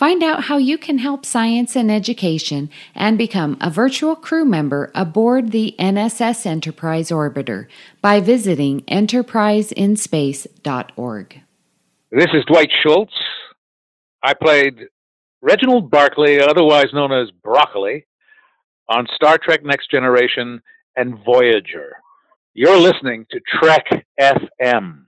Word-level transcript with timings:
Find 0.00 0.22
out 0.22 0.44
how 0.44 0.56
you 0.56 0.78
can 0.78 0.96
help 0.96 1.26
science 1.26 1.76
and 1.76 1.90
education 1.90 2.70
and 2.94 3.18
become 3.18 3.58
a 3.60 3.68
virtual 3.68 4.16
crew 4.16 4.46
member 4.46 4.90
aboard 4.94 5.52
the 5.52 5.74
NSS 5.78 6.46
Enterprise 6.46 7.10
Orbiter 7.10 7.66
by 8.00 8.20
visiting 8.20 8.80
enterpriseinspace.org. 8.84 11.42
This 12.10 12.28
is 12.32 12.42
Dwight 12.46 12.70
Schultz. 12.82 13.12
I 14.22 14.32
played 14.32 14.86
Reginald 15.42 15.90
Barclay, 15.90 16.38
otherwise 16.38 16.94
known 16.94 17.12
as 17.12 17.30
Broccoli, 17.44 18.06
on 18.88 19.06
Star 19.14 19.36
Trek 19.36 19.66
Next 19.66 19.90
Generation 19.90 20.62
and 20.96 21.22
Voyager. 21.26 21.92
You're 22.54 22.80
listening 22.80 23.26
to 23.32 23.40
Trek 23.60 23.84
FM. 24.18 25.04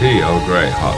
Tea 0.00 0.20
Grey 0.46 0.70
hot. 0.70 0.96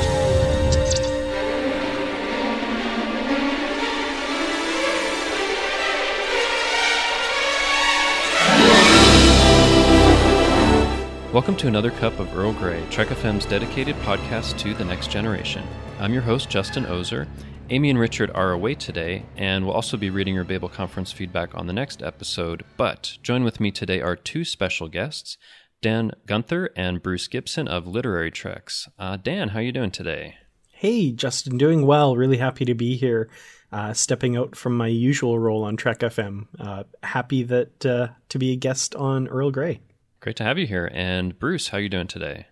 Welcome 11.33 11.57
to 11.57 11.67
another 11.67 11.91
cup 11.91 12.21
of 12.21 12.33
Earl 12.37 12.53
Grey, 12.53 12.81
Trek 12.91 13.09
FM's 13.09 13.45
dedicated 13.45 13.97
podcast 13.97 14.57
to 14.61 14.73
the 14.73 14.85
next 14.85 15.11
generation. 15.11 15.67
I'm 15.99 16.13
your 16.13 16.23
host, 16.23 16.49
Justin 16.49 16.87
Oser. 16.87 17.27
Amy 17.71 17.91
and 17.91 17.99
Richard 17.99 18.31
are 18.37 18.53
away 18.53 18.77
today, 18.77 19.25
and 19.37 19.65
we'll 19.65 19.75
also 19.75 19.97
be 19.97 20.11
reading 20.11 20.35
your 20.35 20.45
Babel 20.45 20.69
conference 20.69 21.11
feedback 21.11 21.57
on 21.57 21.67
the 21.67 21.73
next 21.73 22.05
episode. 22.05 22.65
But 22.77 23.19
join 23.23 23.43
with 23.43 23.59
me 23.59 23.73
today 23.73 24.01
are 24.01 24.15
two 24.15 24.45
special 24.45 24.89
guests, 24.89 25.39
Dan 25.83 26.13
Gunther 26.27 26.71
and 26.77 27.03
Bruce 27.03 27.27
Gibson 27.27 27.67
of 27.67 27.89
Literary 27.89 28.31
Treks. 28.31 28.89
Uh, 29.01 29.17
Dan, 29.17 29.49
how 29.49 29.59
are 29.59 29.63
you 29.63 29.73
doing 29.73 29.91
today? 29.91 30.37
Hey, 30.71 31.11
Justin, 31.11 31.59
doing 31.59 31.85
well. 31.85 32.17
Really 32.17 32.37
happy 32.37 32.65
to 32.65 32.75
be 32.75 32.97
here, 32.97 33.29
uh, 33.73 33.93
stepping 33.93 34.37
out 34.37 34.55
from 34.55 34.77
my 34.77 34.87
usual 34.87 35.41
role 35.41 35.65
on 35.65 35.77
Trek 35.77 35.99
FM. 35.99 36.47
Uh, 36.59 36.85
happy 37.03 37.43
that 37.43 37.85
uh, 37.85 38.09
to 38.29 38.39
be 38.39 38.53
a 38.53 38.57
guest 38.57 38.95
on 38.95 39.27
Earl 39.27 39.51
Grey. 39.51 39.81
Great 40.21 40.37
to 40.37 40.45
have 40.45 40.57
you 40.57 40.69
here. 40.69 40.89
And 40.95 41.37
Bruce, 41.37 41.69
how 41.69 41.79
are 41.79 41.81
you 41.81 41.89
doing 41.89 42.07
today? 42.07 42.47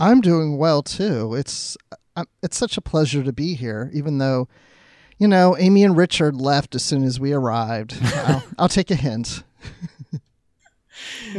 I'm 0.00 0.22
doing 0.22 0.56
well 0.56 0.82
too. 0.82 1.34
It's 1.34 1.76
uh, 2.16 2.24
it's 2.42 2.56
such 2.56 2.78
a 2.78 2.82
pleasure 2.82 3.22
to 3.22 3.32
be 3.32 3.56
here, 3.56 3.90
even 3.92 4.16
though, 4.16 4.48
you 5.18 5.28
know, 5.28 5.54
Amy 5.58 5.84
and 5.84 5.96
Richard 5.96 6.34
left 6.34 6.74
as 6.74 6.82
soon 6.82 7.04
as 7.04 7.20
we 7.20 7.34
arrived. 7.34 7.98
I'll, 8.02 8.44
I'll 8.58 8.68
take 8.68 8.90
a 8.90 8.94
hint. 8.94 9.42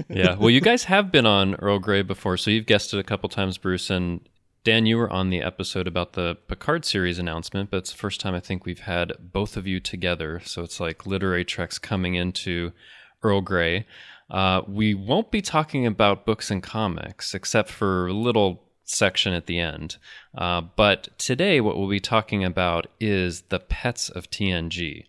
yeah. 0.10 0.36
Well, 0.36 0.50
you 0.50 0.62
guys 0.62 0.86
have 0.86 1.12
been 1.12 1.26
on 1.26 1.56
Earl 1.56 1.80
Grey 1.80 2.02
before, 2.02 2.38
so 2.38 2.52
you've 2.52 2.66
guessed 2.66 2.94
it 2.94 3.00
a 3.00 3.04
couple 3.04 3.30
times, 3.30 3.58
Bruce. 3.58 3.90
And 3.90 4.22
Dan, 4.64 4.86
you 4.86 4.98
were 4.98 5.10
on 5.10 5.30
the 5.30 5.42
episode 5.42 5.88
about 5.88 6.14
the 6.14 6.36
Picard 6.48 6.86
series 6.86 7.20
announcement, 7.20 7.72
but 7.72 7.78
it's 7.78 7.92
the 7.92 7.98
first 7.98 8.20
time 8.20 8.36
I 8.36 8.40
think 8.40 8.66
we've 8.66 8.82
had 8.82 9.14
both 9.20 9.58
of 9.58 9.66
you 9.66 9.80
together. 9.80 10.42
So 10.44 10.64
it's 10.64 10.80
like 10.80 11.06
literary 11.06 11.46
treks 11.46 11.80
coming 11.80 12.16
into 12.16 12.72
Earl 13.24 13.42
Grey. 13.42 13.86
Uh, 14.30 14.62
we 14.68 14.94
won't 14.94 15.32
be 15.32 15.42
talking 15.42 15.86
about 15.86 16.26
books 16.26 16.52
and 16.52 16.62
comics, 16.62 17.34
except 17.34 17.70
for 17.70 18.12
little 18.12 18.69
section 18.90 19.34
at 19.34 19.46
the 19.46 19.60
end. 19.60 19.98
Uh, 20.36 20.62
but 20.62 21.10
today, 21.18 21.62
what 21.62 21.78
we'll 21.78 21.90
be 21.90 22.00
talking 22.00 22.44
about 22.44 22.88
is 23.00 23.42
the 23.44 23.60
pets 23.60 24.10
of 24.10 24.30
TNG. 24.30 25.06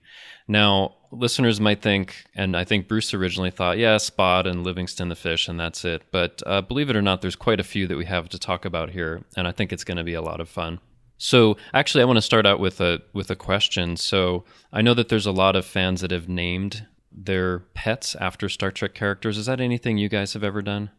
Now, 0.47 0.97
listeners 1.13 1.61
might 1.61 1.83
think, 1.83 2.25
and 2.35 2.57
I 2.57 2.65
think 2.65 2.89
Bruce 2.89 3.15
originally 3.15 3.51
thought, 3.51 3.79
yeah, 3.79 3.97
Spot 3.99 4.47
and 4.47 4.65
Livingston 4.65 5.09
the 5.09 5.15
fish, 5.15 5.49
and 5.49 5.59
that's 5.59 5.85
it. 5.85 6.03
But 6.11 6.43
uh, 6.47 6.61
believe 6.63 6.91
it 6.91 6.97
or 6.97 7.03
not, 7.03 7.23
there's 7.23 7.37
quite 7.37 7.61
a 7.61 7.65
few 7.65 7.87
that 7.87 7.97
we 7.97 8.05
have 8.07 8.29
to 8.31 8.39
talk 8.39 8.65
about 8.65 8.91
here, 8.91 9.25
and 9.37 9.47
I 9.47 9.53
think 9.53 9.73
it's 9.73 9.85
going 9.85 9.99
to 9.99 10.05
be 10.05 10.15
a 10.15 10.23
lot 10.23 10.41
of 10.41 10.49
fun. 10.49 10.81
So, 11.19 11.57
actually, 11.75 12.03
I 12.03 12.07
want 12.07 12.17
to 12.17 12.23
start 12.23 12.47
out 12.47 12.61
with 12.61 12.81
a 12.81 13.03
with 13.13 13.31
a 13.31 13.37
question. 13.37 13.97
So, 13.97 14.45
I 14.73 14.81
know 14.81 14.95
that 14.95 15.11
there's 15.11 15.27
a 15.27 15.33
lot 15.33 15.55
of 15.55 15.67
fans 15.67 16.01
that 16.01 16.11
have 16.11 16.29
named 16.29 16.87
their 17.13 17.61
pets 17.75 18.15
after 18.15 18.49
Star 18.49 18.71
Trek 18.71 18.95
characters. 18.95 19.37
Is 19.37 19.47
that 19.47 19.61
anything 19.61 19.99
you 19.99 20.09
guys 20.09 20.33
have 20.33 20.45
ever 20.45 20.63
done? 20.63 20.91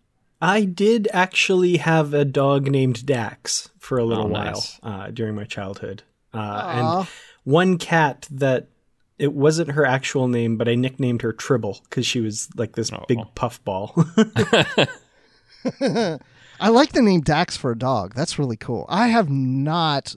I 0.42 0.64
did 0.66 1.08
actually 1.14 1.78
have 1.78 2.14
a 2.14 2.26
dog 2.26 2.68
named 2.70 3.06
Dax 3.06 3.70
for 3.80 3.98
a 4.00 4.04
little 4.06 4.26
Oh, 4.26 4.30
while 4.30 4.44
nice. 4.46 4.80
uh, 4.82 5.12
during 5.12 5.36
my 5.36 5.44
childhood, 5.44 6.04
uh, 6.34 6.98
and 7.02 7.08
one 7.44 7.78
cat 7.78 8.28
that 8.32 8.68
it 9.20 9.34
wasn't 9.34 9.72
her 9.72 9.86
actual 9.86 10.28
name, 10.28 10.58
but 10.58 10.68
I 10.68 10.74
nicknamed 10.76 11.22
her 11.22 11.32
Tribble 11.32 11.80
because 11.84 12.06
she 12.08 12.20
was 12.22 12.50
like 12.56 12.74
this 12.76 12.92
Oh. 12.92 13.06
big 13.08 13.20
puffball. 13.36 13.94
I 16.60 16.70
like 16.70 16.92
the 16.94 17.02
name 17.02 17.22
Dax 17.22 17.58
for 17.58 17.72
a 17.72 17.78
dog. 17.78 18.14
That's 18.16 18.38
really 18.40 18.58
cool. 18.58 18.86
I 18.90 19.08
have 19.08 19.30
not. 19.30 20.16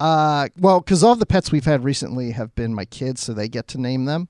Uh, 0.00 0.48
well, 0.58 0.80
because 0.80 1.04
all 1.04 1.14
the 1.14 1.26
pets 1.26 1.52
we've 1.52 1.64
had 1.64 1.84
recently 1.84 2.32
have 2.32 2.54
been 2.54 2.74
my 2.74 2.84
kids, 2.84 3.20
so 3.20 3.32
they 3.32 3.48
get 3.48 3.68
to 3.68 3.78
name 3.80 4.04
them. 4.06 4.28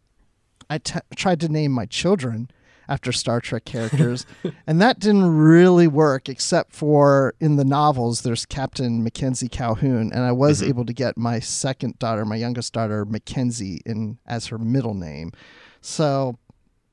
I 0.69 0.78
t- 0.78 1.00
tried 1.16 1.41
to 1.41 1.49
name 1.49 1.72
my 1.72 1.87
children 1.87 2.50
after 2.88 3.12
Star 3.12 3.41
Trek 3.41 3.65
characters, 3.65 4.26
and 4.66 4.81
that 4.81 4.98
didn't 4.98 5.26
really 5.26 5.87
work. 5.87 6.28
Except 6.28 6.72
for 6.72 7.34
in 7.41 7.56
the 7.56 7.65
novels, 7.65 8.22
there's 8.22 8.47
Captain 8.47 9.03
Mackenzie 9.03 9.48
Calhoun, 9.48 10.10
and 10.12 10.22
I 10.22 10.32
was 10.32 10.60
mm-hmm. 10.60 10.70
able 10.70 10.84
to 10.87 10.93
get 10.93 11.16
my 11.16 11.38
second 11.38 11.98
daughter, 11.98 12.25
my 12.25 12.37
youngest 12.37 12.72
daughter, 12.72 13.04
Mackenzie, 13.04 13.81
in 13.87 14.19
as 14.26 14.47
her 14.47 14.59
middle 14.59 14.94
name. 14.94 15.32
So 15.81 16.38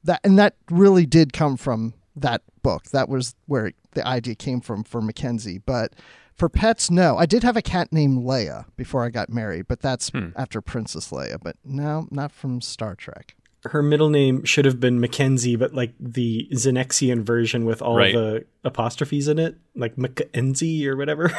that 0.04 0.22
and 0.24 0.38
that 0.40 0.56
really 0.70 1.06
did 1.06 1.34
come 1.34 1.58
from 1.58 1.94
that 2.16 2.42
book. 2.62 2.86
That 2.92 3.10
was 3.10 3.36
where 3.46 3.72
the 3.92 4.06
idea 4.06 4.36
came 4.36 4.62
from 4.62 4.84
for 4.84 5.02
Mackenzie. 5.02 5.58
But 5.58 5.94
for 6.34 6.50
pets, 6.50 6.90
no. 6.90 7.18
I 7.18 7.26
did 7.26 7.44
have 7.44 7.58
a 7.58 7.62
cat 7.62 7.92
named 7.92 8.24
Leia 8.24 8.66
before 8.78 9.04
I 9.04 9.10
got 9.10 9.30
married, 9.30 9.68
but 9.68 9.82
that's 9.82 10.10
hmm. 10.10 10.30
after 10.36 10.62
Princess 10.62 11.12
Leia. 11.12 11.38
But 11.42 11.58
no, 11.66 12.08
not 12.12 12.32
from 12.32 12.62
Star 12.62 12.96
Trek. 12.96 13.36
Her 13.66 13.84
middle 13.84 14.09
name 14.09 14.44
should 14.46 14.66
have 14.66 14.80
been 14.80 15.00
Mackenzie, 15.00 15.56
but 15.56 15.74
like 15.74 15.94
the 16.00 16.47
Xenexian 16.53 17.24
version 17.24 17.66
with 17.66 17.81
all 17.81 17.96
Right. 17.97 18.14
the 18.14 18.46
apostrophes 18.64 19.28
in 19.28 19.38
it, 19.40 19.56
like 19.75 19.97
Mackenzie 19.97 20.88
or 20.88 20.96
whatever. 20.96 21.31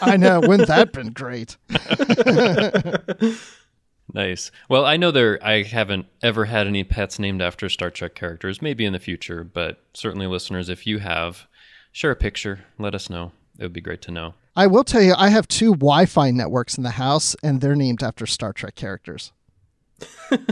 I 0.00 0.16
know. 0.16 0.40
Wouldn't 0.40 0.68
that 0.68 0.92
been 0.92 1.12
great? 1.12 1.56
Nice. 4.12 4.52
Well, 4.68 4.84
I 4.84 4.96
know 4.96 5.10
there. 5.10 5.44
I 5.44 5.62
haven't 5.62 6.06
ever 6.22 6.44
had 6.44 6.66
any 6.68 6.84
pets 6.84 7.18
named 7.18 7.42
after 7.42 7.68
Star 7.68 7.90
Trek 7.90 8.14
characters. 8.14 8.62
Maybe 8.62 8.84
in 8.84 8.92
the 8.92 8.98
future, 9.00 9.42
but 9.42 9.82
certainly, 9.94 10.26
listeners, 10.26 10.68
if 10.68 10.86
you 10.86 10.98
have, 10.98 11.48
share 11.90 12.10
a 12.12 12.16
picture. 12.16 12.60
Let 12.78 12.94
us 12.94 13.10
know. 13.10 13.32
It 13.58 13.62
would 13.64 13.72
be 13.72 13.80
great 13.80 14.02
to 14.02 14.10
know. 14.12 14.34
I 14.54 14.66
will 14.68 14.84
tell 14.84 15.02
you, 15.02 15.14
I 15.16 15.30
have 15.30 15.48
two 15.48 15.72
Wi-Fi 15.72 16.30
networks 16.30 16.76
in 16.76 16.84
the 16.84 16.90
house, 16.90 17.34
and 17.42 17.60
they're 17.60 17.74
named 17.74 18.02
after 18.04 18.24
Star 18.26 18.52
Trek 18.52 18.74
characters. 18.76 19.32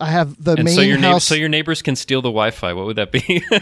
I 0.00 0.06
have 0.06 0.42
the 0.42 0.52
And 0.52 0.64
main 0.64 0.74
so 0.74 0.80
your 0.80 0.98
neigh- 0.98 1.08
house. 1.12 1.24
so 1.24 1.34
your 1.34 1.48
neighbors 1.48 1.82
can 1.82 1.94
steal 1.96 2.22
the 2.22 2.30
Wi-Fi. 2.30 2.72
What 2.72 2.86
would 2.86 2.96
that 2.96 3.12
be? 3.12 3.44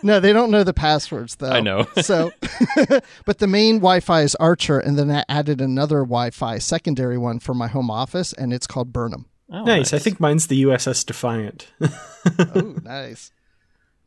No, 0.00 0.20
they 0.20 0.32
don't 0.32 0.52
know 0.52 0.62
the 0.62 0.72
passwords 0.72 1.34
though. 1.34 1.50
I 1.50 1.58
know. 1.58 1.84
so, 2.02 2.30
but 3.24 3.38
the 3.38 3.48
main 3.48 3.78
Wi-Fi 3.78 4.22
is 4.22 4.36
Archer, 4.36 4.78
and 4.78 4.96
then 4.96 5.10
I 5.10 5.24
added 5.28 5.60
another 5.60 6.02
Wi-Fi 6.02 6.58
secondary 6.58 7.18
one 7.18 7.40
for 7.40 7.52
my 7.52 7.66
home 7.66 7.90
office, 7.90 8.32
and 8.32 8.52
it's 8.52 8.68
called 8.68 8.92
Burnham. 8.92 9.26
Oh, 9.50 9.64
nice. 9.64 9.92
I 9.92 9.98
think 9.98 10.20
mine's 10.20 10.46
the 10.46 10.62
USS 10.62 11.04
Defiant. 11.04 11.66
oh, 12.38 12.76
nice. 12.84 13.32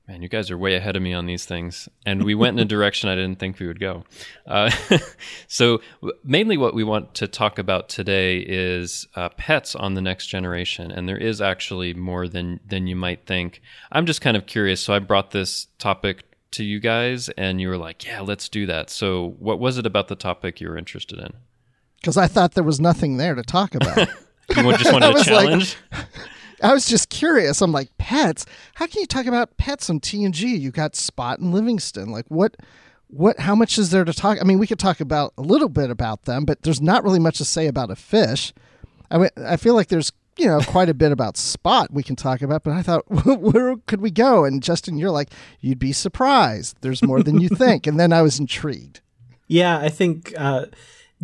Man, 0.07 0.21
you 0.21 0.27
guys 0.29 0.51
are 0.51 0.57
way 0.57 0.75
ahead 0.75 0.95
of 0.95 1.01
me 1.01 1.13
on 1.13 1.25
these 1.25 1.45
things, 1.45 1.87
and 2.05 2.23
we 2.23 2.35
went 2.35 2.59
in 2.59 2.65
a 2.65 2.67
direction 2.69 3.07
I 3.09 3.15
didn't 3.15 3.39
think 3.39 3.59
we 3.59 3.67
would 3.67 3.79
go. 3.79 4.03
Uh, 4.45 4.69
so, 5.47 5.79
mainly, 6.23 6.57
what 6.57 6.73
we 6.73 6.83
want 6.83 7.13
to 7.15 7.27
talk 7.27 7.57
about 7.59 7.87
today 7.87 8.39
is 8.39 9.07
uh, 9.15 9.29
pets 9.29 9.75
on 9.75 9.93
the 9.93 10.01
next 10.01 10.27
generation, 10.27 10.91
and 10.91 11.07
there 11.07 11.17
is 11.17 11.39
actually 11.39 11.93
more 11.93 12.27
than 12.27 12.59
than 12.67 12.87
you 12.87 12.95
might 12.95 13.25
think. 13.25 13.61
I'm 13.91 14.05
just 14.05 14.21
kind 14.21 14.35
of 14.35 14.47
curious, 14.47 14.81
so 14.81 14.93
I 14.93 14.99
brought 14.99 15.31
this 15.31 15.67
topic 15.77 16.23
to 16.51 16.63
you 16.65 16.79
guys, 16.81 17.29
and 17.29 17.61
you 17.61 17.69
were 17.69 17.77
like, 17.77 18.03
"Yeah, 18.05 18.21
let's 18.21 18.49
do 18.49 18.65
that." 18.65 18.89
So, 18.89 19.35
what 19.39 19.59
was 19.59 19.77
it 19.77 19.85
about 19.85 20.07
the 20.09 20.15
topic 20.15 20.59
you 20.59 20.67
were 20.67 20.77
interested 20.77 21.19
in? 21.19 21.31
Because 22.01 22.17
I 22.17 22.27
thought 22.27 22.53
there 22.55 22.63
was 22.63 22.81
nothing 22.81 23.17
there 23.17 23.35
to 23.35 23.43
talk 23.43 23.75
about. 23.75 24.09
You 24.53 24.69
just 24.75 24.91
wanted 24.91 25.11
a 25.11 25.13
was 25.13 25.27
like- 25.29 25.45
challenge. 25.45 25.77
I 26.61 26.73
was 26.73 26.85
just 26.85 27.09
curious. 27.09 27.61
I'm 27.61 27.71
like, 27.71 27.95
pets? 27.97 28.45
How 28.75 28.87
can 28.87 29.01
you 29.01 29.07
talk 29.07 29.25
about 29.25 29.57
pets 29.57 29.89
on 29.89 29.99
TNG? 29.99 30.59
You 30.59 30.71
got 30.71 30.95
Spot 30.95 31.39
and 31.39 31.53
Livingston. 31.53 32.09
Like, 32.09 32.25
what? 32.29 32.55
What? 33.07 33.39
How 33.39 33.55
much 33.55 33.77
is 33.77 33.91
there 33.91 34.05
to 34.05 34.13
talk? 34.13 34.37
I 34.39 34.43
mean, 34.43 34.59
we 34.59 34.67
could 34.67 34.79
talk 34.79 35.01
about 35.01 35.33
a 35.37 35.41
little 35.41 35.69
bit 35.69 35.89
about 35.89 36.23
them, 36.23 36.45
but 36.45 36.61
there's 36.61 36.81
not 36.81 37.03
really 37.03 37.19
much 37.19 37.37
to 37.39 37.45
say 37.45 37.67
about 37.67 37.91
a 37.91 37.95
fish. 37.95 38.53
I 39.09 39.17
mean, 39.17 39.29
I 39.45 39.57
feel 39.57 39.75
like 39.75 39.89
there's 39.89 40.11
you 40.37 40.45
know 40.45 40.61
quite 40.61 40.87
a 40.87 40.93
bit 40.93 41.11
about 41.11 41.35
Spot 41.35 41.91
we 41.91 42.03
can 42.03 42.15
talk 42.15 42.41
about, 42.41 42.63
but 42.63 42.73
I 42.73 42.81
thought, 42.81 43.09
where 43.25 43.75
could 43.87 44.01
we 44.01 44.11
go? 44.11 44.45
And 44.45 44.63
Justin, 44.63 44.97
you're 44.97 45.11
like, 45.11 45.29
you'd 45.59 45.79
be 45.79 45.91
surprised. 45.91 46.77
There's 46.81 47.03
more 47.03 47.21
than 47.21 47.39
you 47.41 47.49
think, 47.55 47.85
and 47.85 47.99
then 47.99 48.13
I 48.13 48.21
was 48.21 48.39
intrigued. 48.39 49.01
Yeah, 49.47 49.77
I 49.79 49.89
think 49.89 50.33
uh, 50.37 50.67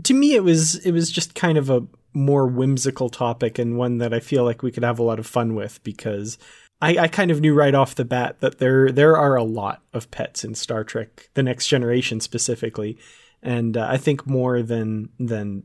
to 0.04 0.14
me 0.14 0.36
it 0.36 0.44
was 0.44 0.76
it 0.86 0.92
was 0.92 1.10
just 1.10 1.36
kind 1.36 1.58
of 1.58 1.70
a 1.70 1.86
more 2.18 2.48
whimsical 2.48 3.10
topic 3.10 3.60
and 3.60 3.78
one 3.78 4.00
that 4.00 4.14
I 4.14 4.20
feel 4.20 4.44
like 4.44 4.64
we 4.64 4.72
could 4.72 4.84
have 4.84 5.00
a 5.00 5.04
lot 5.04 5.20
of 5.20 5.28
fun 5.28 5.56
with 5.56 5.82
because 5.84 6.38
I, 6.82 6.98
I, 6.98 7.08
kind 7.08 7.32
of 7.32 7.42
knew 7.42 7.54
right 7.54 7.74
off 7.74 7.96
the 7.96 8.06
bat 8.06 8.40
that 8.40 8.60
there 8.60 8.92
there 8.92 9.16
are 9.16 9.36
a 9.36 9.44
lot 9.44 9.82
of 9.94 10.12
pets 10.12 10.44
in 10.44 10.56
Star 10.56 10.84
Trek: 10.84 11.30
The 11.34 11.44
Next 11.44 11.68
Generation 11.68 12.20
specifically, 12.20 12.98
and 13.42 13.78
uh, 13.78 13.88
I 13.90 13.98
think 13.98 14.28
more 14.28 14.62
than 14.62 15.10
than 15.20 15.64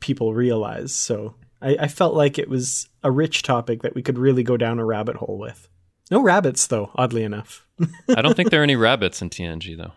people 0.00 0.34
realize. 0.34 0.94
So 0.94 1.34
I, 1.60 1.76
I 1.80 1.88
felt 1.88 2.14
like 2.14 2.38
it 2.38 2.48
was 2.48 2.88
a 3.02 3.10
rich 3.10 3.42
topic 3.42 3.82
that 3.82 3.94
we 3.94 4.02
could 4.02 4.18
really 4.18 4.42
go 4.42 4.56
down 4.56 4.78
a 4.78 4.84
rabbit 4.84 5.16
hole 5.16 5.38
with. 5.38 5.68
No 6.10 6.22
rabbits, 6.22 6.66
though. 6.66 6.90
Oddly 6.94 7.22
enough, 7.22 7.66
I 8.16 8.22
don't 8.22 8.34
think 8.34 8.50
there 8.50 8.60
are 8.60 8.64
any 8.64 8.76
rabbits 8.76 9.22
in 9.22 9.30
TNG 9.30 9.76
though. 9.76 9.92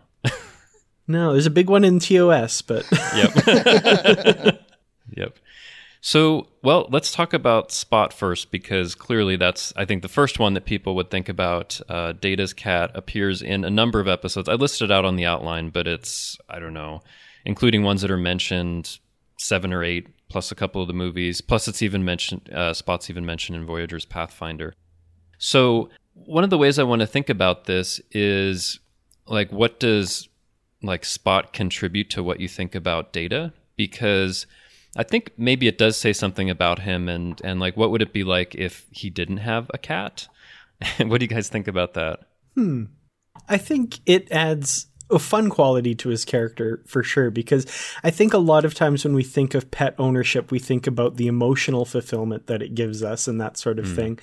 no, 1.08 1.32
there's 1.32 1.46
a 1.46 1.50
big 1.50 1.70
one 1.70 1.84
in 1.84 1.98
TOS, 1.98 2.62
but 2.62 2.86
yep, 3.16 3.34
yep. 5.16 5.38
So, 6.04 6.48
well, 6.64 6.88
let's 6.90 7.12
talk 7.12 7.32
about 7.32 7.70
Spot 7.70 8.12
first 8.12 8.50
because 8.50 8.96
clearly 8.96 9.36
that's, 9.36 9.72
I 9.76 9.84
think, 9.84 10.02
the 10.02 10.08
first 10.08 10.40
one 10.40 10.54
that 10.54 10.64
people 10.64 10.96
would 10.96 11.12
think 11.12 11.28
about. 11.28 11.80
Uh, 11.88 12.10
Data's 12.10 12.52
cat 12.52 12.90
appears 12.94 13.40
in 13.40 13.64
a 13.64 13.70
number 13.70 14.00
of 14.00 14.08
episodes. 14.08 14.48
I 14.48 14.54
listed 14.54 14.90
out 14.90 15.04
on 15.04 15.14
the 15.14 15.24
outline, 15.24 15.70
but 15.70 15.86
it's, 15.86 16.36
I 16.48 16.58
don't 16.58 16.74
know, 16.74 17.02
including 17.44 17.84
ones 17.84 18.02
that 18.02 18.10
are 18.10 18.16
mentioned 18.16 18.98
seven 19.38 19.72
or 19.72 19.84
eight, 19.84 20.08
plus 20.28 20.50
a 20.50 20.56
couple 20.56 20.82
of 20.82 20.88
the 20.88 20.94
movies, 20.94 21.40
plus 21.40 21.68
it's 21.68 21.82
even 21.82 22.04
mentioned, 22.04 22.50
uh, 22.52 22.72
Spot's 22.72 23.08
even 23.08 23.24
mentioned 23.24 23.56
in 23.56 23.64
Voyager's 23.64 24.04
Pathfinder. 24.04 24.74
So, 25.38 25.88
one 26.14 26.42
of 26.42 26.50
the 26.50 26.58
ways 26.58 26.80
I 26.80 26.82
want 26.82 26.98
to 27.00 27.06
think 27.06 27.28
about 27.28 27.66
this 27.66 28.00
is 28.10 28.80
like, 29.28 29.52
what 29.52 29.78
does 29.78 30.28
like 30.82 31.04
Spot 31.04 31.52
contribute 31.52 32.10
to 32.10 32.24
what 32.24 32.40
you 32.40 32.48
think 32.48 32.74
about 32.74 33.12
Data? 33.12 33.52
Because 33.76 34.46
I 34.96 35.02
think 35.02 35.32
maybe 35.36 35.68
it 35.68 35.78
does 35.78 35.96
say 35.96 36.12
something 36.12 36.50
about 36.50 36.80
him 36.80 37.08
and 37.08 37.40
and 37.42 37.60
like 37.60 37.76
what 37.76 37.90
would 37.90 38.02
it 38.02 38.12
be 38.12 38.24
like 38.24 38.54
if 38.54 38.86
he 38.90 39.10
didn't 39.10 39.38
have 39.38 39.70
a 39.72 39.78
cat? 39.78 40.28
what 40.98 41.20
do 41.20 41.24
you 41.24 41.28
guys 41.28 41.48
think 41.48 41.68
about 41.68 41.94
that? 41.94 42.20
Hmm. 42.54 42.84
I 43.48 43.56
think 43.56 44.00
it 44.06 44.30
adds 44.30 44.86
a 45.10 45.18
fun 45.18 45.50
quality 45.50 45.94
to 45.94 46.08
his 46.08 46.24
character 46.24 46.82
for 46.86 47.02
sure 47.02 47.30
because 47.30 47.66
I 48.02 48.10
think 48.10 48.32
a 48.32 48.38
lot 48.38 48.64
of 48.64 48.74
times 48.74 49.04
when 49.04 49.14
we 49.14 49.22
think 49.22 49.54
of 49.54 49.70
pet 49.70 49.94
ownership 49.98 50.50
we 50.50 50.58
think 50.58 50.86
about 50.86 51.16
the 51.16 51.26
emotional 51.26 51.84
fulfillment 51.84 52.46
that 52.46 52.62
it 52.62 52.74
gives 52.74 53.02
us 53.02 53.28
and 53.28 53.40
that 53.40 53.56
sort 53.56 53.78
of 53.78 53.86
mm. 53.86 53.96
thing. 53.96 54.18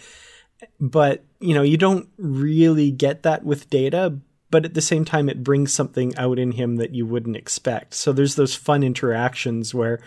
But, 0.79 1.23
you 1.39 1.53
know, 1.53 1.61
you 1.61 1.77
don't 1.77 2.09
really 2.17 2.91
get 2.91 3.23
that 3.23 3.45
with 3.45 3.69
data, 3.69 4.17
but 4.51 4.65
at 4.65 4.73
the 4.73 4.81
same 4.81 5.05
time 5.05 5.29
it 5.29 5.43
brings 5.43 5.71
something 5.71 6.15
out 6.17 6.37
in 6.37 6.51
him 6.51 6.77
that 6.77 6.93
you 6.93 7.05
wouldn't 7.05 7.37
expect. 7.37 7.93
So 7.93 8.11
there's 8.11 8.35
those 8.35 8.55
fun 8.55 8.83
interactions 8.83 9.73
where 9.73 10.01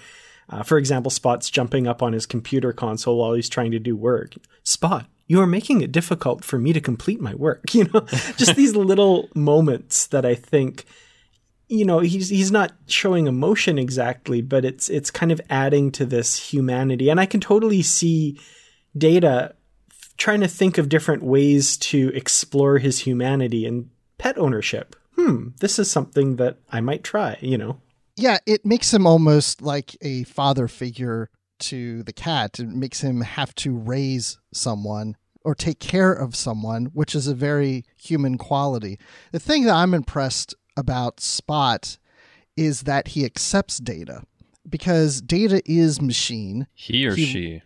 uh, 0.52 0.62
for 0.62 0.76
example, 0.76 1.10
Spot's 1.10 1.50
jumping 1.50 1.86
up 1.86 2.02
on 2.02 2.12
his 2.12 2.26
computer 2.26 2.74
console 2.74 3.16
while 3.16 3.32
he's 3.32 3.48
trying 3.48 3.70
to 3.70 3.78
do 3.78 3.96
work. 3.96 4.34
Spot, 4.62 5.06
you 5.26 5.40
are 5.40 5.46
making 5.46 5.80
it 5.80 5.90
difficult 5.90 6.44
for 6.44 6.58
me 6.58 6.74
to 6.74 6.80
complete 6.80 7.20
my 7.20 7.34
work. 7.34 7.62
You 7.74 7.84
know, 7.84 8.00
just 8.36 8.54
these 8.54 8.76
little 8.76 9.30
moments 9.34 10.08
that 10.08 10.26
I 10.26 10.34
think, 10.34 10.84
you 11.68 11.86
know, 11.86 12.00
he's 12.00 12.28
he's 12.28 12.52
not 12.52 12.72
showing 12.86 13.26
emotion 13.26 13.78
exactly, 13.78 14.42
but 14.42 14.66
it's 14.66 14.90
it's 14.90 15.10
kind 15.10 15.32
of 15.32 15.40
adding 15.48 15.90
to 15.92 16.04
this 16.04 16.38
humanity, 16.38 17.08
and 17.08 17.18
I 17.18 17.24
can 17.24 17.40
totally 17.40 17.80
see 17.80 18.38
Data 18.96 19.54
trying 20.18 20.40
to 20.40 20.48
think 20.48 20.76
of 20.76 20.90
different 20.90 21.22
ways 21.22 21.78
to 21.78 22.10
explore 22.14 22.76
his 22.76 22.98
humanity 22.98 23.64
and 23.64 23.88
pet 24.18 24.36
ownership. 24.36 24.94
Hmm, 25.16 25.48
this 25.60 25.78
is 25.78 25.90
something 25.90 26.36
that 26.36 26.58
I 26.70 26.82
might 26.82 27.02
try. 27.02 27.38
You 27.40 27.56
know 27.56 27.80
yeah, 28.16 28.38
it 28.46 28.64
makes 28.64 28.92
him 28.92 29.06
almost 29.06 29.62
like 29.62 29.96
a 30.00 30.24
father 30.24 30.68
figure 30.68 31.30
to 31.60 32.02
the 32.02 32.12
cat. 32.12 32.58
It 32.58 32.68
makes 32.68 33.00
him 33.00 33.20
have 33.22 33.54
to 33.56 33.76
raise 33.76 34.38
someone 34.52 35.16
or 35.44 35.54
take 35.54 35.80
care 35.80 36.12
of 36.12 36.36
someone, 36.36 36.86
which 36.86 37.14
is 37.14 37.26
a 37.26 37.34
very 37.34 37.84
human 37.96 38.38
quality. 38.38 38.98
The 39.32 39.40
thing 39.40 39.64
that 39.64 39.74
I'm 39.74 39.94
impressed 39.94 40.54
about 40.76 41.20
Spot 41.20 41.98
is 42.56 42.82
that 42.82 43.08
he 43.08 43.24
accepts 43.24 43.78
data 43.78 44.22
because 44.68 45.20
data 45.20 45.62
is 45.64 46.00
machine. 46.00 46.66
He 46.74 47.06
or 47.06 47.14
he, 47.14 47.24
she. 47.24 47.62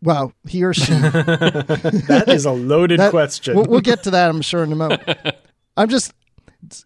Well, 0.00 0.32
he 0.48 0.64
or 0.64 0.72
she. 0.72 0.92
that 0.92 2.24
is 2.28 2.44
a 2.44 2.52
loaded 2.52 3.00
that, 3.00 3.10
question. 3.10 3.56
We'll, 3.56 3.66
we'll, 3.66 3.80
get 3.80 4.04
to 4.04 4.10
that, 4.12 4.30
I'm 4.30 4.42
sure, 4.42 4.62
in 4.62 4.72
a 4.72 4.76
moment. 4.76 5.02
I'm 5.76 5.88
just 5.88 6.12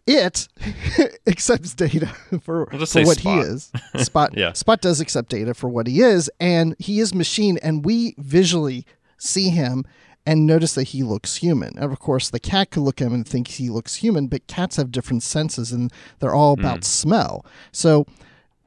it 0.07 0.49
accepts 1.27 1.75
data 1.75 2.07
for, 2.43 2.67
for 2.67 2.79
what 2.79 2.89
Spot. 2.89 3.17
he 3.19 3.41
is. 3.41 3.73
Spot 3.97 4.31
yeah. 4.37 4.53
Spot 4.53 4.81
does 4.81 5.01
accept 5.01 5.31
data 5.31 5.55
for 5.55 5.69
what 5.69 5.87
he 5.87 6.01
is, 6.01 6.31
and 6.41 6.77
he 6.79 7.01
is 7.01 7.15
machine, 7.15 7.59
and 7.63 7.85
we 7.85 8.15
visually 8.19 8.87
see 9.19 9.49
him 9.49 9.85
and 10.25 10.47
notice 10.47 10.75
that 10.75 10.85
he 10.85 11.03
looks 11.03 11.37
human. 11.37 11.77
And 11.77 11.93
of 11.93 11.99
course, 11.99 12.31
the 12.31 12.39
cat 12.39 12.71
could 12.71 12.83
look 12.83 13.01
at 13.01 13.07
him 13.07 13.15
and 13.15 13.27
think 13.27 13.49
he 13.49 13.71
looks 13.71 13.97
human, 13.97 14.29
but 14.29 14.47
cats 14.47 14.77
have 14.77 14.93
different 14.93 15.23
senses, 15.23 15.73
and 15.73 15.93
they're 16.21 16.35
all 16.35 16.53
about 16.53 16.81
mm. 16.81 16.85
smell. 16.85 17.45
So, 17.73 18.07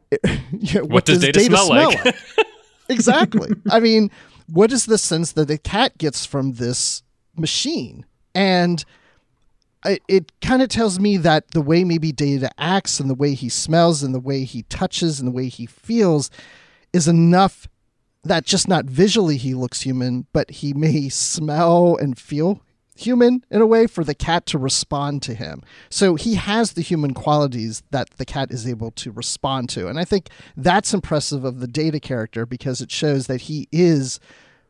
what, 0.10 0.90
what, 0.90 1.06
does, 1.06 1.19
does 1.19 1.31
data, 1.31 1.40
data, 1.40 1.46
smell, 1.46 1.66
smell 1.68 1.90
like? 1.90 2.06
like? 2.06 2.16
exactly. 2.90 3.51
I 3.69 3.80
mean, 3.80 4.12
what 4.48 4.72
is 4.72 4.86
the 4.86 4.98
sense 4.98 5.31
that 5.34 5.50
a 5.50 5.58
cat 5.58 5.98
gets 5.98 6.25
from 6.25 6.54
this 6.54 7.04
machine? 7.36 8.06
And 8.34 8.84
it, 9.86 10.02
it 10.08 10.32
kind 10.42 10.62
of 10.62 10.70
tells 10.70 11.00
me 11.00 11.18
that 11.18 11.52
the 11.52 11.62
way 11.62 11.84
maybe 11.84 12.12
Data 12.12 12.50
acts 12.58 13.00
and 13.00 13.10
the 13.10 13.16
way 13.16 13.34
he 13.34 13.50
smells 13.50 14.04
and 14.04 14.14
the 14.14 14.20
way 14.20 14.44
he 14.44 14.64
touches 14.64 15.20
and 15.20 15.28
the 15.28 15.32
way 15.34 15.48
he 15.48 15.66
feels 15.66 16.30
is 16.94 17.08
enough 17.08 17.68
that 18.24 18.46
just 18.46 18.68
not 18.68 18.86
visually 18.86 19.38
he 19.38 19.54
looks 19.54 19.82
human, 19.82 20.26
but 20.34 20.50
he 20.50 20.74
may 20.74 21.10
smell 21.10 21.96
and 21.96 22.18
feel 22.18 22.62
human 22.98 23.44
in 23.52 23.62
a 23.62 23.66
way 23.66 23.88
for 23.88 24.04
the 24.04 24.16
cat 24.16 24.46
to 24.48 24.58
respond 24.58 25.22
to 25.22 25.34
him. 25.34 25.62
So 25.89 26.15
he 26.15 26.36
has 26.36 26.74
the 26.74 26.82
human 26.82 27.13
qualities 27.13 27.84
that 27.92 28.10
the 28.12 28.25
cat 28.25 28.51
is 28.51 28.68
able 28.68 28.92
to 28.92 29.12
respond 29.12 29.70
to. 29.70 29.88
And 29.88 30.00
I 30.00 30.06
think 30.06 30.30
that's 30.56 30.94
impressive 30.94 31.44
of 31.44 31.60
the 31.60 31.68
data 31.68 32.00
character 32.00 32.46
because 32.46 32.82
it 32.82 32.92
shows 32.92 33.27
that 33.27 33.42
he 33.42 33.68
is 33.72 34.20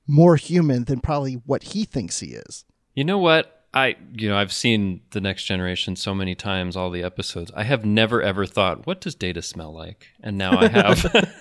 more 0.07 0.35
human 0.35 0.85
than 0.85 0.99
probably 0.99 1.33
what 1.33 1.63
he 1.63 1.85
thinks 1.85 2.19
he 2.19 2.31
is. 2.31 2.65
You 2.95 3.03
know 3.03 3.17
what? 3.19 3.54
I, 3.75 3.97
you 4.13 4.29
know, 4.29 4.37
I've 4.37 4.53
seen 4.53 5.01
the 5.11 5.19
next 5.19 5.43
generation 5.43 5.97
so 5.97 6.15
many 6.15 6.33
times, 6.33 6.77
all 6.77 6.89
the 6.89 7.03
episodes. 7.03 7.51
I 7.53 7.63
have 7.63 7.83
never 7.83 8.21
ever 8.21 8.45
thought, 8.45 8.87
what 8.87 9.01
does 9.01 9.15
data 9.15 9.41
smell 9.41 9.73
like? 9.73 10.07
And 10.23 10.37
now 10.37 10.57
I 10.57 10.69
have. 10.69 11.35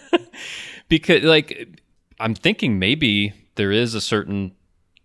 because, 0.88 1.22
like, 1.22 1.80
I'm 2.18 2.34
thinking 2.34 2.80
maybe 2.80 3.32
there 3.54 3.70
is 3.70 3.94
a 3.94 4.00
certain 4.00 4.56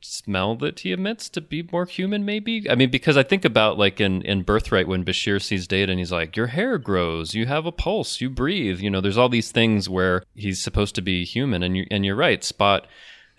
smell 0.02 0.56
that 0.56 0.80
he 0.80 0.92
emits 0.92 1.30
to 1.30 1.42
be 1.42 1.68
more 1.72 1.86
human, 1.86 2.26
maybe. 2.26 2.68
I 2.68 2.74
mean, 2.74 2.90
because 2.90 3.16
I 3.16 3.22
think 3.22 3.46
about, 3.46 3.78
like, 3.78 4.02
in, 4.02 4.24
in 4.24 4.42
Birthright 4.42 4.88
when 4.88 5.06
Bashir 5.06 5.40
sees 5.40 5.68
data 5.68 5.92
and 5.92 6.00
he's 6.00 6.12
like, 6.12 6.36
your 6.36 6.48
hair 6.48 6.80
grows, 6.80 7.36
you 7.36 7.46
have 7.46 7.68
a 7.68 7.72
pulse, 7.72 8.20
you 8.22 8.32
breathe. 8.32 8.80
You 8.80 8.90
know, 8.90 9.02
there's 9.02 9.20
all 9.20 9.30
these 9.30 9.52
things 9.52 9.88
where 9.88 10.24
he's 10.34 10.64
supposed 10.64 10.96
to 10.96 11.02
be 11.04 11.26
human. 11.26 11.62
And, 11.62 11.78
you, 11.78 11.86
and 11.92 12.04
you're 12.04 12.16
right, 12.16 12.44
Spot 12.44 12.88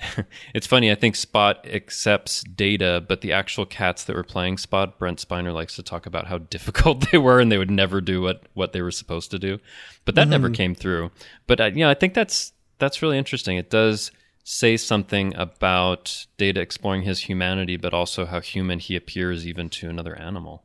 it's 0.55 0.67
funny. 0.67 0.91
I 0.91 0.95
think 0.95 1.17
Spot 1.17 1.65
accepts 1.67 2.43
data, 2.43 3.05
but 3.07 3.21
the 3.21 3.33
actual 3.33 3.67
cats 3.67 4.05
that 4.05 4.17
were 4.17 4.23
playing 4.23 4.59
Spot, 4.59 4.99
Brent 4.99 5.27
Spiner 5.27 5.53
likes 5.53 5.77
to 5.77 5.83
talk 5.83 6.07
about 6.07 6.27
how 6.27 6.39
difficult 6.39 7.09
they 7.13 7.19
were, 7.19 7.41
and 7.41 7.51
they 7.51 7.59
would 7.59 7.71
never 7.71 8.01
do 8.01 8.23
what 8.23 8.45
what 8.55 8.73
they 8.73 8.83
were 8.83 8.91
supposed 8.91 9.31
to 9.31 9.39
do. 9.39 9.59
But 10.05 10.15
that 10.15 10.23
mm-hmm. 10.23 10.31
never 10.31 10.51
came 10.51 10.75
through. 10.75 11.11
But 11.47 11.61
uh, 11.61 11.67
you 11.67 11.81
know, 11.81 11.91
I 11.91 11.95
think 11.95 12.15
that's 12.15 12.53
that's 12.79 13.03
really 13.03 13.19
interesting. 13.19 13.57
It 13.57 13.71
does 13.71 14.11
say 14.43 14.77
something 14.77 15.35
about 15.37 16.27
Data 16.39 16.61
exploring 16.61 17.03
his 17.03 17.21
humanity, 17.21 17.77
but 17.77 17.95
also 17.95 18.27
how 18.27 18.41
human 18.41 18.79
he 18.79 18.97
appears 18.97 19.47
even 19.47 19.69
to 19.71 19.89
another 19.89 20.17
animal. 20.17 20.65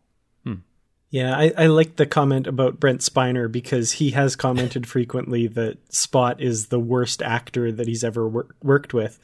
Yeah, 1.11 1.37
I, 1.37 1.53
I 1.57 1.67
like 1.67 1.95
the 1.95 2.05
comment 2.05 2.47
about 2.47 2.79
Brent 2.79 3.01
Spiner 3.01 3.49
because 3.49 3.93
he 3.93 4.11
has 4.11 4.35
commented 4.35 4.87
frequently 4.87 5.47
that 5.47 5.77
Spot 5.93 6.41
is 6.41 6.67
the 6.67 6.79
worst 6.79 7.21
actor 7.21 7.71
that 7.71 7.87
he's 7.87 8.03
ever 8.03 8.27
wor- 8.27 8.55
worked 8.61 8.93
with. 8.93 9.19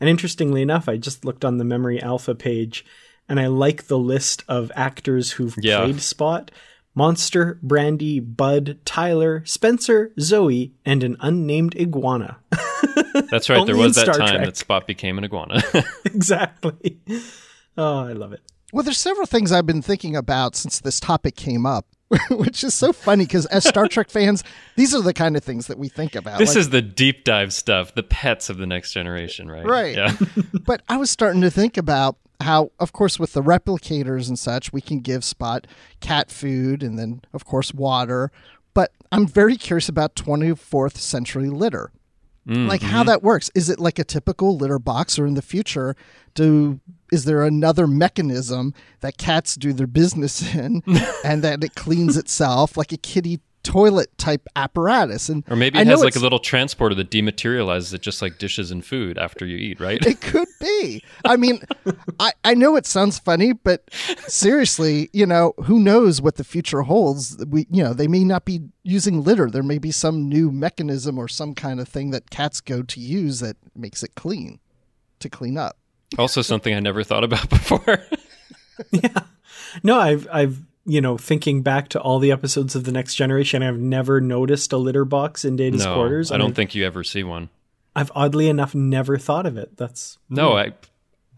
And 0.00 0.10
interestingly 0.10 0.62
enough, 0.62 0.88
I 0.88 0.96
just 0.96 1.24
looked 1.24 1.44
on 1.44 1.58
the 1.58 1.64
Memory 1.64 2.02
Alpha 2.02 2.34
page 2.34 2.84
and 3.28 3.40
I 3.40 3.46
like 3.46 3.86
the 3.86 3.98
list 3.98 4.44
of 4.48 4.72
actors 4.74 5.32
who've 5.32 5.56
yeah. 5.60 5.80
played 5.80 6.00
Spot. 6.00 6.50
Monster, 6.94 7.58
Brandy, 7.62 8.20
Bud, 8.20 8.78
Tyler, 8.86 9.44
Spencer, 9.44 10.12
Zoe, 10.18 10.72
and 10.82 11.04
an 11.04 11.18
unnamed 11.20 11.76
iguana. 11.76 12.38
That's 13.30 13.50
right. 13.50 13.66
there 13.66 13.76
was 13.76 13.96
that 13.96 14.06
Star 14.06 14.14
time 14.18 14.36
Trek. 14.36 14.44
that 14.46 14.56
Spot 14.56 14.86
became 14.86 15.18
an 15.18 15.24
iguana. 15.24 15.62
exactly. 16.06 16.98
Oh, 17.76 17.98
I 17.98 18.12
love 18.14 18.32
it. 18.32 18.40
Well, 18.72 18.82
there's 18.82 18.98
several 18.98 19.26
things 19.26 19.52
I've 19.52 19.66
been 19.66 19.82
thinking 19.82 20.16
about 20.16 20.56
since 20.56 20.80
this 20.80 20.98
topic 20.98 21.36
came 21.36 21.64
up, 21.64 21.86
which 22.30 22.64
is 22.64 22.74
so 22.74 22.92
funny 22.92 23.24
because 23.24 23.46
as 23.46 23.64
Star 23.66 23.86
Trek 23.88 24.10
fans, 24.10 24.42
these 24.74 24.94
are 24.94 25.02
the 25.02 25.14
kind 25.14 25.36
of 25.36 25.44
things 25.44 25.68
that 25.68 25.78
we 25.78 25.88
think 25.88 26.14
about. 26.14 26.38
this 26.38 26.50
Like, 26.50 26.58
is 26.58 26.70
the 26.70 26.82
deep 26.82 27.24
dive 27.24 27.52
stuff, 27.52 27.94
the 27.94 28.02
pets 28.02 28.50
of 28.50 28.58
the 28.58 28.66
next 28.66 28.92
generation, 28.92 29.50
right? 29.50 29.64
Right. 29.64 29.96
Yeah. 29.96 30.16
but 30.66 30.82
I 30.88 30.96
was 30.96 31.10
starting 31.10 31.40
to 31.42 31.50
think 31.50 31.76
about 31.76 32.16
how, 32.40 32.72
of 32.78 32.92
course, 32.92 33.18
with 33.18 33.32
the 33.32 33.42
replicators 33.42 34.28
and 34.28 34.38
such, 34.38 34.72
we 34.72 34.80
can 34.80 35.00
give 35.00 35.24
Spot 35.24 35.66
cat 36.00 36.30
food 36.30 36.82
and 36.82 36.98
then, 36.98 37.22
of 37.32 37.44
course, 37.44 37.72
water. 37.72 38.30
But 38.74 38.92
I'm 39.10 39.26
very 39.26 39.56
curious 39.56 39.88
about 39.88 40.16
24th 40.16 40.96
century 40.96 41.48
litter. 41.48 41.92
Like 42.48 42.80
how 42.80 43.00
mm-hmm. 43.00 43.08
that 43.08 43.22
works. 43.24 43.50
Is 43.56 43.68
it 43.68 43.80
like 43.80 43.98
a 43.98 44.04
typical 44.04 44.56
litter 44.56 44.78
box, 44.78 45.18
or 45.18 45.26
in 45.26 45.34
the 45.34 45.42
future, 45.42 45.96
do 46.34 46.78
is 47.12 47.24
there 47.24 47.44
another 47.44 47.86
mechanism 47.86 48.74
that 49.00 49.16
cats 49.18 49.54
do 49.54 49.72
their 49.72 49.86
business 49.86 50.54
in, 50.54 50.82
and 51.24 51.42
that 51.42 51.62
it 51.62 51.74
cleans 51.74 52.16
itself 52.16 52.76
like 52.76 52.92
a 52.92 52.96
kitty 52.96 53.40
toilet 53.62 54.16
type 54.16 54.46
apparatus? 54.54 55.28
And 55.28 55.44
Or 55.50 55.56
maybe 55.56 55.78
it 55.78 55.84
know 55.84 55.90
has 55.90 56.04
like 56.04 56.16
a 56.16 56.20
little 56.20 56.38
transporter 56.38 56.94
that 56.94 57.10
dematerializes 57.10 57.92
it 57.94 58.02
just 58.02 58.22
like 58.22 58.38
dishes 58.38 58.70
and 58.70 58.84
food 58.84 59.18
after 59.18 59.44
you 59.44 59.56
eat, 59.56 59.80
right? 59.80 60.04
It 60.06 60.20
could 60.20 60.48
be. 60.60 61.02
I 61.24 61.36
mean, 61.36 61.60
I, 62.20 62.32
I 62.44 62.54
know 62.54 62.76
it 62.76 62.86
sounds 62.86 63.18
funny, 63.18 63.52
but 63.52 63.92
seriously, 64.28 65.10
you 65.12 65.26
know, 65.26 65.52
who 65.64 65.80
knows 65.80 66.22
what 66.22 66.36
the 66.36 66.44
future 66.44 66.82
holds? 66.82 67.44
We, 67.48 67.66
you 67.70 67.82
know, 67.82 67.92
they 67.92 68.08
may 68.08 68.24
not 68.24 68.44
be 68.44 68.60
using 68.84 69.24
litter. 69.24 69.50
There 69.50 69.62
may 69.64 69.78
be 69.78 69.90
some 69.90 70.28
new 70.28 70.50
mechanism 70.52 71.18
or 71.18 71.28
some 71.28 71.54
kind 71.54 71.80
of 71.80 71.88
thing 71.88 72.10
that 72.10 72.30
cats 72.30 72.60
go 72.60 72.82
to 72.82 73.00
use 73.00 73.40
that 73.40 73.56
makes 73.74 74.02
it 74.02 74.14
clean, 74.14 74.60
to 75.18 75.28
clean 75.28 75.58
up. 75.58 75.76
Also, 76.18 76.42
something 76.42 76.74
I 76.74 76.80
never 76.80 77.02
thought 77.02 77.24
about 77.24 77.48
before. 77.50 77.98
Yeah. 78.90 79.20
No, 79.82 79.98
I've 79.98 80.28
I've 80.30 80.58
you 80.84 81.00
know 81.00 81.16
thinking 81.16 81.62
back 81.62 81.88
to 81.90 82.00
all 82.00 82.18
the 82.18 82.30
episodes 82.30 82.74
of 82.76 82.84
the 82.84 82.92
Next 82.92 83.14
Generation, 83.14 83.62
I've 83.62 83.78
never 83.78 84.20
noticed 84.20 84.70
a 84.72 84.76
litter 84.76 85.06
box 85.06 85.44
in 85.46 85.56
Data's 85.56 85.84
no, 85.86 85.94
quarters. 85.94 86.30
I 86.30 86.36
don't 86.36 86.48
I've- 86.48 86.54
think 86.56 86.74
you 86.74 86.84
ever 86.84 87.02
see 87.02 87.24
one. 87.24 87.48
I've 87.94 88.12
oddly 88.14 88.48
enough 88.50 88.74
never 88.74 89.16
thought 89.16 89.46
of 89.46 89.56
it. 89.56 89.78
That's 89.78 90.18
No, 90.28 90.54
I 90.58 90.74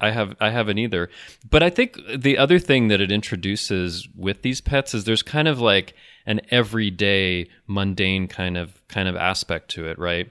I 0.01 0.11
have 0.11 0.35
I 0.41 0.51
haven't 0.51 0.79
either. 0.79 1.11
But 1.49 1.63
I 1.63 1.71
think 1.71 1.97
the 2.17 2.37
other 2.39 2.59
thing 2.59 2.89
that 2.89 3.01
it 3.01 3.13
introduces 3.13 4.09
with 4.17 4.43
these 4.43 4.61
pets 4.61 4.93
is 4.95 5.05
there's 5.05 5.23
kind 5.23 5.47
of 5.47 5.61
like 5.61 5.95
an 6.27 6.41
everyday 6.51 7.49
mundane 7.69 8.27
kind 8.27 8.57
of 8.57 8.83
kind 8.89 9.09
of 9.09 9.15
aspect 9.15 9.71
to 9.73 9.87
it, 9.87 9.97
right? 9.99 10.29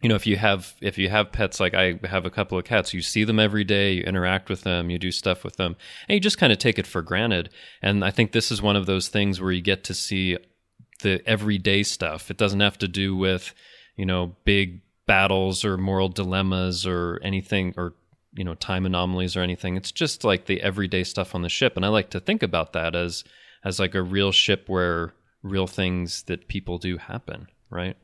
You 0.00 0.08
know, 0.08 0.14
if 0.14 0.26
you 0.26 0.36
have 0.36 0.74
if 0.80 0.96
you 0.96 1.08
have 1.08 1.32
pets 1.32 1.58
like 1.58 1.74
I 1.74 1.98
have 2.04 2.24
a 2.24 2.30
couple 2.30 2.56
of 2.56 2.64
cats, 2.64 2.94
you 2.94 3.02
see 3.02 3.24
them 3.24 3.40
every 3.40 3.64
day, 3.64 3.94
you 3.94 4.02
interact 4.02 4.48
with 4.48 4.62
them, 4.62 4.90
you 4.90 4.98
do 4.98 5.10
stuff 5.10 5.42
with 5.42 5.56
them, 5.56 5.76
and 6.08 6.14
you 6.14 6.20
just 6.20 6.38
kind 6.38 6.52
of 6.52 6.58
take 6.58 6.78
it 6.78 6.86
for 6.86 7.02
granted. 7.02 7.50
And 7.82 8.04
I 8.04 8.10
think 8.10 8.32
this 8.32 8.52
is 8.52 8.62
one 8.62 8.76
of 8.76 8.86
those 8.86 9.08
things 9.08 9.40
where 9.40 9.52
you 9.52 9.60
get 9.60 9.82
to 9.84 9.94
see 9.94 10.38
the 11.02 11.20
everyday 11.26 11.82
stuff. 11.82 12.30
It 12.30 12.36
doesn't 12.36 12.60
have 12.60 12.78
to 12.78 12.88
do 12.88 13.16
with, 13.16 13.54
you 13.96 14.06
know, 14.06 14.36
big 14.44 14.82
battles 15.06 15.64
or 15.64 15.78
moral 15.78 16.08
dilemmas 16.08 16.86
or 16.86 17.18
anything 17.22 17.74
or 17.76 17.94
you 18.34 18.44
know 18.44 18.54
time 18.54 18.84
anomalies 18.84 19.36
or 19.36 19.40
anything 19.40 19.74
it's 19.74 19.90
just 19.90 20.22
like 20.22 20.44
the 20.44 20.60
everyday 20.60 21.02
stuff 21.02 21.34
on 21.34 21.40
the 21.40 21.48
ship 21.48 21.76
and 21.76 21.84
i 21.84 21.88
like 21.88 22.10
to 22.10 22.20
think 22.20 22.42
about 22.42 22.74
that 22.74 22.94
as 22.94 23.24
as 23.64 23.80
like 23.80 23.94
a 23.94 24.02
real 24.02 24.30
ship 24.30 24.68
where 24.68 25.14
real 25.42 25.66
things 25.66 26.24
that 26.24 26.46
people 26.46 26.76
do 26.76 26.98
happen 26.98 27.48
right 27.70 27.96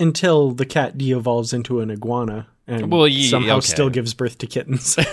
until 0.00 0.52
the 0.52 0.66
cat 0.66 0.96
de-evolves 0.98 1.52
into 1.52 1.80
an 1.80 1.90
iguana 1.90 2.46
and 2.66 2.90
Well, 2.90 3.10
somehow 3.10 3.56
okay. 3.58 3.66
still 3.66 3.90
gives 3.90 4.14
birth 4.14 4.38
to 4.38 4.46
kittens. 4.46 4.96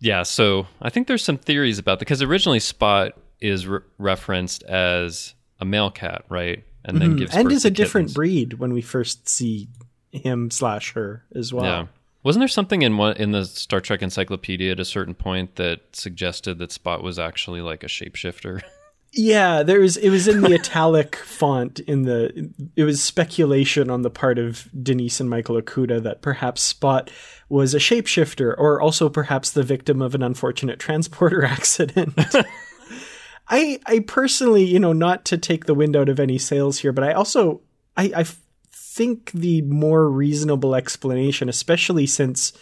yeah 0.00 0.22
so 0.22 0.66
i 0.82 0.90
think 0.90 1.06
there's 1.06 1.24
some 1.24 1.38
theories 1.38 1.78
about 1.78 1.98
that 1.98 2.04
because 2.04 2.20
originally 2.22 2.60
spot 2.60 3.12
is 3.40 3.66
re- 3.66 3.80
referenced 3.98 4.62
as 4.64 5.34
a 5.58 5.64
male 5.64 5.90
cat 5.90 6.22
right 6.28 6.64
and 6.84 7.00
then 7.00 7.16
gives 7.16 7.30
Mm-hmm. 7.30 7.40
and 7.40 7.48
birth 7.48 7.56
is 7.56 7.64
a 7.64 7.70
to 7.70 7.74
different 7.74 8.14
breed 8.14 8.54
when 8.54 8.72
we 8.74 8.82
first 8.82 9.28
see 9.28 9.68
him 10.12 10.50
slash 10.50 10.92
her 10.92 11.24
as 11.34 11.52
well. 11.52 11.64
Yeah. 11.64 11.86
Wasn't 12.22 12.40
there 12.40 12.48
something 12.48 12.82
in 12.82 12.96
one 12.96 13.16
in 13.16 13.32
the 13.32 13.44
Star 13.44 13.80
Trek 13.80 14.02
encyclopedia 14.02 14.70
at 14.72 14.80
a 14.80 14.84
certain 14.84 15.14
point 15.14 15.56
that 15.56 15.80
suggested 15.92 16.58
that 16.58 16.72
Spot 16.72 17.02
was 17.02 17.18
actually 17.18 17.60
like 17.60 17.82
a 17.82 17.86
shapeshifter? 17.86 18.62
Yeah, 19.16 19.62
there 19.62 19.80
was 19.80 19.96
it 19.96 20.10
was 20.10 20.28
in 20.28 20.42
the 20.42 20.54
italic 20.60 21.16
font 21.16 21.80
in 21.80 22.02
the 22.02 22.52
it 22.76 22.84
was 22.84 23.02
speculation 23.02 23.88
on 23.90 24.02
the 24.02 24.10
part 24.10 24.38
of 24.38 24.68
Denise 24.82 25.20
and 25.20 25.30
Michael 25.30 25.60
Okuda 25.60 26.02
that 26.02 26.20
perhaps 26.20 26.60
Spot 26.60 27.10
was 27.48 27.74
a 27.74 27.78
shapeshifter 27.78 28.54
or 28.58 28.80
also 28.80 29.08
perhaps 29.08 29.50
the 29.50 29.62
victim 29.62 30.02
of 30.02 30.14
an 30.14 30.22
unfortunate 30.22 30.78
transporter 30.78 31.44
accident. 31.46 32.12
I 33.48 33.80
I 33.86 34.00
personally, 34.06 34.64
you 34.64 34.78
know, 34.78 34.92
not 34.92 35.24
to 35.26 35.38
take 35.38 35.64
the 35.64 35.74
wind 35.74 35.96
out 35.96 36.10
of 36.10 36.20
any 36.20 36.36
sails 36.36 36.80
here, 36.80 36.92
but 36.92 37.04
I 37.04 37.12
also 37.14 37.62
I 37.96 38.26
think 38.70 39.32
the 39.32 39.62
more 39.62 40.10
reasonable 40.10 40.74
explanation, 40.74 41.48
especially 41.48 42.06
since 42.06 42.52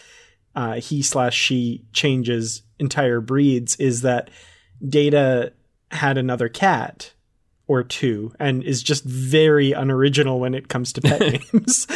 uh, 0.55 0.75
he 0.75 1.01
slash 1.01 1.35
she 1.35 1.83
changes 1.91 2.61
entire 2.79 3.19
breeds, 3.19 3.75
is 3.75 4.01
that 4.01 4.29
Data 4.87 5.51
had 5.95 6.17
another 6.17 6.49
cat 6.49 7.13
or 7.67 7.83
two 7.83 8.31
and 8.39 8.63
is 8.63 8.83
just 8.83 9.03
very 9.03 9.71
unoriginal 9.71 10.39
when 10.39 10.53
it 10.53 10.67
comes 10.67 10.93
to 10.93 11.01
pet 11.01 11.19
names. 11.53 11.87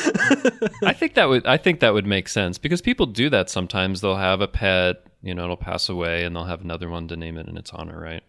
I 0.83 0.93
think 0.93 1.13
that 1.13 1.29
would 1.29 1.45
I 1.45 1.57
think 1.57 1.79
that 1.79 1.93
would 1.93 2.07
make 2.07 2.27
sense 2.27 2.57
because 2.57 2.81
people 2.81 3.05
do 3.05 3.29
that 3.29 3.49
sometimes. 3.49 4.01
They'll 4.01 4.15
have 4.15 4.41
a 4.41 4.47
pet, 4.47 5.03
you 5.21 5.33
know, 5.33 5.43
it'll 5.43 5.57
pass 5.57 5.89
away, 5.89 6.23
and 6.23 6.35
they'll 6.35 6.45
have 6.45 6.61
another 6.61 6.89
one 6.89 7.07
to 7.09 7.15
name 7.15 7.37
it 7.37 7.47
in 7.47 7.57
its 7.57 7.71
honor, 7.71 7.99
right? 7.99 8.23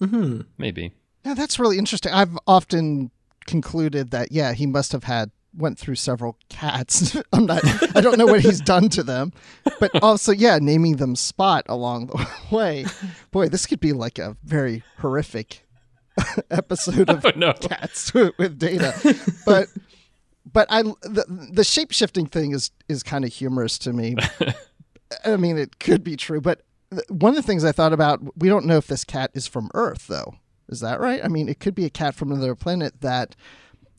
Mm-hmm. 0.00 0.42
Maybe. 0.58 0.92
Yeah, 1.24 1.34
that's 1.34 1.58
really 1.58 1.78
interesting. 1.78 2.12
I've 2.12 2.38
often 2.46 3.10
concluded 3.46 4.10
that 4.10 4.30
yeah, 4.30 4.52
he 4.52 4.66
must 4.66 4.92
have 4.92 5.04
had 5.04 5.30
went 5.56 5.78
through 5.78 5.94
several 5.96 6.36
cats. 6.48 7.16
I'm 7.32 7.46
not 7.46 7.62
I 7.96 8.00
don't 8.00 8.18
know 8.18 8.26
what 8.26 8.40
he's 8.40 8.60
done 8.60 8.88
to 8.90 9.02
them. 9.02 9.32
But 9.80 10.02
also 10.02 10.32
yeah, 10.32 10.58
naming 10.60 10.96
them 10.96 11.16
Spot 11.16 11.64
along 11.68 12.06
the 12.08 12.26
way. 12.54 12.86
Boy, 13.30 13.48
this 13.48 13.66
could 13.66 13.80
be 13.80 13.92
like 13.92 14.18
a 14.18 14.36
very 14.44 14.82
horrific 14.98 15.66
episode 16.50 17.10
of 17.10 17.24
Oh, 17.24 17.32
no. 17.36 17.52
cats 17.54 18.12
with 18.14 18.58
data. 18.58 18.94
But 19.46 19.68
but 20.52 20.66
I 20.70 20.82
the 20.82 21.24
the 21.52 21.64
shape 21.64 21.92
shifting 21.92 22.26
thing 22.26 22.52
is 22.52 22.70
is 22.88 23.02
kind 23.02 23.24
of 23.24 23.32
humorous 23.32 23.78
to 23.80 23.92
me. 23.92 24.16
I 25.24 25.36
mean, 25.36 25.58
it 25.58 25.78
could 25.78 26.02
be 26.02 26.16
true, 26.16 26.40
but 26.40 26.62
one 27.08 27.30
of 27.30 27.36
the 27.36 27.42
things 27.42 27.64
I 27.64 27.72
thought 27.72 27.92
about, 27.92 28.20
we 28.38 28.48
don't 28.48 28.66
know 28.66 28.76
if 28.76 28.86
this 28.86 29.04
cat 29.04 29.30
is 29.34 29.46
from 29.46 29.70
Earth, 29.74 30.06
though. 30.06 30.34
Is 30.68 30.80
that 30.80 31.00
right? 31.00 31.20
I 31.24 31.28
mean, 31.28 31.48
it 31.48 31.58
could 31.60 31.74
be 31.74 31.84
a 31.84 31.90
cat 31.90 32.14
from 32.14 32.30
another 32.32 32.54
planet 32.54 33.00
that 33.00 33.34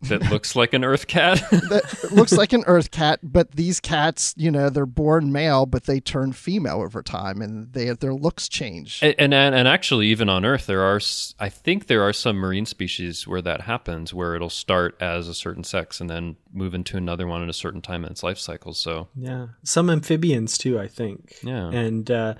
That 0.09 0.29
looks 0.29 0.55
like 0.55 0.73
an 0.73 0.83
Earth 0.83 1.07
cat. 1.07 1.39
that 1.51 2.09
looks 2.11 2.31
like 2.33 2.53
an 2.53 2.63
Earth 2.67 2.91
cat, 2.91 3.19
but 3.23 3.51
these 3.51 3.79
cats, 3.79 4.33
you 4.37 4.51
know, 4.51 4.69
they're 4.69 4.85
born 4.85 5.31
male, 5.31 5.65
but 5.65 5.85
they 5.85 5.99
turn 5.99 6.33
female 6.33 6.81
over 6.81 7.01
time, 7.01 7.41
and 7.41 7.71
they 7.73 7.91
their 7.93 8.13
looks 8.13 8.47
change. 8.47 8.99
and, 9.01 9.15
and 9.33 9.33
and 9.33 9.67
actually, 9.67 10.07
even 10.07 10.29
on 10.29 10.45
Earth, 10.45 10.65
there 10.65 10.81
are 10.81 10.97
s- 10.97 11.33
I 11.39 11.49
think 11.49 11.87
there 11.87 12.03
are 12.03 12.13
some 12.13 12.35
marine 12.37 12.65
species 12.65 13.27
where 13.27 13.41
that 13.41 13.61
happens, 13.61 14.13
where 14.13 14.35
it'll 14.35 14.49
start 14.49 14.95
as 14.99 15.27
a 15.27 15.33
certain 15.33 15.63
sex 15.63 15.99
and 16.01 16.09
then 16.09 16.35
move 16.53 16.73
into 16.73 16.97
another 16.97 17.27
one 17.27 17.43
at 17.43 17.49
a 17.49 17.53
certain 17.53 17.81
time 17.81 18.05
in 18.05 18.11
its 18.11 18.23
life 18.23 18.37
cycle. 18.37 18.73
So 18.73 19.07
yeah. 19.15 19.47
Some 19.63 19.89
amphibians 19.89 20.57
too, 20.57 20.79
I 20.79 20.87
think. 20.87 21.35
Yeah. 21.43 21.69
And 21.69 22.09
uh 22.09 22.35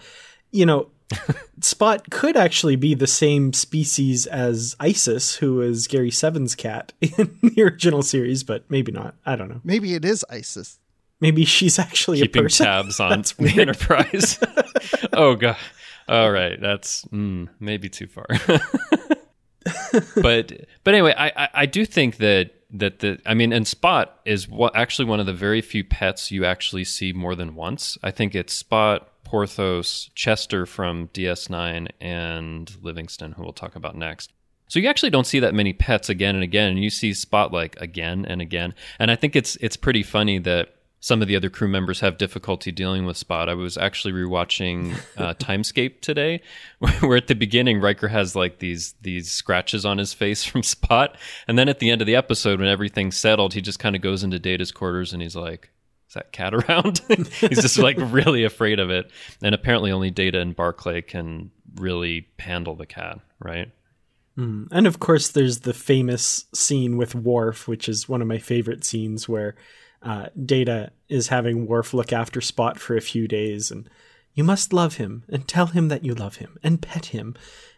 you 0.52 0.66
know, 0.66 0.90
Spot 1.62 2.10
could 2.10 2.36
actually 2.36 2.76
be 2.76 2.94
the 2.94 3.08
same 3.08 3.54
species 3.54 4.26
as 4.26 4.76
Isis, 4.80 5.36
who 5.36 5.62
is 5.62 5.88
Gary 5.88 6.12
Seven's 6.12 6.56
cat 6.56 6.94
in 7.02 7.38
the 7.42 7.62
original 7.64 8.02
series, 8.02 8.44
but 8.44 8.70
maybe 8.70 8.92
not. 8.92 9.16
I 9.26 9.36
don't 9.36 9.50
know. 9.50 9.62
Maybe 9.64 9.94
it 9.94 10.04
is 10.06 10.26
ISIS. 10.30 10.80
Maybe 11.22 11.46
she's 11.46 11.80
actually 11.80 12.20
a 12.20 12.24
keeping 12.24 12.44
person. 12.44 12.66
tabs 12.66 13.00
on 13.00 13.10
That's 13.18 13.34
the. 13.34 13.62
Enterprise. 13.62 14.40
oh 15.14 15.36
god. 15.36 15.58
All 16.08 16.30
right, 16.30 16.60
that's 16.62 17.04
mm, 17.06 17.50
maybe 17.60 17.90
too 17.90 18.06
far. 18.06 18.28
but 20.22 20.52
but 20.84 20.94
anyway, 20.94 21.16
I, 21.18 21.32
I 21.36 21.50
I 21.54 21.66
do 21.66 21.84
think 21.84 22.18
that 22.18 22.52
that 22.72 23.00
the 23.00 23.20
I 23.26 23.34
mean, 23.34 23.52
and 23.52 23.68
Spot 23.68 24.20
is 24.26 24.48
what 24.48 24.76
actually 24.76 25.06
one 25.06 25.20
of 25.20 25.26
the 25.26 25.34
very 25.34 25.62
few 25.62 25.84
pets 25.84 26.30
you 26.32 26.46
actually 26.46 26.84
see 26.84 27.12
more 27.12 27.34
than 27.36 27.56
once. 27.56 27.98
I 28.04 28.12
think 28.12 28.36
it's 28.36 28.54
Spot, 28.54 29.10
Porthos, 29.26 30.10
Chester 30.16 30.66
from 30.66 31.10
DS9, 31.10 31.90
and 32.00 32.72
Livingston, 32.82 33.34
who 33.34 33.44
we'll 33.44 33.52
talk 33.52 33.76
about 33.76 33.98
next. 33.98 34.32
So 34.68 34.80
you 34.80 34.88
actually 34.88 35.10
don't 35.10 35.28
see 35.28 35.40
that 35.40 35.54
many 35.54 35.74
pets 35.74 36.10
again 36.10 36.36
and 36.36 36.44
again, 36.44 36.70
and 36.70 36.84
you 36.84 36.90
see 36.90 37.14
Spotlight 37.14 37.76
again 37.82 38.26
and 38.26 38.42
again. 38.42 38.74
And 39.00 39.12
I 39.12 39.16
think 39.16 39.36
it's 39.36 39.58
it's 39.58 39.78
pretty 39.78 40.04
funny 40.04 40.40
that 40.40 40.70
some 41.06 41.22
of 41.22 41.28
the 41.28 41.36
other 41.36 41.52
crew 41.52 41.68
members 41.68 42.00
have 42.00 42.18
difficulty 42.18 42.72
dealing 42.72 43.06
with 43.06 43.16
Spot. 43.16 43.48
I 43.48 43.54
was 43.54 43.78
actually 43.78 44.14
rewatching 44.14 44.96
uh, 45.18 45.36
Timescape 45.36 46.02
today, 46.02 46.42
where 47.02 47.18
at 47.18 47.28
the 47.28 47.36
beginning 47.36 47.80
Riker 47.80 48.08
has 48.08 48.36
like 48.36 48.58
these 48.58 48.96
these 49.02 49.30
scratches 49.30 49.86
on 49.86 50.00
his 50.00 50.14
face 50.14 50.44
from 50.44 50.64
Spot, 50.64 51.16
and 51.48 51.60
then 51.60 51.70
at 51.70 51.78
the 51.80 51.92
end 51.92 52.02
of 52.02 52.08
the 52.08 52.16
episode, 52.16 52.60
when 52.60 52.70
everything's 52.70 53.18
settled, 53.18 53.54
he 53.54 53.62
just 53.62 53.80
kind 53.80 53.96
of 53.96 54.02
goes 54.02 54.24
into 54.24 54.40
Data's 54.40 54.72
quarters 54.72 55.14
and 55.14 55.22
he's 55.22 55.36
like, 55.36 55.66
"Is 55.66 55.75
that 56.16 56.32
cat 56.32 56.54
around?" 56.54 57.02
he's 57.08 57.62
just 57.62 57.78
like 57.78 57.98
really 58.00 58.44
afraid 58.44 58.80
of 58.80 58.90
it, 58.90 59.12
and 59.42 59.56
apparently 59.56 59.92
only 59.92 60.10
Data 60.10 60.40
and 60.40 60.56
Barclay 60.56 61.02
can 61.02 61.52
really 61.76 62.28
handle 62.40 62.76
the 62.76 62.86
cat, 62.86 63.20
right? 63.40 63.72
Mm. 64.38 64.68
And 64.72 64.88
of 64.88 65.00
course, 65.00 65.30
there's 65.30 65.62
the 65.62 65.74
famous 65.74 66.46
scene 66.54 66.98
with 66.98 67.16
Worf, 67.16 67.68
which 67.68 67.88
is 67.88 68.10
one 68.10 68.22
of 68.22 68.28
my 68.28 68.38
favorite 68.38 68.84
scenes 68.84 69.30
where 69.30 69.56
uh, 70.02 70.28
Data 70.44 70.92
is 71.08 71.30
having 71.30 71.68
Worf 71.68 71.94
look 71.94 72.12
after 72.12 72.42
Spot 72.42 72.80
for 72.80 72.98
a 72.98 73.02
few 73.02 73.28
days, 73.28 73.72
and 73.72 73.90
you 74.34 74.44
must 74.44 74.74
love 74.74 74.96
him 74.96 75.24
and 75.30 75.48
tell 75.48 75.68
him 75.68 75.88
that 75.88 76.04
you 76.04 76.14
love 76.14 76.38
him 76.38 76.58
and 76.62 76.82
pet 76.82 77.08
him. 77.08 77.36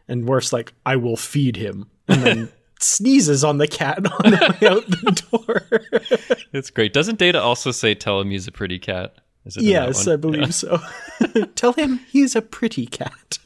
And 0.08 0.28
Worf's 0.28 0.54
like, 0.54 0.74
I 0.86 0.96
will 0.96 1.18
feed 1.18 1.58
him, 1.58 1.90
and 2.08 2.24
then 2.24 2.50
sneezes 2.80 3.44
on 3.44 3.58
the 3.58 3.68
cat 3.68 3.98
on 4.24 4.32
the 4.32 4.58
way 4.62 4.68
out 4.68 4.88
the 4.88 5.24
door. 5.32 6.40
it's 6.54 6.70
great. 6.70 6.94
Doesn't 6.94 7.20
Data 7.20 7.42
also 7.42 7.72
say, 7.72 7.96
"Tell 7.96 8.20
him 8.22 8.30
he's 8.30 8.48
a 8.48 8.52
pretty 8.52 8.80
cat"? 8.80 9.16
yes, 9.56 10.08
I 10.08 10.16
believe 10.16 10.42
yeah. 10.42 10.50
so. 10.50 10.80
tell 11.56 11.74
him 11.74 12.00
he's 12.10 12.36
a 12.36 12.42
pretty 12.42 12.86
cat. 12.86 13.40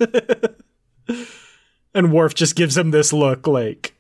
and 1.94 2.12
Worf 2.12 2.34
just 2.34 2.56
gives 2.56 2.78
him 2.78 2.92
this 2.92 3.14
look 3.14 3.48
like 3.48 3.94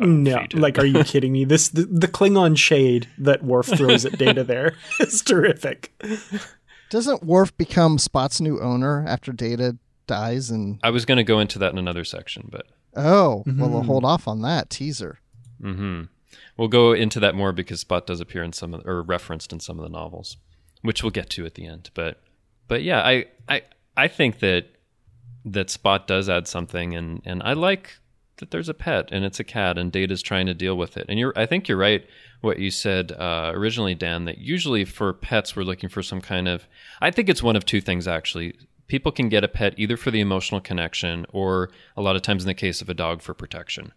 oh, 0.00 0.06
no, 0.06 0.44
like, 0.54 0.78
are 0.78 0.86
you 0.86 1.04
kidding 1.04 1.32
me? 1.32 1.44
This 1.44 1.68
the, 1.68 1.82
the 1.82 2.08
Klingon 2.08 2.56
shade 2.56 3.08
that 3.18 3.44
Worf 3.44 3.66
throws 3.66 4.04
at 4.04 4.18
Data 4.18 4.44
there 4.44 4.74
is 4.98 5.22
terrific. 5.22 5.92
Doesn't 6.90 7.22
Worf 7.22 7.56
become 7.56 7.98
Spot's 7.98 8.40
new 8.40 8.60
owner 8.60 9.04
after 9.06 9.32
Data 9.32 9.76
dies? 10.06 10.50
And 10.50 10.80
I 10.82 10.90
was 10.90 11.04
going 11.04 11.18
to 11.18 11.24
go 11.24 11.38
into 11.38 11.58
that 11.60 11.72
in 11.72 11.78
another 11.78 12.04
section, 12.04 12.48
but 12.50 12.66
oh, 12.96 13.44
mm-hmm. 13.46 13.60
well, 13.60 13.70
we'll 13.70 13.82
hold 13.82 14.04
off 14.04 14.26
on 14.28 14.42
that 14.42 14.70
teaser. 14.70 15.18
Hmm. 15.60 16.02
We'll 16.56 16.68
go 16.68 16.92
into 16.92 17.20
that 17.20 17.34
more 17.34 17.52
because 17.52 17.80
Spot 17.80 18.06
does 18.06 18.20
appear 18.20 18.42
in 18.42 18.52
some 18.52 18.74
of, 18.74 18.86
or 18.86 19.02
referenced 19.02 19.52
in 19.52 19.60
some 19.60 19.78
of 19.78 19.82
the 19.82 19.90
novels, 19.90 20.36
which 20.82 21.02
we'll 21.02 21.10
get 21.10 21.30
to 21.30 21.46
at 21.46 21.54
the 21.54 21.66
end. 21.66 21.90
But 21.94 22.20
but 22.68 22.82
yeah, 22.82 23.00
I 23.00 23.26
I 23.48 23.62
I 23.96 24.08
think 24.08 24.40
that 24.40 24.66
that 25.44 25.70
Spot 25.70 26.06
does 26.06 26.28
add 26.28 26.46
something, 26.46 26.94
and 26.94 27.22
and 27.24 27.42
I 27.42 27.54
like 27.54 27.98
that 28.40 28.50
there's 28.50 28.68
a 28.68 28.74
pet 28.74 29.08
and 29.12 29.24
it's 29.24 29.38
a 29.38 29.44
cat 29.44 29.78
and 29.78 29.92
Data's 29.92 30.22
trying 30.22 30.46
to 30.46 30.54
deal 30.54 30.76
with 30.76 30.96
it. 30.96 31.06
And 31.08 31.18
you're 31.18 31.32
I 31.36 31.46
think 31.46 31.68
you're 31.68 31.78
right 31.78 32.04
what 32.40 32.58
you 32.58 32.70
said 32.70 33.12
uh, 33.12 33.52
originally, 33.54 33.94
Dan, 33.94 34.24
that 34.24 34.38
usually 34.38 34.84
for 34.84 35.12
pets 35.12 35.54
we're 35.54 35.62
looking 35.62 35.88
for 35.88 36.02
some 36.02 36.20
kind 36.20 36.48
of 36.48 36.66
I 37.00 37.10
think 37.10 37.28
it's 37.28 37.42
one 37.42 37.56
of 37.56 37.64
two 37.64 37.80
things 37.80 38.08
actually. 38.08 38.56
People 38.90 39.12
can 39.12 39.28
get 39.28 39.44
a 39.44 39.48
pet 39.48 39.74
either 39.78 39.96
for 39.96 40.10
the 40.10 40.20
emotional 40.20 40.60
connection 40.60 41.24
or 41.32 41.70
a 41.96 42.02
lot 42.02 42.16
of 42.16 42.22
times 42.22 42.42
in 42.42 42.48
the 42.48 42.54
case 42.54 42.82
of 42.82 42.90
a 42.90 42.94
dog 42.94 43.22
for 43.22 43.32
protection. 43.32 43.92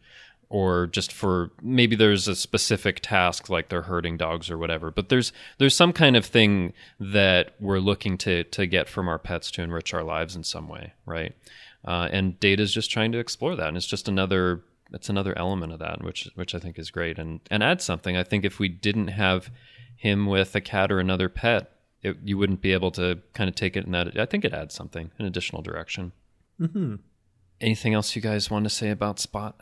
Or 0.49 0.85
just 0.85 1.11
for 1.11 1.49
maybe 1.61 1.95
there's 1.95 2.27
a 2.27 2.35
specific 2.35 2.99
task 3.01 3.49
like 3.49 3.69
they're 3.69 3.81
herding 3.81 4.17
dogs 4.17 4.51
or 4.51 4.57
whatever. 4.57 4.91
But 4.91 5.09
there's 5.09 5.33
there's 5.57 5.75
some 5.75 5.93
kind 5.93 6.15
of 6.15 6.25
thing 6.25 6.73
that 6.99 7.55
we're 7.59 7.79
looking 7.79 8.17
to 8.19 8.43
to 8.43 8.67
get 8.67 8.87
from 8.87 9.07
our 9.09 9.17
pets 9.17 9.49
to 9.51 9.63
enrich 9.63 9.93
our 9.95 10.03
lives 10.03 10.35
in 10.35 10.43
some 10.43 10.67
way, 10.69 10.93
right? 11.07 11.33
uh, 11.85 12.07
and 12.11 12.39
data 12.39 12.63
is 12.63 12.73
just 12.73 12.91
trying 12.91 13.11
to 13.11 13.19
explore 13.19 13.55
that 13.55 13.67
and 13.67 13.77
it's 13.77 13.85
just 13.85 14.07
another 14.07 14.63
it's 14.91 15.09
another 15.09 15.37
element 15.37 15.73
of 15.73 15.79
that 15.79 16.03
which 16.03 16.29
which 16.35 16.53
i 16.55 16.59
think 16.59 16.77
is 16.79 16.91
great 16.91 17.17
and 17.17 17.39
and 17.49 17.63
adds 17.63 17.83
something 17.83 18.15
i 18.15 18.23
think 18.23 18.45
if 18.45 18.59
we 18.59 18.69
didn't 18.69 19.09
have 19.09 19.49
him 19.95 20.25
with 20.25 20.55
a 20.55 20.61
cat 20.61 20.91
or 20.91 20.99
another 20.99 21.29
pet 21.29 21.71
it, 22.03 22.17
you 22.23 22.37
wouldn't 22.37 22.61
be 22.61 22.73
able 22.73 22.91
to 22.91 23.19
kind 23.33 23.49
of 23.49 23.55
take 23.55 23.75
it 23.75 23.85
in 23.85 23.91
that 23.91 24.17
i 24.19 24.25
think 24.25 24.45
it 24.45 24.53
adds 24.53 24.73
something 24.73 25.11
an 25.17 25.25
additional 25.25 25.61
direction 25.61 26.11
mm-hmm. 26.59 26.95
anything 27.61 27.93
else 27.93 28.15
you 28.15 28.21
guys 28.21 28.49
want 28.49 28.65
to 28.65 28.69
say 28.69 28.89
about 28.89 29.19
spot 29.19 29.59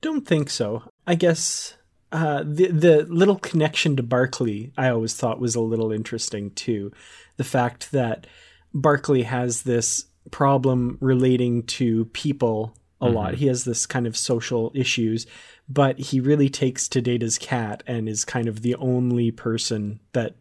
don't 0.00 0.26
think 0.26 0.50
so 0.50 0.82
i 1.06 1.14
guess 1.14 1.76
uh, 2.12 2.42
the 2.46 2.68
the 2.68 3.06
little 3.10 3.36
connection 3.36 3.96
to 3.96 4.02
Barclay 4.02 4.70
I 4.78 4.88
always 4.90 5.14
thought 5.14 5.40
was 5.40 5.56
a 5.56 5.60
little 5.60 5.90
interesting 5.90 6.52
too. 6.52 6.92
The 7.36 7.44
fact 7.44 7.90
that 7.92 8.28
Barclay 8.72 9.22
has 9.22 9.62
this 9.62 10.06
problem 10.30 10.98
relating 11.00 11.64
to 11.64 12.04
people 12.06 12.76
a 13.00 13.06
mm-hmm. 13.06 13.14
lot. 13.14 13.34
He 13.34 13.46
has 13.46 13.64
this 13.64 13.86
kind 13.86 14.06
of 14.06 14.16
social 14.16 14.72
issues, 14.74 15.26
but 15.68 15.98
he 15.98 16.20
really 16.20 16.48
takes 16.48 16.88
to 16.88 17.02
Data's 17.02 17.38
cat 17.38 17.82
and 17.86 18.08
is 18.08 18.24
kind 18.24 18.48
of 18.48 18.62
the 18.62 18.74
only 18.76 19.30
person 19.30 20.00
that 20.12 20.36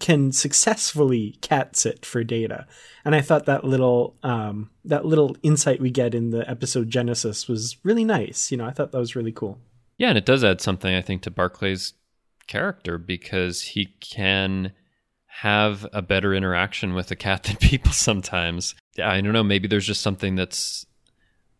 can 0.00 0.32
successfully 0.32 1.38
cat 1.40 1.76
sit 1.76 2.04
for 2.04 2.24
Data. 2.24 2.66
And 3.04 3.14
I 3.14 3.20
thought 3.20 3.46
that 3.46 3.64
little 3.64 4.16
um, 4.22 4.70
that 4.84 5.04
little 5.04 5.36
insight 5.42 5.80
we 5.80 5.90
get 5.90 6.14
in 6.14 6.30
the 6.30 6.48
episode 6.48 6.90
Genesis 6.90 7.48
was 7.48 7.76
really 7.84 8.04
nice. 8.04 8.50
You 8.50 8.58
know, 8.58 8.66
I 8.66 8.72
thought 8.72 8.92
that 8.92 8.98
was 8.98 9.16
really 9.16 9.32
cool. 9.32 9.58
Yeah, 9.96 10.08
and 10.08 10.18
it 10.18 10.26
does 10.26 10.42
add 10.42 10.60
something 10.60 10.94
I 10.94 11.02
think 11.02 11.22
to 11.22 11.30
Barclay's 11.30 11.94
character 12.46 12.98
because 12.98 13.62
he 13.62 13.94
can 14.00 14.72
have 15.26 15.86
a 15.92 16.02
better 16.02 16.34
interaction 16.34 16.94
with 16.94 17.10
a 17.10 17.16
cat 17.16 17.42
than 17.44 17.56
people 17.56 17.92
sometimes. 17.92 18.74
Yeah, 18.96 19.10
I 19.10 19.20
don't 19.20 19.32
know. 19.32 19.44
Maybe 19.44 19.68
there's 19.68 19.86
just 19.86 20.02
something 20.02 20.34
that's 20.34 20.86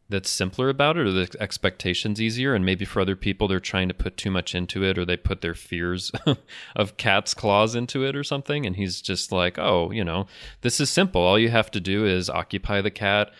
that's 0.08 0.30
simpler 0.30 0.68
about 0.68 0.96
it, 0.96 1.06
or 1.06 1.10
the 1.12 1.36
expectations 1.40 2.20
easier, 2.20 2.54
and 2.54 2.64
maybe 2.64 2.84
for 2.84 3.00
other 3.00 3.16
people 3.16 3.48
they're 3.48 3.60
trying 3.60 3.88
to 3.88 3.94
put 3.94 4.16
too 4.16 4.30
much 4.30 4.54
into 4.54 4.84
it, 4.84 4.98
or 4.98 5.04
they 5.04 5.16
put 5.16 5.40
their 5.40 5.54
fears 5.54 6.12
of 6.76 6.96
cat's 6.96 7.34
claws 7.34 7.74
into 7.74 8.04
it, 8.04 8.14
or 8.14 8.22
something. 8.22 8.66
And 8.66 8.76
he's 8.76 9.00
just 9.00 9.32
like, 9.32 9.58
oh, 9.58 9.90
you 9.90 10.04
know, 10.04 10.26
this 10.60 10.80
is 10.80 10.90
simple. 10.90 11.22
All 11.22 11.38
you 11.38 11.50
have 11.50 11.70
to 11.72 11.80
do 11.80 12.04
is 12.04 12.28
occupy 12.28 12.80
the 12.80 12.90
cat, 12.90 13.30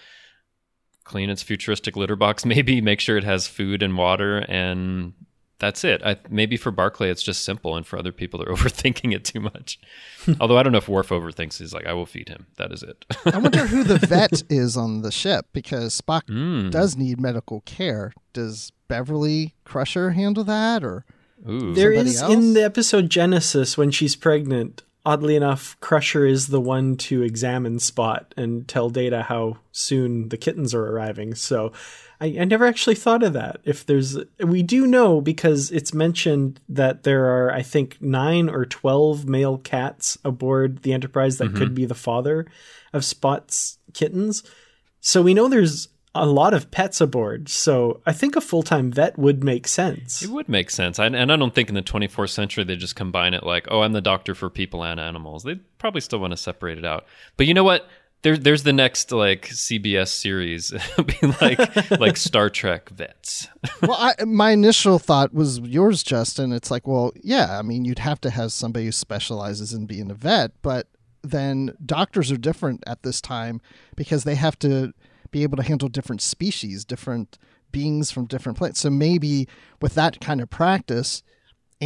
clean 1.05 1.31
its 1.31 1.43
futuristic 1.43 1.97
litter 1.97 2.17
box, 2.17 2.45
maybe 2.47 2.81
make 2.81 3.01
sure 3.01 3.17
it 3.17 3.25
has 3.25 3.47
food 3.47 3.83
and 3.83 3.97
water, 3.97 4.39
and 4.39 5.13
that's 5.59 5.85
it. 5.85 6.03
I, 6.05 6.17
maybe 6.29 6.57
for 6.57 6.71
Barclay 6.71 7.11
it's 7.11 7.23
just 7.23 7.45
simple, 7.45 7.77
and 7.77 7.87
for 7.87 7.99
other 7.99 8.13
people 8.13 8.39
they're 8.39 8.49
overthinking 8.55 9.15
it 9.15 9.25
too 9.25 9.41
much. 9.41 9.79
Although 10.41 10.59
I 10.59 10.63
don't 10.63 10.73
know 10.73 10.79
if 10.79 10.89
Worf 10.89 11.09
overthinks. 11.09 11.59
He's 11.59 11.75
like, 11.75 11.87
I 11.87 11.93
will 11.93 12.07
feed 12.07 12.29
him. 12.29 12.47
That 12.57 12.73
is 12.73 12.83
it. 12.83 13.05
I 13.27 13.39
wonder 13.39 13.67
who 13.67 13.85
the 13.85 13.99
vet 14.07 14.43
is 14.49 14.77
on 14.77 15.03
the 15.03 15.13
ship 15.13 15.47
because 15.53 15.95
Spot 15.95 16.27
mm. 16.27 16.71
does 16.71 16.97
need 16.97 17.21
medical 17.21 17.61
care. 17.63 18.13
Does 18.33 18.73
Beverly 18.89 19.55
Crusher 19.65 20.11
handle 20.11 20.45
that, 20.45 20.85
or 20.85 21.05
there 21.39 21.93
is 21.93 22.21
else? 22.21 22.33
in 22.33 22.55
the 22.55 22.65
episode 22.65 23.11
Genesis 23.11 23.79
when 23.79 23.91
she's 23.91 24.17
pregnant? 24.17 24.83
Oddly 25.07 25.37
enough, 25.37 25.79
Crusher 25.81 26.25
is 26.25 26.47
the 26.47 26.61
one 26.61 26.97
to 26.97 27.21
examine 27.21 27.79
Spot 27.79 28.33
and 28.39 28.67
tell 28.67 28.89
Data 28.89 29.25
how 29.25 29.59
soon 29.71 30.31
the 30.31 30.39
kittens 30.39 30.75
are 30.75 30.87
arriving. 30.87 31.35
So 31.35 31.73
I, 32.21 32.37
I 32.41 32.45
never 32.45 32.67
actually 32.67 32.95
thought 32.95 33.23
of 33.23 33.33
that. 33.33 33.61
If 33.65 33.85
there's, 33.85 34.17
we 34.39 34.63
do 34.63 34.87
know 34.87 35.21
because 35.21 35.71
it's 35.71 35.93
mentioned 35.93 36.61
that 36.69 37.03
there 37.03 37.27
are, 37.27 37.53
I 37.53 37.63
think, 37.63 38.01
nine 38.01 38.49
or 38.49 38.65
12 38.65 39.29
male 39.29 39.59
cats 39.59 40.19
aboard 40.25 40.83
the 40.83 40.93
Enterprise 40.93 41.39
that 41.39 41.49
mm-hmm. 41.49 41.59
could 41.59 41.75
be 41.75 41.87
the 41.87 41.95
father 41.95 42.47
of 42.93 43.05
Spot's 43.05 43.79
kittens. 43.93 44.43
So 45.01 45.23
we 45.23 45.35
know 45.35 45.49
there's 45.49 45.89
a 46.15 46.27
lot 46.27 46.55
of 46.55 46.71
pets 46.71 47.01
aboard. 47.01 47.49
So 47.49 48.01
I 48.07 48.13
think 48.13 48.37
a 48.37 48.41
full 48.41 48.63
time 48.63 48.93
vet 48.93 49.19
would 49.19 49.43
make 49.43 49.67
sense. 49.67 50.23
It 50.23 50.31
would 50.31 50.49
make 50.49 50.71
sense. 50.71 50.99
I, 50.99 51.07
and 51.07 51.33
I 51.33 51.37
don't 51.37 51.55
think 51.55 51.69
in 51.69 51.75
the 51.75 51.83
24th 51.83 52.31
century 52.31 52.65
they 52.65 52.77
just 52.77 52.95
combine 52.97 53.35
it 53.35 53.45
like, 53.45 53.67
oh, 53.71 53.83
I'm 53.83 53.93
the 53.93 54.01
doctor 54.01 54.35
for 54.35 54.49
people 54.49 54.85
and 54.85 55.01
animals. 55.01 55.43
They 55.43 55.57
probably 55.79 56.01
still 56.01 56.21
want 56.21 56.31
to 56.31 56.37
separate 56.37 56.79
it 56.79 56.85
out. 56.85 57.07
But 57.37 57.47
you 57.47 57.55
know 57.55 57.65
what? 57.65 57.89
There, 58.25 58.39
there's 58.39 58.63
the 58.63 58.73
next 58.73 59.13
like 59.13 59.49
CBS 59.49 60.09
series, 60.09 60.73
like 61.41 61.91
like 62.01 62.17
Star 62.17 62.49
Trek 62.49 62.89
vets. 62.89 63.49
well, 63.83 63.99
I, 63.99 64.25
my 64.25 64.51
initial 64.51 64.99
thought 64.99 65.35
was 65.35 65.61
yours, 65.61 66.03
Justin. 66.03 66.51
It's 66.51 66.71
like, 66.71 66.89
well, 66.89 67.13
yeah, 67.23 67.59
I 67.59 67.63
mean, 67.63 67.85
you'd 67.85 67.99
have 68.01 68.21
to 68.23 68.31
have 68.31 68.51
somebody 68.53 68.87
who 68.87 68.93
specializes 68.93 69.75
in 69.75 69.85
being 69.85 70.11
a 70.11 70.15
vet, 70.15 70.53
but 70.63 70.89
then 71.23 71.75
doctors 71.85 72.33
are 72.33 72.39
different 72.39 72.83
at 72.87 73.03
this 73.03 73.21
time 73.21 73.61
because 73.95 74.25
they 74.25 74.35
have 74.35 74.59
to 74.61 74.95
be 75.31 75.43
able 75.43 75.59
to 75.59 75.63
handle 75.63 75.89
different 75.89 76.23
species, 76.23 76.85
different 76.85 77.39
beings 77.73 78.11
from 78.11 78.25
different 78.25 78.57
planets. 78.57 78.81
So 78.81 78.89
maybe 78.89 79.49
with 79.83 79.95
that 79.95 80.21
kind 80.21 80.41
of 80.41 80.49
practice, 80.49 81.23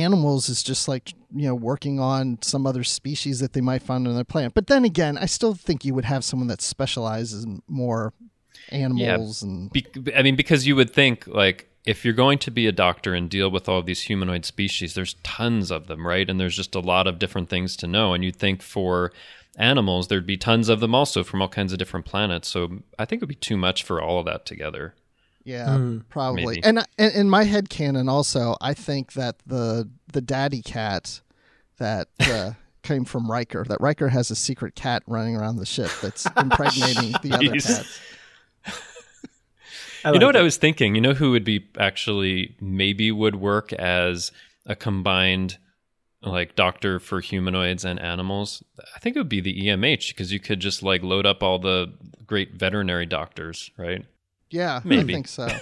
animals 0.03 0.49
is 0.49 0.63
just 0.63 0.89
like 0.89 1.13
you 1.35 1.47
know 1.47 1.55
working 1.55 2.01
on 2.01 2.39
some 2.43 2.67
other 2.67 2.85
species 2.85 3.41
that 3.41 3.53
they 3.53 3.61
might 3.61 3.83
find 3.83 4.07
on 4.07 4.15
their 4.15 4.25
planet. 4.25 4.55
But 4.55 4.67
then 4.67 4.85
again, 4.85 5.19
I 5.19 5.27
still 5.27 5.55
think 5.55 5.85
you 5.85 5.95
would 5.95 6.05
have 6.05 6.25
someone 6.25 6.49
that 6.49 6.63
specializes 6.63 7.45
in 7.45 7.63
more 7.69 8.13
animals 8.71 9.43
yeah, 9.43 9.49
and. 9.49 9.73
Be- 9.73 10.15
I 10.17 10.23
mean, 10.23 10.37
because 10.37 10.67
you 10.67 10.77
would 10.77 10.91
think 10.91 11.27
like 11.27 11.69
if 11.85 12.05
you're 12.05 12.15
going 12.15 12.39
to 12.41 12.51
be 12.51 12.67
a 12.67 12.73
doctor 12.73 13.15
and 13.15 13.31
deal 13.31 13.51
with 13.51 13.69
all 13.69 13.83
these 13.83 14.03
humanoid 14.03 14.45
species, 14.45 14.95
there's 14.95 15.15
tons 15.23 15.71
of 15.71 15.87
them, 15.87 16.07
right? 16.07 16.29
And 16.29 16.39
there's 16.39 16.57
just 16.57 16.75
a 16.75 16.81
lot 16.81 17.07
of 17.07 17.19
different 17.19 17.49
things 17.49 17.77
to 17.77 17.87
know. 17.87 18.13
And 18.13 18.23
you'd 18.23 18.37
think 18.37 18.61
for 18.61 19.13
animals, 19.57 20.09
there'd 20.09 20.27
be 20.27 20.37
tons 20.37 20.69
of 20.69 20.81
them 20.81 20.95
also 20.95 21.25
from 21.25 21.41
all 21.41 21.49
kinds 21.49 21.73
of 21.73 21.79
different 21.79 22.05
planets. 22.05 22.49
So 22.49 22.81
I 22.99 23.05
think 23.05 23.21
it 23.21 23.25
would 23.25 23.31
be 23.31 23.35
too 23.35 23.57
much 23.57 23.85
for 23.85 24.03
all 24.03 24.19
of 24.19 24.27
that 24.27 24.45
together. 24.45 24.95
Yeah, 25.49 25.69
mm, 25.69 26.05
probably. 26.11 26.61
Maybe. 26.61 26.63
And 26.63 26.87
in 26.99 27.31
my 27.31 27.45
head 27.45 27.71
canon 27.71 28.07
also, 28.07 28.55
I 28.61 28.75
think 28.75 29.15
that 29.15 29.37
the 29.47 29.89
the 30.13 30.21
daddy 30.21 30.61
cat 30.61 31.23
that 31.79 32.09
uh, 32.21 32.53
came 32.83 33.07
from 33.07 33.31
Riker. 33.31 33.65
That 33.65 33.81
Riker 33.81 34.11
has 34.11 34.31
a 34.31 34.37
secret 34.37 34.75
cat 34.75 35.03
running 35.07 35.37
around 35.37 35.57
the 35.57 35.65
ship 35.65 35.91
that's 36.03 36.27
impregnating 36.37 37.15
the 37.23 37.35
other 37.35 37.53
cats. 37.53 37.99
I 40.05 40.13
you 40.13 40.19
know 40.19 40.27
what 40.27 40.37
it. 40.37 40.41
I 40.41 40.43
was 40.43 40.59
thinking? 40.59 40.95
You 40.95 41.01
know 41.01 41.15
who 41.15 41.31
would 41.31 41.45
be 41.45 41.67
actually 41.79 42.55
maybe 42.61 43.11
would 43.11 43.37
work 43.37 43.73
as 43.73 44.31
a 44.67 44.77
combined 44.77 45.57
like 46.21 46.57
doctor 46.57 47.01
for 47.01 47.23
humanoids 47.23 47.87
and 47.87 47.99
animals? 47.99 48.63
I 48.95 48.99
think 48.99 49.17
it 49.17 49.21
would 49.21 49.31
be 49.31 49.41
the 49.41 49.67
EMH 49.67 50.09
because 50.09 50.31
you 50.31 50.41
could 50.41 50.61
just 50.61 50.83
like 50.83 51.03
load 51.03 51.25
up 51.25 51.43
all 51.43 51.59
the 51.59 51.95
great 52.27 52.53
veterinary 52.53 53.07
doctors, 53.07 53.71
right? 53.79 54.05
Yeah, 54.51 54.81
Maybe. 54.85 55.13
I 55.13 55.17
think 55.17 55.29
so. 55.29 55.49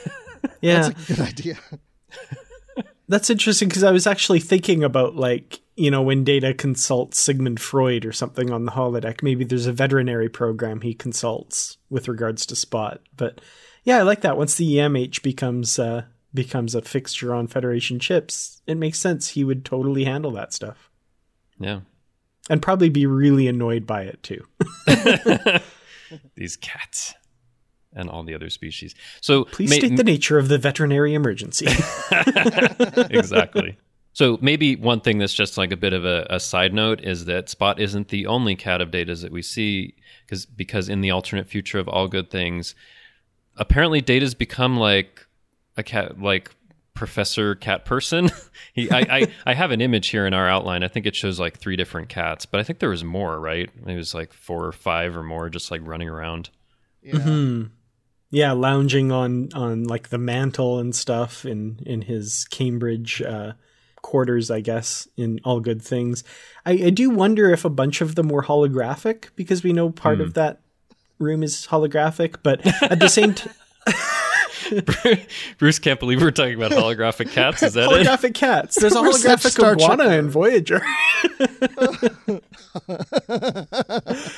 Yeah, 0.60 0.88
That's 0.88 1.10
a 1.10 1.14
good 1.14 1.20
idea. 1.26 1.58
That's 3.08 3.30
interesting 3.30 3.68
because 3.68 3.84
I 3.84 3.90
was 3.90 4.06
actually 4.06 4.40
thinking 4.40 4.82
about 4.84 5.14
like 5.16 5.60
you 5.76 5.90
know 5.90 6.02
when 6.02 6.24
Data 6.24 6.54
consults 6.54 7.18
Sigmund 7.20 7.60
Freud 7.60 8.04
or 8.06 8.12
something 8.12 8.50
on 8.50 8.64
the 8.64 8.72
holodeck. 8.72 9.22
Maybe 9.22 9.44
there's 9.44 9.66
a 9.66 9.72
veterinary 9.72 10.28
program 10.28 10.80
he 10.80 10.94
consults 10.94 11.78
with 11.90 12.08
regards 12.08 12.46
to 12.46 12.56
Spot. 12.56 13.00
But 13.16 13.40
yeah, 13.84 13.98
I 13.98 14.02
like 14.02 14.22
that. 14.22 14.36
Once 14.36 14.54
the 14.54 14.76
EMH 14.76 15.22
becomes 15.22 15.78
uh, 15.78 16.04
becomes 16.32 16.74
a 16.74 16.82
fixture 16.82 17.34
on 17.34 17.46
Federation 17.48 17.98
chips, 17.98 18.62
it 18.66 18.76
makes 18.76 18.98
sense. 18.98 19.30
He 19.30 19.44
would 19.44 19.64
totally 19.64 20.04
handle 20.04 20.30
that 20.32 20.52
stuff 20.52 20.90
Yeah. 21.58 21.80
and 22.48 22.62
probably 22.62 22.88
be 22.88 23.06
really 23.06 23.46
annoyed 23.48 23.86
by 23.86 24.02
it 24.02 24.22
too. 24.22 24.44
These 26.36 26.56
cats 26.56 27.14
and 27.94 28.10
all 28.10 28.22
the 28.22 28.34
other 28.34 28.50
species. 28.50 28.94
So 29.20 29.44
Please 29.44 29.70
ma- 29.70 29.76
state 29.76 29.96
the 29.96 30.04
nature 30.04 30.38
of 30.38 30.48
the 30.48 30.58
veterinary 30.58 31.14
emergency. 31.14 31.66
exactly. 33.10 33.78
So 34.16 34.38
maybe 34.40 34.76
one 34.76 35.00
thing 35.00 35.18
that's 35.18 35.34
just 35.34 35.58
like 35.58 35.72
a 35.72 35.76
bit 35.76 35.92
of 35.92 36.06
a, 36.06 36.26
a 36.30 36.40
side 36.40 36.72
note 36.72 37.02
is 37.02 37.26
that 37.26 37.50
Spot 37.50 37.78
isn't 37.78 38.08
the 38.08 38.26
only 38.26 38.56
cat 38.56 38.80
of 38.80 38.90
Data's 38.90 39.20
that 39.20 39.30
we 39.30 39.42
see 39.42 39.94
because 40.24 40.46
because 40.46 40.88
in 40.88 41.02
the 41.02 41.10
alternate 41.10 41.48
future 41.48 41.78
of 41.78 41.86
all 41.86 42.08
good 42.08 42.30
things, 42.30 42.74
apparently 43.56 44.00
Data's 44.00 44.34
become 44.34 44.78
like 44.78 45.26
a 45.76 45.82
cat 45.82 46.18
like 46.18 46.50
Professor 46.94 47.54
Cat 47.54 47.84
Person. 47.84 48.30
he, 48.72 48.90
I, 48.90 49.00
I 49.00 49.26
I 49.44 49.54
have 49.54 49.70
an 49.70 49.82
image 49.82 50.08
here 50.08 50.26
in 50.26 50.32
our 50.32 50.48
outline. 50.48 50.82
I 50.82 50.88
think 50.88 51.04
it 51.04 51.14
shows 51.14 51.38
like 51.38 51.58
three 51.58 51.76
different 51.76 52.08
cats, 52.08 52.46
but 52.46 52.58
I 52.58 52.62
think 52.62 52.78
there 52.78 52.88
was 52.88 53.04
more. 53.04 53.38
Right? 53.38 53.70
It 53.86 53.96
was 53.96 54.14
like 54.14 54.32
four 54.32 54.64
or 54.64 54.72
five 54.72 55.14
or 55.14 55.22
more, 55.22 55.50
just 55.50 55.70
like 55.70 55.82
running 55.84 56.08
around. 56.08 56.48
Yeah. 57.02 57.18
Hmm. 57.18 57.62
Yeah, 58.36 58.52
lounging 58.52 59.12
on 59.12 59.48
on 59.54 59.84
like 59.84 60.10
the 60.10 60.18
mantle 60.18 60.78
and 60.78 60.94
stuff 60.94 61.46
in 61.46 61.80
in 61.86 62.02
his 62.02 62.44
Cambridge 62.50 63.22
uh, 63.22 63.52
quarters, 64.02 64.50
I 64.50 64.60
guess. 64.60 65.08
In 65.16 65.40
all 65.42 65.60
good 65.60 65.80
things, 65.80 66.22
I, 66.66 66.72
I 66.72 66.90
do 66.90 67.08
wonder 67.08 67.50
if 67.50 67.64
a 67.64 67.70
bunch 67.70 68.02
of 68.02 68.14
them 68.14 68.28
were 68.28 68.42
holographic 68.42 69.30
because 69.36 69.64
we 69.64 69.72
know 69.72 69.88
part 69.88 70.20
of 70.20 70.34
that 70.34 70.60
room 71.18 71.42
is 71.42 71.66
holographic, 71.70 72.36
but 72.42 72.60
at 72.82 73.00
the 73.00 73.08
same 73.08 73.32
time. 73.32 73.54
Bruce 75.56 75.78
can't 75.78 75.98
believe 75.98 76.20
we're 76.20 76.30
talking 76.30 76.56
about 76.56 76.72
holographic 76.72 77.32
cats. 77.32 77.62
Is 77.62 77.72
that 77.72 77.90
it? 77.90 78.06
holographic 78.06 78.34
cats. 78.34 78.78
There's 78.78 78.94
a 78.94 79.00
Where's 79.00 79.22
that 79.22 79.38
holographic 79.38 79.50
Star 79.50 79.76
Trek 79.76 79.92
iguana 79.92 80.14
in 80.18 80.28
Voyager. 80.28 80.82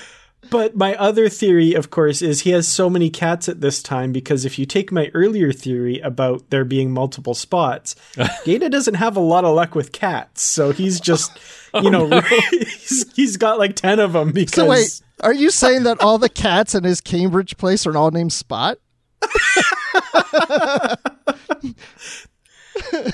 but 0.50 0.76
my 0.76 0.94
other 0.96 1.28
theory, 1.28 1.74
of 1.74 1.90
course, 1.90 2.22
is 2.22 2.42
he 2.42 2.50
has 2.50 2.66
so 2.68 2.88
many 2.88 3.10
cats 3.10 3.48
at 3.48 3.60
this 3.60 3.82
time 3.82 4.12
because 4.12 4.44
if 4.44 4.58
you 4.58 4.66
take 4.66 4.92
my 4.92 5.10
earlier 5.14 5.52
theory 5.52 5.98
about 6.00 6.50
there 6.50 6.64
being 6.64 6.90
multiple 6.90 7.34
spots, 7.34 7.94
Data 8.44 8.68
doesn't 8.68 8.94
have 8.94 9.16
a 9.16 9.20
lot 9.20 9.44
of 9.44 9.54
luck 9.54 9.74
with 9.74 9.92
cats, 9.92 10.42
so 10.42 10.72
he's 10.72 11.00
just, 11.00 11.32
oh, 11.74 11.82
you 11.82 11.90
know, 11.90 12.20
he's, 12.50 13.12
he's 13.14 13.36
got 13.36 13.58
like 13.58 13.76
ten 13.76 13.98
of 14.00 14.12
them 14.12 14.32
because. 14.32 14.54
So 14.54 14.66
wait, 14.66 15.00
are 15.20 15.34
you 15.34 15.50
saying 15.50 15.84
that 15.84 16.00
all 16.00 16.18
the 16.18 16.28
cats 16.28 16.74
in 16.74 16.84
his 16.84 17.00
Cambridge 17.00 17.56
place 17.56 17.86
are 17.86 17.96
all 17.96 18.10
named 18.10 18.32
Spot? 18.32 18.78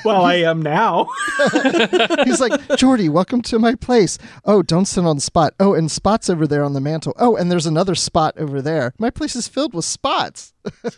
Well, 0.04 0.24
I 0.24 0.34
am 0.34 0.60
now. 0.60 1.04
He's 2.24 2.40
like, 2.40 2.52
Geordi, 2.76 3.08
welcome 3.08 3.42
to 3.42 3.58
my 3.58 3.74
place. 3.74 4.18
Oh, 4.44 4.62
don't 4.62 4.86
sit 4.86 5.04
on 5.04 5.16
the 5.16 5.22
spot. 5.22 5.54
Oh, 5.58 5.74
and 5.74 5.90
spots 5.90 6.28
over 6.28 6.46
there 6.46 6.64
on 6.64 6.74
the 6.74 6.80
mantle. 6.80 7.14
Oh, 7.18 7.36
and 7.36 7.50
there's 7.50 7.66
another 7.66 7.94
spot 7.94 8.34
over 8.36 8.60
there. 8.60 8.92
My 8.98 9.10
place 9.10 9.36
is 9.36 9.48
filled 9.48 9.74
with 9.74 9.84
spots. 9.84 10.52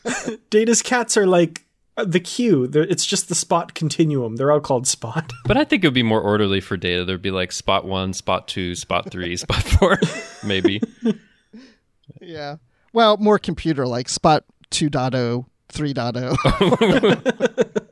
Data's 0.50 0.82
cats 0.82 1.16
are 1.16 1.26
like 1.26 1.64
uh, 1.96 2.04
the 2.04 2.20
Q. 2.20 2.66
They're, 2.66 2.84
it's 2.84 3.06
just 3.06 3.28
the 3.28 3.34
spot 3.34 3.74
continuum. 3.74 4.36
They're 4.36 4.52
all 4.52 4.60
called 4.60 4.86
Spot. 4.86 5.32
But 5.46 5.56
I 5.56 5.64
think 5.64 5.84
it 5.84 5.86
would 5.86 5.94
be 5.94 6.02
more 6.02 6.20
orderly 6.20 6.60
for 6.60 6.76
data. 6.76 7.04
There'd 7.04 7.22
be 7.22 7.30
like 7.30 7.52
spot 7.52 7.84
one, 7.84 8.12
spot 8.12 8.48
two, 8.48 8.74
spot 8.74 9.10
three, 9.10 9.36
spot 9.36 9.62
four, 9.62 9.98
maybe. 10.44 10.80
Yeah. 12.20 12.56
Well, 12.92 13.16
more 13.18 13.38
computer 13.38 13.86
like 13.86 14.08
spot 14.08 14.44
oh, 14.48 14.52
2.0, 14.70 15.46
3.0. 15.72 17.82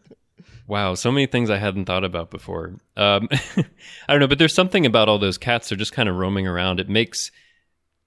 Wow, 0.66 0.94
so 0.94 1.12
many 1.12 1.26
things 1.26 1.50
I 1.50 1.58
hadn't 1.58 1.84
thought 1.84 2.04
about 2.04 2.30
before. 2.30 2.80
Um, 2.96 3.28
I 3.56 3.64
don't 4.08 4.20
know, 4.20 4.26
but 4.26 4.38
there's 4.38 4.54
something 4.54 4.86
about 4.86 5.08
all 5.08 5.18
those 5.18 5.36
cats. 5.36 5.68
They're 5.68 5.78
just 5.78 5.92
kind 5.92 6.08
of 6.08 6.16
roaming 6.16 6.46
around. 6.46 6.80
It 6.80 6.88
makes 6.88 7.30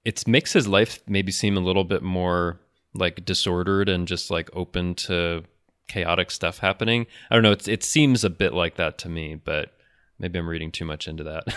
it 0.04 0.26
makes 0.26 0.52
his 0.52 0.66
life 0.66 1.00
maybe 1.06 1.30
seem 1.30 1.56
a 1.56 1.60
little 1.60 1.84
bit 1.84 2.02
more 2.02 2.60
like 2.94 3.24
disordered 3.24 3.88
and 3.88 4.08
just 4.08 4.30
like 4.30 4.48
open 4.54 4.94
to 4.94 5.44
chaotic 5.86 6.30
stuff 6.30 6.58
happening. 6.58 7.06
I 7.30 7.34
don't 7.34 7.42
know. 7.42 7.72
It 7.72 7.84
seems 7.84 8.24
a 8.24 8.30
bit 8.30 8.54
like 8.54 8.76
that 8.76 8.98
to 8.98 9.08
me, 9.08 9.34
but 9.34 9.72
maybe 10.18 10.38
I'm 10.38 10.48
reading 10.48 10.72
too 10.72 10.84
much 10.84 11.08
into 11.08 11.24
that. 11.24 11.44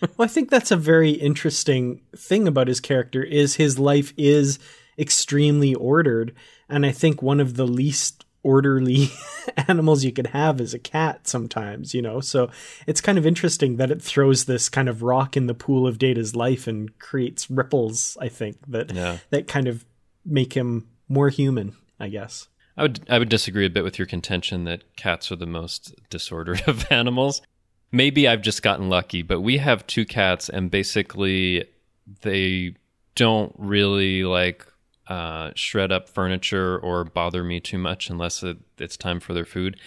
Well, 0.00 0.26
I 0.26 0.28
think 0.28 0.48
that's 0.48 0.70
a 0.70 0.76
very 0.76 1.10
interesting 1.10 2.02
thing 2.16 2.46
about 2.46 2.68
his 2.68 2.78
character 2.78 3.20
is 3.20 3.56
his 3.56 3.80
life 3.80 4.14
is 4.16 4.60
extremely 4.96 5.74
ordered, 5.74 6.36
and 6.68 6.86
I 6.86 6.92
think 6.92 7.20
one 7.20 7.40
of 7.40 7.54
the 7.54 7.66
least 7.66 8.24
orderly 8.42 9.10
animals 9.68 10.04
you 10.04 10.12
could 10.12 10.28
have 10.28 10.60
is 10.60 10.72
a 10.74 10.78
cat 10.78 11.26
sometimes, 11.28 11.94
you 11.94 12.02
know. 12.02 12.20
So 12.20 12.50
it's 12.86 13.00
kind 13.00 13.18
of 13.18 13.26
interesting 13.26 13.76
that 13.76 13.90
it 13.90 14.00
throws 14.02 14.44
this 14.44 14.68
kind 14.68 14.88
of 14.88 15.02
rock 15.02 15.36
in 15.36 15.46
the 15.46 15.54
pool 15.54 15.86
of 15.86 15.98
Data's 15.98 16.34
life 16.36 16.66
and 16.66 16.96
creates 16.98 17.50
ripples, 17.50 18.16
I 18.20 18.28
think, 18.28 18.56
that 18.68 18.92
Yeah. 18.94 19.18
that 19.30 19.48
kind 19.48 19.66
of 19.68 19.84
make 20.24 20.52
him 20.54 20.88
more 21.08 21.28
human, 21.30 21.74
I 21.98 22.08
guess. 22.08 22.48
I 22.76 22.82
would 22.82 23.00
I 23.10 23.18
would 23.18 23.28
disagree 23.28 23.66
a 23.66 23.70
bit 23.70 23.82
with 23.84 23.98
your 23.98 24.06
contention 24.06 24.64
that 24.64 24.94
cats 24.96 25.32
are 25.32 25.36
the 25.36 25.46
most 25.46 25.94
disordered 26.10 26.62
of 26.68 26.86
animals. 26.92 27.42
Maybe 27.90 28.28
I've 28.28 28.42
just 28.42 28.62
gotten 28.62 28.88
lucky, 28.88 29.22
but 29.22 29.40
we 29.40 29.56
have 29.58 29.86
two 29.86 30.04
cats 30.04 30.48
and 30.48 30.70
basically 30.70 31.64
they 32.22 32.74
don't 33.14 33.52
really 33.58 34.22
like 34.24 34.64
uh, 35.08 35.50
shred 35.54 35.90
up 35.92 36.08
furniture 36.08 36.78
or 36.78 37.04
bother 37.04 37.42
me 37.42 37.60
too 37.60 37.78
much 37.78 38.10
unless 38.10 38.42
it, 38.42 38.58
it's 38.78 38.96
time 38.96 39.20
for 39.20 39.32
their 39.34 39.44
food. 39.46 39.78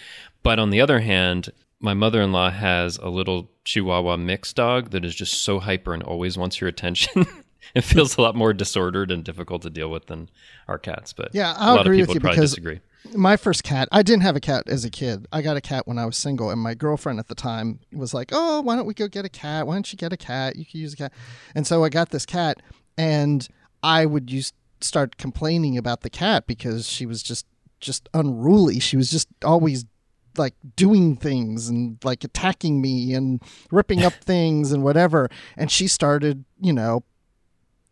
But 0.42 0.58
on 0.58 0.70
the 0.70 0.80
other 0.80 1.00
hand, 1.00 1.50
my 1.80 1.94
mother-in-law 1.94 2.50
has 2.50 2.96
a 2.98 3.08
little 3.08 3.50
Chihuahua 3.64 4.16
mix 4.16 4.52
dog 4.52 4.90
that 4.90 5.04
is 5.04 5.14
just 5.14 5.42
so 5.42 5.60
hyper 5.60 5.94
and 5.94 6.02
always 6.02 6.36
wants 6.36 6.60
your 6.60 6.68
attention. 6.68 7.26
it 7.74 7.82
feels 7.82 8.16
a 8.18 8.20
lot 8.20 8.34
more 8.34 8.52
disordered 8.52 9.10
and 9.10 9.22
difficult 9.24 9.62
to 9.62 9.70
deal 9.70 9.90
with 9.90 10.06
than 10.06 10.28
our 10.68 10.78
cats. 10.78 11.12
But 11.12 11.30
Yeah, 11.32 11.54
I'll 11.56 11.76
lot 11.76 11.86
agree 11.86 12.00
of 12.02 12.08
with 12.08 12.14
you 12.14 12.14
would 12.16 12.22
probably 12.22 12.36
because- 12.38 12.50
disagree. 12.50 12.80
my 13.16 13.36
first 13.36 13.64
cat 13.64 13.88
i 13.90 14.00
didn't 14.00 14.22
have 14.22 14.36
a 14.36 14.40
cat 14.40 14.62
as 14.68 14.84
a 14.84 14.90
kid 14.90 15.26
i 15.32 15.42
got 15.42 15.56
a 15.56 15.60
cat 15.60 15.88
when 15.88 15.98
i 15.98 16.06
was 16.06 16.16
single 16.16 16.50
and 16.50 16.60
my 16.60 16.72
girlfriend 16.72 17.18
at 17.18 17.26
the 17.26 17.34
time 17.34 17.80
was 17.92 18.14
like 18.14 18.28
oh 18.30 18.60
why 18.60 18.76
don't 18.76 18.86
we 18.86 18.94
go 18.94 19.08
get 19.08 19.24
a 19.24 19.28
cat 19.28 19.66
why 19.66 19.74
don't 19.74 19.92
you 19.92 19.96
get 19.98 20.12
a 20.12 20.16
cat 20.16 20.54
you 20.54 20.64
can 20.64 20.78
use 20.78 20.92
a 20.92 20.96
cat 20.96 21.12
and 21.56 21.66
so 21.66 21.82
i 21.82 21.88
got 21.88 22.10
this 22.10 22.24
cat 22.24 22.62
and 22.96 23.48
i 23.82 24.06
would 24.06 24.30
use 24.30 24.52
start 24.82 25.16
complaining 25.16 25.76
about 25.78 26.02
the 26.02 26.10
cat 26.10 26.46
because 26.46 26.88
she 26.88 27.06
was 27.06 27.22
just 27.22 27.46
just 27.80 28.08
unruly 28.14 28.78
she 28.78 28.96
was 28.96 29.10
just 29.10 29.28
always 29.44 29.84
like 30.36 30.54
doing 30.76 31.16
things 31.16 31.68
and 31.68 31.98
like 32.04 32.24
attacking 32.24 32.80
me 32.80 33.12
and 33.12 33.42
ripping 33.70 34.02
up 34.02 34.12
things 34.20 34.72
and 34.72 34.82
whatever 34.82 35.28
and 35.56 35.70
she 35.70 35.88
started 35.88 36.44
you 36.60 36.72
know 36.72 37.02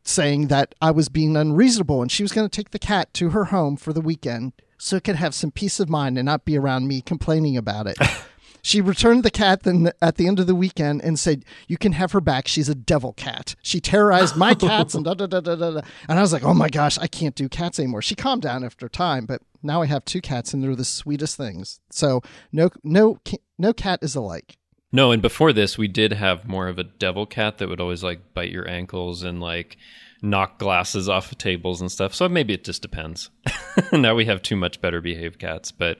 saying 0.02 0.48
that 0.48 0.74
I 0.80 0.90
was 0.90 1.08
being 1.08 1.36
unreasonable 1.36 2.02
and 2.02 2.10
she 2.10 2.22
was 2.22 2.32
going 2.32 2.48
to 2.48 2.56
take 2.56 2.70
the 2.70 2.78
cat 2.78 3.12
to 3.14 3.30
her 3.30 3.46
home 3.46 3.76
for 3.76 3.92
the 3.92 4.00
weekend 4.00 4.52
so 4.78 4.96
it 4.96 5.04
could 5.04 5.16
have 5.16 5.34
some 5.34 5.50
peace 5.50 5.78
of 5.78 5.88
mind 5.88 6.16
and 6.16 6.26
not 6.26 6.44
be 6.44 6.56
around 6.56 6.88
me 6.88 7.02
complaining 7.02 7.56
about 7.56 7.86
it. 7.86 7.98
she 8.62 8.80
returned 8.80 9.22
the 9.22 9.30
cat 9.30 9.62
then 9.62 9.90
at 10.00 10.16
the 10.16 10.26
end 10.26 10.40
of 10.40 10.46
the 10.46 10.54
weekend 10.54 11.02
and 11.02 11.18
said, 11.18 11.44
"You 11.68 11.78
can 11.78 11.92
have 11.92 12.12
her 12.12 12.20
back. 12.20 12.48
She's 12.48 12.68
a 12.68 12.74
devil 12.74 13.12
cat. 13.12 13.54
She 13.62 13.80
terrorized 13.80 14.36
my 14.36 14.54
cats 14.68 14.94
and 14.94 15.04
da 15.04 15.14
da 15.14 15.26
da 15.26 15.40
da 15.40 15.56
da." 15.56 15.70
da." 15.72 15.80
And 16.08 16.18
I 16.18 16.22
was 16.22 16.32
like, 16.32 16.44
"Oh 16.44 16.54
my 16.54 16.68
gosh, 16.68 16.98
I 16.98 17.06
can't 17.06 17.34
do 17.34 17.48
cats 17.48 17.78
anymore." 17.78 18.02
She 18.02 18.14
calmed 18.14 18.42
down 18.42 18.64
after 18.64 18.88
time, 18.88 19.26
but 19.26 19.42
now 19.62 19.82
I 19.82 19.86
have 19.86 20.04
two 20.04 20.20
cats 20.20 20.54
and 20.54 20.62
they're 20.62 20.76
the 20.76 20.84
sweetest 20.84 21.36
things. 21.36 21.80
So 21.90 22.22
no 22.52 22.70
no 22.82 23.18
no 23.58 23.72
cat 23.72 24.00
is 24.02 24.14
alike. 24.14 24.56
No, 24.92 25.12
and 25.12 25.22
before 25.22 25.52
this, 25.52 25.78
we 25.78 25.86
did 25.86 26.12
have 26.14 26.48
more 26.48 26.66
of 26.66 26.78
a 26.78 26.84
devil 26.84 27.24
cat 27.24 27.58
that 27.58 27.68
would 27.68 27.80
always 27.80 28.02
like 28.02 28.34
bite 28.34 28.50
your 28.50 28.68
ankles 28.68 29.22
and 29.22 29.40
like 29.40 29.76
knock 30.20 30.58
glasses 30.58 31.08
off 31.08 31.30
of 31.30 31.38
tables 31.38 31.80
and 31.80 31.90
stuff. 31.90 32.14
So 32.14 32.28
maybe 32.28 32.54
it 32.54 32.64
just 32.64 32.82
depends. 32.82 33.30
now 33.92 34.14
we 34.14 34.24
have 34.24 34.42
two 34.42 34.56
much 34.56 34.80
better 34.80 35.00
behaved 35.00 35.38
cats, 35.38 35.70
but 35.70 35.98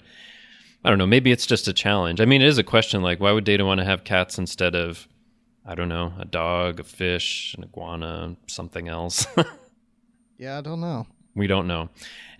I 0.84 0.88
don't 0.88 0.98
know. 0.98 1.06
Maybe 1.06 1.30
it's 1.30 1.46
just 1.46 1.68
a 1.68 1.72
challenge. 1.72 2.20
I 2.20 2.24
mean, 2.24 2.40
it 2.42 2.48
is 2.48 2.58
a 2.58 2.64
question 2.64 3.02
like, 3.02 3.20
why 3.20 3.32
would 3.32 3.44
Data 3.44 3.64
want 3.64 3.78
to 3.80 3.84
have 3.84 4.04
cats 4.04 4.38
instead 4.38 4.74
of 4.74 5.06
I 5.66 5.74
don't 5.74 5.90
know, 5.90 6.14
a 6.18 6.24
dog, 6.24 6.80
a 6.80 6.84
fish, 6.84 7.54
an 7.56 7.64
iguana, 7.64 8.36
something 8.46 8.88
else. 8.88 9.26
Yeah, 10.38 10.56
I 10.56 10.62
don't 10.62 10.80
know. 10.80 11.06
we 11.34 11.46
don't 11.46 11.66
know. 11.66 11.90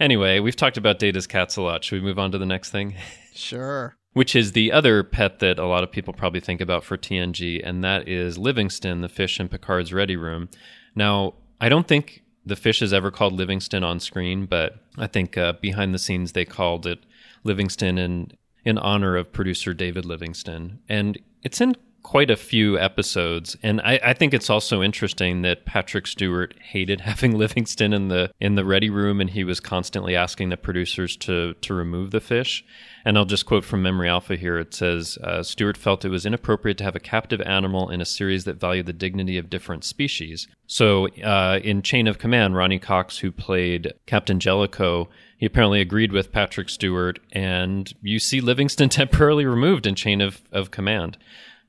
Anyway, 0.00 0.40
we've 0.40 0.57
talked 0.57 0.79
about 0.79 0.98
Data's 0.98 1.26
cats 1.26 1.57
a 1.59 1.62
lot. 1.62 1.85
Should 1.85 2.00
we 2.00 2.07
move 2.09 2.18
on 2.18 2.33
to 2.33 2.38
the 2.38 2.46
next 2.46 2.70
thing? 2.70 2.94
Sure. 3.35 3.94
Which 4.12 4.35
is 4.35 4.53
the 4.53 4.72
other 4.72 5.05
pet 5.05 5.38
that 5.38 5.59
a 5.59 5.66
lot 5.66 5.85
of 5.85 5.92
people 5.92 6.12
probably 6.12 6.40
think 6.40 6.61
about 6.61 6.83
for 6.83 6.96
TNG, 6.96 7.61
and 7.62 7.85
that 7.85 8.09
is 8.09 8.37
Livingston, 8.38 9.03
the 9.03 9.09
fish 9.09 9.38
in 9.38 9.48
Picard's 9.48 9.92
ready 9.92 10.16
room. 10.16 10.48
Now, 10.96 11.35
I 11.61 11.68
don't 11.68 11.87
think 11.87 12.24
the 12.44 12.57
fish 12.57 12.83
is 12.83 12.92
ever 12.92 13.11
called 13.11 13.35
Livingston 13.35 13.85
on 13.85 14.00
screen, 14.00 14.46
but 14.46 14.76
I 14.98 15.07
think 15.07 15.38
uh, 15.38 15.53
behind 15.61 15.94
the 15.94 15.98
scenes 15.98 16.33
they 16.33 16.44
called 16.44 16.87
it 16.87 17.00
Livingston 17.44 17.98
in 17.98 18.33
in 18.64 18.76
honor 18.79 19.16
of 19.16 19.33
producer 19.33 19.72
David 19.72 20.05
Livingston, 20.05 20.81
and 20.88 21.18
it's 21.42 21.61
in 21.61 21.74
quite 22.03 22.31
a 22.31 22.37
few 22.37 22.79
episodes. 22.79 23.57
And 23.62 23.81
I, 23.83 24.00
I 24.03 24.12
think 24.14 24.33
it's 24.33 24.50
also 24.50 24.83
interesting 24.83 25.42
that 25.42 25.66
Patrick 25.66 26.07
Stewart 26.07 26.55
hated 26.61 27.00
having 27.03 27.37
Livingston 27.37 27.92
in 27.92 28.09
the 28.09 28.31
in 28.40 28.55
the 28.55 28.64
ready 28.64 28.90
room, 28.90 29.20
and 29.20 29.31
he 29.31 29.44
was 29.44 29.61
constantly 29.61 30.16
asking 30.16 30.48
the 30.48 30.57
producers 30.57 31.16
to 31.18 31.55
to 31.55 31.74
remove 31.74 32.11
the 32.11 32.20
fish. 32.20 32.64
And 33.05 33.16
I'll 33.16 33.24
just 33.24 33.46
quote 33.46 33.64
from 33.64 33.83
Memory 33.83 34.09
Alpha 34.09 34.37
here. 34.37 34.59
It 34.59 34.74
says 34.74 35.18
uh, 35.22 35.42
Stewart 35.42 35.76
felt 35.76 36.05
it 36.05 36.11
was 36.11 36.26
inappropriate 36.26 36.79
to 36.79 36.85
have 36.85 36.96
a 36.96 37.00
captive 37.00 37.40
animal 37.42 37.88
in 37.88 38.00
a 38.00 38.07
series 38.07 38.44
that 38.44 38.61
valued 38.61 38.87
the 38.87 38.92
dignity 38.92 39.38
of 39.38 39.48
different 39.48 39.85
species. 39.85 40.46
So 40.66 41.09
uh, 41.20 41.61
in 41.62 41.83
Chain 41.83 42.07
of 42.07 42.18
Command, 42.18 42.57
Ronny 42.57 42.79
Cox, 42.79 43.18
who 43.18 43.33
played 43.33 43.94
Captain 44.07 44.38
Jellicoe, 44.38 45.09
he 45.40 45.46
apparently 45.46 45.81
agreed 45.81 46.12
with 46.12 46.33
Patrick 46.33 46.68
Stewart, 46.68 47.18
and 47.33 47.90
you 48.03 48.18
see 48.18 48.42
Livingston 48.42 48.88
temporarily 48.90 49.46
removed 49.46 49.87
in 49.87 49.94
Chain 49.94 50.20
of, 50.20 50.42
of 50.53 50.70
Command 50.70 51.16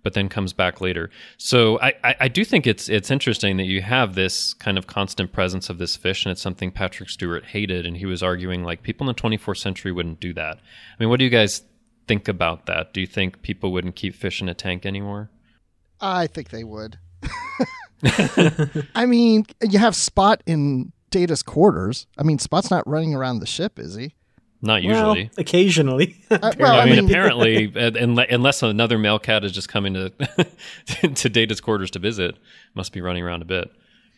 but 0.03 0.13
then 0.13 0.27
comes 0.27 0.51
back 0.51 0.81
later. 0.81 1.11
So 1.37 1.79
I, 1.79 1.93
I, 2.03 2.15
I, 2.21 2.27
do 2.27 2.43
think 2.43 2.65
it's 2.65 2.89
it's 2.89 3.11
interesting 3.11 3.57
that 3.57 3.65
you 3.65 3.83
have 3.83 4.15
this 4.15 4.55
kind 4.55 4.79
of 4.79 4.87
constant 4.87 5.31
presence 5.31 5.69
of 5.69 5.77
this 5.77 5.95
fish, 5.95 6.25
and 6.25 6.31
it's 6.31 6.41
something 6.41 6.71
Patrick 6.71 7.07
Stewart 7.07 7.45
hated, 7.45 7.85
and 7.85 7.95
he 7.95 8.07
was 8.07 8.23
arguing 8.23 8.63
like 8.63 8.81
people 8.81 9.07
in 9.07 9.15
the 9.15 9.21
24th 9.21 9.57
century 9.57 9.91
wouldn't 9.91 10.19
do 10.19 10.33
that. 10.33 10.57
I 10.57 10.95
mean, 10.99 11.09
what 11.09 11.19
do 11.19 11.23
you 11.23 11.29
guys 11.29 11.61
think 12.07 12.27
about 12.27 12.65
that? 12.65 12.93
Do 12.93 12.99
you 12.99 13.05
think 13.05 13.43
people 13.43 13.71
wouldn't 13.71 13.95
keep 13.95 14.15
fish 14.15 14.41
in 14.41 14.49
a 14.49 14.55
tank 14.55 14.87
anymore? 14.87 15.29
I 15.99 16.25
think 16.25 16.49
they 16.49 16.63
would. 16.63 16.97
I 18.95 19.05
mean, 19.05 19.45
you 19.61 19.77
have 19.77 19.95
Spot 19.95 20.41
in 20.47 20.91
Data's 21.11 21.43
quarters. 21.43 22.07
I 22.17 22.23
mean, 22.23 22.39
Spot's 22.39 22.71
not 22.71 22.87
running 22.87 23.13
around 23.13 23.39
the 23.39 23.45
ship, 23.45 23.77
is 23.77 23.95
he? 23.95 24.15
Not 24.63 24.83
Well, 24.83 25.15
usually. 25.15 25.31
occasionally. 25.37 26.15
Uh, 26.31 26.53
well, 26.59 26.73
I 26.75 26.81
I 26.81 26.85
mean, 26.85 26.95
mean- 26.95 27.05
apparently, 27.05 27.73
uh, 27.75 27.91
unless 28.29 28.63
another 28.63 28.97
male 28.97 29.19
cat 29.19 29.43
is 29.43 29.51
just 29.51 29.67
coming 29.69 29.93
to 29.93 30.11
to 31.15 31.29
Data's 31.29 31.59
quarters 31.61 31.91
to 31.91 31.99
visit, 31.99 32.35
must 32.73 32.93
be 32.93 33.01
running 33.01 33.21
around 33.23 33.41
a 33.41 33.45
bit. 33.45 33.69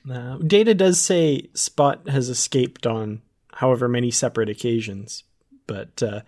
Uh, 0.10 0.38
Data 0.38 0.74
does 0.76 1.00
say 1.02 1.50
Spot 1.56 2.08
has 2.08 2.30
escaped 2.30 2.86
on 2.86 3.22
however 3.54 3.88
many 3.88 4.12
separate 4.12 4.50
occasions, 4.50 5.24
but 5.66 6.04
uh, 6.04 6.22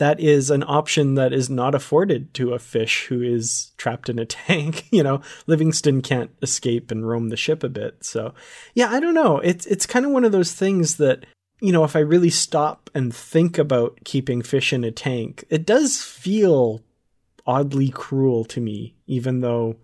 that 0.00 0.18
is 0.18 0.48
an 0.50 0.64
option 0.66 1.14
that 1.14 1.30
is 1.30 1.50
not 1.50 1.74
afforded 1.74 2.32
to 2.32 2.54
a 2.54 2.58
fish 2.58 3.04
who 3.06 3.20
is 3.20 3.72
trapped 3.76 4.08
in 4.08 4.18
a 4.18 4.24
tank. 4.26 4.86
you 4.90 5.02
know, 5.02 5.20
Livingston 5.46 6.00
can't 6.00 6.30
escape 6.40 6.90
and 6.90 7.06
roam 7.06 7.28
the 7.28 7.36
ship 7.36 7.62
a 7.62 7.68
bit. 7.68 8.02
So, 8.02 8.32
yeah, 8.74 8.88
I 8.90 8.98
don't 8.98 9.14
know. 9.14 9.38
It's 9.38 9.66
it's 9.66 9.84
kind 9.84 10.06
of 10.06 10.12
one 10.12 10.24
of 10.24 10.32
those 10.32 10.52
things 10.52 10.96
that 10.96 11.24
you 11.60 11.72
know, 11.72 11.84
if 11.84 11.94
I 11.94 11.98
really 11.98 12.30
stop 12.30 12.88
and 12.94 13.14
think 13.14 13.58
about 13.58 14.00
keeping 14.04 14.40
fish 14.40 14.72
in 14.72 14.82
a 14.82 14.90
tank, 14.90 15.44
it 15.50 15.66
does 15.66 16.02
feel 16.02 16.80
oddly 17.46 17.90
cruel 17.90 18.46
to 18.46 18.60
me, 18.62 18.96
even 19.06 19.40
though 19.40 19.76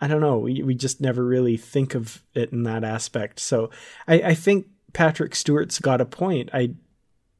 I 0.00 0.08
don't 0.08 0.20
know, 0.20 0.38
we, 0.38 0.62
we 0.64 0.74
just 0.74 1.00
never 1.00 1.24
really 1.24 1.56
think 1.56 1.94
of 1.94 2.24
it 2.34 2.50
in 2.50 2.64
that 2.64 2.82
aspect. 2.82 3.38
So 3.38 3.70
I, 4.08 4.14
I 4.14 4.34
think 4.34 4.66
Patrick 4.92 5.36
Stewart's 5.36 5.78
got 5.78 6.00
a 6.00 6.04
point. 6.04 6.50
I 6.52 6.74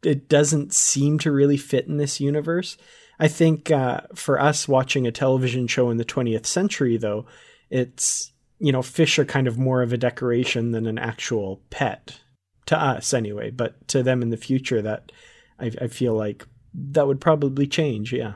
it 0.03 0.29
doesn't 0.29 0.75
seem 0.75 1.19
to 1.19 1.33
really 1.33 1.57
fit 1.57 1.87
in 1.87 1.97
this 1.97 2.21
universe. 2.21 2.77
I 3.19 3.29
think 3.29 3.71
uh, 3.71 4.03
for 4.15 4.41
us 4.41 4.69
watching 4.69 5.07
a 5.07 5.13
television 5.13 5.67
show 5.67 5.91
in 5.91 5.97
the 5.97 6.05
20th 6.05 6.47
century, 6.47 6.97
though, 6.97 7.27
it's 7.71 8.33
you 8.61 8.73
know 8.73 8.83
fish 8.83 9.19
are 9.19 9.25
kind 9.25 9.47
of 9.47 9.59
more 9.59 9.83
of 9.83 9.93
a 9.93 9.99
decoration 9.99 10.73
than 10.73 10.87
an 10.87 10.99
actual 10.99 11.61
pet 11.71 12.21
to 12.67 12.81
us 12.81 13.13
anyway. 13.13 13.51
But 13.51 13.89
to 13.89 14.03
them 14.03 14.23
in 14.23 14.31
the 14.31 14.37
future, 14.37 14.83
that 14.83 15.11
I, 15.59 15.73
I 15.81 15.89
feel 15.89 16.15
like 16.15 16.47
that 16.75 17.07
would 17.07 17.21
probably 17.21 17.67
change. 17.67 18.13
Yeah. 18.13 18.35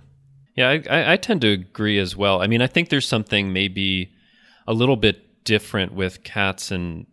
Yeah, 0.54 0.68
I, 0.68 1.12
I, 1.14 1.16
tend 1.16 1.40
to 1.42 1.48
agree 1.48 1.98
as 1.98 2.14
well. 2.14 2.42
I 2.42 2.46
mean, 2.46 2.60
I 2.60 2.66
think 2.66 2.90
there's 2.90 3.08
something 3.08 3.54
maybe 3.54 4.12
a 4.66 4.74
little 4.74 4.96
bit 4.96 5.44
different 5.44 5.94
with 5.94 6.24
cats 6.24 6.70
and 6.70 7.06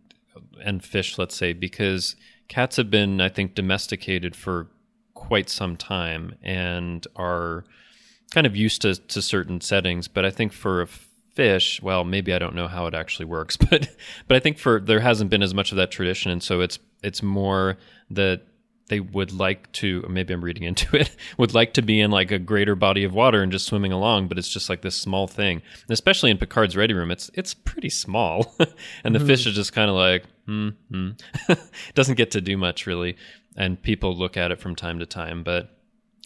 and 0.62 0.84
fish, 0.84 1.16
let's 1.16 1.34
say, 1.34 1.54
because 1.54 2.16
cats 2.50 2.76
have 2.76 2.90
been, 2.90 3.20
I 3.20 3.30
think, 3.30 3.54
domesticated 3.54 4.34
for 4.36 4.66
quite 5.14 5.48
some 5.48 5.76
time 5.76 6.34
and 6.42 7.06
are 7.14 7.64
kind 8.32 8.46
of 8.46 8.56
used 8.56 8.82
to, 8.82 8.96
to 8.96 9.22
certain 9.22 9.60
settings. 9.60 10.08
But 10.08 10.24
I 10.24 10.30
think 10.30 10.52
for 10.52 10.82
a 10.82 10.86
fish, 10.86 11.80
well, 11.80 12.02
maybe 12.04 12.34
I 12.34 12.40
don't 12.40 12.56
know 12.56 12.66
how 12.66 12.86
it 12.86 12.94
actually 12.94 13.26
works, 13.26 13.56
but 13.70 13.88
but 14.26 14.36
I 14.36 14.40
think 14.40 14.58
for 14.58 14.80
there 14.80 15.00
hasn't 15.00 15.30
been 15.30 15.44
as 15.44 15.54
much 15.54 15.70
of 15.70 15.76
that 15.76 15.92
tradition, 15.92 16.32
and 16.32 16.42
so 16.42 16.60
it's 16.60 16.78
it's 17.02 17.22
more 17.22 17.78
that 18.10 18.42
they 18.90 19.00
would 19.00 19.32
like 19.32 19.70
to 19.72 20.04
maybe 20.08 20.34
i'm 20.34 20.44
reading 20.44 20.64
into 20.64 20.94
it 20.96 21.14
would 21.38 21.54
like 21.54 21.72
to 21.72 21.82
be 21.82 22.00
in 22.00 22.10
like 22.10 22.30
a 22.30 22.38
greater 22.38 22.74
body 22.74 23.04
of 23.04 23.14
water 23.14 23.42
and 23.42 23.50
just 23.50 23.66
swimming 23.66 23.92
along 23.92 24.28
but 24.28 24.38
it's 24.38 24.48
just 24.48 24.68
like 24.68 24.82
this 24.82 24.94
small 24.94 25.26
thing. 25.26 25.62
And 25.82 25.90
especially 25.90 26.30
in 26.30 26.38
picard's 26.38 26.76
ready 26.76 26.94
room 26.94 27.10
it's 27.10 27.30
it's 27.34 27.54
pretty 27.54 27.90
small. 27.90 28.54
And 29.04 29.14
the 29.14 29.20
fish 29.20 29.46
is 29.46 29.54
just 29.54 29.72
kind 29.72 29.90
of 29.90 29.96
like 29.96 30.24
hmm, 30.46 30.70
hmm. 30.90 31.10
doesn't 31.94 32.16
get 32.16 32.30
to 32.32 32.40
do 32.40 32.56
much 32.56 32.86
really. 32.86 33.16
And 33.56 33.80
people 33.80 34.16
look 34.16 34.36
at 34.36 34.50
it 34.50 34.60
from 34.60 34.74
time 34.76 34.98
to 35.00 35.06
time. 35.06 35.42
But 35.42 35.76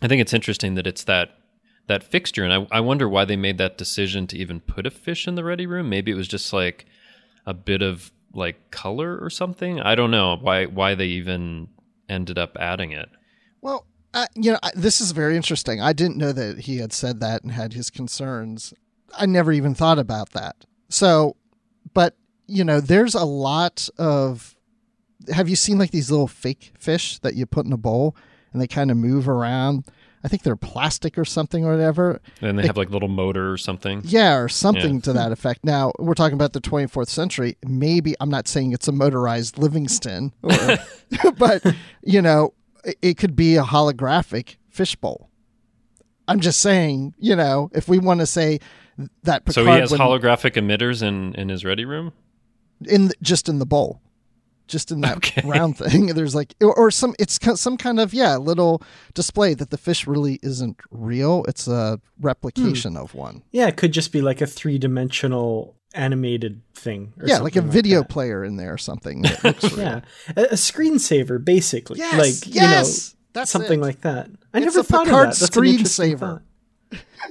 i 0.03 0.09
think 0.09 0.20
it's 0.20 0.35
interesting 0.35 0.74
that 0.74 0.87
it's 0.87 1.05
that 1.05 1.38
that 1.87 2.03
fixture. 2.03 2.44
And 2.44 2.53
I, 2.53 2.79
I 2.79 2.81
wonder 2.81 3.09
why 3.09 3.24
they 3.24 3.37
made 3.37 3.59
that 3.59 3.79
decision 3.79 4.27
to 4.29 4.38
even 4.38 4.61
put 4.61 4.87
a 4.87 4.90
fish 4.90 5.29
in 5.29 5.35
the 5.35 5.44
ready 5.44 5.66
room. 5.66 5.88
Maybe 5.88 6.11
it 6.11 6.16
was 6.16 6.29
just 6.29 6.53
like 6.53 6.87
a 7.46 7.53
bit 7.55 7.83
of 7.83 8.11
like 8.33 8.70
color 8.70 9.18
or 9.18 9.31
something. 9.31 9.81
I 9.81 9.94
don't 9.94 10.11
know 10.11 10.37
why 10.40 10.66
why 10.66 10.94
they 10.94 11.07
even 11.07 11.68
ended 12.08 12.38
up 12.38 12.56
adding 12.58 12.92
it 12.92 13.08
Well, 13.60 13.86
uh, 14.14 14.26
you 14.36 14.52
know, 14.52 14.58
this 14.74 15.00
is 15.00 15.10
very 15.10 15.36
interesting. 15.36 15.80
I 15.80 15.92
didn't 15.92 16.16
know 16.16 16.32
that 16.32 16.60
he 16.60 16.78
had 16.78 16.92
said 16.92 17.18
that 17.20 17.42
and 17.42 17.50
had 17.50 17.72
his 17.72 17.90
concerns. 17.90 18.72
I 19.18 19.26
never 19.26 19.52
even 19.52 19.74
thought 19.74 19.98
about 19.98 20.30
that. 20.30 20.64
So, 20.88 21.36
but 21.94 22.16
you 22.46 22.62
know, 22.62 22.80
there's 22.80 23.14
a 23.14 23.24
lot 23.24 23.88
of. 23.98 24.54
Have 25.32 25.48
you 25.48 25.56
seen 25.56 25.78
like 25.78 25.90
these 25.90 26.10
little 26.10 26.28
fake 26.28 26.72
fish 26.78 27.18
that 27.20 27.34
you 27.34 27.46
put 27.46 27.66
in 27.66 27.72
a 27.72 27.78
bowl 27.78 28.14
and 28.52 28.60
they 28.60 28.66
kind 28.66 28.90
of 28.90 28.96
move 28.96 29.28
around? 29.28 29.84
I 30.24 30.28
think 30.28 30.42
they're 30.42 30.56
plastic 30.56 31.18
or 31.18 31.24
something 31.26 31.64
or 31.66 31.72
whatever. 31.72 32.20
and 32.40 32.58
they 32.58 32.66
have 32.66 32.78
like 32.78 32.88
little 32.90 33.08
motor 33.10 33.52
or 33.52 33.58
something 33.58 34.00
Yeah, 34.04 34.37
or 34.37 34.48
something 34.48 34.94
Yeah. 34.94 35.00
to 35.02 35.12
that 35.12 35.32
effect. 35.32 35.64
Now, 35.64 35.92
we're 35.98 36.14
talking 36.14 36.34
about 36.34 36.54
the 36.54 36.60
24th 36.62 37.08
century. 37.08 37.58
Maybe, 37.64 38.14
I'm 38.20 38.30
not 38.30 38.48
saying 38.48 38.72
it's 38.72 38.88
a 38.88 38.92
motorized 38.92 39.58
Livingston, 39.58 40.32
or, 40.42 40.78
but, 41.38 41.62
you 42.02 42.22
know, 42.22 42.54
it, 42.84 42.96
it 43.02 43.14
could 43.18 43.37
be 43.37 43.56
a 43.56 43.62
holographic 43.62 44.56
fishbowl. 44.70 45.28
I'm 46.26 46.40
just 46.40 46.60
saying, 46.60 47.14
you 47.18 47.37
know, 47.37 47.70
if 47.74 47.87
we 47.87 47.98
want 47.98 48.20
to 48.20 48.26
say 48.26 48.60
that 49.24 49.44
Picard 49.44 49.54
so 49.54 49.64
he 49.66 49.78
has 49.78 49.92
holographic 49.92 50.52
emitters 50.52 51.02
in 51.02 51.34
in 51.34 51.48
his 51.50 51.64
ready 51.66 51.84
room 51.84 52.12
in 52.87 53.08
the, 53.08 53.14
just 53.20 53.48
in 53.48 53.58
the 53.58 53.66
bowl, 53.66 54.00
just 54.66 54.90
in 54.90 55.00
that 55.03 55.18
Okay. 55.18 55.42
round 55.44 55.77
thing. 55.79 56.07
There's 56.07 56.35
like, 56.35 56.55
or, 56.61 56.74
or 56.74 56.90
some, 56.90 57.14
it's 57.18 57.38
some 57.61 57.77
kind 57.77 58.00
of 58.00 58.14
yeah, 58.14 58.37
little 58.37 58.83
display 59.14 59.55
that 59.55 59.70
the 59.70 59.79
fish 59.79 60.07
really 60.07 60.38
isn't 60.42 60.79
real. 60.90 61.44
It's 61.48 61.66
a 61.68 62.00
replication 62.20 62.92
hmm. 62.92 62.98
of 62.98 63.14
one. 63.14 63.42
Yeah, 63.50 63.66
it 63.68 63.77
could 63.77 63.92
just 63.92 64.12
be 64.12 64.22
like 64.22 64.40
a 64.40 64.46
three 64.46 64.79
dimensional 64.79 65.77
animated 65.94 66.61
thing. 66.74 67.12
Or 67.20 67.27
Yeah, 67.27 67.38
like 67.38 67.53
a 67.55 67.61
something 67.61 67.72
video 67.72 68.00
that. 68.00 68.09
player 68.09 68.44
in 68.44 68.57
there 68.57 68.72
or 68.74 68.79
something. 68.79 69.22
That 69.22 69.44
looks. 69.44 69.77
Yeah, 69.77 70.00
a, 70.37 70.42
a 70.42 70.55
screensaver, 70.55 71.42
basically. 71.44 71.98
Yes, 71.98 72.18
like 72.18 72.55
yes, 72.55 72.55
you 72.55 73.14
know, 73.14 73.20
that's 73.35 73.50
something 73.50 73.79
it. 73.81 73.83
like 73.83 74.00
that. 74.03 74.29
I 74.53 74.59
It's 74.59 74.66
never 74.66 74.81
a 74.81 74.83
thought 74.83 75.05
Picard 75.07 75.29
of 75.29 75.35
that. 75.35 75.40
That's 75.40 75.57
an 75.57 75.64
interesting 75.64 76.16
screensaver. 76.16 76.42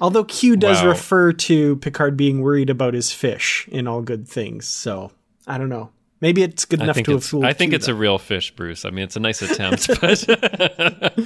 Although 0.02 0.24
Q 0.24 0.56
does 0.58 0.82
Wow. 0.82 0.90
refer 0.90 1.32
to 1.34 1.76
Picard 1.78 2.18
being 2.18 2.42
worried 2.42 2.70
about 2.70 2.94
his 2.94 3.12
fish 3.12 3.68
in 3.72 3.88
all 3.88 4.02
good 4.02 4.28
things, 4.28 4.68
so 4.68 5.12
I 5.48 5.58
don't 5.58 5.70
know. 5.70 5.92
Maybe 6.24 6.42
it's 6.42 6.64
good 6.64 6.80
I 6.80 6.86
enough 6.86 6.96
to 6.96 7.12
have 7.12 7.18
it's 7.18 7.28
fooled. 7.28 7.44
I 7.44 7.52
think 7.52 7.72
Q, 7.72 7.76
it's 7.76 7.90
a 7.90 7.94
real 7.94 8.18
fish, 8.18 8.56
Bruce. 8.56 8.86
I 8.86 8.92
mean, 8.92 9.04
it's 9.04 9.18
a 9.18 9.20
nice 9.20 9.42
attempt, 9.42 9.88
but 10.02 10.26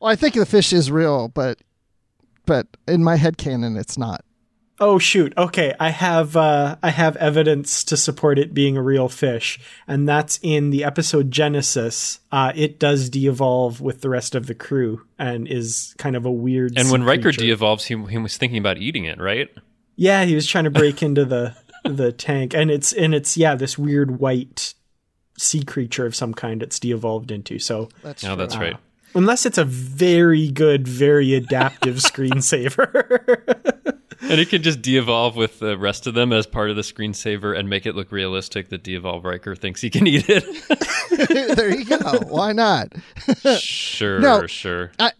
Well, 0.00 0.12
I 0.12 0.16
think 0.16 0.34
the 0.34 0.44
fish 0.44 0.74
is 0.74 0.90
real, 0.90 1.28
but 1.28 1.62
but 2.44 2.66
in 2.86 3.02
my 3.02 3.16
head 3.16 3.38
canon, 3.38 3.78
it's 3.78 3.96
not. 3.96 4.22
Oh 4.78 4.98
shoot! 4.98 5.32
Okay, 5.38 5.72
I 5.80 5.88
have 5.88 6.36
uh, 6.36 6.76
I 6.82 6.90
have 6.90 7.16
evidence 7.16 7.84
to 7.84 7.96
support 7.96 8.38
it 8.38 8.52
being 8.52 8.76
a 8.76 8.82
real 8.82 9.08
fish, 9.08 9.58
and 9.88 10.06
that's 10.06 10.38
in 10.42 10.68
the 10.68 10.84
episode 10.84 11.30
Genesis. 11.30 12.20
Uh, 12.30 12.52
it 12.54 12.78
does 12.78 13.08
de-evolve 13.08 13.80
with 13.80 14.02
the 14.02 14.10
rest 14.10 14.34
of 14.34 14.46
the 14.46 14.54
crew 14.54 15.06
and 15.18 15.48
is 15.48 15.94
kind 15.96 16.16
of 16.16 16.26
a 16.26 16.30
weird. 16.30 16.76
and 16.76 16.90
when 16.90 17.02
Riker 17.02 17.22
creature. 17.22 17.40
de-evolves, 17.40 17.86
he 17.86 17.96
he 18.10 18.18
was 18.18 18.36
thinking 18.36 18.58
about 18.58 18.76
eating 18.76 19.06
it, 19.06 19.18
right? 19.18 19.48
yeah, 19.96 20.24
he 20.24 20.34
was 20.34 20.46
trying 20.46 20.64
to 20.64 20.70
break 20.70 21.02
into 21.02 21.24
the 21.24 21.56
the 21.84 22.12
tank, 22.12 22.54
and 22.54 22.70
it's 22.70 22.92
and 22.92 23.14
it's 23.14 23.36
yeah 23.36 23.54
this 23.54 23.78
weird 23.78 24.18
white 24.18 24.74
sea 25.38 25.62
creature 25.64 26.06
of 26.06 26.14
some 26.14 26.32
kind 26.34 26.62
it's 26.62 26.78
de-evolved 26.78 27.30
into. 27.30 27.58
So 27.58 27.88
That's 28.02 28.22
Oh, 28.24 28.28
true. 28.28 28.36
that's 28.36 28.56
right. 28.56 28.74
Uh, 28.74 28.78
unless 29.16 29.44
it's 29.46 29.58
a 29.58 29.64
very 29.64 30.48
good, 30.50 30.86
very 30.88 31.34
adaptive 31.34 31.96
screensaver. 31.98 33.60
And 34.26 34.40
it 34.40 34.48
can 34.48 34.62
just 34.62 34.80
de-evolve 34.80 35.36
with 35.36 35.58
the 35.58 35.76
rest 35.76 36.06
of 36.06 36.14
them 36.14 36.32
as 36.32 36.46
part 36.46 36.70
of 36.70 36.76
the 36.76 36.82
screensaver 36.82 37.58
and 37.58 37.68
make 37.68 37.84
it 37.84 37.94
look 37.94 38.10
realistic 38.10 38.70
that 38.70 38.82
de-evolve 38.82 39.22
Riker 39.22 39.54
thinks 39.54 39.82
he 39.82 39.90
can 39.90 40.06
eat 40.06 40.24
it. 40.30 40.44
there 41.56 41.76
you 41.76 41.84
go. 41.84 41.98
Why 42.28 42.52
not? 42.52 42.94
sure, 43.58 44.20
No. 44.20 44.46
sure. 44.46 44.92
I, 44.98 45.12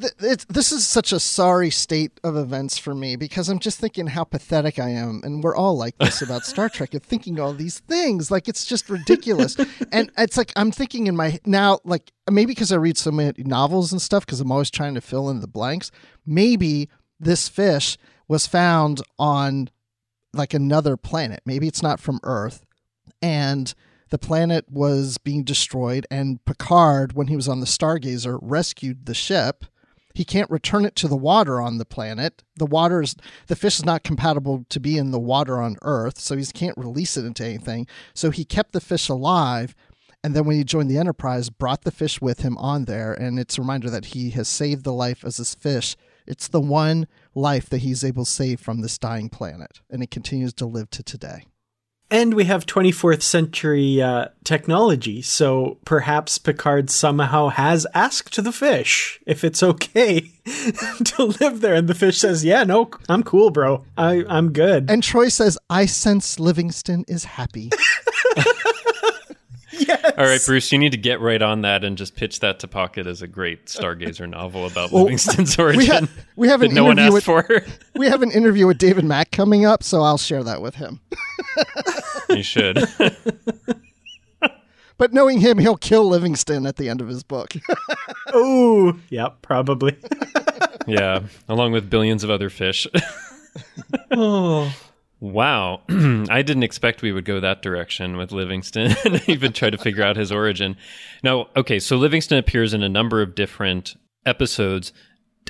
th- 0.00 0.46
this 0.46 0.72
is 0.72 0.86
such 0.86 1.12
a 1.12 1.20
sorry 1.20 1.70
state 1.70 2.18
of 2.22 2.36
events 2.36 2.78
for 2.78 2.94
me 2.94 3.16
because 3.16 3.48
I'm 3.48 3.58
just 3.58 3.78
thinking 3.78 4.08
how 4.08 4.24
pathetic 4.24 4.78
I 4.78 4.90
am, 4.90 5.20
and 5.24 5.42
we're 5.42 5.56
all 5.56 5.76
like 5.76 5.96
this 5.98 6.22
about 6.22 6.44
Star 6.44 6.68
Trek 6.72 6.94
and 6.94 7.02
thinking 7.02 7.40
all 7.40 7.52
these 7.52 7.80
things. 7.80 8.30
Like 8.30 8.48
it's 8.48 8.64
just 8.64 8.88
ridiculous, 8.88 9.56
and 9.92 10.10
it's 10.16 10.36
like 10.36 10.52
I'm 10.56 10.70
thinking 10.70 11.06
in 11.06 11.16
my 11.16 11.38
now, 11.44 11.80
like 11.84 12.12
maybe 12.30 12.52
because 12.52 12.72
I 12.72 12.76
read 12.76 12.98
so 12.98 13.10
many 13.10 13.42
novels 13.42 13.92
and 13.92 14.00
stuff, 14.00 14.26
because 14.26 14.40
I'm 14.40 14.52
always 14.52 14.70
trying 14.70 14.94
to 14.94 15.00
fill 15.00 15.30
in 15.30 15.40
the 15.40 15.48
blanks. 15.48 15.90
Maybe 16.26 16.88
this 17.18 17.48
fish 17.48 17.98
was 18.28 18.46
found 18.46 19.02
on 19.18 19.70
like 20.32 20.54
another 20.54 20.96
planet. 20.96 21.40
Maybe 21.44 21.66
it's 21.66 21.82
not 21.82 22.00
from 22.00 22.20
Earth, 22.22 22.64
and 23.20 23.74
the 24.10 24.18
planet 24.18 24.66
was 24.68 25.18
being 25.18 25.44
destroyed 25.44 26.06
and 26.10 26.44
Picard 26.44 27.12
when 27.14 27.28
he 27.28 27.36
was 27.36 27.48
on 27.48 27.60
the 27.60 27.66
Stargazer 27.66 28.38
rescued 28.42 29.06
the 29.06 29.14
ship. 29.14 29.64
He 30.14 30.24
can't 30.24 30.50
return 30.50 30.84
it 30.84 30.96
to 30.96 31.08
the 31.08 31.16
water 31.16 31.60
on 31.60 31.78
the 31.78 31.84
planet. 31.84 32.42
The 32.56 32.66
water 32.66 33.02
is 33.02 33.14
the 33.46 33.56
fish 33.56 33.78
is 33.78 33.84
not 33.84 34.02
compatible 34.02 34.64
to 34.68 34.80
be 34.80 34.98
in 34.98 35.10
the 35.10 35.20
water 35.20 35.60
on 35.60 35.76
Earth, 35.82 36.18
so 36.18 36.36
he 36.36 36.44
can't 36.46 36.76
release 36.76 37.16
it 37.16 37.24
into 37.24 37.44
anything. 37.44 37.86
So 38.14 38.30
he 38.30 38.44
kept 38.44 38.72
the 38.72 38.80
fish 38.80 39.08
alive 39.08 39.74
and 40.22 40.34
then 40.34 40.44
when 40.44 40.56
he 40.56 40.64
joined 40.64 40.90
the 40.90 40.98
Enterprise, 40.98 41.48
brought 41.48 41.82
the 41.82 41.90
fish 41.90 42.20
with 42.20 42.40
him 42.40 42.58
on 42.58 42.84
there, 42.84 43.12
and 43.12 43.38
it's 43.38 43.56
a 43.56 43.62
reminder 43.62 43.88
that 43.90 44.06
he 44.06 44.30
has 44.30 44.48
saved 44.48 44.84
the 44.84 44.92
life 44.92 45.24
as 45.24 45.38
this 45.38 45.54
fish. 45.54 45.96
It's 46.26 46.48
the 46.48 46.60
one 46.60 47.06
life 47.34 47.70
that 47.70 47.78
he's 47.78 48.04
able 48.04 48.24
to 48.24 48.30
save 48.30 48.60
from 48.60 48.82
this 48.82 48.98
dying 48.98 49.30
planet, 49.30 49.80
and 49.88 50.02
it 50.02 50.10
continues 50.10 50.52
to 50.54 50.66
live 50.66 50.90
to 50.90 51.02
today. 51.02 51.44
And 52.10 52.34
we 52.34 52.44
have 52.44 52.66
24th 52.66 53.22
century 53.22 54.02
uh, 54.02 54.28
technology, 54.42 55.22
so 55.22 55.78
perhaps 55.84 56.38
Picard 56.38 56.90
somehow 56.90 57.48
has 57.48 57.86
asked 57.94 58.42
the 58.42 58.52
fish 58.52 59.20
if 59.26 59.44
it's 59.44 59.62
okay 59.62 60.32
to 61.04 61.24
live 61.40 61.60
there, 61.60 61.74
and 61.74 61.88
the 61.88 61.94
fish 61.94 62.18
says, 62.18 62.44
"Yeah, 62.44 62.64
no, 62.64 62.90
I'm 63.08 63.22
cool, 63.22 63.50
bro. 63.50 63.84
I 63.96 64.24
I'm 64.28 64.52
good." 64.52 64.90
And 64.90 65.02
Troi 65.02 65.30
says, 65.30 65.56
I 65.68 65.86
sense 65.86 66.40
Livingston 66.40 67.04
is 67.06 67.24
happy. 67.24 67.70
yes. 69.88 70.12
All 70.18 70.24
right, 70.24 70.40
Bruce, 70.44 70.70
you 70.72 70.78
need 70.78 70.92
to 70.92 70.98
get 70.98 71.20
right 71.20 71.40
on 71.40 71.62
that 71.62 71.84
and 71.84 71.96
just 71.96 72.16
pitch 72.16 72.40
that 72.40 72.58
to 72.60 72.68
Pocket 72.68 73.06
as 73.06 73.22
a 73.22 73.26
great 73.26 73.66
Stargazer 73.66 74.28
novel 74.28 74.66
about 74.66 74.90
Well, 74.92 75.04
Livingston's 75.04 75.58
origin 75.58 75.78
we, 75.78 75.86
ha- 75.86 76.06
we 76.36 76.48
have 76.48 76.60
that 76.60 76.70
an 76.70 76.74
no 76.74 76.84
one 76.84 76.98
interview 76.98 77.16
asked 77.18 77.28
with, 77.28 77.46
for. 77.46 77.64
we 77.98 78.06
have 78.06 78.22
an 78.22 78.30
interview 78.30 78.66
with 78.66 78.78
David 78.78 79.04
Mack 79.04 79.30
coming 79.30 79.64
up, 79.64 79.82
so 79.82 80.02
I'll 80.02 80.18
share 80.18 80.42
that 80.44 80.60
with 80.62 80.76
him. 80.76 81.00
you 82.30 82.42
should. 82.42 82.78
But 84.98 85.14
knowing 85.14 85.40
him, 85.40 85.56
he'll 85.56 85.78
kill 85.78 86.06
Livingston 86.06 86.66
at 86.66 86.76
the 86.76 86.90
end 86.90 87.00
of 87.00 87.08
his 87.08 87.22
book. 87.22 87.54
Oh, 88.34 88.98
yep, 89.08 89.40
probably. 89.40 89.96
yeah, 90.86 91.22
along 91.48 91.72
with 91.72 91.88
billions 91.88 92.22
of 92.22 92.28
other 92.28 92.50
fish. 92.50 92.86
oh, 94.10 94.70
Wow. 95.20 95.82
I 95.88 96.42
didn't 96.42 96.62
expect 96.62 97.02
we 97.02 97.12
would 97.12 97.26
go 97.26 97.40
that 97.40 97.62
direction 97.62 98.16
with 98.16 98.32
Livingston 98.32 98.94
and 99.04 99.28
even 99.28 99.52
try 99.52 99.70
to 99.70 99.78
figure 99.78 100.02
out 100.02 100.16
his 100.16 100.32
origin. 100.32 100.76
Now, 101.22 101.48
okay, 101.56 101.78
so 101.78 101.96
Livingston 101.96 102.38
appears 102.38 102.72
in 102.72 102.82
a 102.82 102.88
number 102.88 103.20
of 103.20 103.34
different 103.34 103.96
episodes. 104.24 104.92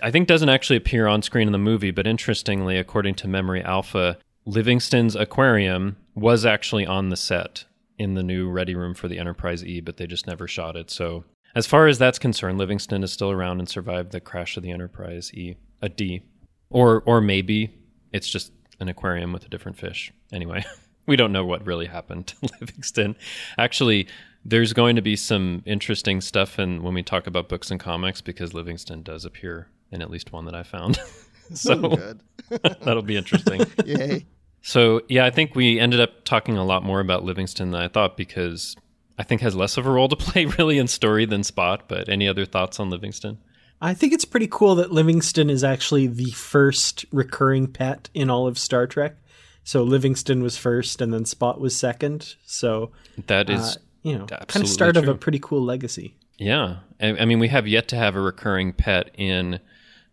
I 0.03 0.11
think 0.11 0.27
doesn't 0.27 0.49
actually 0.49 0.77
appear 0.77 1.07
on 1.07 1.23
screen 1.23 1.49
in 1.49 1.53
the 1.53 1.59
movie, 1.59 1.93
but 1.93 2.07
interestingly, 2.07 2.77
according 2.77 3.15
to 3.17 3.29
Memory 3.29 3.63
Alpha, 3.63 4.19
Livingston's 4.45 5.15
aquarium 5.15 5.97
was 6.15 6.45
actually 6.45 6.87
on 6.87 7.09
the 7.09 7.17
set 7.17 7.65
in 7.99 8.15
the 8.15 8.23
new 8.23 8.49
ready 8.49 8.75
room 8.75 8.95
for 8.95 9.09
the 9.09 9.19
Enterprise 9.19 9.65
E, 9.65 9.81
but 9.81 9.99
they 9.99 10.07
just 10.07 10.27
never 10.27 10.49
shot 10.49 10.75
it. 10.75 10.91
So, 10.91 11.25
as 11.55 11.67
far 11.67 11.87
as 11.87 11.99
that's 11.99 12.19
concerned, 12.19 12.59
Livingston 12.59 13.03
is 13.03 13.13
still 13.13 13.31
around 13.31 13.59
and 13.59 13.69
survived 13.69 14.13
the 14.13 14.21
crash 14.21 14.57
of 14.57 14.63
the 14.63 14.71
Enterprise 14.71 15.33
E, 15.35 15.57
a 15.83 15.89
D. 15.89 16.23
Or 16.71 17.03
or 17.05 17.21
maybe 17.21 17.75
it's 18.13 18.29
just 18.29 18.53
an 18.81 18.89
aquarium 18.89 19.33
with 19.33 19.45
a 19.45 19.49
different 19.49 19.79
fish. 19.79 20.13
Anyway, 20.33 20.65
we 21.07 21.17
don't 21.17 21.33
know 21.33 21.45
what 21.45 21.65
really 21.67 21.87
happened 21.87 22.27
to 22.29 22.37
Livingston. 22.61 23.17
Actually, 23.59 24.09
there's 24.45 24.73
going 24.73 24.97
to 24.97 25.03
be 25.03 25.17
some 25.17 25.63
interesting 25.67 26.21
stuff 26.21 26.59
and 26.59 26.83
when 26.83 26.95
we 26.95 27.03
talk 27.03 27.27
about 27.27 27.49
books 27.49 27.71
and 27.71 27.79
comics 27.79 28.21
because 28.21 28.55
Livingston 28.55 29.03
does 29.03 29.25
appear 29.25 29.69
in 29.93 30.01
at 30.01 30.11
least 30.11 30.33
one 30.33 30.47
that 30.47 30.55
I 30.55 30.63
found. 30.63 30.99
so 31.55 31.77
Good. 31.97 32.21
that'll 32.49 33.03
be 33.03 33.17
interesting. 33.17 33.63
Yay. 33.85 34.27
So 34.63 35.03
yeah, 35.09 35.25
I 35.27 35.31
think 35.31 35.55
we 35.55 35.79
ended 35.79 36.01
up 36.01 36.25
talking 36.25 36.57
a 36.57 36.65
lot 36.65 36.83
more 36.83 37.01
about 37.01 37.25
Livingston 37.25 37.71
than 37.71 37.81
I 37.81 37.89
thought 37.89 38.17
because 38.17 38.77
I 39.19 39.23
think 39.23 39.43
has 39.43 39.55
less 39.55 39.77
of 39.77 39.87
a 39.87 39.91
role 39.91 40.09
to 40.09 40.17
play 40.17 40.47
really 40.47 40.79
in 40.79 40.87
story 40.87 41.27
than 41.27 41.45
Spot. 41.45 41.83
But 41.89 42.09
any 42.09 42.27
other 42.29 42.47
thoughts 42.47 42.81
on 42.81 42.89
Livingston? 42.91 43.39
I 43.81 43.95
think 43.95 44.13
it's 44.13 44.25
pretty 44.25 44.49
cool 44.51 44.75
that 44.77 44.93
Livingston 44.93 45.49
is 45.49 45.65
actually 45.65 46.07
the 46.07 46.31
first 46.33 47.07
recurring 47.13 47.67
pet 47.67 48.11
in 48.13 48.29
all 48.29 48.47
of 48.47 48.59
Star 48.59 48.87
Trek. 48.87 49.17
So 49.65 49.83
Livingston 49.83 50.43
was 50.43 50.57
first, 50.57 51.01
and 51.01 51.13
then 51.13 51.25
Spot 51.25 51.61
was 51.61 51.75
second. 51.77 52.35
So 52.45 52.91
That 53.27 53.49
is 53.49 53.77
uh, 53.77 53.81
you 54.03 54.19
know, 54.19 54.27
kind 54.27 54.65
of 54.65 54.69
start 54.69 54.97
of 54.97 55.09
a 55.09 55.15
pretty 55.15 55.39
cool 55.39 55.63
legacy. 55.63 56.15
Yeah. 56.39 56.79
I, 57.01 57.19
I 57.19 57.25
mean, 57.25 57.39
we 57.39 57.49
have 57.49 57.69
yet 57.69 57.89
to 57.89 57.97
have 57.97 58.17
a 58.17 58.21
recurring 58.21 58.73
pet 58.73 59.11
in 59.15 59.61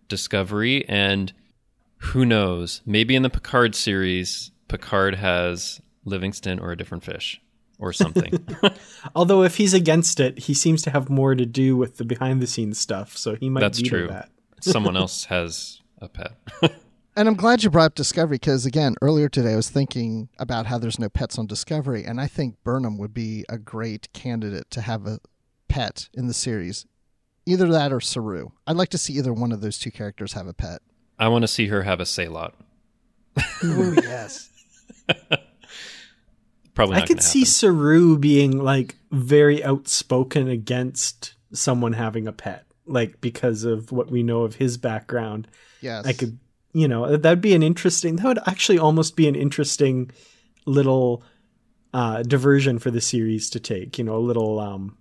Discovery, 0.10 0.88
and 0.88 1.34
who 1.98 2.26
knows? 2.26 2.82
Maybe 2.86 3.16
in 3.16 3.24
the 3.24 3.30
Picard 3.30 3.76
series, 3.76 4.52
Picard 4.68 5.16
has 5.16 5.82
Livingston 6.06 6.60
or 6.60 6.72
a 6.72 6.78
different 6.78 7.04
fish 7.04 7.42
or 7.80 7.94
something. 7.94 8.46
Although 9.16 9.44
if 9.44 9.58
he's 9.58 9.74
against 9.74 10.20
it, 10.20 10.40
he 10.40 10.54
seems 10.54 10.82
to 10.84 10.90
have 10.92 11.10
more 11.10 11.36
to 11.36 11.46
do 11.46 11.78
with 11.78 11.98
the 11.98 12.06
behind 12.06 12.42
the 12.42 12.48
scenes 12.48 12.80
stuff. 12.80 13.18
So 13.18 13.36
he 13.36 13.50
might 13.50 13.62
That's 13.62 13.82
true. 13.82 14.08
that. 14.08 14.30
Someone 14.62 14.98
else 14.98 15.26
has 15.26 15.82
a 16.00 16.10
pet. 16.10 16.34
And 17.16 17.28
I'm 17.28 17.36
glad 17.36 17.64
you 17.64 17.70
brought 17.70 17.86
up 17.86 17.96
Discovery 17.96 18.36
because, 18.36 18.66
again, 18.66 18.96
earlier 19.02 19.28
today 19.28 19.54
I 19.54 19.56
was 19.56 19.70
thinking 19.70 20.30
about 20.38 20.68
how 20.68 20.78
there's 20.78 21.00
no 21.00 21.10
pets 21.10 21.40
on 21.40 21.48
Discovery, 21.48 22.04
and 22.04 22.22
I 22.22 22.28
think 22.28 22.56
Burnham 22.64 22.98
would 23.00 23.14
be 23.14 23.44
a 23.50 23.58
great 23.58 24.12
candidate 24.14 24.70
to 24.72 24.82
have 24.82 25.08
a 25.08 25.20
pet 25.68 26.10
in 26.14 26.28
the 26.28 26.34
series. 26.34 26.86
Either 27.48 27.68
that 27.70 27.92
or 27.92 28.00
Saru. 28.02 28.50
I'd 28.68 28.76
like 28.76 28.90
to 28.90 28.98
see 28.98 29.14
either 29.14 29.34
one 29.34 29.52
of 29.52 29.62
those 29.62 29.80
two 29.80 29.90
characters 29.90 30.34
have 30.34 30.48
a 30.48 30.54
pet. 30.54 30.82
I 31.18 31.30
want 31.30 31.42
to 31.44 31.48
see 31.48 31.68
her 31.68 31.84
have 31.84 32.00
a 32.00 32.04
sehlat. 32.04 32.52
Oh, 33.64 33.96
yes. 34.04 34.50
Probably 36.78 36.98
I 36.98 37.08
could 37.08 37.24
see 37.24 37.40
happen. 37.40 37.52
Saru 37.52 38.20
being 38.20 38.60
like 38.60 38.98
very 39.10 39.64
outspoken 39.64 40.48
against 40.48 41.34
someone 41.52 41.94
having 41.94 42.28
a 42.28 42.32
pet, 42.32 42.68
like 42.86 43.20
because 43.20 43.64
of 43.64 43.92
what 43.92 44.12
we 44.12 44.22
know 44.22 44.44
of 44.44 44.58
his 44.58 44.78
background. 44.78 45.48
Yes. 45.82 46.06
I 46.06 46.14
could, 46.14 46.38
you 46.74 46.88
know, 46.88 47.18
that'd 47.18 47.42
be 47.42 47.56
an 47.56 47.64
interesting. 47.64 48.18
That 48.18 48.28
would 48.28 48.40
actually 48.46 48.78
almost 48.78 49.16
be 49.16 49.28
an 49.28 49.34
interesting 49.34 50.12
little 50.68 51.24
uh, 51.96 52.22
diversion 52.22 52.78
for 52.78 52.92
the 52.92 53.02
series 53.02 53.50
to 53.50 53.60
take. 53.60 53.98
You 53.98 54.04
know, 54.04 54.16
a 54.16 54.20
little. 54.20 54.60
Um, 54.60 55.00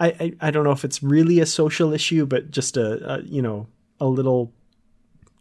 I, 0.00 0.08
I 0.08 0.48
I 0.48 0.50
don't 0.50 0.64
know 0.64 0.72
if 0.72 0.84
it's 0.84 1.04
really 1.04 1.38
a 1.38 1.46
social 1.46 1.92
issue, 1.92 2.26
but 2.26 2.50
just 2.50 2.76
a, 2.76 3.18
a 3.18 3.22
you 3.22 3.42
know 3.42 3.68
a 4.00 4.06
little 4.06 4.52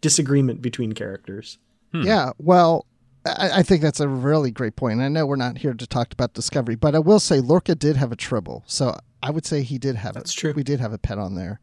disagreement 0.02 0.62
between 0.62 0.94
characters. 0.94 1.58
Yeah, 1.92 2.34
well, 2.38 2.86
I, 3.26 3.60
I 3.60 3.64
think 3.64 3.82
that's 3.82 4.00
a 4.00 4.08
really 4.08 4.52
great 4.52 4.76
point. 4.76 4.94
And 4.94 5.04
I 5.04 5.08
know 5.08 5.26
we're 5.26 5.36
not 5.36 5.60
here 5.60 5.74
to 5.74 5.88
talk 5.88 6.12
about 6.14 6.34
Discovery, 6.34 6.76
but 6.76 6.96
I 6.96 7.00
will 7.00 7.20
say 7.20 7.40
Lorca 7.40 7.76
did 7.76 7.96
have 7.98 8.12
a 8.12 8.16
tribble, 8.16 8.64
so 8.66 8.96
I 9.22 9.32
would 9.32 9.46
say 9.46 9.62
he 9.64 9.78
did 9.78 9.96
have. 9.96 10.14
That's 10.16 10.34
it. 10.34 10.38
true. 10.38 10.54
We 10.56 10.64
did 10.64 10.80
have 10.80 10.94
a 10.94 10.98
pet 10.98 11.18
on 11.20 11.36
there. 11.36 11.60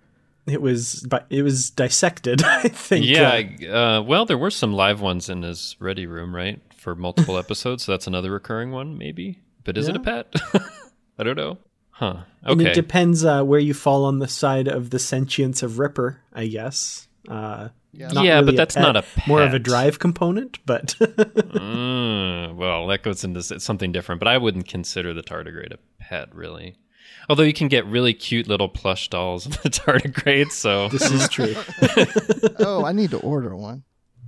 It 0.46 0.62
was, 0.62 1.04
but 1.08 1.26
it 1.30 1.42
was 1.42 1.70
dissected. 1.70 2.42
I 2.44 2.68
think. 2.68 3.04
Yeah, 3.04 3.42
uh, 3.62 3.98
uh, 3.98 4.02
well, 4.02 4.24
there 4.24 4.38
were 4.38 4.50
some 4.50 4.72
live 4.72 5.00
ones 5.00 5.28
in 5.28 5.42
his 5.42 5.76
ready 5.78 6.06
room, 6.06 6.34
right, 6.34 6.61
for 6.76 6.94
multiple 6.94 7.36
episodes. 7.44 7.84
So 7.84 7.92
that's 7.92 8.06
another 8.06 8.30
recurring 8.30 8.70
one, 8.70 8.96
maybe. 8.96 9.40
But 9.64 9.76
is 9.76 9.88
it 9.88 9.96
a 9.96 10.00
pet? 10.00 10.32
I 11.18 11.24
don't 11.24 11.36
know. 11.36 11.59
Huh. 11.90 12.18
And 12.44 12.61
Okay. 12.61 12.70
it 12.70 12.74
depends 12.74 13.24
uh, 13.24 13.42
where 13.42 13.59
you 13.61 13.74
fall 13.74 14.04
on 14.04 14.20
the 14.20 14.28
side 14.28 14.68
of 14.68 14.90
the 14.90 14.98
sentience 15.00 15.62
of 15.62 15.78
Ripper, 15.78 16.22
I 16.32 16.46
guess. 16.46 17.09
Uh, 17.28 17.68
not 17.93 18.24
Yeah, 18.24 18.41
but 18.41 18.47
really 18.47 18.57
that's 18.57 18.76
not 18.76 18.97
a 18.97 19.05
more 19.26 19.43
of 19.43 19.55
a 19.55 19.59
drive 19.59 19.99
component, 19.99 20.59
but 20.66 20.95
Mm, 21.01 22.57
well, 22.57 22.86
that 22.89 23.03
goes 23.03 23.24
into 23.24 23.43
something 23.61 23.93
different, 23.93 24.18
but 24.20 24.28
I 24.28 24.39
wouldn't 24.39 24.68
consider 24.68 25.12
the 25.14 25.22
tardigrade 25.22 25.72
a 25.72 25.78
pet, 26.01 26.34
really. 26.34 26.76
Although 27.28 27.43
you 27.45 27.53
can 27.53 27.68
get 27.68 27.84
really 27.86 28.14
cute 28.14 28.47
little 28.49 28.68
plush 28.68 29.09
dolls 29.09 29.47
of 29.47 29.61
the 29.62 29.68
tardigrade, 29.70 30.51
so 30.53 30.89
this 30.93 31.11
is 31.11 31.28
true. 31.28 31.55
oh, 32.59 32.84
I 32.84 32.93
need 32.93 33.11
to 33.11 33.18
order 33.20 33.55
one. 33.57 33.84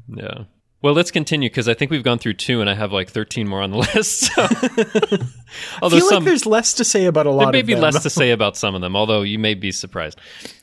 yeah. 0.09 0.45
Well, 0.83 0.95
let's 0.95 1.11
continue 1.11 1.51
because 1.51 1.69
I 1.69 1.75
think 1.75 1.91
we've 1.91 2.03
gone 2.03 2.19
through 2.19 2.35
two, 2.35 2.63
and 2.63 2.71
I 2.71 2.75
have 2.75 2.91
like 2.91 3.11
thirteen 3.11 3.47
more 3.47 3.61
on 3.61 3.71
the 3.71 3.77
list. 3.77 4.33
So. 4.35 4.43
although 5.83 5.99
I 5.99 6.01
feel 6.01 6.09
some 6.09 6.17
like 6.23 6.25
there's 6.25 6.47
less 6.47 6.73
to 6.75 6.85
say 6.85 7.05
about 7.05 7.27
a 7.27 7.31
lot 7.31 7.45
there 7.45 7.53
may 7.53 7.61
of 7.61 7.67
be 7.67 7.75
them. 7.75 7.83
less 7.83 8.03
to 8.03 8.09
say 8.09 8.31
about 8.31 8.57
some 8.57 8.75
of 8.75 8.81
them, 8.81 8.97
although 8.97 9.21
you 9.21 9.39
may 9.39 9.53
be 9.53 9.73
surprised. 9.73 10.19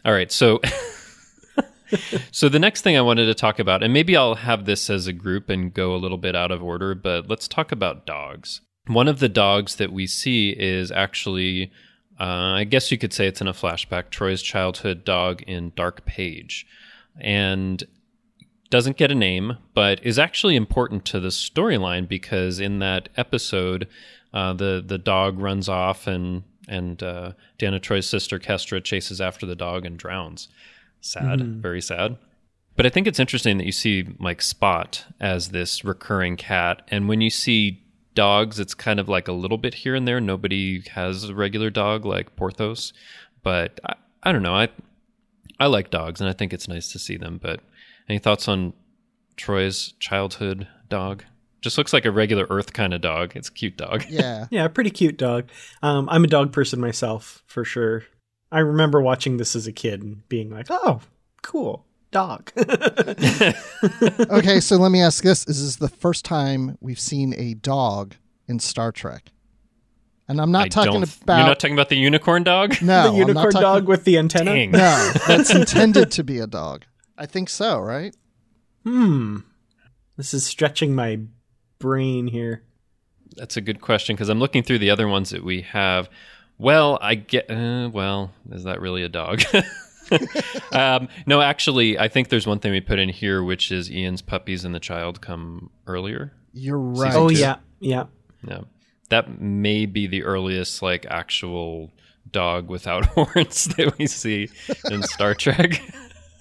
All 0.05 0.11
right, 0.11 0.31
so 0.31 0.59
so 2.31 2.49
the 2.49 2.59
next 2.59 2.81
thing 2.81 2.97
I 2.97 3.01
wanted 3.01 3.25
to 3.25 3.33
talk 3.33 3.59
about, 3.59 3.83
and 3.83 3.93
maybe 3.93 4.15
I'll 4.15 4.35
have 4.35 4.65
this 4.65 4.89
as 4.89 5.07
a 5.07 5.13
group 5.13 5.49
and 5.49 5.73
go 5.73 5.95
a 5.95 5.97
little 5.97 6.17
bit 6.17 6.35
out 6.35 6.51
of 6.51 6.63
order, 6.63 6.95
but 6.95 7.29
let's 7.29 7.47
talk 7.47 7.71
about 7.71 8.05
dogs. 8.05 8.61
One 8.87 9.07
of 9.07 9.19
the 9.19 9.29
dogs 9.29 9.75
that 9.75 9.91
we 9.91 10.07
see 10.07 10.51
is 10.57 10.91
actually, 10.91 11.71
uh, 12.19 12.55
I 12.55 12.63
guess 12.63 12.91
you 12.91 12.97
could 12.97 13.13
say 13.13 13.27
it's 13.27 13.41
in 13.41 13.47
a 13.47 13.53
flashback, 13.53 14.09
Troi's 14.09 14.41
childhood 14.41 15.03
dog 15.03 15.41
in 15.43 15.73
Dark 15.75 16.05
Page, 16.05 16.65
and 17.19 17.83
doesn't 18.69 18.97
get 18.97 19.11
a 19.11 19.15
name, 19.15 19.57
but 19.73 20.05
is 20.05 20.19
actually 20.19 20.55
important 20.55 21.05
to 21.05 21.19
the 21.19 21.29
storyline 21.29 22.07
because 22.07 22.59
in 22.59 22.79
that 22.79 23.09
episode, 23.15 23.87
uh, 24.33 24.53
the 24.53 24.83
the 24.85 24.97
dog 24.97 25.39
runs 25.39 25.69
off 25.69 26.07
and 26.07 26.43
and 26.67 27.01
uh, 27.01 27.31
Deanna 27.57 27.79
Troi's 27.79 28.07
sister 28.07 28.39
Kestra 28.39 28.83
chases 28.83 29.21
after 29.21 29.45
the 29.45 29.55
dog 29.55 29.85
and 29.85 29.97
drowns. 29.97 30.49
Sad, 31.07 31.41
very 31.61 31.81
sad. 31.81 32.17
But 32.75 32.85
I 32.85 32.89
think 32.89 33.07
it's 33.07 33.19
interesting 33.19 33.57
that 33.57 33.65
you 33.65 33.71
see 33.71 34.05
like 34.19 34.41
Spot 34.41 35.05
as 35.19 35.49
this 35.49 35.83
recurring 35.83 36.37
cat, 36.37 36.83
and 36.89 37.07
when 37.07 37.21
you 37.21 37.29
see 37.29 37.83
dogs, 38.13 38.59
it's 38.59 38.73
kind 38.73 38.99
of 38.99 39.07
like 39.07 39.27
a 39.27 39.31
little 39.31 39.57
bit 39.57 39.73
here 39.73 39.95
and 39.95 40.07
there. 40.07 40.19
Nobody 40.19 40.83
has 40.91 41.25
a 41.25 41.35
regular 41.35 41.69
dog 41.69 42.05
like 42.05 42.35
Porthos, 42.35 42.93
but 43.43 43.79
I, 43.85 43.95
I 44.23 44.31
don't 44.31 44.43
know. 44.43 44.55
I 44.55 44.69
I 45.59 45.67
like 45.67 45.89
dogs, 45.89 46.21
and 46.21 46.29
I 46.29 46.33
think 46.33 46.53
it's 46.53 46.67
nice 46.67 46.91
to 46.91 46.99
see 46.99 47.17
them. 47.17 47.39
But 47.41 47.61
any 48.09 48.19
thoughts 48.19 48.47
on 48.47 48.73
Troi's 49.37 49.93
childhood 49.99 50.67
dog? 50.89 51.23
Just 51.61 51.77
looks 51.77 51.93
like 51.93 52.05
a 52.05 52.11
regular 52.11 52.45
Earth 52.49 52.73
kind 52.73 52.93
of 52.93 53.01
dog. 53.01 53.35
It's 53.35 53.49
a 53.49 53.51
cute 53.51 53.77
dog. 53.77 54.05
Yeah. 54.09 54.45
Yeah, 54.51 54.67
pretty 54.67 54.91
cute 54.91 55.17
dog. 55.17 55.49
Um, 55.81 56.07
I'm 56.09 56.23
a 56.23 56.27
dog 56.27 56.53
person 56.53 56.79
myself, 56.79 57.43
for 57.47 57.65
sure. 57.65 58.03
I 58.51 58.59
remember 58.59 59.01
watching 59.01 59.37
this 59.37 59.55
as 59.55 59.67
a 59.67 59.71
kid 59.71 60.03
and 60.03 60.27
being 60.29 60.49
like, 60.49 60.67
"Oh, 60.69 61.01
cool 61.41 61.85
dog." 62.11 62.51
okay, 62.57 63.53
so 64.59 64.77
let 64.77 64.91
me 64.91 65.01
ask 65.01 65.23
this: 65.23 65.47
Is 65.47 65.63
this 65.63 65.75
the 65.77 65.89
first 65.89 66.25
time 66.25 66.77
we've 66.79 66.99
seen 66.99 67.33
a 67.37 67.55
dog 67.55 68.15
in 68.47 68.59
Star 68.59 68.91
Trek? 68.91 69.31
And 70.29 70.41
I'm 70.41 70.51
not 70.51 70.65
I 70.65 70.69
talking 70.69 71.03
about 71.03 71.37
You're 71.37 71.47
not 71.47 71.59
talking 71.59 71.75
about 71.75 71.89
the 71.89 71.97
unicorn 71.97 72.43
dog. 72.43 72.81
no 72.81 72.85
the 72.85 72.91
I'm 72.91 73.05
not 73.05 73.15
unicorn 73.15 73.51
talking- 73.51 73.61
dog 73.61 73.87
with 73.87 74.03
the 74.03 74.17
antenna. 74.17 74.53
Dang. 74.53 74.71
No, 74.71 75.11
that's 75.27 75.53
intended 75.53 76.11
to 76.11 76.23
be 76.23 76.39
a 76.39 76.47
dog. 76.47 76.85
I 77.17 77.25
think 77.25 77.49
so, 77.49 77.79
right? 77.79 78.15
Hmm. 78.83 79.37
This 80.17 80.33
is 80.33 80.45
stretching 80.45 80.95
my 80.95 81.19
brain 81.79 82.27
here. 82.27 82.63
That's 83.35 83.55
a 83.55 83.61
good 83.61 83.81
question 83.81 84.15
because 84.15 84.29
I'm 84.29 84.39
looking 84.39 84.63
through 84.63 84.79
the 84.79 84.89
other 84.89 85.07
ones 85.07 85.29
that 85.29 85.43
we 85.43 85.61
have. 85.61 86.09
Well, 86.57 86.97
I 87.01 87.15
get. 87.15 87.49
Uh, 87.51 87.89
well, 87.93 88.31
is 88.51 88.63
that 88.63 88.81
really 88.81 89.03
a 89.03 89.09
dog? 89.09 89.41
um, 90.71 91.07
no, 91.25 91.41
actually, 91.41 91.99
I 91.99 92.07
think 92.07 92.29
there's 92.29 92.47
one 92.47 92.59
thing 92.59 92.71
we 92.71 92.81
put 92.81 92.99
in 92.99 93.09
here, 93.09 93.43
which 93.43 93.71
is 93.71 93.91
Ian's 93.91 94.21
puppies 94.21 94.65
and 94.65 94.73
the 94.73 94.79
child 94.79 95.21
come 95.21 95.69
earlier. 95.85 96.33
You're 96.53 96.79
right. 96.79 97.13
Oh 97.13 97.29
two. 97.29 97.35
yeah, 97.35 97.57
yeah. 97.79 98.05
Yeah, 98.47 98.61
that 99.09 99.39
may 99.41 99.85
be 99.85 100.07
the 100.07 100.23
earliest 100.23 100.81
like 100.81 101.05
actual 101.09 101.91
dog 102.31 102.69
without 102.69 103.05
horns 103.15 103.65
that 103.75 103.97
we 103.97 104.07
see 104.07 104.49
in 104.89 105.03
Star 105.03 105.33
Trek. 105.33 105.81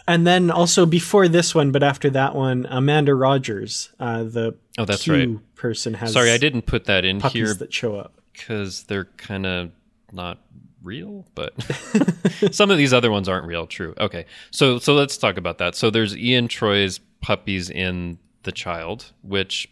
And 0.08 0.24
then 0.24 0.52
also 0.52 0.86
before 0.86 1.26
this 1.26 1.52
one, 1.52 1.72
but 1.72 1.82
after 1.82 2.08
that 2.10 2.36
one, 2.36 2.64
Amanda 2.70 3.12
Rogers, 3.12 3.90
uh, 3.98 4.22
the 4.22 4.54
Oh, 4.78 4.84
that's 4.84 5.02
Q 5.02 5.12
right. 5.14 5.54
person, 5.56 5.94
has 5.94 6.12
Sorry, 6.12 6.30
I 6.30 6.38
didn't 6.38 6.62
put 6.62 6.84
that 6.84 7.04
in 7.04 7.18
puppies 7.18 7.48
here 7.48 7.54
that 7.54 7.74
show 7.74 7.96
up. 7.96 8.12
because 8.32 8.84
they're 8.84 9.06
kind 9.16 9.44
of 9.46 9.72
not 10.16 10.40
real, 10.82 11.26
but 11.34 11.54
some 12.50 12.70
of 12.70 12.78
these 12.78 12.92
other 12.92 13.10
ones 13.10 13.28
aren't 13.28 13.46
real. 13.46 13.66
True. 13.66 13.94
Okay, 13.98 14.26
so 14.50 14.78
so 14.78 14.94
let's 14.94 15.16
talk 15.16 15.36
about 15.36 15.58
that. 15.58 15.74
So 15.74 15.90
there's 15.90 16.16
Ian 16.16 16.48
Troi's 16.48 16.98
puppies 17.20 17.70
in 17.70 18.18
the 18.42 18.52
child, 18.52 19.12
which 19.22 19.68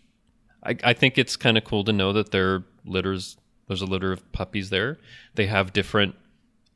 I, 0.62 0.76
I 0.84 0.92
think 0.92 1.18
it's 1.18 1.36
kind 1.36 1.58
of 1.58 1.64
cool 1.64 1.84
to 1.84 1.92
know 1.92 2.12
that 2.12 2.30
there 2.30 2.64
litters. 2.84 3.36
There's 3.66 3.82
a 3.82 3.86
litter 3.86 4.12
of 4.12 4.30
puppies 4.32 4.68
there. 4.70 4.98
They 5.36 5.46
have 5.46 5.72
different 5.72 6.14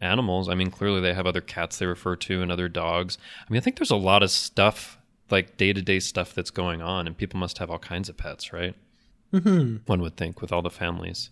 animals. 0.01 0.49
I 0.49 0.55
mean, 0.55 0.71
clearly 0.71 1.01
they 1.01 1.13
have 1.13 1.27
other 1.27 1.43
cats 1.43 1.79
they 1.79 1.87
refer 1.87 2.17
to 2.17 2.41
and 2.41 2.51
other 2.51 2.69
dogs. 2.69 3.19
I 3.47 3.53
mean, 3.53 3.59
I 3.59 3.61
think 3.63 3.77
there's 3.77 3.91
a 3.91 3.97
lot 3.97 4.23
of 4.23 4.31
stuff 4.31 4.99
like 5.31 5.59
day 5.59 5.73
to 5.75 5.83
day 5.83 6.01
stuff 6.01 6.35
that's 6.35 6.51
going 6.51 6.81
on, 6.81 7.07
and 7.07 7.17
people 7.17 7.39
must 7.39 7.59
have 7.59 7.71
all 7.71 7.79
kinds 7.79 8.09
of 8.09 8.17
pets, 8.17 8.53
right? 8.53 8.75
hmm 9.33 9.77
One 9.87 10.01
would 10.01 10.17
think 10.17 10.41
with 10.41 10.53
all 10.53 10.63
the 10.63 10.71
families. 10.71 11.31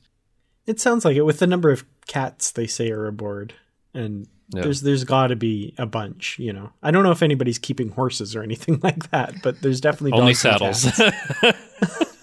It 0.67 0.81
sounds 0.81 1.05
like 1.05 1.17
it 1.17 1.23
with 1.23 1.39
the 1.39 1.47
number 1.47 1.71
of 1.71 1.85
cats 2.07 2.51
they 2.51 2.67
say 2.67 2.91
are 2.91 3.07
aboard, 3.07 3.55
and 3.95 4.27
Yeah. 4.55 4.63
there's 4.63 4.83
there's 4.83 5.05
got 5.05 5.29
to 5.29 5.37
be 5.37 5.75
a 5.79 5.87
bunch. 5.87 6.39
You 6.39 6.53
know, 6.53 6.71
I 6.83 6.91
don't 6.91 7.03
know 7.05 7.13
if 7.13 7.23
anybody's 7.23 7.59
keeping 7.59 7.91
horses 7.91 8.35
or 8.37 8.43
anything 8.43 8.81
like 8.83 9.11
that, 9.11 9.43
but 9.43 9.61
there's 9.63 9.81
definitely 9.81 10.19
Only 10.19 10.35
dogs 10.35 10.85
and 10.85 10.93
saddles. 10.93 11.13
cats. 11.41 12.15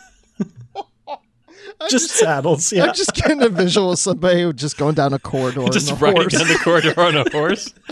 just 1.89 2.12
saddles. 2.12 2.72
Yeah, 2.72 2.86
I'm 2.86 2.94
just 2.94 3.14
getting 3.14 3.41
a 3.41 3.50
visual 3.50 3.91
of 3.91 4.00
somebody 4.00 4.52
just 4.54 4.78
going 4.78 4.96
down 4.96 5.14
a 5.14 5.20
corridor 5.20 5.66
just 5.72 5.89
in 5.89 5.96
a 5.96 6.00
riding 6.00 6.22
horse. 6.22 6.34
down 6.34 6.48
the 6.48 6.60
corridor 6.64 7.00
on 7.00 7.16
a 7.16 7.30
horse. 7.32 7.74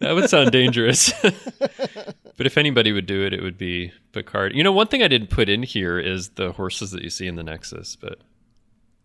That 0.00 0.12
would 0.16 0.28
sound 0.28 0.50
dangerous. 0.50 1.12
but 1.22 2.46
if 2.46 2.58
anybody 2.58 2.90
would 2.92 3.06
do 3.06 3.24
it, 3.24 3.32
it 3.32 3.42
would 3.42 3.56
be 3.56 3.92
Picard. 4.12 4.52
You 4.54 4.62
know, 4.64 4.72
one 4.72 4.88
thing 4.88 5.02
I 5.04 5.08
didn't 5.08 5.30
put 5.30 5.48
in 5.48 5.62
here 5.62 5.98
is 5.98 6.30
the 6.30 6.52
horses 6.52 6.90
that 6.90 7.02
you 7.02 7.10
see 7.10 7.26
in 7.28 7.36
the 7.36 7.44
Nexus, 7.44 7.96
but 7.96 8.18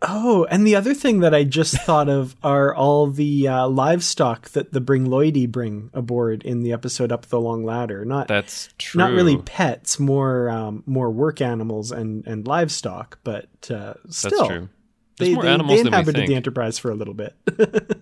Oh, 0.01 0.47
and 0.49 0.65
the 0.65 0.75
other 0.75 0.93
thing 0.93 1.19
that 1.19 1.35
I 1.35 1.43
just 1.43 1.75
thought 1.81 2.07
of 2.07 2.35
are 2.41 2.73
all 2.73 3.07
the 3.07 3.47
uh, 3.47 3.67
livestock 3.67 4.49
that 4.51 4.71
the 4.71 4.79
Bringloidi 4.79 5.49
bring 5.51 5.89
aboard 5.93 6.43
in 6.43 6.63
the 6.63 6.71
episode 6.71 7.11
Up 7.11 7.25
the 7.25 7.39
Long 7.39 7.65
Ladder. 7.65 8.05
Not 8.05 8.27
that's 8.27 8.69
true. 8.77 8.99
not 8.99 9.11
really 9.11 9.37
pets, 9.37 9.99
more 9.99 10.49
um, 10.49 10.83
more 10.85 11.11
work 11.11 11.41
animals 11.41 11.91
and 11.91 12.25
and 12.25 12.47
livestock, 12.47 13.19
but 13.23 13.49
uh, 13.69 13.95
still, 14.09 14.29
That's 14.29 14.47
true. 14.47 14.69
There's 15.17 15.29
they, 15.29 15.33
more 15.33 15.43
they, 15.43 15.49
animals 15.49 15.83
they 15.83 15.89
than 15.89 16.05
we 16.05 16.13
think. 16.13 16.27
the 16.27 16.35
Enterprise 16.35 16.79
for 16.79 16.91
a 16.91 16.95
little 16.95 17.13
bit. 17.13 17.35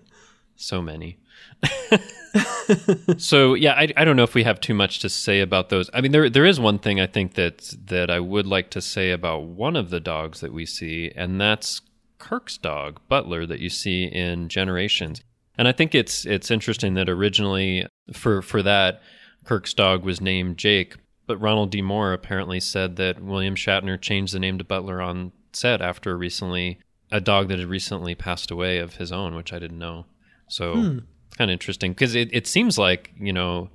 so 0.56 0.80
many. 0.80 1.18
so 3.16 3.54
yeah, 3.54 3.72
I, 3.72 3.92
I 3.96 4.04
don't 4.04 4.14
know 4.14 4.22
if 4.22 4.34
we 4.36 4.44
have 4.44 4.60
too 4.60 4.74
much 4.74 5.00
to 5.00 5.08
say 5.08 5.40
about 5.40 5.70
those. 5.70 5.90
I 5.92 6.00
mean, 6.00 6.12
there 6.12 6.30
there 6.30 6.44
is 6.44 6.60
one 6.60 6.78
thing 6.78 7.00
I 7.00 7.08
think 7.08 7.34
that 7.34 7.74
that 7.86 8.08
I 8.08 8.20
would 8.20 8.46
like 8.46 8.70
to 8.70 8.80
say 8.80 9.10
about 9.10 9.44
one 9.44 9.74
of 9.74 9.90
the 9.90 9.98
dogs 9.98 10.40
that 10.40 10.52
we 10.52 10.64
see, 10.64 11.10
and 11.16 11.40
that's 11.40 11.80
Kirk's 12.18 12.58
dog, 12.58 13.00
Butler, 13.08 13.46
that 13.46 13.60
you 13.60 13.70
see 13.70 14.04
in 14.04 14.48
Generations. 14.48 15.20
And 15.56 15.66
I 15.66 15.72
think 15.72 15.94
it's 15.94 16.24
it's 16.24 16.50
interesting 16.50 16.94
that 16.94 17.08
originally 17.08 17.86
for 18.12 18.42
for 18.42 18.62
that 18.62 19.00
Kirk's 19.44 19.74
dog 19.74 20.04
was 20.04 20.20
named 20.20 20.56
Jake, 20.58 20.96
but 21.26 21.40
Ronald 21.40 21.70
D. 21.70 21.82
Moore 21.82 22.12
apparently 22.12 22.60
said 22.60 22.96
that 22.96 23.22
William 23.22 23.54
Shatner 23.54 24.00
changed 24.00 24.34
the 24.34 24.38
name 24.38 24.58
to 24.58 24.64
Butler 24.64 25.02
on 25.02 25.32
set 25.52 25.80
after 25.80 26.16
recently 26.16 26.78
a 27.10 27.20
dog 27.20 27.48
that 27.48 27.58
had 27.58 27.68
recently 27.68 28.14
passed 28.14 28.50
away 28.50 28.78
of 28.78 28.96
his 28.96 29.10
own, 29.10 29.34
which 29.34 29.52
I 29.52 29.58
didn't 29.58 29.78
know. 29.78 30.06
So 30.48 30.74
hmm. 30.74 30.98
it's 31.26 31.36
kind 31.36 31.50
of 31.50 31.54
interesting 31.54 31.92
because 31.92 32.14
it, 32.14 32.28
it 32.32 32.46
seems 32.46 32.78
like 32.78 33.12
you 33.18 33.32
know 33.32 33.70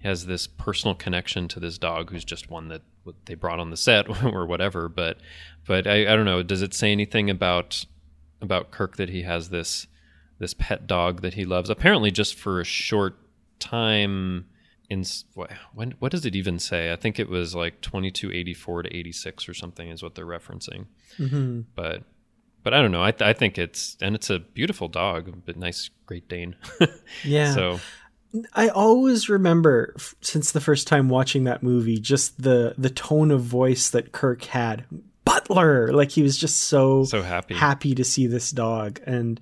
he 0.00 0.08
has 0.08 0.26
this 0.26 0.46
personal 0.46 0.94
connection 0.94 1.48
to 1.48 1.60
this 1.60 1.78
dog 1.78 2.10
who's 2.10 2.24
just 2.24 2.50
one 2.50 2.68
that 2.68 2.82
they 3.24 3.34
brought 3.34 3.60
on 3.60 3.70
the 3.70 3.76
set 3.76 4.08
or 4.24 4.46
whatever. 4.46 4.88
But 4.88 5.18
but 5.66 5.86
I, 5.86 6.02
I 6.12 6.16
don't 6.16 6.24
know. 6.24 6.42
Does 6.42 6.62
it 6.62 6.74
say 6.74 6.92
anything 6.92 7.30
about 7.30 7.84
about 8.40 8.70
Kirk 8.70 8.96
that 8.96 9.08
he 9.10 9.22
has 9.22 9.50
this 9.50 9.86
this 10.38 10.54
pet 10.54 10.86
dog 10.86 11.22
that 11.22 11.34
he 11.34 11.44
loves? 11.44 11.70
Apparently, 11.70 12.10
just 12.10 12.34
for 12.34 12.60
a 12.60 12.64
short 12.64 13.16
time. 13.58 14.46
In 14.90 15.04
what 15.32 15.50
when 15.72 15.92
what 16.00 16.12
does 16.12 16.26
it 16.26 16.36
even 16.36 16.58
say? 16.58 16.92
I 16.92 16.96
think 16.96 17.18
it 17.18 17.28
was 17.30 17.54
like 17.54 17.80
twenty 17.80 18.10
two 18.10 18.30
eighty 18.30 18.52
four 18.52 18.82
to 18.82 18.94
eighty 18.94 19.12
six 19.12 19.48
or 19.48 19.54
something 19.54 19.88
is 19.88 20.02
what 20.02 20.14
they're 20.14 20.26
referencing. 20.26 20.86
hmm 21.16 21.60
But 21.74 22.02
but 22.62 22.74
I 22.74 22.82
don't 22.82 22.92
know. 22.92 23.02
I 23.02 23.10
th- 23.10 23.26
I 23.26 23.32
think 23.32 23.56
it's 23.56 23.96
and 24.02 24.14
it's 24.14 24.28
a 24.28 24.38
beautiful 24.40 24.88
dog, 24.88 25.44
but 25.46 25.56
nice 25.56 25.88
Great 26.04 26.28
Dane. 26.28 26.56
Yeah. 27.24 27.54
So 27.54 27.78
I 28.54 28.68
always 28.68 29.28
remember 29.28 29.94
since 30.20 30.52
the 30.52 30.60
first 30.60 30.86
time 30.86 31.08
watching 31.08 31.44
that 31.44 31.62
movie, 31.62 31.98
just 31.98 32.42
the 32.42 32.74
the 32.78 32.90
tone 32.90 33.30
of 33.30 33.42
voice 33.42 33.90
that 33.90 34.12
Kirk 34.12 34.44
had. 34.44 34.84
Butler, 35.24 35.92
like 35.92 36.10
he 36.10 36.22
was 36.22 36.36
just 36.36 36.64
so 36.64 37.04
so 37.04 37.22
happy. 37.22 37.54
happy 37.54 37.94
to 37.94 38.04
see 38.04 38.26
this 38.26 38.50
dog, 38.50 39.00
and 39.06 39.40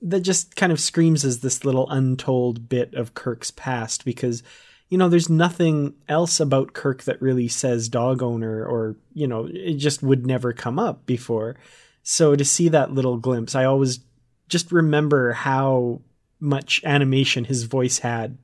that 0.00 0.20
just 0.20 0.56
kind 0.56 0.72
of 0.72 0.80
screams 0.80 1.24
as 1.24 1.40
this 1.40 1.64
little 1.64 1.88
untold 1.90 2.68
bit 2.68 2.94
of 2.94 3.14
Kirk's 3.14 3.50
past 3.50 4.04
because. 4.04 4.42
You 4.88 4.98
know, 4.98 5.08
there's 5.08 5.30
nothing 5.30 5.94
else 6.06 6.38
about 6.38 6.74
Kirk 6.74 7.04
that 7.04 7.22
really 7.22 7.48
says 7.48 7.88
dog 7.88 8.22
owner, 8.22 8.62
or, 8.62 8.94
you 9.14 9.26
know, 9.26 9.48
it 9.50 9.76
just 9.76 10.02
would 10.02 10.26
never 10.26 10.52
come 10.52 10.78
up 10.78 11.06
before. 11.06 11.56
So 12.02 12.36
to 12.36 12.44
see 12.44 12.68
that 12.68 12.92
little 12.92 13.16
glimpse, 13.16 13.54
I 13.54 13.64
always 13.64 14.00
just 14.50 14.70
remember 14.70 15.32
how 15.32 16.02
much 16.42 16.82
animation 16.84 17.44
his 17.44 17.62
voice 17.64 18.00
had 18.00 18.36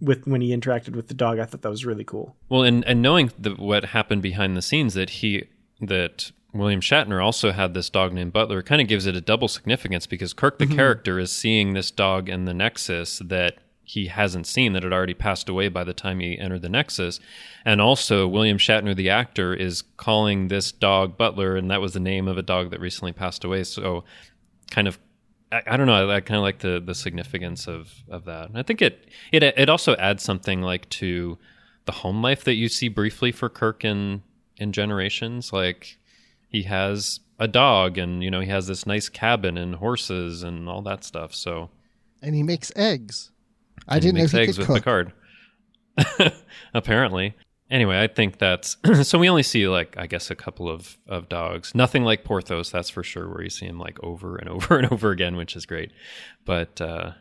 with 0.00 0.26
when 0.26 0.40
he 0.40 0.56
interacted 0.56 0.96
with 0.96 1.08
the 1.08 1.14
dog. 1.14 1.38
I 1.38 1.44
thought 1.44 1.62
that 1.62 1.70
was 1.70 1.84
really 1.84 2.04
cool. 2.04 2.34
Well, 2.48 2.62
and 2.62 2.84
and 2.84 3.02
knowing 3.02 3.30
the, 3.38 3.50
what 3.50 3.86
happened 3.86 4.22
behind 4.22 4.56
the 4.56 4.62
scenes, 4.62 4.94
that 4.94 5.10
he 5.10 5.44
that 5.80 6.32
William 6.52 6.80
Shatner 6.80 7.22
also 7.22 7.52
had 7.52 7.74
this 7.74 7.90
dog 7.90 8.12
named 8.12 8.32
Butler, 8.32 8.62
kind 8.62 8.80
of 8.80 8.88
gives 8.88 9.06
it 9.06 9.14
a 9.14 9.20
double 9.20 9.48
significance 9.48 10.06
because 10.06 10.32
Kirk, 10.32 10.58
the 10.58 10.64
mm-hmm. 10.64 10.74
character, 10.74 11.18
is 11.18 11.30
seeing 11.30 11.74
this 11.74 11.90
dog 11.90 12.28
in 12.28 12.46
the 12.46 12.54
Nexus 12.54 13.20
that 13.24 13.58
he 13.82 14.08
hasn't 14.08 14.48
seen 14.48 14.72
that 14.72 14.82
had 14.82 14.92
already 14.92 15.14
passed 15.14 15.48
away 15.48 15.68
by 15.68 15.84
the 15.84 15.94
time 15.94 16.18
he 16.18 16.36
entered 16.38 16.62
the 16.62 16.68
Nexus, 16.68 17.20
and 17.64 17.80
also 17.80 18.26
William 18.26 18.58
Shatner, 18.58 18.96
the 18.96 19.10
actor, 19.10 19.54
is 19.54 19.82
calling 19.96 20.48
this 20.48 20.72
dog 20.72 21.16
Butler, 21.16 21.56
and 21.56 21.70
that 21.70 21.80
was 21.80 21.92
the 21.92 22.00
name 22.00 22.26
of 22.26 22.36
a 22.36 22.42
dog 22.42 22.70
that 22.70 22.80
recently 22.80 23.12
passed 23.12 23.44
away. 23.44 23.62
So, 23.62 24.04
kind 24.70 24.88
of 24.88 24.98
I, 25.52 25.62
I 25.66 25.76
don't 25.76 25.86
know. 25.86 26.10
I, 26.10 26.16
I 26.16 26.20
kind 26.20 26.36
of 26.36 26.42
like 26.42 26.58
the 26.58 26.82
the 26.84 26.94
significance 26.94 27.66
of 27.66 27.92
of 28.08 28.24
that. 28.24 28.48
And 28.48 28.58
I 28.58 28.62
think 28.62 28.82
it 28.82 29.08
it 29.32 29.42
it 29.42 29.68
also 29.68 29.94
adds 29.96 30.22
something 30.22 30.62
like 30.62 30.88
to 30.90 31.38
the 31.84 31.92
home 31.92 32.22
life 32.22 32.44
that 32.44 32.54
you 32.54 32.68
see 32.68 32.88
briefly 32.88 33.32
for 33.32 33.48
Kirk 33.48 33.84
in 33.84 34.22
in 34.56 34.72
Generations. 34.72 35.52
Like 35.52 35.98
he 36.48 36.62
has 36.64 37.20
a 37.38 37.48
dog, 37.48 37.98
and 37.98 38.22
you 38.22 38.30
know 38.30 38.40
he 38.40 38.48
has 38.48 38.66
this 38.66 38.86
nice 38.86 39.08
cabin 39.08 39.56
and 39.56 39.76
horses 39.76 40.42
and 40.42 40.68
all 40.68 40.82
that 40.82 41.04
stuff. 41.04 41.34
So 41.34 41.70
And 42.22 42.34
he 42.34 42.42
makes 42.42 42.72
eggs. 42.76 43.30
I 43.88 43.98
didn't 43.98 44.16
know 44.16 44.22
makes 44.22 44.32
he 44.32 44.40
eggs 44.40 44.58
could 44.58 44.68
with 44.68 44.84
cook. 44.84 44.84
Picard. 44.84 45.12
Apparently. 46.74 47.34
Anyway, 47.70 48.00
I 48.00 48.06
think 48.06 48.38
that's 48.38 48.76
so. 49.02 49.18
We 49.18 49.28
only 49.28 49.42
see 49.42 49.66
like 49.66 49.96
I 49.98 50.06
guess 50.06 50.30
a 50.30 50.36
couple 50.36 50.68
of 50.68 50.98
of 51.08 51.28
dogs. 51.28 51.74
Nothing 51.74 52.04
like 52.04 52.22
Porthos, 52.22 52.70
that's 52.70 52.90
for 52.90 53.02
sure. 53.02 53.28
Where 53.28 53.42
you 53.42 53.50
see 53.50 53.66
him 53.66 53.78
like 53.78 54.02
over 54.02 54.36
and 54.36 54.48
over 54.48 54.78
and 54.78 54.92
over 54.92 55.10
again, 55.10 55.36
which 55.36 55.56
is 55.56 55.66
great. 55.66 55.90
But 56.44 56.80
uh, 56.80 57.12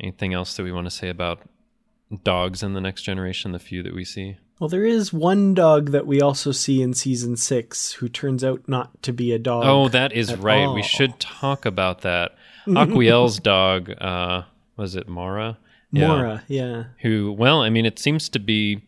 anything 0.00 0.34
else 0.34 0.56
that 0.56 0.62
we 0.62 0.72
want 0.72 0.86
to 0.86 0.90
say 0.90 1.08
about 1.08 1.40
dogs 2.22 2.62
in 2.62 2.74
the 2.74 2.80
next 2.80 3.02
generation? 3.02 3.52
The 3.52 3.58
few 3.58 3.82
that 3.82 3.94
we 3.94 4.04
see. 4.04 4.36
Well, 4.60 4.68
there 4.68 4.86
is 4.86 5.12
one 5.12 5.52
dog 5.52 5.90
that 5.90 6.06
we 6.06 6.22
also 6.22 6.50
see 6.50 6.80
in 6.80 6.94
season 6.94 7.36
six 7.36 7.92
who 7.92 8.08
turns 8.08 8.42
out 8.42 8.66
not 8.66 9.02
to 9.02 9.12
be 9.12 9.32
a 9.32 9.38
dog. 9.38 9.64
Oh, 9.66 9.88
that 9.88 10.12
is 10.12 10.34
right. 10.34 10.64
all. 10.64 10.74
We 10.74 10.82
should 10.82 11.20
talk 11.20 11.66
about 11.66 12.02
that. 12.02 12.36
Aquiel's 12.66 13.38
dog, 13.38 13.90
uh, 14.00 14.42
was 14.76 14.96
it 14.96 15.08
Mara? 15.08 15.58
Yeah. 15.90 16.08
Maura, 16.08 16.44
yeah. 16.48 16.84
who 17.02 17.32
well 17.32 17.62
i 17.62 17.70
mean 17.70 17.86
it 17.86 17.98
seems 17.98 18.28
to 18.30 18.38
be 18.40 18.82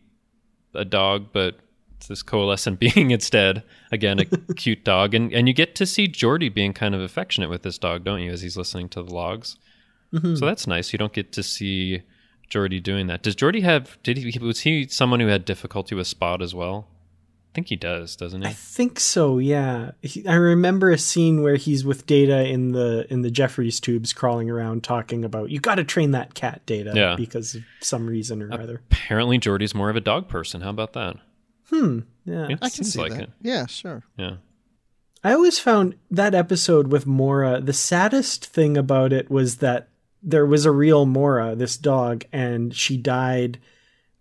a 0.73 0.85
dog 0.85 1.27
but 1.33 1.59
it's 1.97 2.07
this 2.07 2.23
coalescent 2.23 2.79
being 2.93 3.11
instead. 3.11 3.63
Again 3.91 4.19
a 4.19 4.25
cute 4.55 4.83
dog. 4.83 5.13
And 5.13 5.33
and 5.33 5.47
you 5.47 5.53
get 5.53 5.75
to 5.75 5.85
see 5.85 6.07
Geordi 6.07 6.53
being 6.53 6.73
kind 6.73 6.95
of 6.95 7.01
affectionate 7.01 7.49
with 7.49 7.63
this 7.63 7.77
dog 7.77 8.03
don't 8.03 8.21
you 8.21 8.31
as 8.31 8.41
he's 8.41 8.57
listening 8.57 8.89
to 8.89 9.03
the 9.03 9.13
logs? 9.13 9.57
Mm-hmm. 10.13 10.35
So 10.35 10.45
that's 10.45 10.65
nice. 10.67 10.91
You 10.91 10.99
don't 10.99 11.13
get 11.13 11.31
to 11.33 11.43
see 11.43 12.01
Geordi 12.49 12.81
doing 12.81 13.07
that. 13.07 13.21
Does 13.21 13.35
Geordi 13.35 13.61
have 13.61 14.01
did 14.03 14.17
he 14.17 14.39
was 14.39 14.61
he 14.61 14.87
someone 14.87 15.19
who 15.19 15.27
had 15.27 15.45
difficulty 15.45 15.95
with 15.95 16.07
spot 16.07 16.41
as 16.41 16.55
well 16.55 16.87
i 17.49 17.53
think 17.55 17.67
he 17.67 17.75
does 17.75 18.15
doesn't 18.15 18.41
he? 18.43 18.47
I 18.47 18.53
think 18.53 18.99
so. 18.99 19.37
Yeah, 19.39 19.91
he, 20.01 20.25
I 20.27 20.35
remember 20.35 20.91
a 20.91 20.97
scene 20.97 21.41
where 21.41 21.55
he's 21.55 21.83
with 21.83 22.05
Data 22.05 22.45
in 22.47 22.71
the 22.73 23.05
in 23.09 23.21
the 23.23 23.31
Jefferies 23.31 23.79
tubes, 23.79 24.13
crawling 24.13 24.49
around, 24.49 24.83
talking 24.83 25.25
about 25.25 25.49
you 25.49 25.59
got 25.59 25.75
to 25.75 25.83
train 25.83 26.11
that 26.11 26.35
cat, 26.35 26.61
Data, 26.65 26.93
Yeah. 26.95 27.15
because 27.15 27.55
of 27.55 27.63
some 27.81 28.05
reason 28.07 28.41
or 28.43 28.53
other. 28.53 28.81
apparently 28.91 29.39
Geordi's 29.39 29.73
more 29.73 29.89
of 29.89 29.95
a 29.95 30.01
dog 30.01 30.27
person 30.27 30.61
how 30.61 30.69
about 30.69 30.93
that 30.93 31.17
Hmm. 31.69 31.99
Yeah. 32.25 32.47
it 32.49 32.59
I 32.61 32.69
can 32.69 32.83
see 32.83 32.99
like 32.99 33.11
that. 33.13 33.21
it 33.23 33.29
Yeah, 33.41 33.65
sure. 33.65 34.03
yeah 34.17 34.35
I 35.23 35.33
always 35.33 35.59
found 35.59 35.95
that 36.09 36.33
episode 36.33 36.87
with 36.91 37.05
Maura, 37.05 37.59
the 37.59 37.73
saddest 37.73 38.45
thing 38.45 38.77
about 38.77 39.11
it 39.11 39.29
was 39.29 39.57
that 39.57 39.89
there 40.23 40.45
was 40.45 40.65
a 40.65 40.71
real 40.71 41.05
Maura, 41.05 41.55
this 41.55 41.75
dog, 41.77 42.23
and 42.31 42.73
she 42.73 42.95
died 42.95 43.59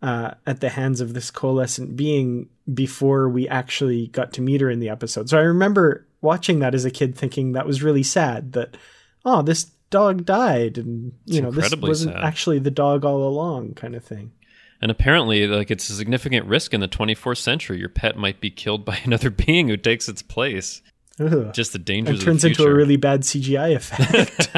uh, 0.03 0.33
at 0.47 0.61
the 0.61 0.69
hands 0.69 1.01
of 1.01 1.15
this 1.15 1.31
coalescent 1.31 1.97
being 1.97 2.49
before 2.73 3.29
we 3.29 3.49
actually 3.49 4.09
got 4.09 4.33
to 4.35 4.41
meet 4.43 4.61
her 4.61 4.71
in 4.71 4.81
the 4.81 4.89
episode. 4.89 5.29
So 5.29 5.39
I 5.39 5.43
remember 5.43 6.07
watching 6.21 6.61
that 6.61 6.75
as 6.75 6.85
a 6.85 6.91
kid 6.91 7.17
thinking 7.17 7.53
that 7.53 7.67
was 7.67 7.83
really 7.83 8.03
sad 8.03 8.53
that, 8.53 8.77
oh, 9.25 9.43
this 9.43 9.65
dog 9.91 10.25
died 10.25 10.79
and, 10.79 11.13
you 11.25 11.39
It's 11.39 11.41
know, 11.43 11.51
this 11.51 11.75
wasn't 11.77 12.15
sad. 12.15 12.25
actually 12.25 12.59
the 12.59 12.71
dog 12.71 13.05
all 13.05 13.27
along 13.27 13.75
kind 13.75 13.95
of 13.95 14.05
thing. 14.05 14.33
And 14.81 14.91
apparently, 14.93 15.47
like 15.49 15.73
it's 15.73 15.89
a 15.91 15.95
significant 15.95 16.47
risk 16.47 16.73
in 16.73 16.81
the 16.81 16.87
24th 16.87 17.39
century. 17.39 17.81
Your 17.81 17.89
pet 17.89 18.17
might 18.17 18.41
be 18.41 18.51
killed 18.51 18.85
by 18.85 19.01
another 19.05 19.31
being 19.31 19.69
who 19.69 19.77
takes 19.77 20.09
its 20.09 20.23
place. 20.23 20.83
Ugh. 21.21 21.53
Just 21.53 21.73
the 21.73 21.79
And 21.79 21.85
dangers 21.85 22.23
turns 22.23 22.45
of 22.45 22.55
the 22.57 22.63
into 22.63 22.71
a 22.71 22.73
really 22.73 22.97
bad 22.97 23.23
CGI 23.23 23.75
effect. 23.75 24.51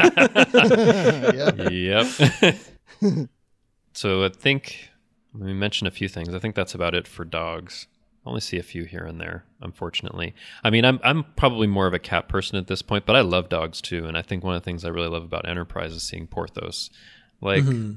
yeah. 1.73 2.51
yep. 3.13 3.27
so 3.95 4.25
I 4.25 4.29
think 4.29 4.90
we 5.35 5.53
mentioned 5.53 5.89
a 5.89 5.93
few 5.93 6.09
things. 6.09 6.35
I 6.35 6.39
think 6.39 6.55
that's 6.55 6.75
about 6.75 6.95
it 6.95 7.07
for 7.07 7.25
dogs. 7.25 7.87
I 8.25 8.29
only 8.29 8.41
see 8.41 8.59
a 8.59 8.63
few 8.63 8.85
here 8.85 9.05
and 9.05 9.21
there, 9.21 9.45
unfortunately. 9.61 10.35
I 10.63 10.71
mean, 10.71 10.85
I'm 10.85 11.01
I'm 11.03 11.25
probably 11.37 11.67
more 11.67 11.87
of 11.87 11.95
a 11.95 11.99
cat 11.99 12.29
person 12.29 12.59
at 12.59 12.67
this 12.67 12.83
point, 12.83 13.07
but 13.07 13.17
I 13.17 13.23
love 13.23 13.49
dogs 13.49 13.81
too. 13.81 14.07
And 14.07 14.17
I 14.17 14.23
think 14.23 14.45
one 14.45 14.55
of 14.55 14.63
the 14.63 14.65
things 14.65 14.85
I 14.85 14.89
really 14.89 15.09
love 15.09 15.25
about 15.25 15.49
Enterprise 15.49 15.93
is 15.93 16.03
seeing 16.03 16.27
Porthos. 16.27 16.91
Like, 17.41 17.63
mm-hmm. 17.63 17.95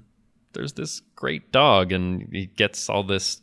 there's 0.54 0.74
this 0.74 1.02
great 1.16 1.52
dog, 1.52 1.92
and 1.92 2.30
he 2.32 2.46
gets 2.46 2.90
all 2.90 3.04
this. 3.04 3.42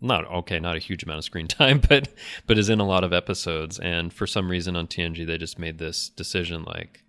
Not 0.00 0.24
okay, 0.26 0.58
not 0.58 0.74
a 0.74 0.80
huge 0.80 1.02
amount 1.02 1.18
of 1.18 1.24
screen 1.24 1.46
time, 1.48 1.80
but 1.86 2.08
but 2.46 2.58
is 2.58 2.70
in 2.70 2.80
a 2.80 2.86
lot 2.86 3.04
of 3.04 3.12
episodes. 3.12 3.78
And 3.78 4.12
for 4.12 4.26
some 4.26 4.50
reason 4.50 4.74
on 4.74 4.88
TNG, 4.88 5.26
they 5.26 5.38
just 5.38 5.58
made 5.58 5.78
this 5.78 6.08
decision 6.08 6.64
like, 6.64 7.04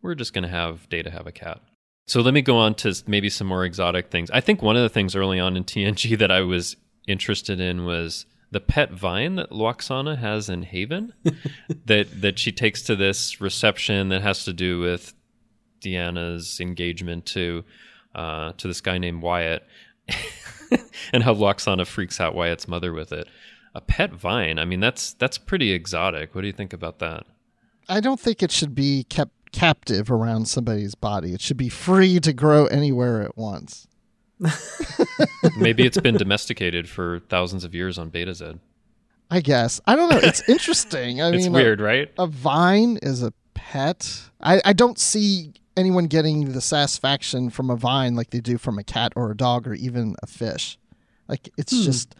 we're 0.00 0.14
just 0.14 0.32
going 0.32 0.44
to 0.44 0.48
have 0.48 0.88
Data 0.88 1.10
have 1.10 1.26
a 1.26 1.32
cat. 1.32 1.60
So 2.06 2.20
let 2.20 2.34
me 2.34 2.42
go 2.42 2.56
on 2.56 2.74
to 2.76 2.94
maybe 3.06 3.28
some 3.28 3.48
more 3.48 3.64
exotic 3.64 4.10
things. 4.10 4.30
I 4.30 4.40
think 4.40 4.62
one 4.62 4.76
of 4.76 4.82
the 4.82 4.88
things 4.88 5.16
early 5.16 5.40
on 5.40 5.56
in 5.56 5.64
TNG 5.64 6.16
that 6.18 6.30
I 6.30 6.40
was 6.40 6.76
interested 7.06 7.60
in 7.60 7.84
was 7.84 8.26
the 8.50 8.60
pet 8.60 8.92
vine 8.92 9.34
that 9.36 9.50
Lwaxana 9.50 10.18
has 10.18 10.48
in 10.48 10.62
Haven 10.62 11.12
that 11.86 12.20
that 12.20 12.38
she 12.38 12.52
takes 12.52 12.82
to 12.82 12.96
this 12.96 13.40
reception 13.40 14.08
that 14.10 14.22
has 14.22 14.44
to 14.44 14.52
do 14.52 14.80
with 14.80 15.14
Deanna's 15.80 16.60
engagement 16.60 17.26
to 17.26 17.64
uh, 18.14 18.52
to 18.56 18.68
this 18.68 18.80
guy 18.80 18.98
named 18.98 19.22
Wyatt 19.22 19.66
and 21.12 21.22
how 21.22 21.34
Lwaxana 21.34 21.86
freaks 21.86 22.20
out 22.20 22.34
Wyatt's 22.34 22.68
mother 22.68 22.92
with 22.92 23.12
it. 23.12 23.28
A 23.74 23.80
pet 23.80 24.12
vine. 24.12 24.58
I 24.60 24.64
mean 24.64 24.80
that's 24.80 25.12
that's 25.14 25.38
pretty 25.38 25.72
exotic. 25.72 26.34
What 26.34 26.42
do 26.42 26.46
you 26.46 26.52
think 26.52 26.72
about 26.72 27.00
that? 27.00 27.24
I 27.88 28.00
don't 28.00 28.18
think 28.18 28.42
it 28.42 28.50
should 28.50 28.74
be 28.74 29.04
kept 29.04 29.35
captive 29.56 30.10
around 30.10 30.46
somebody's 30.46 30.94
body. 30.94 31.32
It 31.32 31.40
should 31.40 31.56
be 31.56 31.70
free 31.70 32.20
to 32.20 32.32
grow 32.34 32.66
anywhere 32.66 33.22
it 33.22 33.36
wants. 33.36 33.88
Maybe 35.56 35.86
it's 35.86 35.98
been 35.98 36.16
domesticated 36.16 36.90
for 36.90 37.20
thousands 37.30 37.64
of 37.64 37.74
years 37.74 37.96
on 37.96 38.10
Betazed. 38.10 38.58
I 39.30 39.40
guess. 39.40 39.80
I 39.86 39.96
don't 39.96 40.10
know. 40.10 40.18
It's 40.18 40.46
interesting. 40.46 41.22
I 41.22 41.28
It's 41.32 41.44
mean, 41.44 41.54
weird, 41.54 41.80
right? 41.80 42.12
A, 42.18 42.24
a 42.24 42.26
vine 42.26 42.98
is 43.00 43.22
a 43.22 43.32
pet. 43.54 44.28
I, 44.42 44.60
I 44.62 44.74
don't 44.74 44.98
see 44.98 45.54
anyone 45.74 46.04
getting 46.06 46.52
the 46.52 46.60
satisfaction 46.60 47.48
from 47.48 47.70
a 47.70 47.76
vine 47.76 48.14
like 48.14 48.30
they 48.30 48.40
do 48.40 48.58
from 48.58 48.78
a 48.78 48.84
cat 48.84 49.14
or 49.16 49.30
a 49.30 49.36
dog 49.36 49.66
or 49.66 49.72
even 49.72 50.16
a 50.22 50.26
fish. 50.26 50.78
Like 51.28 51.48
it's 51.56 51.72
hmm. 51.74 51.82
just 51.82 52.14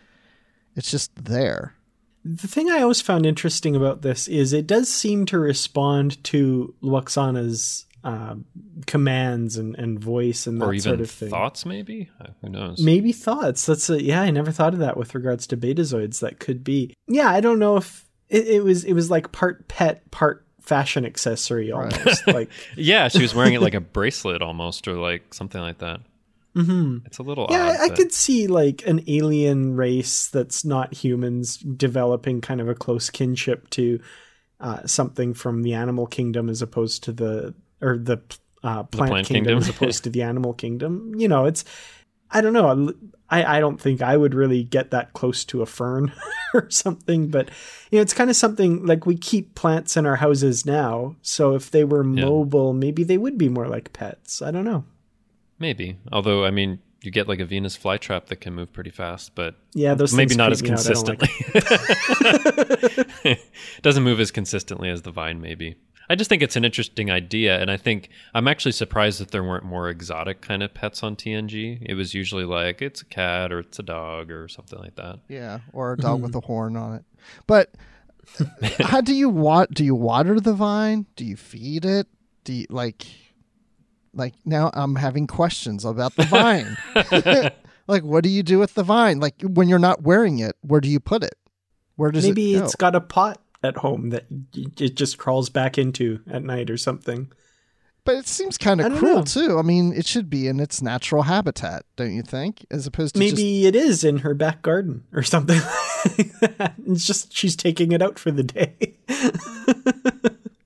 it's 0.75 0.91
just 0.91 1.15
there. 1.23 1.76
The 2.35 2.49
thing 2.49 2.71
I 2.71 2.81
always 2.83 3.01
found 3.01 3.25
interesting 3.25 3.77
about 3.77 4.03
this 4.03 4.27
is 4.27 4.53
it 4.53 4.67
does 4.67 4.93
seem 4.93 5.27
to 5.27 5.39
respond 5.39 6.23
to 6.25 6.75
Lwaxana's 6.83 7.87
uh, 8.03 8.37
commands 8.87 9.57
and, 9.57 9.75
and 9.77 9.99
voice 9.99 10.47
and 10.47 10.61
that 10.61 10.67
or 10.67 10.75
even 10.75 10.83
sort 10.83 11.01
of 11.01 11.11
thing. 11.11 11.29
thoughts, 11.29 11.65
maybe. 11.67 12.09
Uh, 12.21 12.29
Who 12.41 12.51
knows? 12.51 12.81
Maybe 12.81 13.13
thoughts. 13.13 13.67
That's 13.67 13.91
a, 13.91 14.03
yeah. 14.03 14.23
I 14.23 14.31
never 14.31 14.51
thought 14.53 14.75
of 14.75 14.81
that 14.81 14.97
with 14.97 15.15
regards 15.15 15.47
to 15.49 15.57
betazoids. 15.57 16.21
That 16.21 16.39
could 16.39 16.63
be. 16.65 16.95
Yeah, 17.09 17.29
I 17.31 17.41
don't 17.41 17.59
know 17.59 17.77
if 17.77 18.09
it, 18.29 18.47
it 18.47 18.65
was. 18.65 18.85
It 18.85 18.93
was 18.93 19.11
like 19.11 19.33
part 19.33 19.69
pet, 19.69 20.09
part 20.11 20.47
fashion 20.61 21.05
accessory 21.05 21.73
almost. 21.73 22.27
like 22.27 22.51
Yeah, 22.77 23.09
she 23.09 23.23
was 23.23 23.35
wearing 23.35 23.55
it 23.55 23.61
like 23.61 23.75
a 23.75 23.81
bracelet 23.81 24.43
almost, 24.43 24.87
or 24.89 24.95
like 24.95 25.35
something 25.35 25.61
like 25.61 25.79
that. 25.79 26.01
Mhm. 26.57 27.07
It's 27.07 27.19
a 27.19 27.23
little 27.23 27.47
yeah, 27.51 27.69
odd. 27.69 27.81
I, 27.81 27.85
I 27.85 27.89
could 27.91 28.13
see 28.13 28.47
like 28.47 28.87
an 28.87 29.03
alien 29.07 29.77
race 29.77 30.29
that's 30.29 30.65
not 30.65 30.95
humans 30.95 31.59
developing 31.59 32.41
kind 32.41 32.61
of 32.61 32.69
a 32.69 32.75
close 32.75 33.11
kinship 33.11 33.71
to 33.71 34.01
uh, 34.59 34.87
something 34.87 35.35
from 35.35 35.63
the 35.63 35.75
animal 35.75 36.07
kingdom 36.07 36.49
as 36.49 36.63
opposed 36.63 37.05
to 37.05 37.13
the 37.13 37.55
or 37.81 37.99
the 37.99 38.19
uh, 38.65 38.83
plant, 38.85 39.11
plant 39.11 39.27
kingdom, 39.27 39.53
kingdom. 39.53 39.59
as 39.59 39.69
opposed 39.69 40.05
to 40.05 40.11
the 40.11 40.23
animal 40.23 40.55
kingdom. 40.55 41.15
You 41.17 41.29
know, 41.29 41.45
it's 41.45 41.65
I 42.31 42.41
don't 42.41 42.53
know. 42.53 42.93
I, 43.29 43.59
I 43.59 43.61
don't 43.61 43.81
think 43.81 44.03
I 44.03 44.17
would 44.17 44.35
really 44.35 44.63
get 44.63 44.93
that 44.93 45.13
close 45.13 45.45
to 45.47 45.63
a 45.63 45.67
fern 45.67 46.13
or 46.55 46.71
something, 46.71 47.29
but 47.29 47.51
you 47.91 47.99
know, 47.99 48.03
it's 48.03 48.15
kind 48.15 48.31
of 48.31 48.37
something 48.37 48.87
like 48.87 49.05
we 49.05 49.17
keep 49.17 49.55
plants 49.55 49.97
in 49.97 50.07
our 50.07 50.17
houses 50.17 50.65
now. 50.65 51.17
So 51.23 51.55
if 51.55 51.71
they 51.71 51.85
were 51.85 52.05
Yeah. 52.05 52.25
mobile, 52.25 52.73
maybe 52.73 53.05
they 53.05 53.19
would 53.19 53.37
be 53.37 53.49
more 53.49 53.69
like 53.69 53.93
pets. 53.93 54.43
I 54.43 54.51
don't 54.51 54.65
know. 54.65 54.85
Maybe. 55.59 55.99
Although, 56.13 56.45
I 56.45 56.51
mean, 56.51 56.81
you 57.03 57.11
get 57.11 57.29
like 57.29 57.41
a 57.41 57.45
Venus 57.45 57.77
flytrap 57.77 58.27
that 58.27 58.37
can 58.37 58.55
move 58.55 58.73
pretty 58.73 58.91
fast, 58.91 59.35
but 59.35 59.57
Yeah, 59.75 59.95
those 59.95 60.15
maybe 60.15 60.35
not 60.35 60.53
as 60.53 60.63
me 60.63 60.71
out. 60.71 60.81
I 60.81 60.93
don't 60.93 61.07
like 61.09 61.19
consistently. 62.49 63.39
Doesn't 63.83 64.03
move 64.03 64.21
as 64.21 64.31
consistently 64.31 64.91
as 64.91 65.03
the 65.03 65.11
vine, 65.11 65.41
maybe. 65.41 65.77
I 66.09 66.15
just 66.15 66.29
think 66.29 66.43
it's 66.43 66.57
an 66.57 66.65
interesting 66.65 67.11
idea, 67.11 67.61
and 67.61 67.71
I 67.71 67.77
think 67.77 68.11
I'm 68.33 68.47
actually 68.47 68.73
surprised 68.73 69.21
that 69.21 69.33
there 69.33 69.43
weren't 69.43 69.65
more 69.65 69.89
exotic 69.89 70.41
kind 70.41 70.63
of 70.63 70.73
pets 70.73 71.03
on 71.03 71.17
TNG. 71.17 71.79
It 71.83 71.95
was 71.95 72.15
usually 72.15 72.45
like 72.45 72.81
it's 72.81 73.03
a 73.03 73.05
cat 73.05 73.53
or 73.53 73.61
it's 73.61 73.79
a 73.79 73.83
dog 73.83 74.31
or 74.31 74.47
something 74.49 74.79
like 74.79 74.95
that. 74.97 75.19
Yeah, 75.29 75.61
or 75.73 75.95
a 75.95 75.97
dog 75.97 76.17
mm-hmm. 76.17 76.27
with 76.27 76.37
a 76.37 76.41
horn 76.41 76.77
on 76.77 76.95
it. 76.95 77.05
But 77.47 77.75
how 78.81 79.01
do 79.01 79.15
you 79.15 79.29
wat? 79.29 79.73
Do 79.73 79.85
you 79.85 79.95
water 79.95 80.39
the 80.39 80.55
vine? 80.55 81.07
Do 81.17 81.25
you 81.25 81.37
feed 81.37 81.85
it? 81.85 82.07
Do 82.45 82.53
you 82.53 82.67
like? 82.71 83.07
Like 84.17 84.35
now, 84.45 84.71
I'm 84.73 84.97
having 84.97 85.27
questions 85.27 85.85
about 85.85 86.17
the 86.17 86.25
vine. 86.25 86.77
like, 87.87 88.03
what 88.03 88.25
do 88.25 88.31
you 88.31 88.43
do 88.43 88.59
with 88.59 88.75
the 88.75 88.83
vine? 88.83 89.21
Like 89.21 89.35
when 89.43 89.69
you're 89.69 89.79
not 89.79 90.03
wearing 90.03 90.39
it, 90.39 90.57
where 90.63 90.81
do 90.81 90.89
you 90.89 90.99
put 90.99 91.23
it? 91.23 91.35
Where 91.97 92.11
does 92.11 92.27
Maybe 92.27 92.55
it 92.55 92.59
go? 92.59 92.65
it's 92.65 92.75
got 92.75 92.95
a 92.95 93.01
pot 93.01 93.41
at 93.63 93.77
home 93.79 94.11
that 94.11 94.27
it 94.55 94.97
just 94.97 95.19
crawls 95.19 95.51
back 95.51 95.79
into 95.79 96.21
at 96.31 96.43
night 96.43 96.71
or 96.71 96.77
something. 96.77 97.31
But 98.05 98.17
it 98.17 98.29
seems 98.29 98.57
kind 98.57 98.81
of 98.81 98.93
don't 98.93 98.99
cruel 98.99 99.17
know. 99.17 99.23
too. 99.25 99.59
I 99.59 99.63
mean, 99.63 99.93
it 99.93 100.07
should 100.07 100.31
be 100.31 100.47
in 100.47 100.61
its 100.61 100.81
natural 100.81 101.25
habitat, 101.25 101.85
don't 101.97 102.15
you 102.15 102.23
think? 102.23 102.65
As 102.71 102.87
opposed 102.87 103.17
to 103.17 103.21
just 103.21 103.35
Maybe 103.35 103.67
it 103.67 103.75
is 103.75 104.05
in 104.05 104.19
her 104.19 104.33
back 104.33 104.63
garden 104.63 105.03
or 105.13 105.25
something. 105.25 105.61
like 105.61 106.33
it's 106.87 107.05
just 107.05 107.37
she's 107.37 107.57
taking 107.57 107.91
it 107.91 108.01
out 108.01 108.19
for 108.19 108.31
the 108.31 108.45
day. 108.45 108.95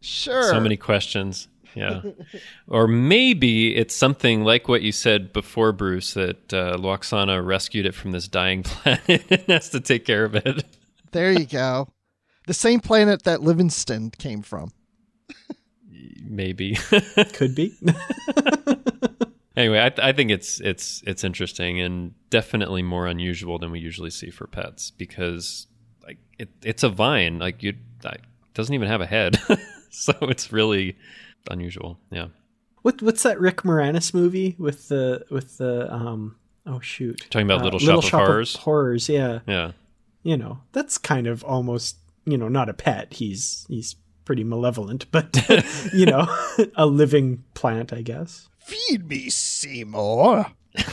sure. 0.01 0.43
So 0.43 0.61
many 0.61 0.77
questions. 0.77 1.49
Yeah. 1.75 2.03
or 2.69 2.87
maybe 2.87 3.77
it's 3.77 3.95
something 3.95 4.45
like 4.45 4.69
what 4.69 4.83
you 4.83 4.93
said 4.93 5.33
before, 5.33 5.73
Bruce, 5.73 6.15
that 6.15 6.53
uh, 6.53 6.77
Lwaxana 6.77 7.45
rescued 7.45 7.87
it 7.87 7.95
from 7.95 8.11
this 8.13 8.29
dying 8.29 8.63
planet 8.65 9.25
and 9.31 9.43
has 9.49 9.71
to 9.71 9.81
take 9.81 10.05
care 10.05 10.25
of 10.25 10.35
it. 10.35 10.65
There 11.13 11.33
you 11.33 11.47
go. 11.47 11.89
The 12.47 12.55
same 12.55 12.81
planet 12.81 13.25
that 13.25 13.43
Livingston 13.43 14.11
came 14.11 14.43
from. 14.43 14.73
Maybe. 16.23 16.75
Could 17.35 17.55
be. 17.55 17.77
anyway, 19.57 19.85
I, 19.85 19.89
th- 19.89 20.01
I 20.01 20.13
think 20.13 20.31
it's 20.31 20.61
it's 20.61 21.03
it's 21.07 21.25
interesting 21.25 21.81
and 21.81 22.15
definitely 22.31 22.83
more 22.83 23.07
unusual 23.07 23.59
than 23.59 23.73
we 23.73 23.81
usually 23.81 24.11
see 24.11 24.31
for 24.31 24.47
pets 24.47 24.93
because 24.93 25.67
like 26.05 26.19
it, 26.39 26.49
it's 26.63 26.83
a 26.85 26.89
vine. 26.89 27.39
Like 27.39 27.63
you, 27.63 27.75
it 28.05 28.21
doesn't 28.55 28.75
even 28.75 28.89
have 28.89 29.01
a 29.01 29.07
head, 29.07 29.41
so 29.91 30.13
it's 30.23 30.53
really 30.53 30.97
unusual. 31.49 31.99
Yeah. 32.11 32.27
what 32.83 33.01
what's 33.03 33.23
that 33.23 33.41
Rick 33.41 33.59
Moranis 33.63 34.13
movie 34.15 34.57
with 34.59 34.89
the 34.89 35.25
with 35.31 35.59
the 35.59 35.93
um 35.93 36.37
oh 36.67 36.81
shoot. 36.81 37.27
Talking 37.31 37.47
about 37.47 37.61
Uh, 37.61 37.65
Little 37.65 38.01
Shop 38.03 38.21
of 38.23 38.27
Horrors? 38.27 38.57
horrors, 38.57 39.09
yeah. 39.09 39.41
Yeah. 39.47 39.73
You 40.23 40.37
know, 40.37 40.61
that's 40.73 40.99
kind 40.99 41.27
of 41.27 41.43
almost, 41.45 41.97
you 42.27 42.37
know, 42.37 42.49
not 42.49 42.69
a 42.69 42.75
pet. 42.75 43.15
He's 43.15 43.65
he's 43.69 43.97
pretty 44.25 44.45
malevolent, 44.45 45.07
but 45.11 45.37
you 45.95 46.07
know, 46.07 46.27
a 46.77 46.87
living 46.87 47.45
plant, 47.55 47.93
I 47.93 48.03
guess. 48.03 48.49
Feed 48.59 49.09
me, 49.09 49.31
Seymour. 49.31 50.47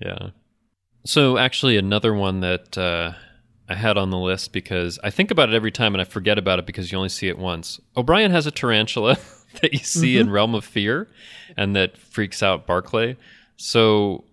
Yeah. 0.00 0.30
So 1.04 1.38
actually, 1.38 1.76
another 1.76 2.14
one 2.14 2.40
that 2.40 2.78
uh, 2.78 3.12
I 3.68 3.74
had 3.74 3.98
on 3.98 4.10
the 4.10 4.18
list 4.18 4.52
because 4.52 4.98
I 5.04 5.10
think 5.10 5.30
about 5.30 5.50
it 5.50 5.54
every 5.54 5.70
time 5.70 5.94
and 5.94 6.00
I 6.00 6.04
forget 6.04 6.38
about 6.38 6.58
it 6.58 6.66
because 6.66 6.90
you 6.90 6.96
only 6.96 7.10
see 7.10 7.28
it 7.28 7.38
once. 7.38 7.80
O'Brien 7.96 8.30
has 8.30 8.46
a 8.46 8.50
tarantula 8.50 9.18
that 9.60 9.72
you 9.72 9.80
see 9.80 10.16
in 10.16 10.26
mm-hmm. 10.26 10.34
Realm 10.34 10.54
of 10.54 10.64
Fear, 10.64 11.08
and 11.56 11.76
that 11.76 11.98
freaks 11.98 12.42
out 12.42 12.66
Barclay. 12.66 13.16
So 13.56 14.24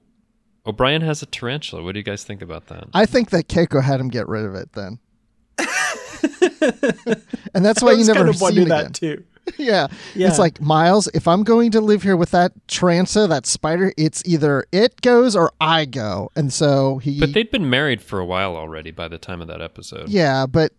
O'Brien 0.65 1.01
has 1.01 1.21
a 1.21 1.25
tarantula. 1.25 1.83
What 1.83 1.93
do 1.93 1.99
you 1.99 2.03
guys 2.03 2.23
think 2.23 2.41
about 2.41 2.67
that? 2.67 2.85
I 2.93 3.05
think 3.05 3.31
that 3.31 3.47
Keiko 3.47 3.83
had 3.83 3.99
him 3.99 4.09
get 4.09 4.27
rid 4.27 4.45
of 4.45 4.55
it 4.55 4.71
then. 4.73 4.99
and 7.53 7.65
that's 7.65 7.81
why 7.81 7.91
I 7.91 7.93
you 7.93 8.05
never 8.05 8.19
kind 8.19 8.29
of 8.29 8.37
see 8.37 8.43
wonder 8.43 8.61
it 8.61 8.65
again. 8.65 8.83
that 8.83 8.93
too. 8.93 9.23
Yeah. 9.57 9.87
Yeah. 10.15 10.29
It's 10.29 10.39
like, 10.39 10.61
Miles, 10.61 11.07
if 11.13 11.27
I'm 11.27 11.43
going 11.43 11.71
to 11.71 11.81
live 11.81 12.03
here 12.03 12.15
with 12.15 12.31
that 12.31 12.53
Transa, 12.67 13.27
that 13.27 13.45
spider, 13.45 13.91
it's 13.97 14.23
either 14.25 14.65
it 14.71 15.01
goes 15.01 15.35
or 15.35 15.51
I 15.59 15.85
go. 15.85 16.31
And 16.35 16.53
so 16.53 16.99
he. 16.99 17.19
But 17.19 17.33
they'd 17.33 17.51
been 17.51 17.69
married 17.69 18.01
for 18.01 18.19
a 18.19 18.25
while 18.25 18.55
already 18.55 18.91
by 18.91 19.07
the 19.07 19.17
time 19.17 19.41
of 19.41 19.47
that 19.47 19.61
episode. 19.61 20.09
yeah, 20.09 20.45
but. 20.45 20.71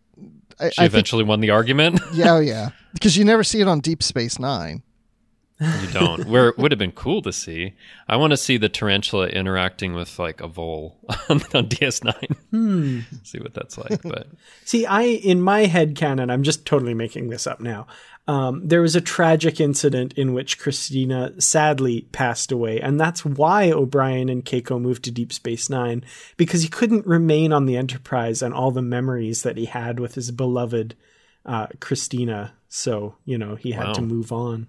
I, 0.58 0.70
She 0.70 0.78
I 0.78 0.84
think, 0.84 0.92
eventually 0.92 1.24
won 1.24 1.40
the 1.40 1.50
argument. 1.50 2.00
yeah, 2.14 2.32
oh, 2.32 2.40
yeah. 2.40 2.70
Because 2.94 3.16
you 3.18 3.24
never 3.24 3.44
see 3.44 3.60
it 3.60 3.68
on 3.68 3.80
Deep 3.80 4.02
Space 4.02 4.38
Nine. 4.38 4.82
You 5.58 5.88
don't. 5.90 6.26
Where 6.26 6.48
it 6.48 6.58
would 6.58 6.70
have 6.70 6.78
been 6.78 6.92
cool 6.92 7.22
to 7.22 7.32
see. 7.32 7.74
I 8.08 8.16
want 8.16 8.32
to 8.32 8.36
see 8.36 8.58
the 8.58 8.68
tarantula 8.68 9.28
interacting 9.28 9.94
with 9.94 10.18
like 10.18 10.40
a 10.42 10.48
vole 10.48 10.98
on, 11.28 11.40
on 11.54 11.68
DS9. 11.68 12.36
Hmm. 12.50 13.00
see 13.22 13.38
what 13.38 13.54
that's 13.54 13.78
like. 13.78 14.02
But 14.02 14.28
See, 14.64 14.84
I 14.84 15.02
in 15.02 15.40
my 15.40 15.64
head 15.66 15.96
canon, 15.96 16.30
I'm 16.30 16.42
just 16.42 16.66
totally 16.66 16.94
making 16.94 17.30
this 17.30 17.46
up 17.46 17.60
now. 17.60 17.86
Um, 18.28 18.66
there 18.66 18.82
was 18.82 18.96
a 18.96 19.00
tragic 19.00 19.60
incident 19.60 20.12
in 20.14 20.32
which 20.32 20.58
Christina 20.58 21.40
sadly 21.40 22.08
passed 22.10 22.50
away, 22.50 22.80
and 22.80 22.98
that's 22.98 23.24
why 23.24 23.70
O'Brien 23.70 24.28
and 24.28 24.44
Keiko 24.44 24.80
moved 24.80 25.04
to 25.04 25.12
Deep 25.12 25.32
Space 25.32 25.70
Nine 25.70 26.04
because 26.36 26.62
he 26.62 26.68
couldn't 26.68 27.06
remain 27.06 27.52
on 27.52 27.66
the 27.66 27.76
Enterprise 27.76 28.42
and 28.42 28.52
all 28.52 28.72
the 28.72 28.82
memories 28.82 29.42
that 29.42 29.56
he 29.56 29.66
had 29.66 30.00
with 30.00 30.16
his 30.16 30.32
beloved 30.32 30.96
uh, 31.44 31.68
Christina. 31.80 32.54
So 32.68 33.14
you 33.24 33.38
know 33.38 33.54
he 33.54 33.70
had 33.72 33.94
to 33.94 34.02
move 34.02 34.32
on. 34.32 34.66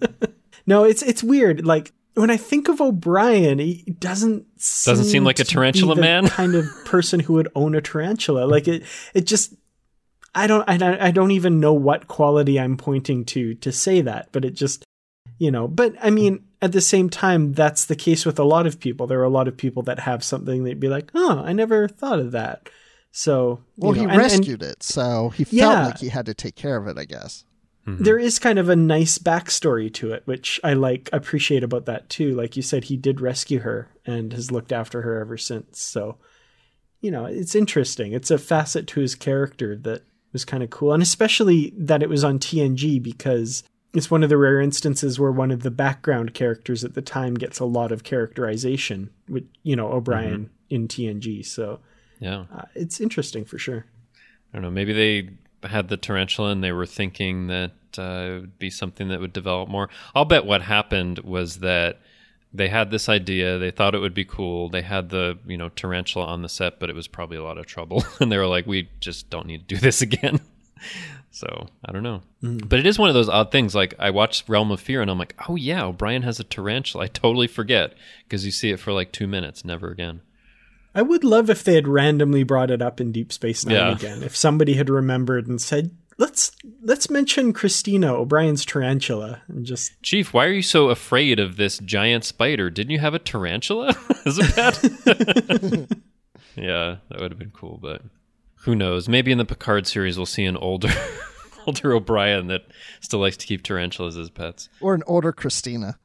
no, 0.66 0.84
it's 0.84 1.02
it's 1.02 1.22
weird. 1.22 1.64
Like 1.64 1.92
when 2.14 2.30
I 2.30 2.36
think 2.36 2.68
of 2.68 2.80
O'Brien, 2.80 3.58
he 3.58 3.96
doesn't 3.98 4.44
Doesn't 4.84 5.06
seem 5.06 5.24
like 5.24 5.38
a 5.38 5.44
tarantula 5.44 5.96
man. 5.96 6.28
kind 6.28 6.54
of 6.54 6.66
person 6.84 7.20
who 7.20 7.32
would 7.34 7.48
own 7.54 7.74
a 7.74 7.80
tarantula. 7.80 8.44
Like 8.44 8.68
it, 8.68 8.84
it 9.14 9.26
just. 9.26 9.54
I 10.34 10.46
don't, 10.46 10.68
I 10.68 10.76
don't, 10.76 11.00
I 11.00 11.10
don't 11.10 11.32
even 11.32 11.58
know 11.60 11.72
what 11.72 12.06
quality 12.08 12.58
I'm 12.60 12.76
pointing 12.76 13.24
to 13.26 13.54
to 13.56 13.72
say 13.72 14.00
that, 14.02 14.28
but 14.32 14.44
it 14.44 14.54
just, 14.54 14.84
you 15.38 15.50
know. 15.50 15.66
But 15.66 15.94
I 16.00 16.10
mean, 16.10 16.44
at 16.62 16.72
the 16.72 16.80
same 16.80 17.10
time, 17.10 17.52
that's 17.52 17.84
the 17.86 17.96
case 17.96 18.24
with 18.24 18.38
a 18.38 18.44
lot 18.44 18.66
of 18.66 18.78
people. 18.78 19.06
There 19.06 19.20
are 19.20 19.24
a 19.24 19.28
lot 19.30 19.48
of 19.48 19.56
people 19.56 19.82
that 19.84 20.00
have 20.00 20.22
something 20.22 20.62
they'd 20.64 20.78
be 20.78 20.88
like, 20.88 21.10
"Oh, 21.14 21.42
I 21.44 21.52
never 21.52 21.88
thought 21.88 22.20
of 22.20 22.30
that." 22.32 22.68
So, 23.12 23.64
Well, 23.76 23.90
know, 23.92 23.96
he 23.98 24.02
and- 24.04 24.12
and- 24.12 24.20
rescued 24.20 24.62
it, 24.62 24.82
so 24.84 25.30
he 25.30 25.42
felt 25.42 25.52
Yeah. 25.56 25.86
like 25.86 25.98
he 25.98 26.08
had 26.10 26.26
to 26.26 26.34
take 26.34 26.54
care 26.54 26.76
of 26.76 26.86
it, 26.86 26.96
I 26.98 27.04
guess. 27.06 27.44
Mm-hmm. 27.86 28.04
there 28.04 28.18
is 28.18 28.38
kind 28.38 28.58
of 28.58 28.68
a 28.68 28.76
nice 28.76 29.16
backstory 29.16 29.92
to 29.94 30.12
it, 30.12 30.22
which 30.26 30.60
I 30.62 30.74
like 30.74 31.08
appreciate 31.14 31.64
about 31.64 31.86
that 31.86 32.10
too. 32.10 32.34
Like 32.34 32.54
you 32.54 32.62
said, 32.62 32.84
he 32.84 32.96
did 32.98 33.22
rescue 33.22 33.60
her 33.60 33.88
and 34.04 34.34
has 34.34 34.52
looked 34.52 34.70
after 34.70 35.00
her 35.00 35.18
ever 35.18 35.38
since. 35.38 35.80
So, 35.80 36.18
you 37.00 37.10
know, 37.10 37.24
it's 37.24 37.54
interesting. 37.54 38.12
It's 38.12 38.30
a 38.30 38.36
facet 38.36 38.86
to 38.88 39.00
his 39.00 39.14
character 39.14 39.74
that 39.76 40.02
was 40.32 40.44
kind 40.44 40.62
of 40.62 40.70
cool, 40.70 40.92
and 40.92 41.02
especially 41.02 41.72
that 41.76 42.02
it 42.02 42.08
was 42.08 42.24
on 42.24 42.38
TNG 42.38 43.02
because 43.02 43.62
it's 43.92 44.10
one 44.10 44.22
of 44.22 44.28
the 44.28 44.38
rare 44.38 44.60
instances 44.60 45.18
where 45.18 45.32
one 45.32 45.50
of 45.50 45.62
the 45.62 45.70
background 45.70 46.34
characters 46.34 46.84
at 46.84 46.94
the 46.94 47.02
time 47.02 47.34
gets 47.34 47.58
a 47.58 47.64
lot 47.64 47.90
of 47.90 48.04
characterization. 48.04 49.10
With 49.28 49.48
you 49.62 49.76
know 49.76 49.90
O'Brien 49.92 50.50
in 50.68 50.88
TNG, 50.88 51.44
so 51.44 51.80
yeah, 52.20 52.44
uh, 52.54 52.62
it's 52.74 53.00
interesting 53.00 53.44
for 53.44 53.58
sure. 53.58 53.86
I 54.52 54.56
don't 54.56 54.62
know. 54.62 54.70
Maybe 54.70 54.92
they 54.92 55.68
had 55.68 55.88
the 55.88 55.96
tarantula 55.96 56.50
and 56.50 56.64
they 56.64 56.72
were 56.72 56.86
thinking 56.86 57.48
that 57.48 57.72
uh, 57.98 58.02
it 58.02 58.40
would 58.40 58.58
be 58.58 58.70
something 58.70 59.08
that 59.08 59.20
would 59.20 59.32
develop 59.32 59.68
more. 59.68 59.88
I'll 60.14 60.24
bet 60.24 60.46
what 60.46 60.62
happened 60.62 61.20
was 61.20 61.58
that 61.58 62.00
they 62.52 62.68
had 62.68 62.90
this 62.90 63.08
idea. 63.08 63.58
They 63.58 63.70
thought 63.70 63.94
it 63.94 64.00
would 64.00 64.14
be 64.14 64.24
cool. 64.24 64.68
They 64.68 64.82
had 64.82 65.10
the 65.10 65.38
you 65.46 65.56
know 65.56 65.68
tarantula 65.70 66.26
on 66.26 66.42
the 66.42 66.48
set, 66.48 66.78
but 66.80 66.90
it 66.90 66.96
was 66.96 67.06
probably 67.08 67.36
a 67.36 67.44
lot 67.44 67.58
of 67.58 67.66
trouble, 67.66 68.04
and 68.20 68.30
they 68.30 68.38
were 68.38 68.46
like, 68.46 68.66
"We 68.66 68.88
just 69.00 69.30
don't 69.30 69.46
need 69.46 69.68
to 69.68 69.74
do 69.74 69.80
this 69.80 70.02
again." 70.02 70.40
so 71.30 71.68
I 71.84 71.92
don't 71.92 72.02
know. 72.02 72.22
Mm. 72.42 72.68
But 72.68 72.78
it 72.80 72.86
is 72.86 72.98
one 72.98 73.08
of 73.08 73.14
those 73.14 73.28
odd 73.28 73.52
things. 73.52 73.74
Like 73.74 73.94
I 73.98 74.10
watched 74.10 74.48
Realm 74.48 74.70
of 74.70 74.80
Fear, 74.80 75.02
and 75.02 75.10
I'm 75.10 75.18
like, 75.18 75.34
"Oh 75.48 75.56
yeah, 75.56 75.84
O'Brien 75.84 76.22
has 76.22 76.40
a 76.40 76.44
tarantula." 76.44 77.04
I 77.06 77.08
totally 77.08 77.46
forget 77.46 77.94
because 78.24 78.44
you 78.44 78.50
see 78.50 78.70
it 78.70 78.80
for 78.80 78.92
like 78.92 79.12
two 79.12 79.26
minutes, 79.26 79.64
never 79.64 79.90
again. 79.90 80.20
I 80.92 81.02
would 81.02 81.22
love 81.22 81.48
if 81.48 81.62
they 81.62 81.74
had 81.74 81.86
randomly 81.86 82.42
brought 82.42 82.70
it 82.72 82.82
up 82.82 83.00
in 83.00 83.12
Deep 83.12 83.32
Space 83.32 83.64
Nine 83.64 83.76
Yeah. 83.76 83.92
again. 83.92 84.22
If 84.24 84.36
somebody 84.36 84.74
had 84.74 84.90
remembered 84.90 85.46
and 85.46 85.60
said, 85.60 85.92
"Let's 86.20 86.52
let's 86.82 87.08
mention 87.08 87.54
Christina 87.54 88.14
O'Brien's 88.14 88.66
tarantula," 88.66 89.40
and 89.48 89.64
just 89.64 90.00
Chief, 90.02 90.34
why 90.34 90.44
are 90.44 90.52
you 90.52 90.60
so 90.62 90.90
afraid 90.90 91.40
of 91.40 91.56
this 91.56 91.78
giant 91.78 92.24
spider? 92.24 92.68
Didn't 92.68 92.90
you 92.90 92.98
have 92.98 93.14
a 93.14 93.18
tarantula 93.18 93.96
as 94.26 94.38
a 94.38 94.42
pet? 94.42 94.82
yeah, 96.56 96.96
that 97.08 97.20
would 97.20 97.32
have 97.32 97.38
been 97.38 97.52
cool, 97.52 97.78
but 97.80 98.02
who 98.64 98.74
knows? 98.76 99.08
Maybe 99.08 99.32
in 99.32 99.38
the 99.38 99.46
Picard 99.46 99.86
series 99.86 100.18
we'll 100.18 100.26
see 100.26 100.44
an 100.44 100.58
older 100.58 100.90
older 101.66 101.94
O'Brien 101.94 102.48
that 102.48 102.66
still 103.00 103.20
likes 103.20 103.38
to 103.38 103.46
keep 103.46 103.62
tarantulas 103.62 104.18
as 104.18 104.28
pets. 104.28 104.68
Or 104.82 104.94
an 104.94 105.02
older 105.06 105.32
Christina. 105.32 105.98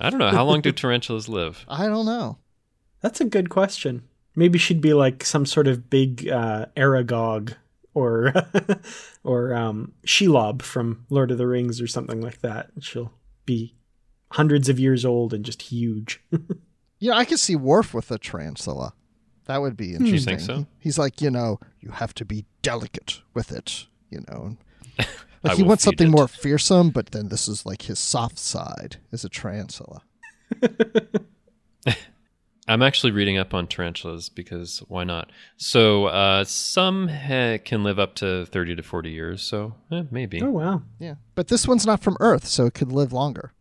I 0.00 0.08
don't 0.08 0.18
know. 0.18 0.30
How 0.30 0.44
long 0.44 0.62
do 0.62 0.72
tarantulas 0.72 1.28
live? 1.28 1.64
I 1.68 1.86
don't 1.86 2.06
know. 2.06 2.38
that's 3.02 3.20
a 3.20 3.24
good 3.26 3.50
question. 3.50 4.02
Maybe 4.34 4.58
she'd 4.58 4.80
be 4.80 4.94
like 4.94 5.24
some 5.24 5.44
sort 5.44 5.68
of 5.68 5.90
big 5.90 6.26
uh, 6.28 6.66
Aragog 6.76 7.54
or 7.94 8.32
or 9.24 9.54
um, 9.54 9.92
Shelob 10.06 10.62
from 10.62 11.06
Lord 11.10 11.30
of 11.30 11.38
the 11.38 11.46
Rings 11.46 11.80
or 11.80 11.86
something 11.86 12.20
like 12.20 12.40
that. 12.40 12.70
She'll 12.80 13.12
be 13.46 13.74
hundreds 14.32 14.68
of 14.68 14.78
years 14.78 15.04
old 15.04 15.32
and 15.34 15.44
just 15.44 15.62
huge. 15.62 16.22
Yeah, 17.02 17.14
I 17.14 17.24
could 17.24 17.40
see 17.40 17.56
Worf 17.56 17.94
with 17.94 18.10
a 18.10 18.18
tarantula. 18.18 18.92
That 19.46 19.62
would 19.62 19.74
be 19.74 19.86
You 19.86 19.96
interesting. 19.96 20.36
think 20.36 20.40
so? 20.46 20.66
He's 20.78 20.98
like, 20.98 21.22
you 21.22 21.30
know, 21.30 21.58
you 21.80 21.92
have 21.92 22.12
to 22.16 22.26
be 22.26 22.44
delicate 22.60 23.22
with 23.32 23.50
it, 23.52 23.86
you 24.10 24.22
know. 24.28 24.58
Like 25.42 25.56
he 25.56 25.62
wants 25.62 25.82
something 25.82 26.08
it. 26.08 26.10
more 26.10 26.28
fearsome, 26.28 26.90
but 26.90 27.12
then 27.12 27.28
this 27.30 27.48
is 27.48 27.64
like 27.64 27.80
his 27.80 27.98
soft 27.98 28.38
side 28.38 28.98
is 29.12 29.24
a 29.24 29.30
tarantula. 29.30 30.02
I'm 32.70 32.82
actually 32.82 33.10
reading 33.10 33.36
up 33.36 33.52
on 33.52 33.66
tarantulas 33.66 34.28
because 34.28 34.78
why 34.86 35.02
not? 35.02 35.32
So 35.56 36.06
uh, 36.06 36.44
some 36.44 37.08
ha- 37.08 37.58
can 37.64 37.82
live 37.82 37.98
up 37.98 38.14
to 38.16 38.46
30 38.46 38.76
to 38.76 38.82
40 38.84 39.10
years. 39.10 39.42
So 39.42 39.74
eh, 39.90 40.04
maybe 40.12 40.40
Oh 40.40 40.50
wow, 40.50 40.82
Yeah. 41.00 41.16
But 41.34 41.48
this 41.48 41.66
one's 41.66 41.84
not 41.84 42.00
from 42.00 42.16
Earth, 42.20 42.46
so 42.46 42.66
it 42.66 42.74
could 42.74 42.92
live 42.92 43.12
longer. 43.12 43.52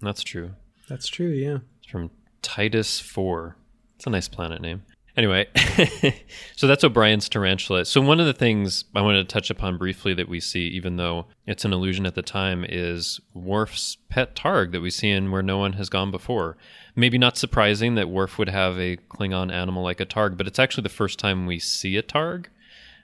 that's 0.00 0.22
true. 0.22 0.52
that's 0.88 1.08
true. 1.08 1.30
Yeah. 1.30 1.58
It's 1.82 1.90
from 1.90 2.10
Titus 2.40 3.00
4. 3.00 3.56
It's 3.96 4.06
a 4.06 4.10
nice 4.10 4.28
planet 4.28 4.62
name. 4.62 4.82
Anyway, 5.18 5.48
so 6.56 6.68
that's 6.68 6.84
O'Brien's 6.84 7.28
tarantula. 7.28 7.84
So 7.84 8.00
one 8.00 8.20
of 8.20 8.26
the 8.26 8.32
things 8.32 8.84
I 8.94 9.00
wanted 9.00 9.28
to 9.28 9.32
touch 9.32 9.50
upon 9.50 9.76
briefly 9.76 10.14
that 10.14 10.28
we 10.28 10.38
see, 10.38 10.68
even 10.68 10.94
though 10.94 11.26
it's 11.44 11.64
an 11.64 11.72
illusion 11.72 12.06
at 12.06 12.14
the 12.14 12.22
time, 12.22 12.64
is 12.68 13.20
Worf's 13.34 13.96
pet 14.08 14.36
targ 14.36 14.70
that 14.70 14.80
we 14.80 14.90
see 14.90 15.10
in 15.10 15.32
where 15.32 15.42
no 15.42 15.58
one 15.58 15.72
has 15.72 15.88
gone 15.88 16.12
before. 16.12 16.56
Maybe 16.94 17.18
not 17.18 17.36
surprising 17.36 17.96
that 17.96 18.08
Worf 18.08 18.38
would 18.38 18.48
have 18.48 18.78
a 18.78 18.96
Klingon 19.10 19.52
animal 19.52 19.82
like 19.82 19.98
a 19.98 20.06
targ, 20.06 20.36
but 20.36 20.46
it's 20.46 20.60
actually 20.60 20.84
the 20.84 20.88
first 20.88 21.18
time 21.18 21.46
we 21.46 21.58
see 21.58 21.96
a 21.96 22.02
targ, 22.04 22.46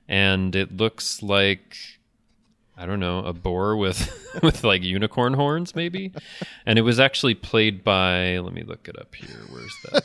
and 0.09 0.55
it 0.55 0.77
looks 0.77 1.21
like 1.21 1.77
I 2.77 2.87
don't 2.87 3.01
know, 3.01 3.25
a 3.25 3.33
boar 3.33 3.77
with 3.77 4.39
with 4.43 4.62
like 4.62 4.85
unicorn 4.85 5.35
horns, 5.35 5.75
maybe. 5.75 6.12
And 6.65 6.79
it 6.79 6.83
was 6.83 7.01
actually 7.01 7.35
played 7.35 7.83
by. 7.83 8.39
Let 8.39 8.53
me 8.53 8.62
look 8.62 8.87
it 8.87 8.97
up 9.01 9.17
here. 9.17 9.41
Where's 9.51 9.77
that? 9.91 10.05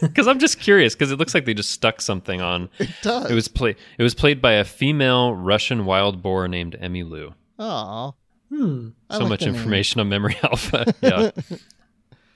Because 0.00 0.28
I'm 0.28 0.38
just 0.38 0.60
curious. 0.60 0.94
Because 0.94 1.10
it 1.10 1.18
looks 1.18 1.34
like 1.34 1.44
they 1.44 1.54
just 1.54 1.70
stuck 1.70 2.00
something 2.00 2.40
on. 2.40 2.68
It 2.78 2.90
does. 3.02 3.30
It 3.30 3.34
was 3.34 3.48
play. 3.48 3.76
It 3.98 4.02
was 4.02 4.14
played 4.14 4.42
by 4.42 4.52
a 4.52 4.64
female 4.64 5.34
Russian 5.34 5.84
wild 5.84 6.22
boar 6.22 6.48
named 6.48 6.76
Emmy 6.80 7.02
Lou. 7.02 7.34
Aw. 7.58 8.12
Hmm. 8.48 8.88
So 9.10 9.18
like 9.20 9.28
much 9.28 9.40
the 9.40 9.46
name. 9.46 9.54
information 9.56 10.00
on 10.00 10.08
Memory 10.08 10.36
Alpha. 10.42 10.94
Yeah, 11.02 11.30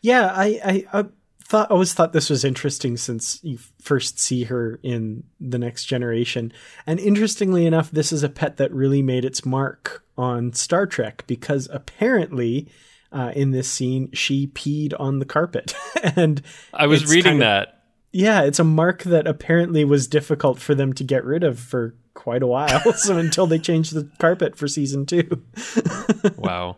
Yeah, 0.02 0.32
I, 0.34 0.60
I, 0.64 1.00
I 1.00 1.04
thought 1.44 1.70
always 1.70 1.92
thought 1.92 2.12
this 2.12 2.30
was 2.30 2.44
interesting 2.44 2.96
since 2.96 3.42
you 3.42 3.58
first 3.82 4.18
see 4.20 4.44
her 4.44 4.78
in 4.82 5.24
the 5.40 5.58
next 5.58 5.86
generation. 5.86 6.52
And 6.86 7.00
interestingly 7.00 7.66
enough, 7.66 7.90
this 7.90 8.12
is 8.12 8.22
a 8.22 8.28
pet 8.28 8.56
that 8.58 8.72
really 8.72 9.02
made 9.02 9.24
its 9.24 9.44
mark 9.44 10.04
on 10.16 10.52
Star 10.52 10.86
Trek 10.86 11.24
because 11.26 11.68
apparently 11.72 12.68
uh, 13.12 13.32
in 13.34 13.50
this 13.50 13.70
scene 13.70 14.10
she 14.12 14.46
peed 14.48 14.92
on 14.98 15.18
the 15.18 15.24
carpet. 15.24 15.74
and 16.16 16.42
I 16.72 16.86
was 16.86 17.06
reading 17.06 17.22
kind 17.24 17.36
of- 17.36 17.40
that. 17.40 17.82
yeah, 18.12 18.42
it's 18.42 18.58
a 18.58 18.64
mark 18.64 19.02
that 19.04 19.26
apparently 19.26 19.84
was 19.84 20.06
difficult 20.06 20.58
for 20.58 20.74
them 20.74 20.92
to 20.94 21.04
get 21.04 21.24
rid 21.24 21.44
of 21.44 21.58
for 21.58 21.94
quite 22.14 22.42
a 22.42 22.46
while. 22.46 22.92
so 22.96 23.18
until 23.18 23.46
they 23.46 23.58
changed 23.58 23.94
the 23.94 24.08
carpet 24.18 24.56
for 24.56 24.68
season 24.68 25.06
two. 25.06 25.42
Wow. 26.36 26.76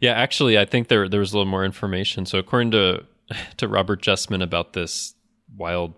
Yeah, 0.00 0.12
actually, 0.12 0.58
I 0.58 0.64
think 0.64 0.88
there 0.88 1.08
there 1.08 1.20
was 1.20 1.32
a 1.32 1.36
little 1.36 1.50
more 1.50 1.64
information. 1.64 2.24
So 2.26 2.38
according 2.38 2.70
to 2.72 3.04
to 3.58 3.68
Robert 3.68 4.02
Justman 4.02 4.42
about 4.42 4.72
this 4.72 5.14
wild 5.56 5.94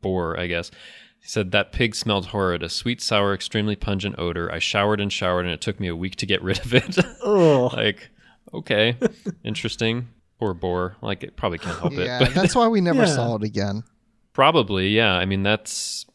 boar, 0.00 0.38
I 0.38 0.46
guess 0.46 0.70
he 1.20 1.28
said 1.28 1.50
that 1.50 1.72
pig 1.72 1.94
smelled 1.94 2.26
horrid, 2.26 2.62
a 2.62 2.68
sweet, 2.68 3.02
sour, 3.02 3.34
extremely 3.34 3.76
pungent 3.76 4.14
odor. 4.18 4.50
I 4.52 4.58
showered 4.60 5.00
and 5.00 5.12
showered, 5.12 5.44
and 5.46 5.52
it 5.52 5.60
took 5.60 5.80
me 5.80 5.88
a 5.88 5.96
week 5.96 6.16
to 6.16 6.26
get 6.26 6.42
rid 6.42 6.60
of 6.64 6.72
it. 6.72 6.96
Like, 7.24 8.10
okay, 8.54 8.96
interesting. 9.44 10.08
Or 10.38 10.54
boar. 10.54 10.96
Like, 11.02 11.22
it 11.22 11.36
probably 11.36 11.58
can't 11.58 11.78
help 11.78 11.92
Yeah, 11.92 12.16
it. 12.22 12.26
But 12.26 12.34
that's 12.34 12.54
why 12.54 12.66
we 12.68 12.80
never 12.80 13.00
Yeah. 13.02 13.14
saw 13.14 13.36
it 13.36 13.42
again. 13.42 13.82
Probably, 14.32 14.88
yeah. 14.88 15.12
I 15.12 15.26
mean, 15.26 15.42
that's. 15.42 16.06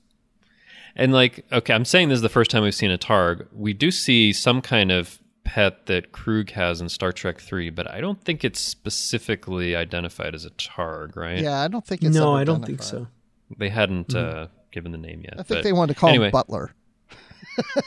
And, 0.95 1.13
like, 1.13 1.45
okay, 1.51 1.73
I'm 1.75 1.85
saying 1.85 2.09
this 2.09 2.15
is 2.15 2.21
the 2.23 2.29
first 2.29 2.49
time 2.49 2.63
we've 2.63 2.73
seen 2.73 2.89
a 2.89 2.97
Targ. 2.97 3.45
We 3.53 3.73
do 3.73 3.91
see 3.91 4.33
some 4.33 4.61
kind 4.61 4.91
of 4.91 5.19
pet 5.43 5.85
that 5.85 6.11
Kruge 6.11 6.51
has 6.51 6.81
in 6.81 6.89
Star 6.89 7.11
Trek 7.11 7.39
3, 7.39 7.69
but 7.69 7.87
I 7.91 8.01
don't 8.01 8.19
think 8.23 8.43
it's 8.43 8.59
specifically 8.59 9.75
identified 9.75 10.33
as 10.33 10.43
a 10.43 10.49
Targ, 10.51 11.15
right? 11.15 11.39
Yeah, 11.39 11.59
I 11.61 11.67
don't 11.67 11.85
think 11.85 12.01
it's 12.01 12.15
no, 12.15 12.31
ever 12.31 12.41
I 12.41 12.43
don't 12.45 12.65
think 12.65 12.81
so. 12.81 13.05
They 13.59 13.69
hadn't 13.69 14.15
uh, 14.15 14.47
given 14.71 14.91
the 14.91 14.97
name 14.97 15.21
yet. 15.21 15.33
I 15.33 15.43
think 15.43 15.59
but- 15.59 15.63
they 15.63 15.71
wanted 15.73 15.93
to 15.93 15.99
call 15.99 16.09
anyway. 16.09 16.27
him 16.27 16.31
Butler. 16.31 16.71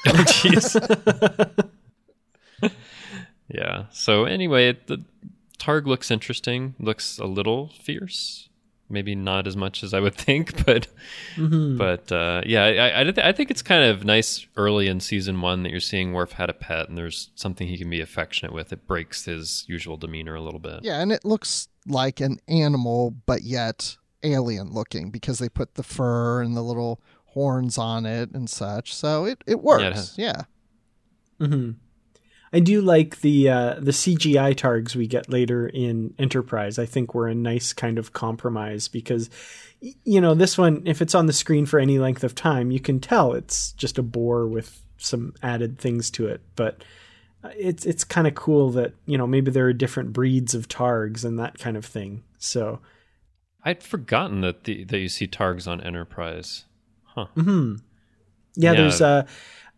Oh, 0.07 0.12
jeez. 0.12 1.68
yeah. 3.49 3.86
So 3.90 4.24
anyway, 4.24 4.68
it, 4.70 4.86
the 4.86 5.05
Targ 5.59 5.86
looks 5.86 6.11
interesting. 6.11 6.74
Looks 6.78 7.18
a 7.18 7.26
little 7.26 7.68
fierce. 7.80 8.44
Maybe 8.90 9.14
not 9.14 9.46
as 9.46 9.55
much 9.55 9.82
as 9.82 9.92
I 9.92 10.01
would 10.01 10.14
think, 10.26 10.64
but 10.64 10.86
but 11.36 12.11
uh, 12.11 12.40
yeah, 12.46 12.64
I 12.64 13.01
I, 13.01 13.05
th- 13.05 13.18
I 13.18 13.32
think 13.32 13.51
it's 13.51 13.61
kind 13.61 13.84
of 13.84 14.03
nice 14.05 14.46
early 14.57 14.88
in 14.88 15.01
season 15.01 15.40
one 15.42 15.62
that 15.64 15.70
you're 15.70 15.78
seeing 15.80 16.14
Worf 16.14 16.32
had 16.32 16.49
a 16.49 16.55
pet 16.55 16.88
and 16.88 16.96
there's 16.96 17.30
something 17.34 17.68
he 17.68 17.76
can 17.76 17.90
be 17.90 18.01
affectionate 18.01 18.53
with. 18.53 18.72
It 18.72 18.86
breaks 18.86 19.26
his 19.26 19.64
usual 19.68 19.99
demeanor 19.99 20.34
a 20.36 20.40
little 20.40 20.59
bit. 20.61 20.80
Yeah, 20.82 21.01
and 21.03 21.12
it 21.12 21.22
looks 21.24 21.68
like 21.86 22.20
an 22.20 22.38
animal, 22.49 23.11
but 23.26 23.42
yet 23.42 23.96
alien 24.22 24.72
looking 24.72 25.11
because 25.11 25.38
they 25.38 25.49
put 25.51 25.74
the 25.74 25.82
fur 25.82 26.40
and 26.40 26.57
the 26.57 26.62
little 26.62 26.99
horns 27.26 27.76
on 27.76 28.07
it 28.07 28.30
and 28.32 28.49
such. 28.49 28.94
So 28.94 29.26
it, 29.26 29.44
it 29.46 29.61
works. 29.61 29.82
it 29.82 29.94
has- 29.94 30.14
Yeah. 30.18 30.42
hmm 31.38 31.72
I 32.53 32.61
do 32.61 32.80
like 32.80 33.20
the 33.20 33.51
uh, 33.51 33.74
the 33.78 33.90
CGI 33.90 34.55
targs 34.55 34.94
we 34.96 35.07
get 35.07 35.28
later 35.28 35.66
in 35.66 36.14
Enterprise. 36.18 36.78
I 36.78 36.86
think 36.86 37.14
were 37.14 37.28
a 37.28 37.34
nice 37.34 37.72
kind 37.72 37.99
of 37.99 38.12
compromise 38.12 38.88
because, 38.88 39.28
you 39.80 40.20
know, 40.20 40.34
this 40.34 40.57
one 40.57 40.82
if 40.86 41.03
it's 41.03 41.14
on 41.14 41.26
the 41.26 41.32
screen 41.32 41.66
for 41.66 41.78
any 41.78 41.99
length 41.99 42.24
of 42.24 42.34
time, 42.34 42.70
you 42.70 42.80
can 42.80 43.01
tell 43.01 43.32
it's 43.34 43.72
just 43.72 43.99
a 43.99 44.03
bore 44.03 44.46
with 44.46 44.82
some 44.96 45.34
added 45.42 45.78
things 45.78 46.11
to 46.12 46.26
it. 46.26 46.40
But 46.57 46.82
uh, 47.44 47.51
it's 47.57 47.84
it's 47.84 48.03
kind 48.05 48.26
of 48.26 48.34
cool 48.34 48.70
that 48.70 48.94
you 49.07 49.18
know 49.18 49.26
maybe 49.26 49.51
there 49.51 49.66
are 49.66 49.72
different 49.72 50.12
breeds 50.12 50.55
of 50.55 50.68
targs 50.68 51.24
and 51.24 51.38
that 51.38 51.59
kind 51.59 51.76
of 51.76 51.84
thing. 51.84 52.22
So 52.38 52.80
I'd 53.62 53.82
forgotten 53.82 54.40
that 54.40 54.64
the 54.64 54.84
that 54.84 54.99
you 54.99 55.09
see 55.09 55.26
Targs 55.28 55.68
on 55.68 55.80
Enterprise. 55.80 56.64
Huh. 57.05 57.26
hmm 57.34 57.74
Yeah, 58.55 58.72
Yeah. 58.72 58.80
there's 58.80 59.03
uh 59.03 59.26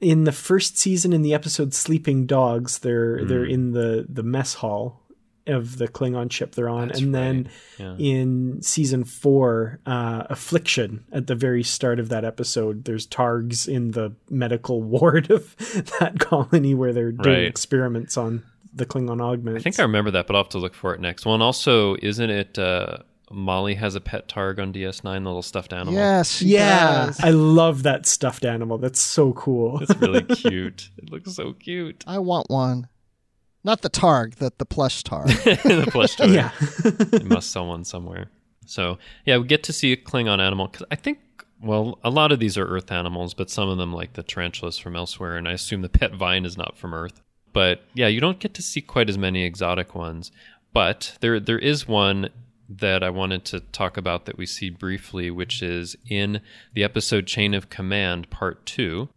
in 0.00 0.24
the 0.24 0.32
first 0.32 0.78
season 0.78 1.12
in 1.12 1.22
the 1.22 1.34
episode 1.34 1.74
Sleeping 1.74 2.26
Dogs, 2.26 2.78
they're 2.80 3.24
they're 3.24 3.46
Mm. 3.46 3.50
in 3.52 3.72
the 3.72 4.06
the 4.08 4.22
mess 4.22 4.54
hall 4.54 5.02
of 5.46 5.78
the 5.78 5.88
Klingon 5.88 6.30
ship 6.30 6.54
they're 6.54 6.68
on. 6.68 6.88
That's 6.88 7.00
and 7.00 7.14
then 7.14 7.48
Yeah. 7.78 7.96
in 7.98 8.62
season 8.62 9.04
4, 9.04 9.80
uh 9.86 10.24
Affliction 10.30 11.04
at 11.12 11.26
the 11.26 11.34
very 11.34 11.62
start 11.62 11.98
of 11.98 12.08
that 12.10 12.24
episode, 12.24 12.84
there's 12.84 13.06
targs 13.06 13.66
in 13.66 13.92
the 13.92 14.12
medical 14.28 14.82
ward 14.94 15.30
of 15.30 15.56
that 15.98 16.18
colony 16.20 16.74
where 16.74 16.92
they're 16.92 17.12
doing 17.12 17.34
Right. 17.36 17.44
experiments 17.46 18.16
on 18.16 18.42
the 18.72 18.86
Klingon 18.86 19.20
augments. 19.20 19.60
I 19.60 19.62
think 19.64 19.80
I 19.80 19.82
remember 19.82 20.12
that, 20.12 20.26
but 20.28 20.36
I'll 20.36 20.42
have 20.44 20.50
to 20.50 20.58
look 20.58 20.74
for 20.74 20.94
it 20.94 21.00
next. 21.00 21.26
Well, 21.26 21.34
and 21.34 21.42
also, 21.42 21.96
isn't 22.00 22.30
it 22.30 22.56
uh, 22.58 22.98
Molly 23.30 23.74
has 23.76 23.94
a 23.94 24.00
pet 24.00 24.28
targ 24.28 24.60
on 24.60 24.72
DS9, 24.72 25.02
the 25.02 25.20
little 25.20 25.42
stuffed 25.42 25.72
animal? 25.72 25.94
Yes. 25.94 26.36
she 26.38 26.46
yeah, 26.46 27.06
does. 27.06 27.20
I 27.20 27.30
love 27.30 27.84
that 27.84 28.06
stuffed 28.06 28.44
animal. 28.44 28.78
That's 28.78 29.00
so 29.00 29.32
cool. 29.32 29.80
It's 29.80 29.94
really 29.96 30.22
cute. 30.36 30.90
It 30.98 31.10
looks 31.10 31.34
so 31.34 31.52
cute. 31.52 32.04
I 32.06 32.18
want 32.18 32.50
one. 32.50 32.88
Not 33.62 33.82
the 33.82 33.90
Targ, 33.90 34.36
the, 34.36 34.52
the 34.58 34.64
plush 34.64 35.04
Targ. 35.04 35.26
the 35.84 35.90
plush 35.90 36.16
toy. 36.16 36.26
yeah. 36.26 36.50
you 37.20 37.28
must 37.28 37.50
sell 37.50 37.68
one 37.68 37.84
somewhere. 37.84 38.30
So, 38.66 38.98
yeah, 39.24 39.36
we 39.38 39.46
get 39.46 39.62
to 39.64 39.72
see 39.72 39.92
a 39.92 39.96
Klingon 39.96 40.40
animal. 40.40 40.68
Cause 40.68 40.84
I 40.90 40.96
think, 40.96 41.18
well, 41.62 41.98
a 42.02 42.10
lot 42.10 42.32
of 42.32 42.40
these 42.40 42.56
are 42.56 42.66
Earth 42.66 42.90
animals, 42.90 43.34
but 43.34 43.50
some 43.50 43.68
of 43.68 43.78
them, 43.78 43.92
like 43.92 44.14
the 44.14 44.22
tarantulas 44.22 44.78
from 44.78 44.96
elsewhere, 44.96 45.36
and 45.36 45.46
I 45.46 45.52
assume 45.52 45.82
the 45.82 45.88
pet 45.88 46.14
vine 46.14 46.44
is 46.44 46.56
not 46.56 46.78
from 46.78 46.94
Earth. 46.94 47.20
But 47.52 47.82
yeah, 47.94 48.06
you 48.08 48.20
don't 48.20 48.38
get 48.38 48.54
to 48.54 48.62
see 48.62 48.80
quite 48.80 49.08
as 49.08 49.18
many 49.18 49.44
exotic 49.44 49.94
ones. 49.94 50.32
But 50.72 51.16
there, 51.20 51.38
there 51.38 51.58
is 51.58 51.86
one 51.86 52.30
that 52.70 53.02
I 53.02 53.10
wanted 53.10 53.44
to 53.46 53.60
talk 53.60 53.96
about 53.96 54.26
that 54.26 54.38
we 54.38 54.46
see 54.46 54.70
briefly, 54.70 55.30
which 55.30 55.60
is 55.60 55.96
in 56.08 56.40
the 56.72 56.84
episode 56.84 57.26
Chain 57.26 57.52
of 57.52 57.68
Command, 57.68 58.30
Part 58.30 58.64
2, 58.66 59.08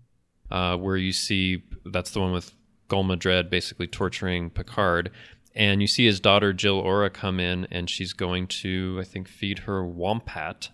uh, 0.49 0.76
where 0.78 0.97
you 0.97 1.14
see 1.14 1.64
that's 1.86 2.12
the 2.12 2.20
one 2.20 2.32
with 2.32 2.54
Gul 2.88 3.04
Madred 3.04 3.51
basically 3.51 3.88
torturing 3.88 4.49
Picard. 4.49 5.12
And 5.56 5.82
you 5.82 5.88
see 5.88 6.06
his 6.06 6.20
daughter 6.20 6.51
Jil 6.51 6.80
Orra 6.80 7.12
come 7.12 7.39
in, 7.39 7.68
and 7.70 7.88
she's 7.88 8.12
going 8.12 8.47
to, 8.47 8.97
I 8.99 9.04
think, 9.04 9.28
feed 9.28 9.60
her 9.60 9.84
wompat, 9.84 10.70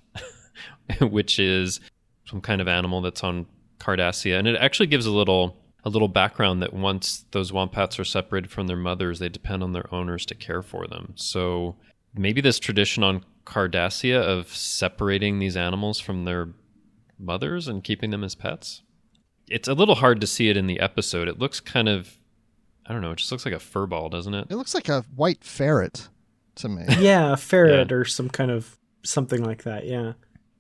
which 1.01 1.37
is 1.37 1.81
some 2.25 2.39
kind 2.39 2.61
of 2.61 2.69
animal 2.69 3.01
that's 3.01 3.25
on 3.25 3.45
Cardassia. 3.79 4.39
And 4.39 4.47
it 4.47 4.55
actually 4.55 4.87
gives 4.87 5.05
a 5.05 5.11
little 5.11 5.57
a 5.85 5.89
little 5.89 6.09
background 6.09 6.61
that 6.61 6.73
once 6.73 7.25
those 7.31 7.51
wompats 7.51 7.97
are 7.99 8.05
separated 8.05 8.51
from 8.51 8.67
their 8.67 8.77
mothers, 8.77 9.19
they 9.19 9.29
depend 9.29 9.63
on 9.63 9.71
their 9.71 9.93
owners 9.93 10.25
to 10.25 10.35
care 10.35 10.61
for 10.61 10.87
them. 10.87 11.13
So 11.15 11.77
maybe 12.13 12.41
this 12.41 12.59
tradition 12.59 13.03
on 13.03 13.23
Cardassia 13.45 14.21
of 14.21 14.47
separating 14.53 15.39
these 15.39 15.57
animals 15.57 15.99
from 15.99 16.25
their 16.25 16.49
mothers 17.17 17.67
and 17.67 17.83
keeping 17.83 18.11
them 18.11 18.23
as 18.23 18.35
pets. 18.35 18.83
It's 19.47 19.67
a 19.67 19.73
little 19.73 19.95
hard 19.95 20.21
to 20.21 20.27
see 20.27 20.49
it 20.49 20.57
in 20.57 20.67
the 20.67 20.79
episode. 20.79 21.27
It 21.27 21.39
looks 21.39 21.59
kind 21.59 21.89
of 21.89 22.17
I 22.85 22.93
don't 22.93 23.01
know, 23.01 23.11
it 23.11 23.17
just 23.17 23.31
looks 23.31 23.45
like 23.45 23.53
a 23.53 23.59
fur 23.59 23.85
ball, 23.85 24.09
doesn't 24.09 24.33
it? 24.33 24.47
it 24.49 24.55
looks 24.55 24.73
like 24.73 24.89
a 24.89 25.05
white 25.15 25.43
ferret 25.43 26.09
to 26.55 26.69
me. 26.69 26.85
yeah, 26.99 27.33
a 27.33 27.37
ferret 27.37 27.91
or 27.91 28.03
some 28.03 28.29
kind 28.29 28.49
of 28.49 28.77
something 29.03 29.43
like 29.43 29.63
that. 29.63 29.85
Yeah, 29.85 30.13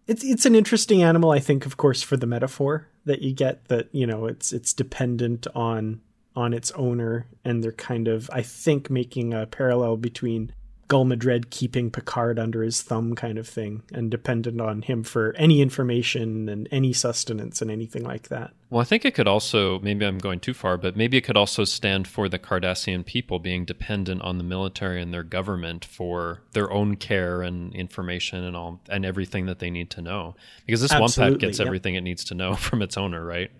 It's 0.07 0.23
it's 0.23 0.45
an 0.45 0.53
interesting 0.55 1.01
animal, 1.01 1.31
I 1.31 1.39
think, 1.39 1.65
of 1.65 1.77
course, 1.77 2.01
for 2.03 2.17
the 2.17 2.27
metaphor 2.27 2.87
that 3.05 3.21
you 3.21 3.33
get 3.33 3.67
that 3.69 3.89
you 3.91 4.05
know 4.05 4.25
it's 4.27 4.53
it's 4.53 4.73
dependent 4.73 5.47
on 5.55 6.01
on 6.35 6.53
its 6.53 6.71
owner, 6.71 7.27
and 7.43 7.63
they're 7.63 7.71
kind 7.71 8.07
of 8.07 8.29
I 8.31 8.43
think 8.43 8.89
making 8.89 9.33
a 9.33 9.47
parallel 9.47 9.97
between 9.97 10.53
Gul 10.89 11.05
Madred 11.05 11.51
keeping 11.51 11.91
Picard 11.91 12.39
under 12.39 12.63
his 12.63 12.81
thumb, 12.81 13.15
kind 13.15 13.37
of 13.37 13.47
thing, 13.47 13.83
and 13.93 14.09
dependent 14.09 14.59
on 14.59 14.81
him 14.81 15.03
for 15.03 15.33
any 15.37 15.61
information 15.61 16.49
and 16.49 16.67
any 16.71 16.93
sustenance 16.93 17.61
and 17.61 17.69
anything 17.69 18.03
like 18.03 18.27
that. 18.29 18.51
Well, 18.71 18.81
I 18.81 18.85
think 18.85 19.05
it 19.05 19.13
could 19.13 19.27
also, 19.27 19.79
maybe 19.79 20.03
I'm 20.03 20.17
going 20.17 20.39
too 20.39 20.53
far, 20.55 20.77
but 20.77 20.97
maybe 20.97 21.15
it 21.15 21.21
could 21.21 21.37
also 21.37 21.63
stand 21.63 22.07
for 22.07 22.27
the 22.27 22.39
Cardassian 22.39 23.05
people 23.05 23.37
being 23.37 23.65
dependent 23.65 24.23
on 24.23 24.39
the 24.39 24.43
military 24.43 24.99
and 24.99 25.13
their 25.13 25.23
government 25.23 25.85
for 25.85 26.41
their 26.53 26.71
own 26.71 26.95
care 26.95 27.43
and 27.43 27.73
information 27.75 28.43
and 28.43 28.57
all 28.57 28.81
and 28.89 29.05
everything 29.05 29.45
that 29.45 29.59
they 29.59 29.69
need 29.69 29.91
to 29.91 30.01
know. 30.01 30.35
Because 30.65 30.81
this 30.81 30.91
Absolutely, 30.91 31.37
Wompat 31.37 31.39
gets 31.39 31.59
yep. 31.59 31.67
everything 31.67 31.95
it 31.95 32.01
needs 32.01 32.23
to 32.25 32.33
know 32.33 32.55
from 32.67 32.81
its 32.81 32.97
owner, 32.97 33.23
right? 33.23 33.51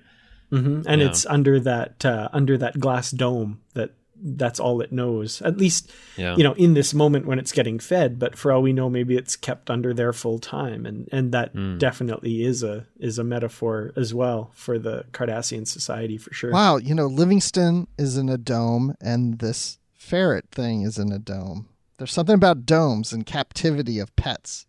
hmm 0.50 0.82
And 0.88 1.00
Yeah. 1.02 1.08
it's 1.10 1.28
under 1.28 1.60
that 1.60 2.04
uh, 2.04 2.30
under 2.34 2.58
that 2.58 2.80
glass 2.80 3.12
dome 3.12 3.62
that 3.76 3.92
that's 4.22 4.60
all 4.60 4.82
it 4.82 4.92
knows. 4.92 5.42
At 5.42 5.58
least 5.58 5.92
Yeah. 6.18 6.36
you 6.36 6.44
know 6.44 6.54
in 6.54 6.74
this 6.74 6.94
moment 6.94 7.26
when 7.26 7.40
it's 7.40 7.52
getting 7.52 7.80
fed. 7.80 8.20
But 8.20 8.38
for 8.38 8.52
all 8.52 8.62
we 8.62 8.74
know, 8.74 8.90
maybe 8.90 9.16
it's 9.16 9.36
kept 9.36 9.70
under 9.70 9.94
there 9.94 10.14
full 10.14 10.40
time, 10.40 10.86
and 10.86 11.08
and 11.12 11.32
that 11.32 11.52
Hmm. 11.54 11.78
definitely 11.78 12.44
is 12.44 12.64
a 12.64 12.86
is 13.00 13.18
a 13.18 13.24
metaphor 13.24 13.92
as 13.96 14.14
well 14.14 14.52
for 14.54 14.78
the 14.80 15.06
Cardassian 15.14 15.68
society 15.68 16.18
for 16.18 16.34
sure. 16.34 16.52
Wow, 16.52 16.78
you 16.78 16.94
know, 16.96 17.08
Livingston 17.08 17.88
is 17.98 18.18
in 18.18 18.30
a 18.30 18.38
dome, 18.38 18.96
and 19.02 19.40
this 19.40 19.78
ferret 19.94 20.46
thing 20.52 20.82
is 20.82 20.98
in 20.98 21.12
a 21.12 21.20
dome. 21.20 21.68
There's 21.98 22.14
something 22.14 22.36
about 22.36 22.66
domes 22.66 23.12
and 23.14 23.26
captivity 23.26 24.00
of 24.00 24.16
pets 24.16 24.66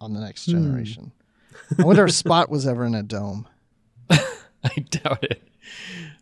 on 0.00 0.14
the 0.14 0.20
next 0.20 0.46
generation. 0.46 1.12
I 1.78 1.82
wonder 1.84 2.04
if 2.04 2.12
Spot 2.12 2.48
was 2.48 2.66
ever 2.66 2.84
in 2.84 2.94
a 2.94 3.02
dome. 3.02 3.46
I 4.10 4.84
doubt 4.90 5.24
it. 5.24 5.42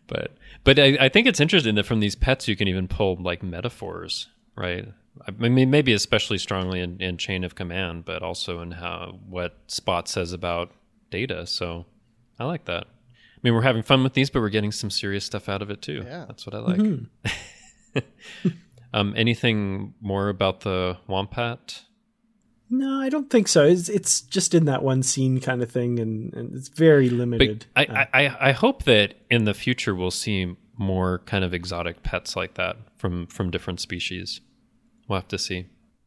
But 0.06 0.32
but 0.68 0.78
I, 0.78 0.98
I 1.00 1.08
think 1.08 1.26
it's 1.26 1.40
interesting 1.40 1.76
that 1.76 1.86
from 1.86 2.00
these 2.00 2.14
pets 2.14 2.46
you 2.46 2.54
can 2.54 2.68
even 2.68 2.88
pull 2.88 3.16
like 3.18 3.42
metaphors, 3.42 4.28
right? 4.54 4.86
I 5.26 5.30
mean, 5.30 5.70
maybe 5.70 5.94
especially 5.94 6.36
strongly 6.36 6.80
in, 6.80 7.00
in 7.00 7.16
chain 7.16 7.42
of 7.42 7.54
command, 7.54 8.04
but 8.04 8.22
also 8.22 8.60
in 8.60 8.72
how 8.72 9.18
what 9.26 9.56
Spot 9.68 10.06
says 10.06 10.34
about 10.34 10.70
data. 11.10 11.46
So 11.46 11.86
I 12.38 12.44
like 12.44 12.66
that. 12.66 12.84
I 12.84 13.40
mean, 13.42 13.54
we're 13.54 13.62
having 13.62 13.82
fun 13.82 14.02
with 14.04 14.12
these, 14.12 14.28
but 14.28 14.40
we're 14.40 14.50
getting 14.50 14.70
some 14.70 14.90
serious 14.90 15.24
stuff 15.24 15.48
out 15.48 15.62
of 15.62 15.70
it 15.70 15.80
too. 15.80 16.02
Yeah. 16.04 16.26
That's 16.28 16.44
what 16.44 16.54
I 16.54 16.58
like. 16.58 18.04
um, 18.92 19.14
anything 19.16 19.94
more 20.02 20.28
about 20.28 20.60
the 20.60 20.98
Wompat? 21.08 21.80
No, 22.70 23.00
I 23.00 23.08
don't 23.08 23.30
think 23.30 23.48
so. 23.48 23.64
It's 23.64 23.88
it's 23.88 24.20
just 24.20 24.54
in 24.54 24.66
that 24.66 24.82
one 24.82 25.02
scene 25.02 25.40
kind 25.40 25.62
of 25.62 25.70
thing, 25.70 25.98
and, 25.98 26.32
and 26.34 26.54
it's 26.54 26.68
very 26.68 27.08
But 27.08 27.16
limited. 27.18 27.66
I, 27.74 27.84
Uh, 27.86 28.04
I, 28.12 28.26
I- 28.26 28.48
I 28.48 28.52
hope 28.52 28.84
that 28.84 29.14
in 29.30 29.44
the 29.44 29.54
future 29.54 29.94
we'll 29.94 30.10
see 30.10 30.54
more 30.76 31.20
kind 31.26 31.44
of 31.44 31.52
exotic 31.54 32.02
pets 32.02 32.36
like 32.36 32.54
that 32.54 32.76
from 32.98 33.26
from 33.26 33.50
different 33.50 33.80
species. 33.80 34.40
We'll 35.08 35.20
have 35.20 35.28
to 35.28 35.38
see. 35.38 35.66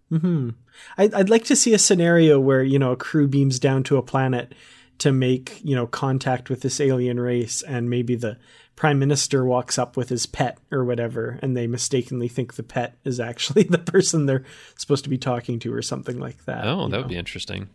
hmm 0.09 0.49
I'd, 0.97 1.14
I'd 1.14 1.30
like 1.30 1.45
to 1.45 1.55
see 1.55 1.74
a 1.74 1.80
scenario 1.80 2.39
where 2.39 2.64
you 2.64 2.78
know 2.80 2.91
a 2.91 2.97
crew 2.97 3.28
beams 3.28 3.59
down 3.59 3.84
to 3.84 3.97
a 3.97 4.01
planet 4.03 4.53
to 4.99 5.12
make 5.12 5.59
you 5.64 5.76
know 5.76 5.88
contact 5.88 6.49
with 6.49 6.62
this 6.62 6.80
alien 6.80 7.20
race, 7.20 7.64
and 7.64 7.89
maybe 7.89 8.16
the 8.16 8.38
prime 8.82 8.98
minister 8.98 9.46
walks 9.46 9.78
up 9.78 9.96
with 9.96 10.10
his 10.10 10.26
pet 10.26 10.58
or 10.72 10.84
whatever, 10.84 11.38
and 11.44 11.56
they 11.56 11.68
mistakenly 11.68 12.28
think 12.28 12.56
the 12.56 12.64
pet 12.64 12.98
is 13.04 13.20
actually 13.20 13.62
the 13.70 13.78
person 13.78 14.26
they're 14.26 14.44
supposed 14.76 15.04
to 15.04 15.10
be 15.10 15.20
talking 15.20 15.60
to, 15.60 15.72
or 15.72 15.84
something 15.84 16.20
like 16.20 16.46
that. 16.46 16.66
Oh, 16.66 16.86
that 16.86 16.90
know? 16.90 16.98
would 16.98 17.08
be 17.08 17.16
interesting. 17.16 17.70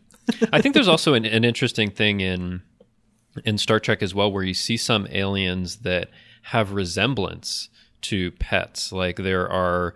I 0.52 0.60
think 0.60 0.74
there's 0.74 0.88
also 0.88 1.14
an, 1.14 1.24
an 1.24 1.44
interesting 1.44 1.92
thing 1.92 2.20
in 2.20 2.60
in 3.44 3.56
Star 3.56 3.78
Trek 3.78 4.02
as 4.02 4.16
well, 4.16 4.32
where 4.32 4.42
you 4.42 4.52
see 4.52 4.76
some 4.76 5.06
aliens 5.12 5.76
that 5.82 6.10
have 6.42 6.72
resemblance 6.72 7.68
to 8.00 8.32
pets. 8.32 8.90
Like 8.90 9.18
there 9.18 9.48
are, 9.48 9.94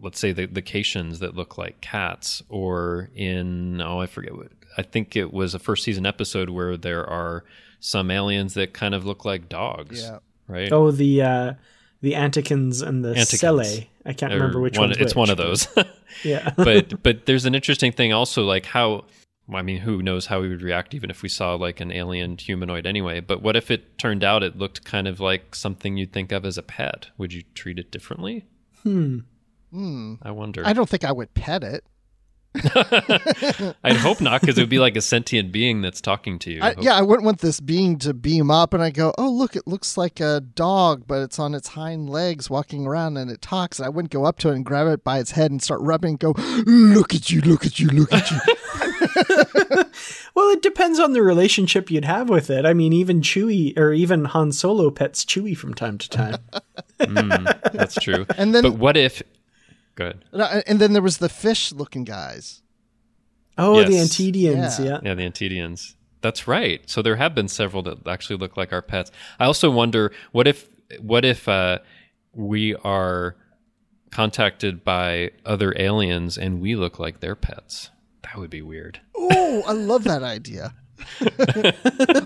let's 0.00 0.20
say, 0.20 0.30
the, 0.30 0.46
the 0.46 0.62
Caitians 0.62 1.18
that 1.18 1.34
look 1.34 1.58
like 1.58 1.80
cats, 1.80 2.40
or 2.48 3.10
in 3.16 3.80
oh, 3.80 3.98
I 3.98 4.06
forget 4.06 4.36
what. 4.36 4.52
I 4.78 4.82
think 4.82 5.16
it 5.16 5.32
was 5.32 5.54
a 5.54 5.58
first 5.58 5.82
season 5.82 6.06
episode 6.06 6.50
where 6.50 6.76
there 6.76 7.04
are 7.04 7.42
some 7.80 8.12
aliens 8.12 8.54
that 8.54 8.72
kind 8.72 8.94
of 8.94 9.04
look 9.04 9.24
like 9.24 9.48
dogs. 9.48 10.02
Yeah. 10.02 10.20
Right. 10.48 10.72
Oh, 10.72 10.90
the 10.90 11.22
uh, 11.22 11.54
the 12.00 12.12
Anticans 12.12 12.86
and 12.86 13.04
the 13.04 13.14
Anticans. 13.14 13.40
Selay. 13.40 13.86
I 14.04 14.12
can't 14.12 14.32
Or 14.32 14.36
remember 14.36 14.60
which 14.60 14.76
one. 14.76 14.88
one's 14.90 15.00
It's 15.00 15.14
one 15.14 15.30
of 15.30 15.36
those. 15.36 15.68
Yeah. 16.24 16.50
but 16.56 17.02
but 17.02 17.24
there's 17.24 17.46
an 17.46 17.54
interesting 17.54 17.90
thing 17.90 18.12
also 18.12 18.44
like 18.44 18.66
how 18.66 19.06
I 19.52 19.62
mean 19.62 19.78
who 19.78 20.02
knows 20.02 20.26
how 20.26 20.42
we 20.42 20.48
would 20.50 20.60
react 20.60 20.92
even 20.92 21.08
if 21.08 21.22
we 21.22 21.30
saw 21.30 21.54
like 21.54 21.80
an 21.80 21.90
alien 21.90 22.36
humanoid 22.36 22.86
anyway 22.86 23.20
but 23.20 23.40
what 23.40 23.56
if 23.56 23.70
it 23.70 23.96
turned 23.96 24.22
out 24.22 24.42
it 24.42 24.58
looked 24.58 24.84
kind 24.84 25.08
of 25.08 25.20
like 25.20 25.54
something 25.54 25.96
you'd 25.96 26.12
think 26.12 26.30
of 26.30 26.44
as 26.44 26.58
a 26.58 26.62
pet 26.62 27.06
would 27.16 27.32
you 27.32 27.42
treat 27.54 27.78
it 27.78 27.90
differently 27.90 28.44
hmm. 28.82 29.20
Hmm. 29.70 30.16
I 30.20 30.32
wonder 30.32 30.62
I 30.66 30.74
don't 30.74 30.88
think 30.88 31.02
I 31.04 31.12
would 31.12 31.32
pet 31.32 31.64
it. 31.64 31.82
I'd 33.84 33.96
hope 33.96 34.20
not 34.20 34.40
because 34.40 34.58
it 34.58 34.60
would 34.62 34.68
be 34.68 34.78
like 34.78 34.94
a 34.96 35.00
sentient 35.00 35.52
being 35.52 35.80
that's 35.80 36.00
talking 36.02 36.38
to 36.40 36.50
you 36.52 36.60
I, 36.62 36.74
yeah, 36.80 36.94
I 36.96 37.02
wouldn't 37.02 37.24
want 37.24 37.38
this 37.38 37.60
being 37.60 37.98
to 38.00 38.12
beam 38.12 38.50
up 38.50 38.74
and 38.74 38.82
I 38.82 38.90
go, 38.90 39.14
oh, 39.16 39.30
look, 39.30 39.56
it 39.56 39.66
looks 39.66 39.96
like 39.96 40.20
a 40.20 40.40
dog, 40.40 41.04
but 41.06 41.22
it's 41.22 41.38
on 41.38 41.54
its 41.54 41.68
hind 41.68 42.10
legs 42.10 42.50
walking 42.50 42.86
around 42.86 43.16
and 43.16 43.30
it 43.30 43.40
talks. 43.40 43.78
And 43.78 43.86
I 43.86 43.88
wouldn't 43.88 44.12
go 44.12 44.24
up 44.24 44.38
to 44.40 44.50
it 44.50 44.56
and 44.56 44.64
grab 44.66 44.86
it 44.88 45.02
by 45.02 45.18
its 45.18 45.30
head 45.30 45.50
and 45.50 45.62
start 45.62 45.80
rubbing 45.80 46.10
and 46.10 46.18
go, 46.18 46.34
look 46.66 47.14
at 47.14 47.30
you, 47.30 47.40
look 47.40 47.64
at 47.64 47.78
you, 47.80 47.88
look 47.88 48.12
at 48.12 48.30
you. 48.30 48.38
Well, 50.34 50.48
it 50.50 50.62
depends 50.62 50.98
on 50.98 51.12
the 51.12 51.22
relationship 51.22 51.90
you'd 51.90 52.06
have 52.06 52.30
with 52.30 52.48
it. 52.48 52.64
I 52.64 52.72
mean, 52.72 52.92
even 52.94 53.20
Chewie 53.20 53.76
or 53.78 53.92
even 53.92 54.24
Han 54.26 54.50
Solo 54.52 54.90
pets 54.90 55.24
Chewie 55.24 55.56
from 55.56 55.74
time 55.74 55.98
to 55.98 56.08
time. 56.08 56.36
Mm, 57.00 57.72
that's 57.72 57.96
true 57.96 58.24
And 58.38 58.54
then- 58.54 58.62
but 58.62 58.74
what 58.74 58.96
if 58.96 59.22
good 59.94 60.24
and, 60.32 60.42
I- 60.42 60.62
and 60.66 60.80
then 60.80 60.92
there 60.92 61.02
was 61.02 61.18
the 61.18 61.28
fish 61.28 61.72
looking 61.72 62.04
guys. 62.04 62.62
Oh, 63.58 63.84
the 63.84 63.92
Yes. 63.92 64.08
Antedians, 64.08 64.78
Yeah. 64.78 64.84
yeah. 64.84 64.98
Yeah, 65.02 65.14
the 65.14 65.22
Antedians. 65.28 65.94
That's 66.22 66.48
right. 66.48 66.88
So 66.88 67.02
there 67.02 67.16
have 67.16 67.34
been 67.34 67.48
several 67.48 67.82
that 67.82 68.06
actually 68.06 68.36
look 68.36 68.56
like 68.56 68.72
our 68.72 68.80
pets. 68.80 69.10
I 69.38 69.44
also 69.44 69.70
wonder 69.70 70.12
what 70.32 70.46
if 70.46 70.68
what 71.00 71.24
if 71.24 71.46
uh, 71.48 71.78
we 72.32 72.74
are 72.76 73.36
contacted 74.10 74.84
by 74.84 75.30
other 75.44 75.74
aliens 75.78 76.38
and 76.38 76.60
we 76.60 76.76
look 76.76 76.98
like 76.98 77.20
their 77.20 77.34
pets? 77.34 77.90
That 78.22 78.36
would 78.38 78.50
be 78.50 78.62
weird. 78.62 79.00
Oh, 79.14 79.62
I 79.66 79.72
love 79.72 80.04
that 80.04 80.22
idea. 80.22 80.74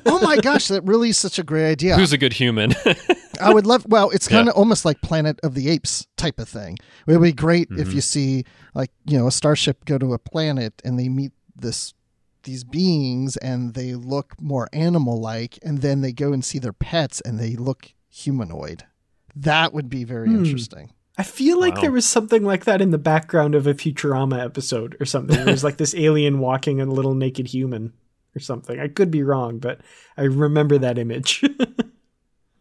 oh 0.06 0.20
my 0.22 0.36
gosh, 0.36 0.68
that 0.68 0.82
really 0.84 1.08
is 1.08 1.18
such 1.18 1.38
a 1.38 1.42
great 1.42 1.68
idea. 1.70 1.96
Who's 1.96 2.12
a 2.12 2.18
good 2.18 2.34
human? 2.34 2.74
I 3.40 3.52
would 3.52 3.66
love. 3.66 3.86
Well, 3.88 4.10
it's 4.10 4.28
kind 4.28 4.46
Yeah. 4.46 4.50
of 4.52 4.56
almost 4.58 4.84
like 4.84 5.00
Planet 5.02 5.38
of 5.42 5.54
the 5.54 5.68
Apes 5.68 6.06
type 6.16 6.38
of 6.38 6.48
thing. 6.48 6.76
It 7.06 7.12
would 7.12 7.22
be 7.22 7.32
great 7.32 7.68
if 7.70 7.88
Mm-hmm. 7.88 7.90
you 7.96 8.00
see 8.00 8.44
like 8.74 8.90
you 9.06 9.18
know 9.18 9.26
a 9.26 9.32
starship 9.32 9.84
go 9.84 9.98
to 9.98 10.12
a 10.14 10.18
planet 10.18 10.74
and 10.84 10.98
they 10.98 11.08
meet 11.08 11.32
this 11.54 11.94
these 12.42 12.62
beings 12.64 13.36
and 13.38 13.74
they 13.74 13.94
look 13.94 14.34
more 14.40 14.68
animal 14.72 15.20
like, 15.20 15.58
and 15.64 15.78
then 15.78 16.00
they 16.00 16.12
go 16.12 16.32
and 16.32 16.44
see 16.44 16.58
their 16.60 16.72
pets 16.72 17.20
and 17.22 17.40
they 17.40 17.56
look 17.56 17.92
humanoid. 18.08 18.84
That 19.34 19.74
would 19.74 19.88
be 19.90 20.04
very 20.04 20.28
Hmm. 20.28 20.44
interesting. 20.44 20.90
I 21.18 21.22
feel 21.22 21.58
like 21.58 21.76
Wow. 21.76 21.80
there 21.80 21.90
was 21.92 22.06
something 22.06 22.44
like 22.44 22.64
that 22.66 22.80
in 22.80 22.90
the 22.90 22.98
background 22.98 23.54
of 23.54 23.66
a 23.66 23.74
Futurama 23.74 24.38
episode 24.44 24.96
or 25.00 25.06
something. 25.06 25.44
There's 25.44 25.64
like 25.64 25.78
this 25.78 25.94
alien 25.96 26.38
walking 26.38 26.80
a 26.80 26.84
little 26.86 27.14
naked 27.14 27.48
human 27.48 27.94
or 28.36 28.38
something. 28.40 28.78
I 28.78 28.88
could 28.88 29.10
be 29.10 29.22
wrong, 29.22 29.58
but 29.58 29.80
I 30.16 30.22
remember 30.24 30.78
that 30.78 30.98
image. 30.98 31.42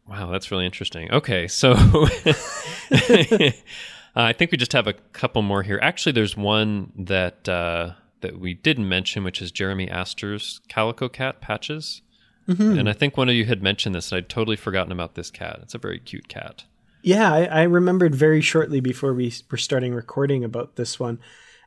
wow, 0.08 0.32
that's 0.32 0.52
really 0.52 0.66
interesting. 0.66 1.12
Okay, 1.12 1.48
so 1.48 1.74
I 4.16 4.34
think 4.34 4.52
we 4.52 4.58
just 4.58 4.74
have 4.74 4.88
a 4.88 4.94
couple 4.94 5.42
more 5.42 5.64
here. 5.64 5.80
Actually, 5.82 6.14
there's 6.14 6.38
one 6.38 6.92
that 6.98 7.48
uh, 7.50 7.94
that 8.22 8.40
we 8.40 8.54
didn't 8.54 8.88
mention, 8.88 9.24
which 9.24 9.42
is 9.42 9.52
Jeremy 9.52 9.90
Astor's 9.90 10.62
Calico 10.68 11.10
Cat 11.10 11.42
Patches. 11.42 12.02
And 12.48 12.90
I 12.90 12.94
think 12.94 13.18
one 13.18 13.28
of 13.28 13.36
you 13.36 13.46
had 13.46 13.64
mentioned 13.64 13.96
this, 13.96 14.12
and 14.12 14.18
I'd 14.18 14.30
totally 14.30 14.56
forgotten 14.56 14.92
about 14.92 15.16
this 15.16 15.32
cat. 15.32 15.60
It's 15.64 15.74
a 15.74 15.80
very 15.80 16.00
cute 16.00 16.28
cat. 16.28 16.66
Yeah, 17.02 17.32
I, 17.32 17.46
I 17.46 17.62
remembered 17.64 18.14
very 18.14 18.42
shortly 18.42 18.80
before 18.80 19.14
we 19.14 19.34
were 19.50 19.58
starting 19.58 19.94
recording 19.94 20.44
about 20.44 20.76
this 20.76 21.00
one. 21.00 21.20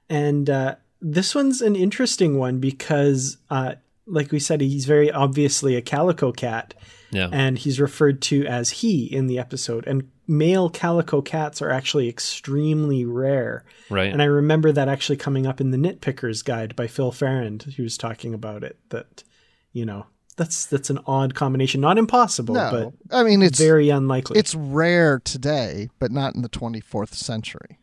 And 0.09 0.49
uh, 0.49 0.76
this 1.01 1.34
one's 1.34 1.62
an 1.62 1.76
interesting 1.76 2.39
one 2.39 2.59
because, 2.59 3.39
uh, 3.51 3.74
like 4.07 4.30
we 4.30 4.39
said, 4.39 4.61
he's 4.61 4.84
very 4.84 5.11
obviously 5.11 5.76
a 5.76 5.82
calico 5.82 6.32
cat, 6.32 6.74
Yeah. 7.11 7.29
and 7.33 7.59
he's 7.59 7.81
referred 7.81 8.21
to 8.23 8.45
as 8.47 8.71
he 8.71 9.05
in 9.05 9.27
the 9.29 9.39
episode. 9.39 9.87
And 9.87 10.11
male 10.27 10.69
calico 10.69 11.23
cats 11.23 11.63
are 11.63 11.71
actually 11.71 12.09
extremely 12.09 13.05
rare. 13.05 13.65
right. 13.91 14.13
And 14.13 14.21
I 14.21 14.27
remember 14.27 14.73
that 14.73 14.89
actually 14.89 15.17
coming 15.17 15.47
up 15.47 15.61
in 15.61 15.71
the 15.71 15.79
Nitpicker's 15.79 16.43
Guide 16.43 16.77
by 16.77 16.87
Phil 16.87 17.11
Farrand. 17.13 17.63
He 17.77 17.83
was 17.83 17.97
talking 17.97 18.35
about 18.35 18.63
it. 18.63 18.79
That, 18.91 19.25
you 19.73 19.87
know, 19.87 20.07
that's 20.37 20.67
that's 20.67 20.91
an 20.91 21.01
odd 21.07 21.35
combination. 21.35 21.81
Not 21.81 21.99
impossible, 21.99 22.55
No, 22.55 22.93
I 23.11 23.23
mean 23.25 23.43
it's 23.43 23.59
very 23.59 23.89
unlikely. 23.91 24.39
it's 24.39 24.55
rare 24.55 25.19
today, 25.19 25.89
but 25.99 26.13
not 26.13 26.35
in 26.35 26.43
the 26.43 26.49
24th 26.49 27.15
century. 27.15 27.79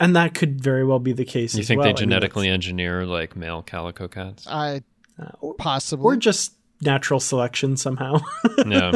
and 0.00 0.16
that 0.16 0.32
could 0.34 0.60
very 0.60 0.84
well 0.84 0.98
be 0.98 1.12
the 1.12 1.24
case. 1.24 1.54
you 1.54 1.60
as 1.60 1.68
think 1.68 1.78
well. 1.78 1.84
they 1.84 1.90
I 1.90 1.92
mean, 1.92 1.98
genetically 2.10 2.48
engineer 2.48 3.04
like 3.06 3.36
male 3.36 3.62
calico 3.62 4.08
cats? 4.08 4.46
I 4.48 4.82
uh, 5.20 5.52
Possibly. 5.58 6.04
or 6.04 6.16
just 6.16 6.54
natural 6.82 7.20
selection 7.20 7.76
somehow. 7.76 8.20
yeah. 8.66 8.92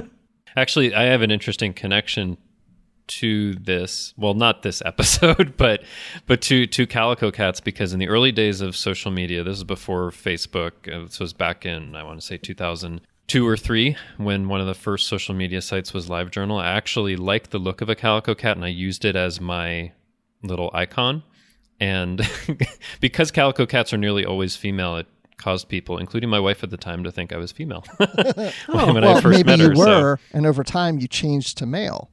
Actually, 0.57 0.95
I 0.95 1.05
have 1.05 1.23
an 1.23 1.31
interesting 1.31 1.73
connection 1.73 2.37
to 3.09 3.55
this. 3.55 4.15
Well, 4.17 4.35
not 4.35 4.63
this 4.63 4.83
episode, 4.85 5.55
but 5.57 5.83
but 6.27 6.41
to 6.43 6.67
to 6.67 6.87
Calico 6.87 7.31
Cats 7.31 7.61
because 7.61 7.93
in 7.93 7.99
the 7.99 8.09
early 8.09 8.33
days 8.33 8.61
of 8.61 8.77
social 8.77 9.11
media, 9.11 9.43
this 9.43 9.59
is 9.59 9.65
before 9.65 10.11
Facebook. 10.11 10.73
uh, 10.93 11.05
This 11.05 11.21
was 11.21 11.33
back 11.33 11.67
in 11.67 11.95
I 11.97 12.03
want 12.05 12.21
to 12.21 12.27
say 12.27 12.37
2002 12.39 13.47
or 13.47 13.57
three 13.57 13.97
when 14.19 14.49
one 14.49 14.61
of 14.61 14.67
the 14.67 14.75
first 14.75 15.09
social 15.09 15.35
media 15.35 15.61
sites 15.61 15.93
was 15.93 16.09
LiveJournal. 16.09 16.61
I 16.61 16.69
actually 16.73 17.17
liked 17.17 17.51
the 17.51 17.59
look 17.59 17.81
of 17.81 17.89
a 17.89 17.95
calico 17.95 18.35
cat 18.35 18.57
and 18.57 18.65
I 18.65 18.69
used 18.69 19.05
it 19.05 19.17
as 19.17 19.41
my 19.41 19.93
little 20.43 20.71
icon. 20.73 21.23
And 21.81 22.21
because 23.01 23.31
calico 23.33 23.67
cats 23.67 23.93
are 23.93 23.99
nearly 23.99 24.25
always 24.25 24.55
female, 24.55 24.97
it 24.97 25.07
caused 25.43 25.69
people, 25.69 25.99
including 25.99 26.31
my 26.31 26.39
wife 26.39 26.63
at 26.63 26.71
the 26.71 26.77
time, 26.77 27.03
to 27.03 27.11
think 27.11 27.33
I 27.33 27.37
was 27.37 27.51
female 27.51 27.85
when 27.97 28.09
oh, 28.69 28.95
well, 28.95 29.17
I 29.17 29.21
first 29.21 29.37
maybe 29.37 29.47
met 29.49 29.59
you 29.59 29.71
her. 29.71 29.75
so- 29.75 30.03
were, 30.03 30.21
and 30.33 30.47
over 30.47 30.63
time 30.63 31.01
you 31.01 31.09
changed 31.09 31.59
to 31.59 31.67
male. 31.67 32.11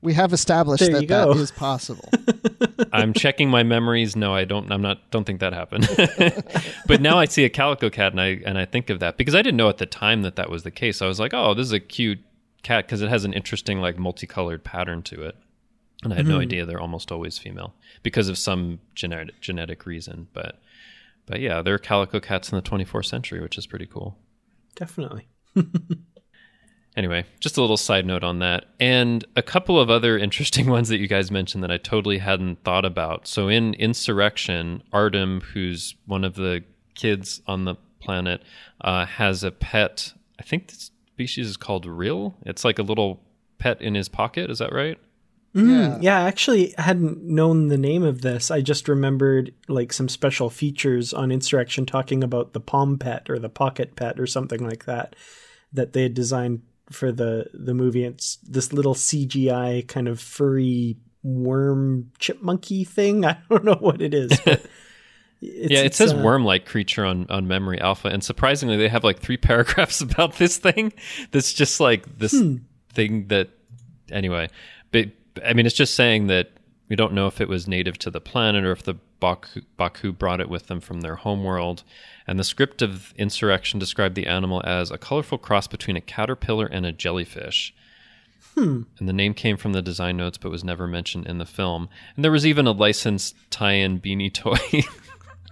We 0.00 0.14
have 0.14 0.32
established 0.32 0.82
There 0.82 0.94
that 0.94 1.02
you 1.02 1.08
that 1.08 1.52
possible. 1.56 2.08
I'm 2.92 3.12
checking 3.12 3.48
my 3.50 3.62
memories. 3.62 4.16
No, 4.16 4.34
I 4.34 4.44
don't. 4.44 4.72
I'm 4.72 4.82
not. 4.82 5.08
Don't 5.12 5.22
think 5.22 5.38
that 5.38 5.52
happened. 5.52 5.88
but 6.88 7.00
now 7.00 7.18
I 7.18 7.26
see 7.26 7.44
a 7.44 7.48
calico 7.48 7.88
cat, 7.88 8.10
and 8.10 8.20
I 8.20 8.40
and 8.44 8.58
I 8.58 8.64
think 8.64 8.90
of 8.90 8.98
that 8.98 9.16
because 9.16 9.36
I 9.36 9.42
didn't 9.42 9.58
know 9.58 9.68
at 9.68 9.78
the 9.78 9.86
time 9.86 10.22
that 10.22 10.34
that 10.34 10.50
was 10.50 10.64
the 10.64 10.72
case. 10.72 11.02
I 11.02 11.06
was 11.06 11.20
like, 11.20 11.32
oh, 11.32 11.54
this 11.54 11.66
is 11.66 11.72
a 11.72 11.78
cute 11.78 12.18
cat 12.64 12.84
because 12.84 13.00
it 13.00 13.10
has 13.10 13.24
an 13.24 13.32
interesting 13.32 13.80
like 13.80 13.96
multicolored 13.96 14.64
pattern 14.64 15.02
to 15.02 15.22
it, 15.22 15.36
and 16.02 16.12
I 16.12 16.16
had 16.16 16.26
no 16.26 16.32
mm-hmm. 16.32 16.42
idea 16.42 16.66
they're 16.66 16.80
almost 16.80 17.12
always 17.12 17.38
female 17.38 17.72
because 18.02 18.28
of 18.28 18.36
some 18.36 18.80
genetic 18.96 19.40
genetic 19.40 19.86
reason. 19.86 20.26
But 20.32 20.58
but 21.26 21.40
yeah, 21.40 21.62
there 21.62 21.74
are 21.74 21.78
calico 21.78 22.20
cats 22.20 22.50
in 22.50 22.56
the 22.56 22.62
24th 22.62 23.06
century, 23.06 23.40
which 23.40 23.58
is 23.58 23.66
pretty 23.66 23.86
cool. 23.86 24.18
Definitely. 24.74 25.28
Anyway, 26.94 27.24
just 27.40 27.56
a 27.56 27.60
little 27.60 27.78
side 27.78 28.04
note 28.04 28.22
on 28.22 28.40
that. 28.40 28.66
And 28.78 29.24
a 29.34 29.42
couple 29.42 29.80
of 29.80 29.88
other 29.88 30.18
interesting 30.18 30.66
ones 30.70 30.88
that 30.88 30.98
you 30.98 31.08
guys 31.08 31.30
mentioned 31.30 31.62
that 31.64 31.70
I 31.70 31.78
totally 31.78 32.18
hadn't 32.18 32.64
thought 32.64 32.84
about. 32.84 33.26
So 33.26 33.48
in 33.48 33.74
Insurrection, 33.74 34.82
Artim, 34.92 35.42
who's 35.42 35.94
one 36.06 36.24
of 36.24 36.34
the 36.34 36.64
kids 36.94 37.40
on 37.46 37.64
the 37.64 37.76
planet, 38.00 38.42
uh, 38.82 39.06
has 39.06 39.42
a 39.42 39.50
pet. 39.50 40.12
I 40.38 40.42
think 40.42 40.68
the 40.68 40.90
species 41.14 41.48
is 41.48 41.56
called 41.56 41.86
Rill. 41.86 42.34
It's 42.44 42.64
like 42.64 42.78
a 42.78 42.82
little 42.82 43.22
pet 43.58 43.80
in 43.80 43.94
his 43.94 44.08
pocket. 44.08 44.50
Is 44.50 44.58
that 44.58 44.72
right? 44.72 44.98
Yeah. 45.54 45.98
Yeah, 46.00 46.22
I 46.22 46.28
actually 46.28 46.74
hadn't 46.78 47.22
known 47.22 47.68
the 47.68 47.78
name 47.78 48.02
of 48.02 48.22
this. 48.22 48.50
I 48.50 48.62
just 48.62 48.88
remembered 48.88 49.52
like 49.68 49.92
some 49.92 50.08
special 50.08 50.48
features 50.48 51.12
on 51.12 51.30
Insurrection 51.30 51.84
talking 51.84 52.24
about 52.24 52.52
the 52.52 52.60
palm 52.60 52.98
pet 52.98 53.28
or 53.28 53.38
the 53.38 53.50
pocket 53.50 53.94
pet 53.94 54.18
or 54.18 54.26
something 54.26 54.66
like 54.66 54.86
that 54.86 55.14
that 55.72 55.92
they 55.92 56.04
had 56.04 56.14
designed 56.14 56.62
for 56.90 57.12
the 57.12 57.46
the 57.52 57.74
movie. 57.74 58.04
It's 58.04 58.36
this 58.36 58.72
little 58.72 58.94
CGI 58.94 59.86
kind 59.86 60.08
of 60.08 60.20
furry 60.20 60.96
worm 61.22 62.10
chipmunky 62.18 62.86
thing. 62.86 63.24
I 63.26 63.38
don't 63.50 63.64
know 63.64 63.76
what 63.78 64.00
it 64.00 64.14
is. 64.14 64.30
But 64.44 64.64
it's, 65.42 65.70
yeah, 65.70 65.80
it 65.80 65.86
it's, 65.86 65.96
says 65.98 66.14
uh, 66.14 66.18
worm-like 66.18 66.64
creature 66.64 67.04
on 67.04 67.26
on 67.28 67.46
Memory 67.46 67.80
Alpha, 67.80 68.08
and 68.08 68.24
surprisingly, 68.24 68.78
they 68.78 68.88
have 68.88 69.04
like 69.04 69.20
three 69.20 69.36
paragraphs 69.48 70.00
about 70.00 70.36
this 70.36 70.56
thing. 70.56 70.94
That's 71.30 71.52
just 71.52 71.78
like 71.80 72.18
this 72.18 72.34
thing 72.92 73.28
that. 73.28 73.50
Anyway, 74.10 74.48
I 75.44 75.52
mean, 75.52 75.66
it's 75.66 75.74
just 75.74 75.94
saying 75.94 76.26
that 76.28 76.50
we 76.88 76.96
don't 76.96 77.12
know 77.12 77.26
if 77.26 77.40
it 77.40 77.48
was 77.48 77.66
native 77.66 77.98
to 77.98 78.10
the 78.10 78.20
planet 78.20 78.64
or 78.64 78.72
if 78.72 78.82
the 78.82 78.96
Ba'ku, 79.20 79.62
Ba'ku 79.78 80.16
brought 80.16 80.40
it 80.40 80.48
with 80.50 80.66
them 80.66 80.80
from 80.80 81.00
their 81.00 81.16
homeworld. 81.16 81.84
And 82.26 82.38
the 82.38 82.44
script 82.44 82.82
of 82.82 83.14
Insurrection 83.16 83.78
described 83.78 84.14
the 84.14 84.26
animal 84.26 84.60
as 84.64 84.90
a 84.90 84.98
colorful 84.98 85.38
cross 85.38 85.66
between 85.66 85.96
a 85.96 86.00
caterpillar 86.00 86.66
and 86.66 86.84
a 86.84 86.92
jellyfish. 86.92 87.74
Hmm. 88.54 88.82
And 88.98 89.08
the 89.08 89.12
name 89.14 89.32
came 89.32 89.56
from 89.56 89.72
the 89.72 89.80
design 89.80 90.18
notes, 90.18 90.36
but 90.36 90.50
was 90.50 90.64
never 90.64 90.86
mentioned 90.86 91.26
in 91.26 91.38
the 91.38 91.46
film. 91.46 91.88
And 92.16 92.24
there 92.24 92.32
was 92.32 92.44
even 92.44 92.66
a 92.66 92.72
licensed 92.72 93.34
tie-in 93.50 94.00
beanie 94.00 94.32
toy 94.34 94.82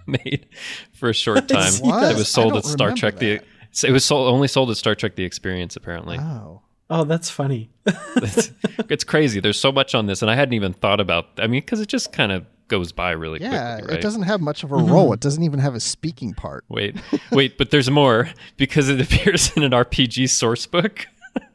made 0.05 0.45
for 0.93 1.09
a 1.09 1.13
short 1.13 1.47
time. 1.47 1.73
What? 1.75 2.11
It 2.11 2.17
was 2.17 2.29
sold 2.29 2.55
at 2.57 2.65
Star 2.65 2.91
Trek. 2.91 3.17
The 3.17 3.37
that. 3.37 3.45
so 3.71 3.87
it 3.87 3.91
was 3.91 4.05
sold, 4.05 4.31
only 4.31 4.47
sold 4.47 4.69
at 4.69 4.77
Star 4.77 4.93
Trek: 4.95 5.15
The 5.15 5.23
Experience. 5.23 5.75
Apparently, 5.75 6.19
Oh. 6.19 6.61
Oh, 6.91 7.05
that's 7.05 7.29
funny. 7.29 7.69
it's, 8.17 8.51
it's 8.89 9.05
crazy. 9.05 9.39
There's 9.39 9.59
so 9.59 9.71
much 9.71 9.95
on 9.95 10.07
this, 10.07 10.21
and 10.21 10.29
I 10.29 10.35
hadn't 10.35 10.53
even 10.53 10.73
thought 10.73 10.99
about. 10.99 11.27
I 11.37 11.47
mean, 11.47 11.61
because 11.61 11.79
it 11.79 11.87
just 11.87 12.11
kind 12.11 12.33
of 12.33 12.45
goes 12.67 12.91
by 12.91 13.11
really 13.11 13.39
Yeah, 13.39 13.75
quickly. 13.75 13.93
Right? 13.93 13.99
it 13.99 14.01
doesn't 14.01 14.23
have 14.23 14.41
much 14.41 14.63
of 14.63 14.73
a 14.73 14.75
mm-hmm. 14.75 14.91
role. 14.91 15.13
It 15.13 15.21
doesn't 15.21 15.41
even 15.41 15.59
have 15.59 15.73
a 15.73 15.79
speaking 15.79 16.33
part. 16.33 16.65
Wait, 16.67 16.97
wait, 17.31 17.57
but 17.57 17.71
there's 17.71 17.89
more 17.89 18.29
because 18.57 18.89
it 18.89 18.99
appears 19.01 19.55
in 19.55 19.63
an 19.63 19.71
RPG 19.71 20.29
source 20.29 20.65
book 20.65 21.07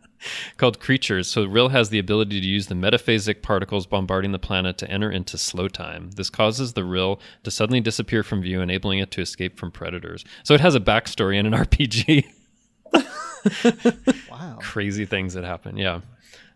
called 0.56 0.80
Creatures. 0.80 1.28
So 1.28 1.44
Rill 1.44 1.68
has 1.68 1.90
the 1.90 1.98
ability 1.98 2.40
to 2.40 2.46
use 2.46 2.68
the 2.68 2.74
metaphasic 2.74 3.42
particles 3.42 3.86
bombarding 3.86 4.32
the 4.32 4.38
planet 4.38 4.78
to 4.78 4.90
enter 4.90 5.10
into 5.10 5.36
slow 5.36 5.68
time. 5.68 6.12
This 6.12 6.30
causes 6.30 6.72
the 6.72 6.84
Rill 6.84 7.20
to 7.44 7.50
suddenly 7.50 7.80
disappear 7.80 8.22
from 8.22 8.40
view, 8.40 8.62
enabling 8.62 9.00
it 9.00 9.10
to 9.12 9.20
escape 9.20 9.58
from 9.58 9.70
predators. 9.70 10.24
So 10.44 10.54
it 10.54 10.62
has 10.62 10.74
a 10.74 10.80
backstory 10.80 11.38
in 11.38 11.46
an 11.46 11.52
RPG. 11.52 12.24
Wow. 14.30 14.58
Crazy 14.60 15.06
things 15.06 15.34
that 15.34 15.44
happen. 15.44 15.76
Yeah. 15.76 16.00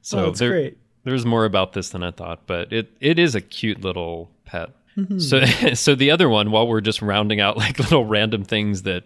So 0.03 0.26
oh, 0.26 0.30
there, 0.32 0.51
great. 0.51 0.78
there's 1.05 1.24
more 1.24 1.45
about 1.45 1.72
this 1.72 1.91
than 1.91 2.03
I 2.03 2.11
thought, 2.11 2.47
but 2.47 2.72
it, 2.72 2.91
it 3.01 3.18
is 3.18 3.34
a 3.34 3.41
cute 3.41 3.80
little 3.80 4.30
pet. 4.45 4.70
Mm-hmm. 4.97 5.18
So 5.18 5.45
so 5.74 5.95
the 5.95 6.11
other 6.11 6.28
one, 6.28 6.51
while 6.51 6.66
we're 6.66 6.80
just 6.80 7.03
rounding 7.03 7.41
out 7.41 7.57
like 7.57 7.78
little 7.78 8.05
random 8.05 8.45
things 8.45 8.82
that 8.82 9.05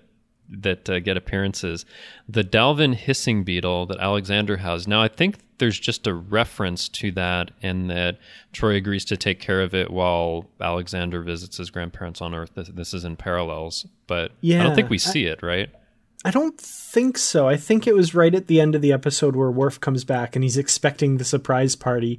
that 0.51 0.91
uh, 0.91 1.01
get 1.01 1.17
appearances, 1.17 1.87
the 2.29 2.45
Dalvin 2.45 2.95
hissing 2.95 3.45
beetle 3.45 3.87
that 3.87 3.99
Alexander 3.99 4.59
has. 4.59 4.87
Now 4.87 5.03
I 5.03 5.09
think 5.09 5.39
there's 5.59 5.79
just 5.79 6.07
a 6.07 6.13
reference 6.13 6.89
to 6.91 7.13
that, 7.13 7.53
and 7.63 7.89
that 7.91 8.19
Troi 8.53 8.77
agrees 8.77 9.05
to 9.07 9.17
take 9.17 9.41
care 9.41 9.63
of 9.63 9.75
it 9.75 9.91
while 9.91 10.51
Alexander 10.61 11.23
visits 11.23 11.57
his 11.57 11.71
grandparents 11.71 12.21
on 12.21 12.35
Earth. 12.35 12.51
This, 12.55 12.69
this 12.69 12.95
is 12.95 13.05
in 13.05 13.17
parallels, 13.17 13.87
but 14.07 14.33
I 14.45 14.63
don't 14.63 14.75
think 14.75 14.91
we 14.91 14.99
see 14.99 15.27
it, 15.27 15.43
right? 15.43 15.71
I 16.25 16.31
don't 16.31 16.59
think 16.59 17.19
so. 17.19 17.47
I 17.49 17.57
think 17.57 17.87
it 17.87 17.95
was 17.95 18.15
right 18.15 18.35
at 18.35 18.47
the 18.47 18.61
end 18.61 18.75
of 18.75 18.81
the 18.81 18.93
episode 18.93 19.37
where 19.37 19.51
Worf 19.51 19.81
comes 19.81 20.05
back 20.05 20.35
and 20.35 20.43
he's 20.43 20.57
expecting 20.57 21.19
the 21.19 21.25
surprise 21.25 21.77
party. 21.77 22.19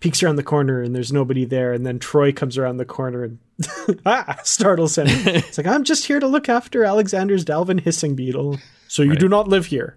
Peeks 0.00 0.22
around 0.22 0.36
the 0.36 0.42
corner 0.42 0.82
and 0.82 0.94
there's 0.94 1.12
nobody 1.12 1.44
there, 1.44 1.72
and 1.72 1.86
then 1.86 1.98
Troi 1.98 2.34
comes 2.34 2.58
around 2.58 2.76
the 2.76 2.84
corner 2.84 3.22
and 3.22 3.38
ah, 4.06 4.38
startles 4.42 4.98
him. 4.98 5.06
it's 5.08 5.56
like 5.56 5.66
I'm 5.66 5.84
just 5.84 6.06
here 6.06 6.20
to 6.20 6.26
look 6.26 6.48
after 6.48 6.84
Alexander's 6.84 7.44
Dalvin 7.44 7.80
hissing 7.80 8.14
beetle. 8.14 8.58
So 8.88 9.02
you 9.02 9.14
do 9.14 9.28
not 9.28 9.48
live 9.48 9.66
here. 9.66 9.96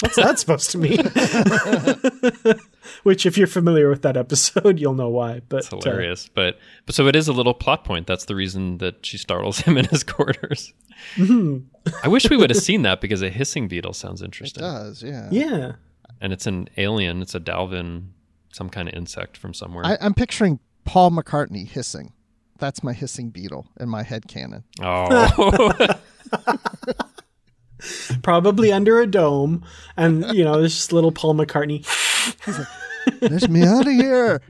What's 0.00 0.16
that 0.16 0.38
supposed 0.38 0.70
to 0.70 0.78
mean? 0.78 0.98
Which, 3.02 3.26
if 3.26 3.36
you're 3.36 3.48
familiar 3.48 3.88
with 3.90 4.02
that 4.02 4.16
episode, 4.16 4.78
you'll 4.80 4.94
know 4.94 5.08
why. 5.08 5.40
But 5.48 5.58
It's 5.58 5.68
hilarious, 5.68 6.28
but 6.32 6.58
but 6.86 6.94
so 6.94 7.08
it 7.08 7.16
is 7.16 7.26
a 7.28 7.32
little 7.32 7.54
plot 7.54 7.84
point. 7.84 8.06
That's 8.06 8.26
the 8.26 8.34
reason 8.36 8.78
that 8.78 9.04
she 9.04 9.18
startles 9.18 9.58
him 9.66 9.76
in 9.76 9.86
his 9.86 10.04
quarters. 10.04 10.72
I 11.18 12.08
wish 12.08 12.30
we 12.30 12.36
would 12.36 12.50
have 12.50 12.62
seen 12.62 12.82
that 12.82 13.00
because 13.00 13.22
a 13.22 13.30
hissing 13.30 13.66
beetle 13.68 13.92
sounds 13.92 14.22
It 14.22 14.26
interesting, 14.26 14.62
does, 14.62 15.02
yeah. 15.02 15.24
uh, 15.26 15.28
yeah, 15.32 15.72
and 16.20 16.32
it's 16.32 16.46
an 16.46 16.68
alien. 16.76 17.22
It's 17.22 17.34
a 17.34 17.40
Dalvin, 17.40 18.10
some 18.52 18.68
kind 18.70 18.88
of 18.88 18.94
insect 18.94 19.36
from 19.36 19.52
somewhere. 19.52 19.84
I, 19.84 19.98
I'm 20.00 20.14
picturing 20.14 20.60
Paul 20.84 21.10
McCartney 21.10 21.66
hissing. 21.66 22.12
That's 22.58 22.84
my 22.84 22.92
hissing 22.92 23.30
beetle 23.30 23.66
in 23.80 23.88
my 23.88 24.04
head 24.04 24.28
canon. 24.28 24.62
oh, 24.80 25.88
probably 28.22 28.70
under 28.70 29.00
a 29.00 29.06
dome, 29.08 29.64
and 29.96 30.24
you 30.36 30.44
know, 30.44 30.60
there's 30.60 30.74
just 30.76 30.92
little 30.92 31.10
Paul 31.12 31.34
McCartney. 31.34 31.84
Let 33.20 33.48
me 33.48 33.64
out 33.64 33.86
of 33.86 33.92
here. 33.92 34.40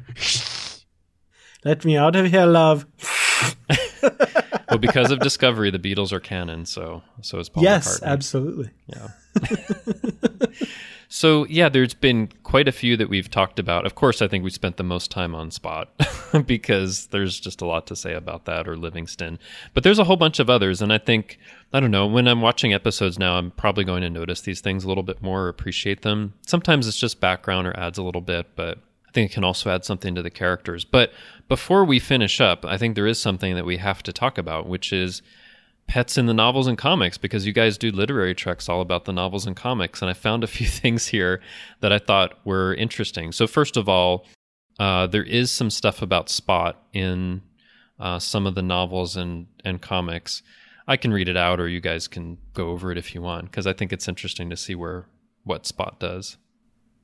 Let 1.65 1.85
me 1.85 1.97
out 1.97 2.17
of 2.17 2.27
here, 2.27 2.47
love. 2.47 2.87
well, 4.69 4.79
because 4.79 5.11
of 5.11 5.21
Discovery, 5.21 5.71
the 5.71 5.79
Beatles 5.79 6.13
are 6.13 6.21
canon. 6.21 6.67
So 6.67 7.03
so 7.21 7.39
is 7.39 7.49
Paul 7.49 7.63
yes, 7.63 8.01
McCartney. 8.01 8.07
absolutely. 8.07 8.71
So 11.15 11.45
yeah, 11.51 11.69
there's 11.69 11.93
been 11.93 12.31
quite 12.43 12.69
a 12.69 12.73
few 12.73 12.97
that 12.97 13.11
we've 13.11 13.31
talked 13.31 13.59
about. 13.59 13.85
Of 13.85 13.95
course, 13.95 14.23
I 14.23 14.29
think 14.29 14.43
we 14.43 14.49
spent 14.49 14.79
the 14.79 14.83
most 14.83 15.11
time 15.11 15.35
on 15.35 15.51
Spot 15.51 15.91
because 16.47 17.09
there's 17.09 17.39
just 17.39 17.61
a 17.61 17.67
lot 17.67 17.87
to 17.89 17.97
say 17.97 18.15
about 18.15 18.47
that 18.47 18.67
or 18.67 18.79
Livingston. 18.79 19.39
But 19.75 19.85
there's 19.85 19.99
a 19.99 20.05
whole 20.05 20.17
bunch 20.17 20.39
of 20.39 20.49
others, 20.49 20.81
and 20.81 20.91
I 20.91 20.97
think 20.97 21.39
I 21.71 21.81
don't 21.81 21.91
know 21.91 22.07
when 22.07 22.27
I'm 22.27 22.41
watching 22.41 22.73
episodes 22.73 23.19
now, 23.19 23.35
I'm 23.35 23.51
probably 23.51 23.85
going 23.85 24.01
to 24.01 24.09
notice 24.09 24.41
these 24.41 24.63
things 24.63 24.85
a 24.85 24.89
little 24.89 25.03
bit 25.03 25.21
more, 25.21 25.43
or 25.43 25.49
appreciate 25.51 26.01
them. 26.01 26.33
Sometimes 26.47 26.89
it's 26.89 26.99
just 26.99 27.21
background 27.21 27.67
or 27.67 27.79
adds 27.79 27.99
a 27.99 28.03
little 28.03 28.23
bit, 28.23 28.47
but 28.57 28.79
I 29.07 29.13
think 29.13 29.31
it 29.31 29.35
can 29.35 29.45
also 29.45 29.69
add 29.69 29.85
something 29.85 30.15
to 30.15 30.23
the 30.23 30.31
characters. 30.31 30.87
But 30.87 31.13
before 31.47 31.85
we 31.85 31.99
finish 31.99 32.41
up, 32.41 32.65
I 32.65 32.79
think 32.79 32.95
there 32.95 33.07
is 33.07 33.21
something 33.21 33.55
that 33.55 33.67
we 33.67 33.77
have 33.77 34.03
to 34.05 34.15
talk 34.15 34.39
about, 34.39 34.67
which 34.67 34.95
is 34.95 35.21
pets 35.87 36.17
in 36.17 36.27
the 36.27 36.35
novels 36.35 36.67
and 36.67 36.79
comics 36.79 37.19
because 37.19 37.47
you 37.47 37.53
guys 37.53 37.77
do 37.77 37.91
literary 37.91 38.35
treks 38.35 38.69
all 38.69 38.81
about 38.81 39.05
the 39.05 39.13
novels 39.13 39.47
and 39.47 39.57
comics 39.57 40.01
and 40.01 40.11
i 40.11 40.15
found 40.15 40.43
a 40.43 40.47
few 40.59 40.67
things 40.67 41.09
here 41.09 41.41
that 41.81 41.93
i 41.93 41.99
thought 41.99 42.39
were 42.45 42.75
interesting. 42.75 43.33
So 43.33 43.47
first 43.47 43.77
of 43.77 43.89
all 43.89 44.27
uh, 44.79 45.07
there 45.07 45.23
is 45.23 45.51
some 45.51 45.71
stuff 45.71 46.03
about 46.03 46.29
spot 46.29 46.83
in 46.93 47.43
uh, 48.01 48.19
some 48.19 48.47
of 48.47 48.55
the 48.55 48.63
novels 48.63 49.17
and, 49.17 49.47
and 49.65 49.81
comics. 49.81 50.43
I 50.89 50.97
can 50.97 51.13
read 51.13 51.29
it 51.29 51.37
out, 51.37 51.61
or 51.61 51.69
you 51.69 51.81
guys 51.81 52.09
can 52.09 52.39
go 52.55 52.71
over 52.71 52.91
it 52.91 52.99
if 52.99 53.15
you 53.15 53.23
want, 53.23 53.45
because 53.45 53.67
I 53.67 53.73
think 53.73 53.93
it's 53.93 54.09
interesting 54.09 54.51
to 54.51 54.57
see 54.57 54.75
where 54.75 55.07
what 55.45 55.67
Spot 55.67 55.99
does. 55.99 56.37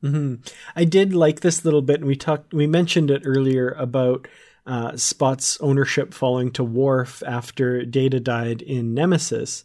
hmm 0.00 0.36
I 0.74 0.84
did 0.84 1.14
like 1.14 1.40
this 1.40 1.64
little 1.64 1.82
bit, 1.82 2.00
and 2.00 2.06
we 2.06 2.16
talked, 2.16 2.52
we 2.52 2.66
mentioned 2.66 3.10
it 3.10 3.22
earlier 3.24 3.70
about 3.70 4.26
uh, 4.68 4.96
Spot's 4.98 5.58
ownership 5.62 6.12
falling 6.12 6.52
to 6.52 6.62
Worf 6.62 7.22
after 7.26 7.86
Data 7.86 8.20
died 8.20 8.60
in 8.60 8.92
Nemesis. 8.92 9.64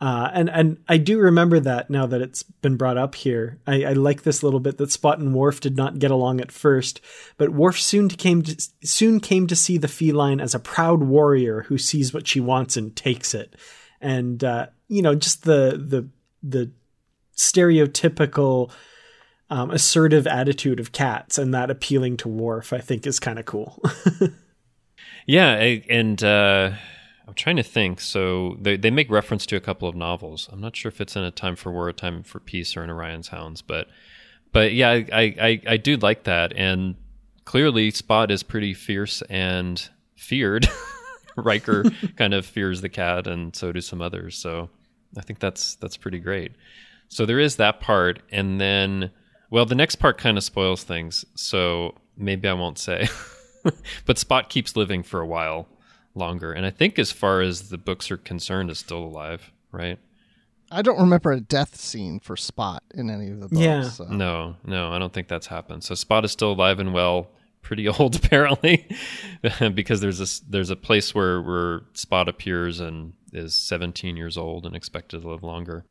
Uh, 0.00 0.30
and 0.32 0.48
and 0.48 0.78
I 0.88 0.96
do 0.96 1.18
remember 1.18 1.60
that 1.60 1.90
now 1.90 2.06
that 2.06 2.22
it's 2.22 2.44
been 2.44 2.76
brought 2.76 2.96
up 2.96 3.14
here. 3.14 3.58
I, 3.66 3.84
I 3.84 3.92
like 3.92 4.22
this 4.22 4.42
little 4.42 4.60
bit 4.60 4.78
that 4.78 4.90
Spot 4.90 5.18
and 5.18 5.34
Worf 5.34 5.60
did 5.60 5.76
not 5.76 5.98
get 5.98 6.10
along 6.10 6.40
at 6.40 6.52
first, 6.52 7.00
but 7.36 7.50
Worf 7.50 7.78
soon 7.78 8.08
came 8.08 8.42
to, 8.42 8.56
soon 8.84 9.20
came 9.20 9.46
to 9.48 9.56
see 9.56 9.76
the 9.76 9.88
feline 9.88 10.40
as 10.40 10.54
a 10.54 10.60
proud 10.60 11.02
warrior 11.02 11.64
who 11.64 11.76
sees 11.76 12.14
what 12.14 12.26
she 12.26 12.40
wants 12.40 12.76
and 12.76 12.96
takes 12.96 13.34
it. 13.34 13.54
And 14.00 14.42
uh, 14.42 14.68
you 14.86 15.02
know, 15.02 15.14
just 15.14 15.42
the 15.42 15.82
the 15.84 16.08
the 16.42 16.70
stereotypical 17.36 18.70
um, 19.50 19.70
assertive 19.70 20.26
attitude 20.26 20.78
of 20.80 20.92
cats 20.92 21.38
and 21.38 21.52
that 21.54 21.70
appealing 21.70 22.16
to 22.18 22.28
Worf, 22.28 22.72
I 22.72 22.78
think, 22.78 23.06
is 23.06 23.18
kind 23.20 23.38
of 23.38 23.44
cool. 23.46 23.82
Yeah, 25.26 25.52
I- 25.60 25.84
and 25.90 26.22
uh, 26.24 26.70
I'm 27.26 27.34
trying 27.34 27.56
to 27.56 27.62
think. 27.62 28.00
So 28.00 28.56
they 28.60 28.76
they 28.78 28.90
make 28.90 29.10
reference 29.10 29.44
to 29.46 29.56
a 29.56 29.60
couple 29.60 29.86
of 29.88 29.94
novels. 29.94 30.48
I'm 30.50 30.60
not 30.60 30.74
sure 30.74 30.88
if 30.88 31.00
it's 31.02 31.16
in 31.16 31.22
a 31.22 31.30
Time 31.30 31.54
for 31.54 31.70
War, 31.70 31.88
a 31.88 31.92
Time 31.92 32.22
for 32.22 32.40
Peace, 32.40 32.76
or 32.76 32.82
in 32.82 32.90
Orion's 32.90 33.28
Hounds, 33.28 33.60
but 33.60 33.88
but 34.52 34.72
yeah, 34.72 34.88
I 34.90 35.06
I, 35.12 35.34
I, 35.40 35.60
I 35.66 35.76
do 35.76 35.96
like 35.98 36.24
that, 36.24 36.54
and 36.56 36.96
clearly 37.44 37.90
Spot 37.90 38.30
is 38.30 38.42
pretty 38.42 38.72
fierce 38.72 39.20
and 39.28 39.86
feared. 40.16 40.66
Riker 41.36 41.84
kind 42.16 42.32
of 42.34 42.46
fears 42.46 42.80
the 42.80 42.88
cat, 42.88 43.26
and 43.26 43.54
so 43.54 43.70
do 43.70 43.80
some 43.82 44.00
others. 44.00 44.34
So 44.36 44.70
I 45.16 45.20
think 45.20 45.40
that's 45.40 45.74
that's 45.76 45.96
pretty 45.98 46.20
great. 46.20 46.52
So 47.08 47.26
there 47.26 47.38
is 47.38 47.56
that 47.56 47.80
part, 47.80 48.22
and 48.32 48.58
then 48.58 49.10
well, 49.50 49.66
the 49.66 49.74
next 49.74 49.96
part 49.96 50.18
kind 50.18 50.36
of 50.36 50.44
spoils 50.44 50.84
things. 50.84 51.24
So 51.34 51.94
maybe 52.16 52.48
I 52.48 52.52
won't 52.52 52.78
say. 52.78 53.08
but 54.06 54.18
Spot 54.18 54.48
keeps 54.48 54.76
living 54.76 55.02
for 55.02 55.20
a 55.20 55.26
while 55.26 55.68
longer, 56.14 56.52
and 56.52 56.66
I 56.66 56.70
think 56.70 56.98
as 56.98 57.12
far 57.12 57.40
as 57.40 57.68
the 57.68 57.78
books 57.78 58.10
are 58.10 58.16
concerned, 58.16 58.70
is 58.70 58.78
still 58.78 59.04
alive, 59.04 59.52
right? 59.70 59.98
I 60.70 60.82
don't 60.82 60.98
remember 60.98 61.32
a 61.32 61.40
death 61.40 61.76
scene 61.76 62.20
for 62.20 62.36
Spot 62.36 62.82
in 62.94 63.08
any 63.08 63.30
of 63.30 63.40
the 63.40 63.48
books. 63.48 63.60
Yeah. 63.60 63.82
so. 63.82 64.04
No, 64.04 64.56
no, 64.64 64.92
I 64.92 64.98
don't 64.98 65.12
think 65.12 65.28
that's 65.28 65.46
happened. 65.46 65.84
So 65.84 65.94
Spot 65.94 66.24
is 66.24 66.32
still 66.32 66.52
alive 66.52 66.78
and 66.78 66.92
well, 66.92 67.30
pretty 67.62 67.88
old 67.98 68.16
apparently, 68.16 68.86
because 69.74 70.00
there's 70.00 70.18
this 70.18 70.40
there's 70.40 70.70
a 70.70 70.76
place 70.76 71.14
where 71.14 71.40
where 71.40 71.82
Spot 71.94 72.28
appears 72.28 72.80
and 72.80 73.14
is 73.32 73.54
17 73.54 74.16
years 74.16 74.36
old 74.36 74.66
and 74.66 74.76
expected 74.76 75.22
to 75.22 75.28
live 75.28 75.42
longer. 75.42 75.84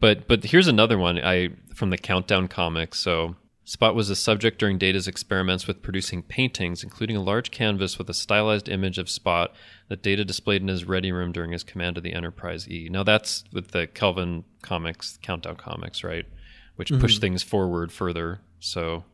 But 0.00 0.26
but 0.26 0.44
here's 0.44 0.66
another 0.68 0.98
one 0.98 1.18
I 1.18 1.50
from 1.74 1.90
the 1.90 1.98
Countdown 1.98 2.48
comics. 2.48 2.98
So 2.98 3.36
Spot 3.64 3.94
was 3.94 4.10
a 4.10 4.16
subject 4.16 4.58
during 4.58 4.78
Data's 4.78 5.06
experiments 5.06 5.66
with 5.66 5.82
producing 5.82 6.22
paintings, 6.22 6.82
including 6.82 7.16
a 7.16 7.22
large 7.22 7.50
canvas 7.50 7.98
with 7.98 8.10
a 8.10 8.14
stylized 8.14 8.68
image 8.68 8.98
of 8.98 9.08
Spot 9.08 9.52
that 9.88 10.02
Data 10.02 10.24
displayed 10.24 10.62
in 10.62 10.68
his 10.68 10.84
ready 10.84 11.12
room 11.12 11.30
during 11.30 11.52
his 11.52 11.62
command 11.62 11.96
of 11.96 12.02
the 12.02 12.12
Enterprise 12.14 12.68
E. 12.68 12.88
Now 12.90 13.02
that's 13.04 13.44
with 13.52 13.68
the 13.68 13.86
Kelvin 13.86 14.44
comics, 14.62 15.18
Countdown 15.22 15.56
comics, 15.56 16.02
right? 16.02 16.26
Which 16.76 16.90
push 16.98 17.18
things 17.18 17.42
forward 17.42 17.92
further. 17.92 18.40
So 18.58 19.04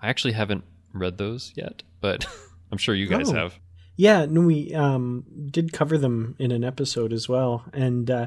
I 0.00 0.08
actually 0.08 0.32
haven't 0.32 0.64
read 0.94 1.18
those 1.18 1.52
yet, 1.54 1.82
but 2.00 2.26
I'm 2.72 2.78
sure 2.78 2.94
you 2.94 3.06
guys 3.06 3.28
Oh. 3.30 3.34
have. 3.34 3.58
Yeah, 3.96 4.24
no, 4.24 4.40
we 4.40 4.74
um, 4.74 5.24
did 5.50 5.72
cover 5.74 5.98
them 5.98 6.34
in 6.38 6.50
an 6.52 6.64
episode 6.64 7.12
as 7.12 7.28
well, 7.28 7.66
and 7.74 8.10
uh, 8.10 8.26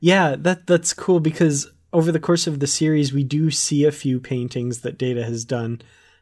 yeah, 0.00 0.36
that 0.38 0.66
that's 0.66 0.92
cool 0.94 1.20
because 1.20 1.70
over 1.92 2.12
the 2.12 2.20
course 2.20 2.46
of 2.46 2.60
the 2.60 2.66
series, 2.66 3.12
we 3.12 3.24
do 3.24 3.50
see 3.50 3.84
a 3.84 3.92
few 3.92 4.20
paintings 4.20 4.80
that 4.80 4.98
Data 4.98 5.24
has 5.24 5.44
done 5.44 5.80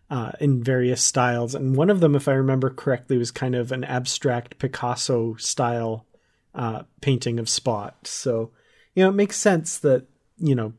uh, 0.08 0.32
in 0.40 0.62
various 0.62 1.02
styles, 1.02 1.54
and 1.54 1.76
one 1.76 1.90
of 1.90 2.00
them, 2.00 2.14
if 2.14 2.28
I 2.28 2.32
remember 2.32 2.70
correctly, 2.70 3.18
was 3.18 3.30
kind 3.32 3.54
of 3.56 3.72
an 3.72 3.82
abstract 3.84 4.58
Picasso 4.58 5.34
style 5.34 6.06
uh, 6.54 6.82
painting 7.00 7.38
of 7.38 7.48
Spot. 7.48 7.94
So 8.06 8.50
you 8.94 9.02
know, 9.02 9.10
it 9.10 9.14
makes 9.14 9.36
sense 9.36 9.78
that 9.78 10.06
you 10.38 10.54
know 10.54 10.72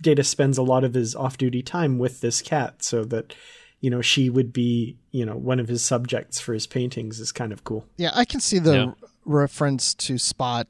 Data 0.00 0.24
spends 0.24 0.56
a 0.56 0.62
lot 0.62 0.84
of 0.84 0.94
his 0.94 1.14
off-duty 1.14 1.62
time 1.62 1.98
with 1.98 2.20
this 2.20 2.40
cat, 2.40 2.82
so 2.82 3.04
that 3.06 3.34
you 3.80 3.90
know 3.90 4.00
she 4.00 4.30
would 4.30 4.52
be 4.52 4.96
you 5.10 5.26
know 5.26 5.36
one 5.36 5.58
of 5.58 5.68
his 5.68 5.82
subjects 5.82 6.38
for 6.38 6.54
his 6.54 6.66
paintings 6.68 7.18
is 7.18 7.32
kind 7.32 7.52
of 7.52 7.64
cool. 7.64 7.84
Yeah, 7.96 8.12
I 8.14 8.24
can 8.24 8.38
see 8.40 8.60
the 8.60 8.72
Yeah. 8.72 8.92
reference 9.24 9.92
to 9.94 10.16
Spot 10.16 10.68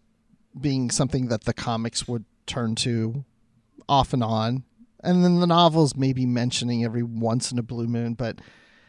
being 0.59 0.91
something 0.91 1.29
that 1.29 1.45
the 1.45 1.53
comics 1.53 2.09
would 2.09 2.25
turn 2.47 2.75
to 2.77 3.25
off 3.89 4.13
and 4.13 4.23
on. 4.25 4.65
And 5.03 5.25
then 5.25 5.41
the 5.41 5.47
novels 5.47 5.97
maybe 5.97 6.27
mentioning 6.27 6.85
every 6.85 7.03
once 7.03 7.51
in 7.51 7.59
a 7.59 7.63
blue 7.63 7.87
moon. 7.87 8.15
But 8.15 8.41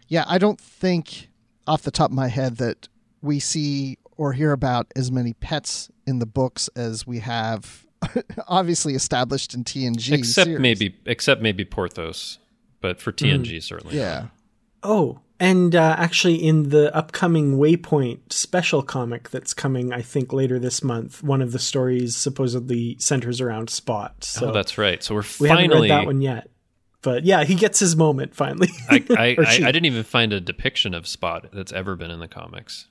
yeah, 0.07 0.25
I 0.27 0.37
don't 0.37 0.59
think 0.59 1.29
off 1.67 1.83
the 1.83 1.91
top 1.91 2.09
of 2.11 2.15
my 2.15 2.27
head 2.27 2.57
that 2.57 2.89
we 3.21 3.39
see 3.39 3.97
or 4.17 4.33
hear 4.33 4.51
about 4.51 4.91
as 4.95 5.11
many 5.11 5.33
pets 5.33 5.89
in 6.05 6.19
the 6.19 6.25
books 6.25 6.69
as 6.75 7.07
we 7.07 7.19
have 7.19 7.85
obviously 8.47 8.93
established 8.93 9.53
in 9.53 9.63
TNG. 9.63 10.11
except 10.11 10.45
series. 10.45 10.59
maybe 10.59 10.95
except 11.05 11.41
maybe 11.41 11.63
Porthos, 11.63 12.39
but 12.81 12.99
for 12.99 13.11
TNG 13.11 13.57
mm. 13.57 13.63
certainly. 13.63 13.97
Yeah. 13.97 14.27
Oh, 14.83 15.19
and 15.41 15.75
uh, 15.75 15.95
actually, 15.97 16.35
in 16.35 16.69
the 16.69 16.95
upcoming 16.95 17.57
Waypoint 17.57 18.31
special 18.31 18.83
comic 18.83 19.31
that's 19.31 19.55
coming, 19.55 19.91
I 19.91 20.03
think 20.03 20.31
later 20.31 20.59
this 20.59 20.83
month, 20.83 21.23
one 21.23 21.41
of 21.41 21.51
the 21.51 21.57
stories 21.57 22.15
supposedly 22.15 22.95
centers 22.99 23.41
around 23.41 23.71
Spot. 23.71 24.23
So 24.23 24.49
oh, 24.49 24.51
that's 24.53 24.77
right. 24.77 25.01
So 25.03 25.15
we're 25.15 25.21
we 25.39 25.47
finally. 25.49 25.63
haven't 25.63 25.81
read 25.81 25.89
that 25.89 26.05
one 26.05 26.21
yet, 26.21 26.49
but 27.01 27.23
yeah, 27.25 27.43
he 27.43 27.55
gets 27.55 27.79
his 27.79 27.95
moment 27.95 28.35
finally. 28.35 28.69
I, 28.87 29.03
I, 29.09 29.35
I. 29.39 29.55
I 29.55 29.71
didn't 29.71 29.85
even 29.85 30.03
find 30.03 30.31
a 30.31 30.39
depiction 30.39 30.93
of 30.93 31.07
Spot 31.07 31.47
that's 31.51 31.73
ever 31.73 31.95
been 31.95 32.11
in 32.11 32.19
the 32.19 32.27
comics, 32.27 32.85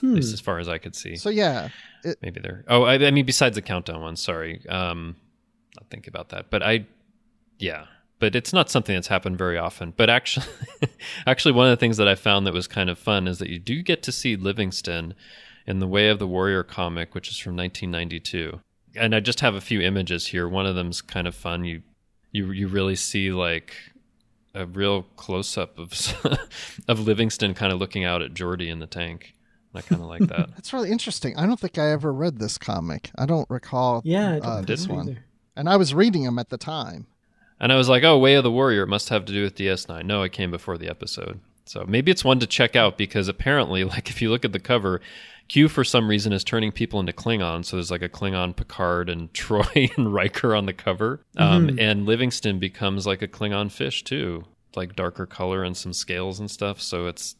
Hmm. 0.00 0.10
at 0.10 0.16
least 0.16 0.32
as 0.32 0.40
far 0.40 0.58
as 0.58 0.68
I 0.68 0.78
could 0.78 0.96
see. 0.96 1.14
So 1.14 1.30
yeah, 1.30 1.68
it, 2.02 2.18
Maybe 2.20 2.40
there. 2.40 2.64
Oh, 2.66 2.82
I, 2.82 2.94
I 2.94 3.10
mean, 3.12 3.26
besides 3.26 3.54
the 3.54 3.62
countdown 3.62 4.00
one. 4.00 4.16
Sorry, 4.16 4.60
um, 4.68 5.14
I'll 5.78 5.86
think 5.88 6.08
about 6.08 6.30
that. 6.30 6.50
But 6.50 6.62
I, 6.64 6.86
yeah, 7.60 7.84
but 8.18 8.34
it's 8.34 8.52
not 8.52 8.70
something 8.70 8.94
that's 8.94 9.08
happened 9.08 9.38
very 9.38 9.58
often. 9.58 9.92
But 9.96 10.10
actually, 10.10 10.46
actually, 11.26 11.52
one 11.52 11.66
of 11.66 11.70
the 11.70 11.80
things 11.80 11.96
that 11.98 12.08
I 12.08 12.14
found 12.14 12.46
that 12.46 12.54
was 12.54 12.66
kind 12.66 12.88
of 12.88 12.98
fun 12.98 13.28
is 13.28 13.38
that 13.38 13.50
you 13.50 13.58
do 13.58 13.82
get 13.82 14.02
to 14.04 14.12
see 14.12 14.36
Livingston 14.36 15.14
in 15.66 15.80
the 15.80 15.86
Way 15.86 16.08
of 16.08 16.18
the 16.18 16.26
Warrior 16.26 16.62
comic, 16.62 17.14
which 17.14 17.28
is 17.28 17.38
from 17.38 17.56
1992. 17.56 18.60
And 18.94 19.14
I 19.14 19.20
just 19.20 19.40
have 19.40 19.54
a 19.54 19.60
few 19.60 19.80
images 19.80 20.28
here. 20.28 20.48
One 20.48 20.66
of 20.66 20.74
them's 20.74 21.02
kind 21.02 21.26
of 21.26 21.34
fun. 21.34 21.64
You, 21.64 21.82
you, 22.32 22.50
you 22.52 22.68
really 22.68 22.96
see 22.96 23.30
like 23.30 23.74
a 24.54 24.64
real 24.64 25.02
close 25.16 25.58
up 25.58 25.78
of 25.78 25.92
of 26.88 27.00
Livingston 27.00 27.52
kind 27.54 27.72
of 27.72 27.78
looking 27.78 28.04
out 28.04 28.22
at 28.22 28.32
Geordi 28.32 28.68
in 28.68 28.78
the 28.78 28.86
tank. 28.86 29.34
I 29.74 29.82
kind 29.82 30.00
of 30.00 30.08
like 30.08 30.20
that. 30.28 30.54
that's 30.54 30.72
really 30.72 30.90
interesting. 30.90 31.36
I 31.36 31.44
don't 31.46 31.60
think 31.60 31.76
I 31.76 31.90
ever 31.90 32.12
read 32.12 32.38
this 32.38 32.56
comic. 32.56 33.10
I 33.18 33.26
don't 33.26 33.48
recall 33.50 34.00
yeah, 34.04 34.36
I 34.36 34.38
don't 34.38 34.44
uh, 34.46 34.60
this 34.62 34.88
one. 34.88 35.10
either. 35.10 35.24
And 35.54 35.68
I 35.68 35.76
was 35.76 35.94
reading 35.94 36.24
them 36.24 36.38
at 36.38 36.48
the 36.48 36.58
time. 36.58 37.06
And 37.58 37.72
I 37.72 37.76
was 37.76 37.88
like, 37.88 38.04
oh, 38.04 38.18
Way 38.18 38.34
of 38.34 38.44
the 38.44 38.50
Warrior 38.50 38.82
it 38.82 38.88
must 38.88 39.08
have 39.08 39.24
to 39.24 39.32
do 39.32 39.42
with 39.42 39.56
DS9. 39.56 40.04
No, 40.04 40.22
it 40.22 40.32
came 40.32 40.50
before 40.50 40.76
the 40.76 40.88
episode. 40.88 41.40
So 41.64 41.84
maybe 41.86 42.10
it's 42.10 42.24
one 42.24 42.38
to 42.40 42.46
check 42.46 42.76
out 42.76 42.96
because 42.96 43.28
apparently, 43.28 43.84
like, 43.94 44.10
if 44.10 44.20
you 44.22 44.30
look 44.30 44.44
at 44.44 44.52
the 44.52 44.60
cover, 44.60 45.00
Q 45.48 45.68
for 45.68 45.84
some 45.84 46.08
reason 46.08 46.32
is 46.32 46.44
turning 46.44 46.72
people 46.72 47.00
into 47.00 47.12
Klingon. 47.12 47.64
So 47.64 47.76
there's 47.76 47.90
like 47.90 48.02
a 48.02 48.08
Klingon 48.08 48.54
Picard 48.56 49.08
and 49.08 49.32
Troi 49.34 49.96
and 49.96 50.12
Riker 50.12 50.54
on 50.54 50.66
the 50.66 50.72
cover. 50.72 51.20
Um, 51.36 51.78
and 51.78 52.06
Livingston 52.06 52.58
becomes 52.58 53.06
like 53.06 53.22
a 53.22 53.28
Klingon 53.28 53.70
fish 53.70 54.02
too, 54.04 54.44
like 54.74 54.96
darker 54.96 55.26
color 55.26 55.62
and 55.62 55.76
some 55.76 55.92
scales 55.92 56.40
and 56.40 56.50
stuff. 56.50 56.80
So 56.80 57.06
it's. 57.06 57.36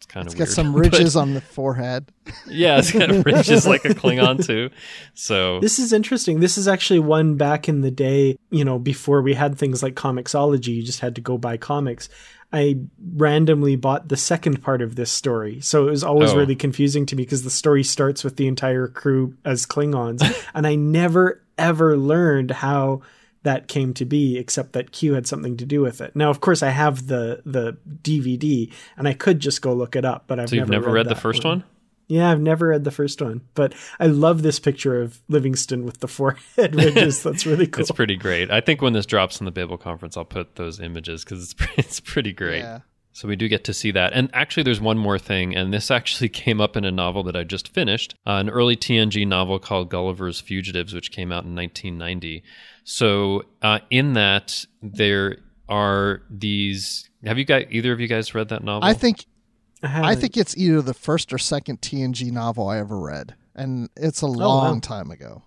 It's 0.00 0.06
kind 0.06 0.24
It's 0.26 0.34
of 0.34 0.38
got 0.38 0.44
weird. 0.48 0.54
some 0.54 0.72
But- 0.74 0.78
ridges 0.80 1.14
on 1.16 1.34
the 1.34 1.40
forehead. 1.42 2.10
yeah, 2.48 2.78
it's 2.78 2.90
got 2.90 3.10
ridges 3.26 3.66
like 3.66 3.84
a 3.84 3.90
Klingon 3.90 4.44
too. 4.44 4.70
So 5.14 5.60
This 5.60 5.78
is 5.78 5.92
interesting. 5.92 6.40
This 6.40 6.56
is 6.56 6.66
actually 6.66 7.00
one 7.00 7.36
back 7.36 7.68
in 7.68 7.82
the 7.82 7.90
day, 7.90 8.38
you 8.50 8.64
know, 8.64 8.78
before 8.78 9.20
we 9.22 9.34
had 9.34 9.58
things 9.58 9.82
like 9.82 9.94
Comixology, 9.94 10.68
you 10.76 10.82
just 10.82 11.00
had 11.00 11.14
to 11.16 11.20
go 11.20 11.36
buy 11.36 11.56
comics. 11.58 12.08
I 12.52 12.78
randomly 13.14 13.76
bought 13.76 14.08
the 14.08 14.16
second 14.16 14.62
part 14.62 14.82
of 14.82 14.96
this 14.96 15.10
story. 15.12 15.60
So 15.60 15.86
it 15.86 15.90
was 15.90 16.02
always 16.02 16.30
Oh. 16.32 16.36
really 16.38 16.56
confusing 16.56 17.06
to 17.06 17.14
me 17.16 17.22
because 17.24 17.44
the 17.44 17.50
story 17.50 17.84
starts 17.84 18.24
with 18.24 18.36
the 18.36 18.48
entire 18.48 18.88
crew 18.88 19.34
as 19.44 19.66
Klingons. 19.66 20.22
and 20.54 20.66
I 20.66 20.74
never, 20.74 21.42
ever 21.58 21.96
learned 21.96 22.50
how 22.50 23.02
that 23.42 23.68
came 23.68 23.94
to 23.94 24.04
be, 24.04 24.38
except 24.38 24.72
that 24.72 24.92
Q 24.92 25.14
had 25.14 25.26
something 25.26 25.56
to 25.56 25.64
do 25.64 25.80
with 25.80 26.00
it. 26.00 26.14
Now, 26.14 26.30
of 26.30 26.40
course, 26.40 26.62
I 26.62 26.70
have 26.70 27.06
the 27.06 27.42
the 27.44 27.76
DVD, 28.02 28.72
and 28.96 29.08
I 29.08 29.14
could 29.14 29.40
just 29.40 29.62
go 29.62 29.72
look 29.72 29.96
it 29.96 30.04
up, 30.04 30.24
but 30.26 30.38
I've 30.38 30.48
so 30.48 30.56
you've 30.56 30.68
never, 30.68 30.86
never 30.86 30.94
read, 30.94 31.06
the 31.06 31.14
that 31.14 31.20
first 31.20 31.44
one? 31.44 31.64
yeah, 32.10 32.28
I've 32.28 32.40
never 32.40 32.68
read 32.68 32.82
the 32.82 32.90
first 32.90 33.22
one, 33.22 33.42
but 33.54 33.72
I 34.00 34.08
love 34.08 34.42
this 34.42 34.58
picture 34.58 35.00
of 35.00 35.20
Livingston 35.28 35.84
with 35.84 36.00
the 36.00 36.08
forehead 36.08 36.74
ridges. 36.74 37.22
That's 37.22 37.46
really 37.46 37.66
cool. 37.68 37.82
It's 37.82 37.92
pretty 37.92 38.16
great. 38.16 38.50
I 38.50 38.60
think 38.60 38.82
when 38.82 38.94
this 38.94 39.06
drops 39.06 39.38
in 39.38 39.44
the 39.44 39.52
Babel 39.52 39.78
conference, 39.78 40.16
I'll 40.16 40.24
put 40.24 40.56
those 40.56 40.80
images 40.80 41.22
because 41.22 41.52
it's 41.52 41.68
it's 41.76 42.00
pretty 42.00 42.32
great. 42.32 42.62
Yeah. 42.62 42.80
So 43.12 43.28
we 43.28 43.36
do 43.36 43.48
get 43.48 43.62
to 43.64 43.74
see 43.74 43.92
that. 43.92 44.12
And 44.12 44.28
actually, 44.32 44.64
there's 44.64 44.80
one 44.80 44.98
more 44.98 45.18
thing, 45.20 45.54
and 45.54 45.72
this 45.72 45.90
actually 45.90 46.28
came 46.28 46.60
up 46.60 46.76
in 46.76 46.84
a 46.84 46.90
novel 46.90 47.22
that 47.24 47.36
I 47.36 47.44
just 47.44 47.68
finished, 47.68 48.14
uh, 48.26 48.32
an 48.32 48.50
early 48.50 48.76
TNG 48.76 49.26
novel 49.26 49.60
called 49.60 49.88
Gulliver's 49.88 50.40
Fugitives, 50.40 50.92
which 50.92 51.12
came 51.12 51.30
out 51.30 51.44
in 51.44 51.54
1990. 51.54 52.42
So 52.84 53.44
uh, 53.62 53.80
in 53.90 54.14
that, 54.14 54.64
there 54.82 55.38
are 55.68 56.22
these. 56.30 57.08
Have 57.24 57.38
you 57.38 57.44
guys? 57.44 57.66
Either 57.70 57.92
of 57.92 58.00
you 58.00 58.08
guys 58.08 58.34
read 58.34 58.48
that 58.48 58.64
novel? 58.64 58.88
I 58.88 58.94
think 58.94 59.24
I, 59.82 60.10
I 60.10 60.14
think 60.14 60.36
it's 60.36 60.56
either 60.56 60.82
the 60.82 60.94
first 60.94 61.32
or 61.32 61.38
second 61.38 61.80
TNG 61.80 62.30
novel 62.30 62.68
I 62.68 62.78
ever 62.78 62.98
read, 62.98 63.34
and 63.54 63.88
it's 63.96 64.22
a 64.22 64.26
wow. 64.26 64.34
long 64.34 64.80
time 64.80 65.10
ago. 65.10 65.42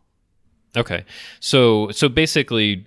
Okay. 0.75 1.05
So 1.39 1.91
so 1.91 2.09
basically 2.09 2.85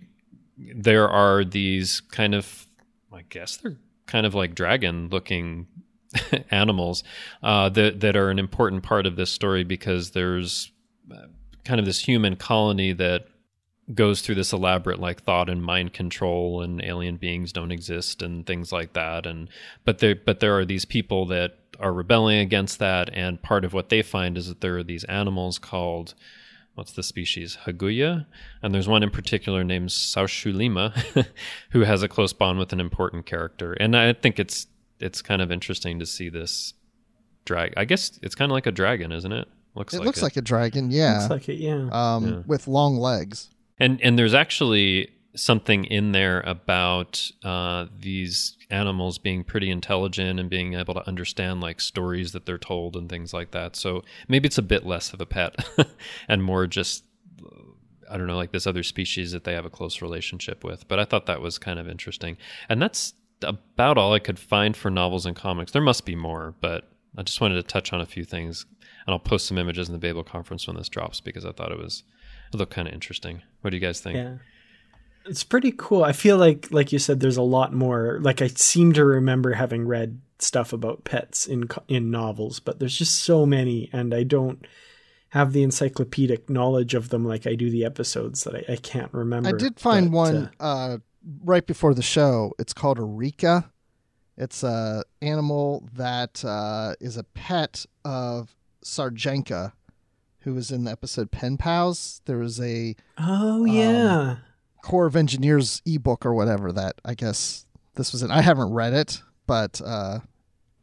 there 0.59 1.09
are 1.09 1.44
these 1.44 2.01
kind 2.01 2.35
of 2.35 2.66
I 3.12 3.23
guess 3.28 3.56
they're 3.59 3.77
kind 4.06 4.27
of 4.27 4.35
like 4.35 4.55
dragon 4.55 5.09
looking 5.09 5.66
animals 6.51 7.05
uh, 7.43 7.68
that 7.70 8.01
that 8.01 8.16
are 8.16 8.31
an 8.31 8.39
important 8.39 8.82
part 8.82 9.06
of 9.06 9.16
this 9.16 9.31
story 9.31 9.64
because 9.64 10.10
there's 10.10 10.73
uh, 11.12 11.27
kind 11.64 11.78
of 11.78 11.86
this 11.86 12.01
human 12.01 12.36
colony 12.36 12.93
that 12.93 13.27
goes 13.95 14.21
through 14.21 14.35
this 14.35 14.53
elaborate 14.53 14.99
like 14.99 15.23
thought 15.23 15.49
and 15.49 15.63
mind 15.63 15.93
control 15.93 16.61
and 16.61 16.83
alien 16.83 17.17
beings 17.17 17.53
don't 17.53 17.71
exist 17.71 18.21
and 18.21 18.45
things 18.45 18.73
like 18.73 18.95
that 18.95 19.27
and 19.27 19.49
but 19.85 19.99
there 19.99 20.17
but 20.17 20.41
there 20.41 20.59
are 20.59 20.65
these 20.65 20.85
people 20.85 21.25
that 21.27 21.57
are 21.79 21.93
rebelling 21.93 22.39
against 22.39 22.81
that 22.81 23.09
and 23.15 23.41
part 23.43 23.65
of 23.65 23.73
what 23.73 23.89
they 23.89 24.03
find 24.03 24.37
is 24.37 24.49
that 24.49 24.61
there 24.61 24.77
are 24.77 24.83
these 24.83 25.05
animals 25.05 25.59
called 25.61 26.15
what's 26.75 26.91
the 26.93 27.03
species 27.03 27.59
haguya 27.65 28.27
and 28.61 28.75
there's 28.75 28.89
one 28.89 29.05
in 29.05 29.11
particular 29.11 29.63
named 29.63 29.89
Saushulima 29.89 31.27
who 31.71 31.83
has 31.83 32.03
a 32.03 32.09
close 32.09 32.33
bond 32.33 32.59
with 32.59 32.73
an 32.73 32.81
important 32.81 33.25
character 33.25 33.73
and 33.75 33.97
i 33.97 34.13
think 34.13 34.41
it's 34.41 34.67
it's 34.99 35.23
kind 35.23 35.41
of 35.41 35.53
interesting 35.53 36.01
to 36.01 36.07
see 36.07 36.29
this 36.29 36.75
drag 37.45 37.73
i 37.77 37.85
guess 37.85 38.19
it's 38.21 38.35
kind 38.35 38.51
of 38.51 38.55
like 38.55 38.67
a 38.67 38.73
dragon 38.73 39.13
isn't 39.13 39.33
it 39.33 39.47
looks 39.77 39.95
It 39.95 39.99
like 39.99 40.07
looks 40.07 40.19
it. 40.21 40.23
like 40.25 40.37
a 40.39 40.43
dragon, 40.43 40.91
yeah, 40.91 41.19
Looks 41.19 41.31
like 41.31 41.49
it, 41.51 41.59
yeah. 41.59 41.89
um, 41.93 42.27
Yeah. 42.27 42.43
with 42.47 42.67
long 42.67 42.97
legs. 42.97 43.51
And 43.78 44.01
and 44.03 44.19
there's 44.19 44.35
actually 44.35 45.11
something 45.35 45.85
in 45.85 46.12
there 46.12 46.40
about 46.40 47.31
uh, 47.44 47.86
these 48.01 48.57
animals 48.70 49.19
being 49.19 49.44
pretty 49.44 49.70
intelligent 49.70 50.40
and 50.40 50.48
being 50.48 50.74
able 50.74 50.94
to 50.94 51.07
understand 51.07 51.61
like 51.61 51.81
stories 51.81 52.32
that 52.32 52.47
they're 52.47 52.59
told 52.59 52.97
and 52.97 53.09
things 53.09 53.35
like 53.35 53.51
that. 53.51 53.77
So 53.77 54.03
maybe 54.28 54.47
it's 54.47 54.59
a 54.59 54.62
bit 54.62 54.86
less 54.86 55.12
of 55.12 55.20
a 55.20 55.27
pet 55.27 55.57
and 56.28 56.43
more 56.43 56.66
just 56.66 57.05
I 58.11 58.16
don't 58.16 58.27
know 58.27 58.36
like 58.36 58.53
this 58.53 58.66
other 58.66 58.82
species 58.82 59.32
that 59.32 59.44
they 59.44 59.53
have 59.53 59.65
a 59.65 59.70
close 59.70 60.01
relationship 60.01 60.65
with. 60.65 60.89
But 60.89 60.98
I 60.98 61.05
thought 61.05 61.27
that 61.27 61.40
was 61.40 61.59
kind 61.59 61.78
of 61.78 61.89
interesting. 61.89 62.36
And 62.69 62.81
that's 62.81 63.15
about 63.43 63.98
all 63.98 64.15
I 64.15 64.19
could 64.19 64.39
find 64.39 64.77
for 64.77 64.90
novels 64.90 65.27
and 65.27 65.36
comics. 65.36 65.73
There 65.73 65.82
must 65.82 66.07
be 66.07 66.16
more, 66.16 66.55
but 66.61 66.89
I 67.19 67.23
just 67.23 67.40
wanted 67.40 67.57
to 67.57 67.62
touch 67.62 67.93
on 67.93 68.01
a 68.01 68.07
few 68.07 68.24
things 68.24 68.65
and 69.07 69.12
I'll 69.12 69.19
post 69.19 69.47
some 69.47 69.59
images 69.59 69.89
in 69.89 69.93
the 69.93 69.98
Babel 69.98 70.24
conference 70.24 70.66
when 70.66 70.77
this 70.77 70.89
drops 70.89 71.20
because 71.20 71.44
I 71.44 71.53
thought 71.53 71.73
it 71.73 71.78
was 71.78 72.03
it 72.52 72.56
looked 72.56 72.73
kind 72.73 72.89
of 72.89 72.94
interesting. 72.94 73.43
What 73.60 73.70
do 73.70 73.77
you 73.77 73.81
guys 73.81 74.01
think? 74.01 74.16
Yeah. 74.16 74.36
It's 75.27 75.43
pretty 75.44 75.73
cool. 75.77 76.05
I 76.05 76.12
feel 76.12 76.36
like 76.36 76.68
like 76.70 76.93
you 76.93 76.98
said 76.98 77.20
there's 77.20 77.36
a 77.36 77.43
lot 77.43 77.73
more. 77.73 78.18
Like 78.23 78.40
I 78.43 78.47
seem 78.48 78.93
to 78.93 79.05
remember 79.05 79.55
having 79.55 79.86
read 79.86 80.20
stuff 80.39 80.73
about 80.73 81.05
pets 81.05 81.47
in 81.47 81.68
in 81.89 82.10
novels, 82.10 82.60
but 82.60 82.78
there's 82.78 82.97
just 82.97 83.16
so 83.18 83.44
many 83.44 83.90
and 83.93 84.14
I 84.14 84.23
don't 84.23 84.64
have 85.31 85.52
the 85.52 85.62
encyclopedic 85.62 86.48
knowledge 86.48 86.94
of 86.94 87.09
them 87.09 87.24
like 87.24 87.47
I 87.47 87.56
do 87.56 87.70
the 87.70 87.85
episodes 87.85 88.44
that 88.44 88.55
I, 88.55 88.73
I 88.73 88.77
can't 88.77 89.12
remember. 89.12 89.48
I 89.48 89.52
did 89.52 89.81
find 89.81 90.10
But, 90.10 90.16
one 90.16 90.51
uh, 90.60 90.62
uh, 90.62 90.98
right 91.44 91.66
before 91.66 91.94
the 91.94 92.02
show. 92.02 92.52
It's 92.59 92.73
called 92.73 92.98
a 92.98 93.02
Rika. 93.02 93.70
It's 94.39 94.62
a 94.62 95.02
animal 95.23 95.89
that 95.94 96.44
uh, 96.44 96.94
is 97.01 97.16
a 97.16 97.24
pet 97.24 97.85
of 98.05 98.55
Sarjenka, 98.85 99.73
who 100.47 100.55
was 100.55 100.70
in 100.70 100.85
the 100.85 100.93
episode 100.93 101.32
Pen 101.32 101.56
Pals. 101.56 102.23
There 102.24 102.39
was 102.39 102.60
a 102.60 102.94
oh 103.18 103.62
um, 103.62 103.66
yeah. 103.66 104.36
Corps 104.81 105.06
of 105.06 105.16
Engineers 105.16 105.82
ebook 105.85 106.24
or 106.24 106.32
whatever 106.32 106.70
that 106.70 107.01
I 107.05 107.14
guess 107.14 107.66
this 107.97 108.12
was 108.12 108.23
in. 108.23 108.31
I 108.31 108.43
haven't 108.43 108.73
read 108.73 108.93
it, 108.93 109.23
but 109.48 109.82
uh, 109.85 110.20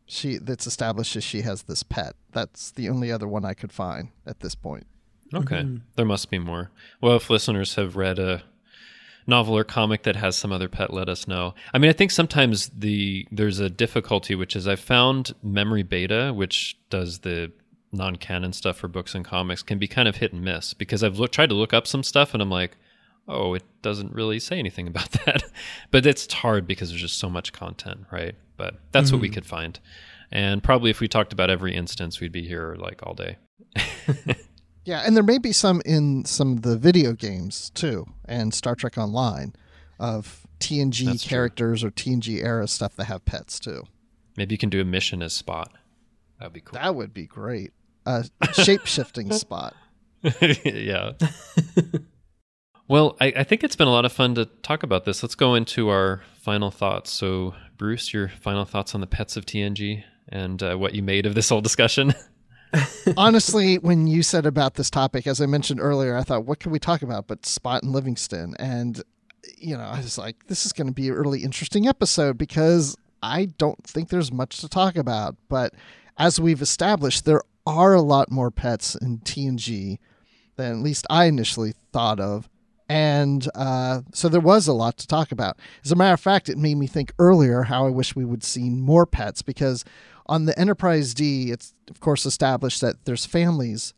she 0.06 0.38
that's 0.38 0.68
established 0.68 1.14
that 1.14 1.22
she 1.22 1.42
has 1.42 1.64
this 1.64 1.82
pet. 1.82 2.16
That's 2.34 2.72
the 2.72 2.90
only 2.90 3.10
other 3.10 3.28
one 3.28 3.46
I 3.46 3.54
could 3.54 3.72
find 3.72 4.10
at 4.26 4.42
this 4.42 4.54
point. 4.54 4.86
Okay. 5.34 5.66
There 5.96 6.06
must 6.06 6.30
be 6.30 6.40
more. 6.40 6.70
Well, 7.00 7.16
if 7.16 7.30
listeners 7.30 7.76
have 7.76 7.96
read 7.96 8.20
a 8.20 8.44
novel 9.26 9.58
or 9.58 9.64
comic 9.64 10.04
that 10.04 10.18
has 10.18 10.36
some 10.36 10.52
other 10.52 10.68
pet, 10.68 10.92
let 10.92 11.08
us 11.08 11.26
know. 11.26 11.56
I 11.74 11.78
mean, 11.78 11.90
I 11.90 11.94
think 11.94 12.12
sometimes 12.12 12.68
the 12.68 13.26
there's 13.32 13.60
a 13.60 13.70
difficulty, 13.70 14.36
which 14.36 14.58
is 14.58 14.68
I 14.68 14.76
found 14.76 15.34
Memory 15.42 15.84
Beta, 15.84 16.34
which 16.36 16.78
does 16.90 17.20
the 17.20 17.54
non-canon 17.94 18.54
stuff 18.54 18.78
for 18.78 18.88
books 18.88 19.16
and 19.16 19.24
comics, 19.24 19.64
can 19.64 19.78
be 19.78 19.88
kind 19.88 20.08
of 20.08 20.18
hit 20.18 20.34
and 20.34 20.44
miss 20.44 20.74
because 20.74 21.04
I've 21.04 21.20
look, 21.20 21.32
tried 21.32 21.50
to 21.50 21.56
look 21.56 21.74
up 21.74 21.88
some 21.88 22.04
stuff 22.04 22.34
and 22.34 22.42
I'm 22.42 22.50
like, 22.50 22.78
oh, 23.28 23.54
it 23.54 23.64
doesn't 23.82 24.14
really 24.14 24.40
say 24.40 24.60
anything 24.60 24.88
about 24.90 25.12
that. 25.26 25.44
but 25.92 26.06
it's 26.06 26.32
hard 26.32 26.68
because 26.68 26.90
there's 26.90 27.02
just 27.02 27.20
so 27.20 27.30
much 27.30 27.54
content, 27.54 28.06
right? 28.12 28.36
But 28.58 28.80
that's 28.92 29.12
what 29.12 29.22
we 29.22 29.28
mm-hmm. 29.28 29.36
could 29.36 29.46
find. 29.46 29.80
And 30.32 30.64
probably 30.64 30.90
if 30.90 31.00
we 31.00 31.08
talked 31.08 31.34
about 31.34 31.50
every 31.50 31.76
instance, 31.76 32.20
we'd 32.20 32.32
be 32.32 32.48
here 32.48 32.76
like 32.80 33.02
all 33.04 33.14
day. 33.14 33.38
Yeah, 34.86 35.04
and 35.06 35.16
there 35.16 35.24
may 35.24 35.38
be 35.38 35.54
some 35.54 35.82
in 35.86 36.26
some 36.26 36.54
of 36.54 36.62
the 36.62 36.78
video 36.78 37.14
games 37.14 37.70
too, 37.70 38.06
and 38.26 38.54
Star 38.54 38.76
Trek 38.76 38.98
Online 38.98 39.54
of 40.00 40.46
TNG 40.60 41.06
That's 41.06 41.24
true. 41.24 41.30
characters 41.30 41.84
or 41.84 41.92
TNG 41.92 42.44
era 42.44 42.68
stuff 42.68 42.96
that 42.98 43.06
have 43.06 43.24
pets 43.26 43.60
too. 43.60 43.84
Maybe 44.36 44.54
you 44.54 44.58
can 44.58 44.70
do 44.70 44.82
a 44.82 44.86
mission 44.86 45.22
as 45.22 45.34
Spot. 45.34 45.72
That'd 46.40 46.54
be 46.54 46.62
cool. 46.62 46.80
That 46.80 46.96
would 46.96 47.14
be 47.14 47.26
great. 47.26 47.72
A 48.06 48.26
shape 48.54 48.86
shifting 48.86 49.32
spot. 49.34 49.76
yeah. 50.64 51.14
well, 52.88 53.18
I, 53.20 53.34
I 53.38 53.44
think 53.44 53.64
it's 53.64 53.76
been 53.76 53.88
a 53.88 53.92
lot 53.92 54.06
of 54.06 54.14
fun 54.14 54.36
to 54.36 54.46
talk 54.46 54.84
about 54.84 55.06
this. 55.06 55.22
Let's 55.22 55.36
go 55.36 55.56
into 55.56 55.90
our 55.90 56.22
final 56.42 56.72
thoughts. 56.72 57.12
So, 57.12 57.56
Bruce, 57.78 58.14
your 58.14 58.30
final 58.30 58.66
thoughts 58.66 58.96
on 58.96 59.02
the 59.02 59.08
pets 59.08 59.36
of 59.36 59.46
TNG 59.46 60.04
and 60.30 60.64
uh, 60.64 60.76
what 60.76 60.96
you 60.96 61.04
made 61.04 61.26
of 61.26 61.36
this 61.36 61.50
whole 61.50 61.62
discussion. 61.62 62.14
Honestly, 63.18 63.78
when 63.78 64.08
you 64.08 64.24
said 64.24 64.46
about 64.46 64.76
this 64.76 64.90
topic, 64.90 65.28
as 65.28 65.42
I 65.42 65.46
mentioned 65.46 65.80
earlier, 65.80 66.16
I 66.16 66.24
thought, 66.24 66.46
what 66.46 66.60
can 66.60 66.72
we 66.72 66.80
talk 66.80 67.02
about 67.02 67.28
but 67.28 67.46
Spot 67.46 67.84
and 67.84 67.92
Livingston? 67.92 68.56
And, 68.58 69.02
you 69.58 69.78
know, 69.78 69.84
I 69.84 69.98
was 69.98 70.18
like, 70.18 70.48
this 70.48 70.66
is 70.66 70.74
going 70.74 70.88
to 70.88 70.94
be 70.94 71.10
a 71.10 71.14
really 71.14 71.44
interesting 71.44 71.88
episode 71.88 72.38
because 72.38 72.96
I 73.22 73.46
don't 73.58 73.82
think 73.84 74.10
there's 74.10 74.32
much 74.32 74.60
to 74.60 74.70
talk 74.70 74.96
about. 74.96 75.36
But 75.50 75.74
as 76.18 76.40
we've 76.40 76.62
established, 76.62 77.26
there 77.26 77.42
are 77.66 77.94
a 77.94 78.02
lot 78.02 78.32
more 78.32 78.52
pets 78.52 78.96
in 78.96 79.20
TNG 79.20 79.98
than 80.56 80.72
at 80.72 80.84
least 80.84 81.08
I 81.10 81.26
initially 81.26 81.74
thought 81.92 82.20
of. 82.20 82.50
And 82.90 83.48
uh, 83.56 84.02
so 84.14 84.30
there 84.30 84.42
was 84.42 84.68
a 84.68 84.74
lot 84.74 84.98
to 84.98 85.08
talk 85.08 85.32
about. 85.32 85.58
As 85.84 85.92
a 85.92 85.96
matter 85.96 86.14
of 86.14 86.20
fact, 86.20 86.50
it 86.50 86.58
made 86.58 86.76
me 86.76 86.86
think 86.86 87.14
earlier 87.18 87.64
how 87.64 87.88
I 87.88 87.90
wish 87.90 88.16
we 88.16 88.26
would 88.26 88.44
see 88.44 88.70
more 88.70 89.06
pets 89.06 89.42
because 89.42 89.84
on 90.26 90.46
the 90.46 90.58
Enterprise 90.60 91.14
D, 91.14 91.52
it's 91.52 91.74
of 91.90 92.00
course 92.00 92.26
established 92.26 92.82
that 92.82 93.06
there's 93.06 93.26
families 93.26 93.94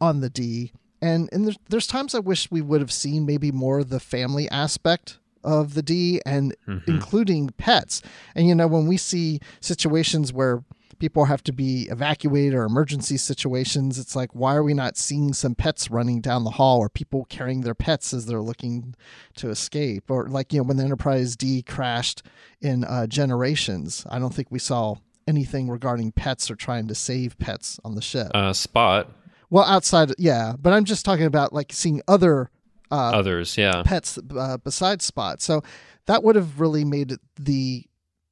on 0.00 0.20
the 0.20 0.30
D, 0.30 0.72
and 1.00 1.28
and 1.32 1.46
there's 1.46 1.58
there's 1.68 1.86
times 1.86 2.14
I 2.14 2.20
wish 2.20 2.50
we 2.50 2.60
would 2.60 2.80
have 2.80 2.92
seen 2.92 3.26
maybe 3.26 3.50
more 3.50 3.80
of 3.80 3.88
the 3.88 4.00
family 4.00 4.48
aspect 4.50 5.18
of 5.42 5.74
the 5.74 5.82
D, 5.82 6.20
and 6.26 6.54
including 6.86 7.50
pets. 7.56 8.02
And 8.34 8.46
you 8.46 8.54
know 8.54 8.66
when 8.66 8.86
we 8.86 8.96
see 8.96 9.40
situations 9.60 10.32
where 10.32 10.62
people 10.98 11.26
have 11.26 11.42
to 11.44 11.52
be 11.52 11.88
evacuated 11.90 12.54
or 12.54 12.64
emergency 12.64 13.16
situations, 13.16 13.98
it's 13.98 14.16
like 14.16 14.34
why 14.34 14.54
are 14.54 14.62
we 14.62 14.74
not 14.74 14.96
seeing 14.96 15.32
some 15.32 15.54
pets 15.54 15.90
running 15.90 16.20
down 16.20 16.44
the 16.44 16.50
hall 16.50 16.78
or 16.78 16.88
people 16.88 17.24
carrying 17.26 17.62
their 17.62 17.74
pets 17.74 18.12
as 18.12 18.26
they're 18.26 18.40
looking 18.40 18.94
to 19.36 19.50
escape, 19.50 20.10
or 20.10 20.28
like 20.28 20.52
you 20.52 20.60
know 20.60 20.64
when 20.64 20.76
the 20.76 20.84
Enterprise 20.84 21.36
D 21.36 21.62
crashed 21.62 22.22
in 22.60 22.84
uh, 22.84 23.06
Generations, 23.06 24.06
I 24.10 24.18
don't 24.18 24.34
think 24.34 24.48
we 24.50 24.58
saw 24.58 24.96
anything 25.28 25.68
regarding 25.68 26.12
pets 26.12 26.50
or 26.50 26.56
trying 26.56 26.86
to 26.88 26.94
save 26.94 27.38
pets 27.38 27.80
on 27.84 27.94
the 27.94 28.02
ship. 28.02 28.30
Uh, 28.34 28.52
Spot, 28.52 29.10
well, 29.50 29.64
outside, 29.64 30.12
yeah, 30.18 30.54
but 30.58 30.72
I'm 30.72 30.84
just 30.84 31.04
talking 31.04 31.26
about 31.26 31.52
like 31.52 31.72
seeing 31.72 32.02
other 32.08 32.50
uh, 32.90 33.10
others, 33.10 33.56
yeah. 33.56 33.82
pets 33.84 34.18
uh, 34.36 34.56
besides 34.58 35.04
Spot. 35.04 35.40
So 35.40 35.62
that 36.06 36.22
would 36.22 36.36
have 36.36 36.60
really 36.60 36.84
made 36.84 37.14
the 37.38 37.84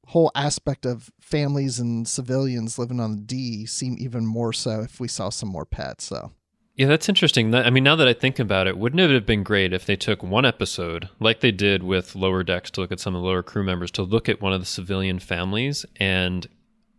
whole 0.08 0.30
aspect 0.34 0.84
of 0.86 1.10
families 1.20 1.78
and 1.78 2.06
civilians 2.06 2.78
living 2.78 3.00
on 3.00 3.16
the 3.16 3.22
D 3.22 3.66
seem 3.66 3.96
even 3.98 4.26
more 4.26 4.52
so 4.52 4.80
if 4.80 5.00
we 5.00 5.08
saw 5.08 5.28
some 5.28 5.48
more 5.48 5.64
pets. 5.64 6.04
So 6.04 6.32
Yeah, 6.76 6.88
that's 6.88 7.08
interesting. 7.08 7.54
I 7.54 7.70
mean, 7.70 7.84
now 7.84 7.96
that 7.96 8.08
I 8.08 8.12
think 8.12 8.38
about 8.38 8.66
it, 8.66 8.76
wouldn't 8.76 9.00
it 9.00 9.10
have 9.10 9.26
been 9.26 9.44
great 9.44 9.72
if 9.72 9.86
they 9.86 9.94
took 9.94 10.22
one 10.22 10.44
episode, 10.44 11.08
like 11.20 11.40
they 11.40 11.52
did 11.52 11.84
with 11.84 12.16
Lower 12.16 12.42
Decks, 12.42 12.70
to 12.72 12.80
look 12.80 12.90
at 12.90 12.98
some 12.98 13.14
of 13.14 13.22
the 13.22 13.26
lower 13.28 13.44
crew 13.44 13.62
members, 13.62 13.92
to 13.92 14.02
look 14.02 14.28
at 14.28 14.42
one 14.42 14.52
of 14.52 14.60
the 14.60 14.66
civilian 14.66 15.20
families 15.20 15.86
and 15.96 16.48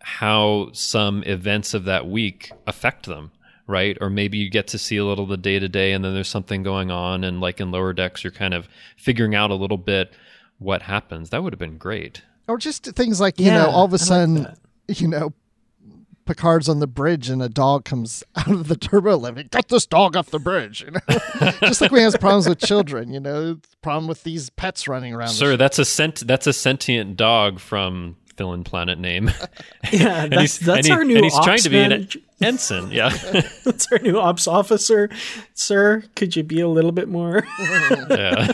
how 0.02 0.70
some 0.72 1.24
events 1.24 1.74
of 1.74 1.84
that 1.86 2.08
week 2.08 2.52
affect 2.68 3.06
them, 3.06 3.32
right? 3.68 3.98
Or 4.00 4.10
maybe 4.10 4.38
you 4.38 4.50
get 4.50 4.68
to 4.68 4.78
see 4.78 4.98
a 4.98 5.06
little 5.06 5.26
of 5.26 5.30
the 5.30 5.38
day 5.38 5.60
to 5.60 5.68
day, 5.68 5.92
and 5.92 6.06
then 6.06 6.14
there's 6.14 6.30
something 6.30 6.64
going 6.64 6.90
on, 6.90 7.24
and 7.24 7.42
like 7.42 7.60
in 7.60 7.72
Lower 7.72 7.92
Decks, 7.92 8.24
you're 8.24 8.32
kind 8.32 8.54
of 8.54 8.70
figuring 8.96 9.36
out 9.36 9.52
a 9.52 9.56
little 9.56 9.78
bit 9.78 10.14
what 10.58 10.84
happens. 10.84 11.32
That 11.32 11.44
would 11.44 11.52
have 11.52 11.60
been 11.60 11.78
great. 11.78 12.22
Or 12.48 12.58
just 12.58 12.86
things 12.86 13.20
like 13.20 13.40
you 13.40 13.48
Yeah, 13.48 13.64
know, 13.64 13.70
all 13.70 13.86
of 13.86 13.92
I 13.94 13.96
a 13.96 13.98
like 13.98 14.02
sudden, 14.02 14.34
that. 14.44 14.58
you 15.02 15.08
know, 15.08 15.34
Picard's 16.26 16.68
on 16.68 16.80
the 16.80 16.88
bridge 16.88 17.30
and 17.30 17.42
a 17.44 17.50
dog 17.50 17.86
comes 17.86 18.24
out 18.36 18.50
of 18.50 18.68
the 18.68 18.76
turbo 18.76 19.16
lift. 19.16 19.52
Get 19.52 19.68
this 19.68 19.86
dog 19.86 20.16
off 20.18 20.32
the 20.32 20.40
bridge, 20.40 20.82
you 20.84 20.92
know. 20.92 21.52
just 21.62 21.82
like 21.82 21.92
we 21.92 22.02
have 22.02 22.20
problems 22.20 22.50
with 22.50 22.60
children, 22.60 23.14
you 23.14 23.20
know, 23.20 23.60
problem 23.82 24.08
with 24.08 24.24
these 24.24 24.50
pets 24.50 24.88
running 24.88 25.14
around. 25.14 25.30
Sir, 25.30 25.56
that's 25.58 25.78
a 25.80 25.86
sent 25.86 26.26
that's 26.28 26.48
a 26.48 26.54
sentient 26.54 27.16
dog 27.16 27.60
from 27.60 28.16
Fill 28.38 28.54
in 28.54 28.64
Planet 28.64 28.98
name. 29.00 29.30
Yeah, 29.94 30.24
and 30.24 30.32
that's, 30.34 30.42
he's, 30.58 30.60
that's 30.60 30.78
and 30.80 30.86
he- 30.88 30.92
our 30.94 31.06
new 31.06 31.16
and 31.16 31.24
he's 31.26 31.36
ops 31.36 31.46
trying 31.46 31.60
to 31.60 31.70
be 31.70 31.78
an 31.80 32.08
ensign. 32.42 32.90
Yeah. 32.92 33.10
That's 33.64 33.88
our 33.92 34.00
new 34.00 34.18
ops 34.20 34.48
officer. 34.48 35.10
Sir, 35.54 36.04
could 36.16 36.36
you 36.36 36.42
be 36.42 36.60
a 36.60 36.68
little 36.68 36.92
bit 36.92 37.08
more 37.08 37.46
yeah. 38.10 38.52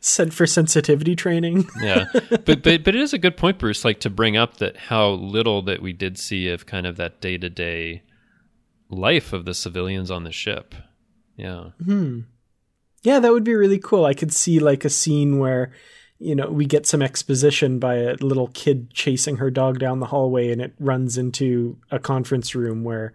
Sent 0.00 0.32
for 0.32 0.46
sensitivity 0.46 1.14
training? 1.14 1.68
yeah 1.82 2.04
but 2.12 2.62
but 2.62 2.84
but 2.84 2.94
it 2.94 2.96
is 2.96 3.12
a 3.12 3.18
good 3.18 3.36
point 3.36 3.58
bruce 3.58 3.84
like 3.84 4.00
to 4.00 4.10
bring 4.10 4.36
up 4.36 4.56
that 4.56 4.76
how 4.76 5.10
little 5.10 5.62
that 5.62 5.82
we 5.82 5.92
did 5.92 6.18
see 6.18 6.48
of 6.48 6.66
kind 6.66 6.86
of 6.86 6.96
that 6.96 7.20
day-to-day 7.20 8.02
life 8.88 9.32
of 9.32 9.44
the 9.44 9.54
civilians 9.54 10.10
on 10.10 10.24
the 10.24 10.32
ship 10.32 10.74
yeah 11.36 11.70
hmm. 11.84 12.20
Yeah, 13.02 13.18
that 13.20 13.32
would 13.32 13.44
be 13.44 13.54
really 13.54 13.78
cool. 13.78 14.04
I 14.04 14.14
could 14.14 14.32
see 14.32 14.58
like 14.58 14.84
a 14.84 14.90
scene 14.90 15.38
where, 15.38 15.72
you 16.18 16.34
know, 16.34 16.50
we 16.50 16.66
get 16.66 16.86
some 16.86 17.02
exposition 17.02 17.78
by 17.78 17.96
a 17.96 18.14
little 18.14 18.48
kid 18.48 18.92
chasing 18.92 19.36
her 19.36 19.50
dog 19.50 19.78
down 19.78 20.00
the 20.00 20.06
hallway 20.06 20.50
and 20.50 20.60
it 20.60 20.74
runs 20.78 21.16
into 21.16 21.78
a 21.90 21.98
conference 21.98 22.54
room 22.54 22.84
where 22.84 23.14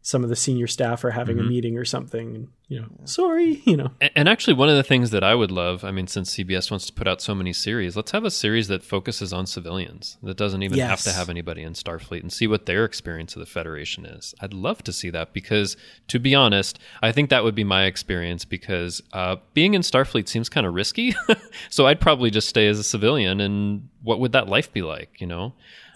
some 0.00 0.22
of 0.22 0.30
the 0.30 0.36
senior 0.36 0.66
staff 0.66 1.04
are 1.04 1.10
having 1.10 1.38
a 1.38 1.40
mm-hmm. 1.40 1.50
meeting 1.50 1.78
or 1.78 1.84
something. 1.84 2.48
And, 2.68 2.76
you 2.76 2.80
know, 2.80 2.88
sorry, 3.04 3.62
you 3.64 3.76
know. 3.76 3.90
And 4.14 4.28
actually, 4.28 4.54
one 4.54 4.68
of 4.68 4.76
the 4.76 4.82
things 4.82 5.10
that 5.10 5.22
I 5.22 5.34
would 5.34 5.50
love, 5.50 5.84
I 5.84 5.90
mean, 5.90 6.06
since 6.06 6.34
CBS 6.34 6.70
wants 6.70 6.86
to 6.86 6.92
put 6.92 7.06
out 7.06 7.20
so 7.20 7.34
many 7.34 7.52
series, 7.52 7.96
let's 7.96 8.10
have 8.10 8.24
a 8.24 8.30
series 8.30 8.68
that 8.68 8.82
focuses 8.82 9.32
on 9.32 9.46
civilians, 9.46 10.18
that 10.22 10.36
doesn't 10.36 10.62
even 10.62 10.78
have 10.78 11.02
to 11.02 11.12
have 11.12 11.28
anybody 11.28 11.62
in 11.62 11.74
Starfleet 11.74 12.20
and 12.20 12.32
see 12.32 12.46
what 12.46 12.66
their 12.66 12.84
experience 12.84 13.34
of 13.34 13.40
the 13.40 13.46
Federation 13.46 14.04
is. 14.04 14.34
I'd 14.40 14.54
love 14.54 14.82
to 14.84 14.92
see 14.92 15.10
that 15.10 15.32
because, 15.32 15.76
to 16.08 16.18
be 16.18 16.34
honest, 16.34 16.78
I 17.02 17.12
think 17.12 17.30
that 17.30 17.44
would 17.44 17.54
be 17.54 17.64
my 17.64 17.84
experience 17.84 18.44
because 18.44 19.02
uh, 19.12 19.36
being 19.54 19.74
in 19.74 19.82
Starfleet 19.82 20.28
seems 20.28 20.48
kind 20.48 20.66
of 20.66 20.74
risky. 20.74 21.14
so 21.70 21.86
I'd 21.86 22.00
probably 22.00 22.30
just 22.30 22.48
stay 22.48 22.66
as 22.66 22.78
a 22.78 22.84
civilian. 22.84 23.40
And 23.40 23.88
what 24.02 24.20
would 24.20 24.32
that 24.32 24.48
life 24.48 24.72
be 24.72 24.82
like, 24.82 25.20
you 25.20 25.26
know? 25.26 25.54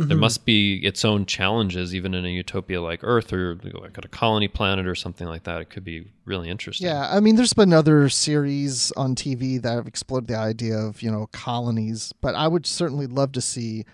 There 0.09 0.17
must 0.17 0.47
be 0.47 0.77
its 0.79 1.05
own 1.05 1.27
challenges, 1.27 1.95
even 1.95 2.15
in 2.15 2.25
a 2.25 2.29
utopia 2.29 2.81
like 2.81 3.01
Earth 3.03 3.35
or 3.35 3.57
like 3.63 3.99
a 3.99 4.09
colony 4.09 4.49
planet 4.49 4.87
or 4.87 4.95
something 4.95 5.27
like 5.27 5.43
that. 5.45 5.61
It 5.61 5.69
could 5.69 5.85
be 5.85 6.11
really 6.25 6.49
interesting. 6.49 6.60
Yeah, 6.81 7.09
I 7.11 7.21
mean, 7.21 7.37
there's 7.37 7.53
been 7.53 7.73
other 7.73 8.09
series 8.09 8.93
on 8.93 9.15
TV 9.15 9.61
that 9.63 9.73
have 9.75 9.87
explored 9.87 10.27
the 10.27 10.37
idea 10.37 10.77
of 10.77 11.03
you 11.03 11.11
know 11.11 11.29
colonies, 11.33 12.13
but 12.21 12.35
I 12.35 12.49
would 12.49 12.67
certainly 12.67 13.07
love 13.07 13.33
to 13.33 13.41
see 13.41 13.85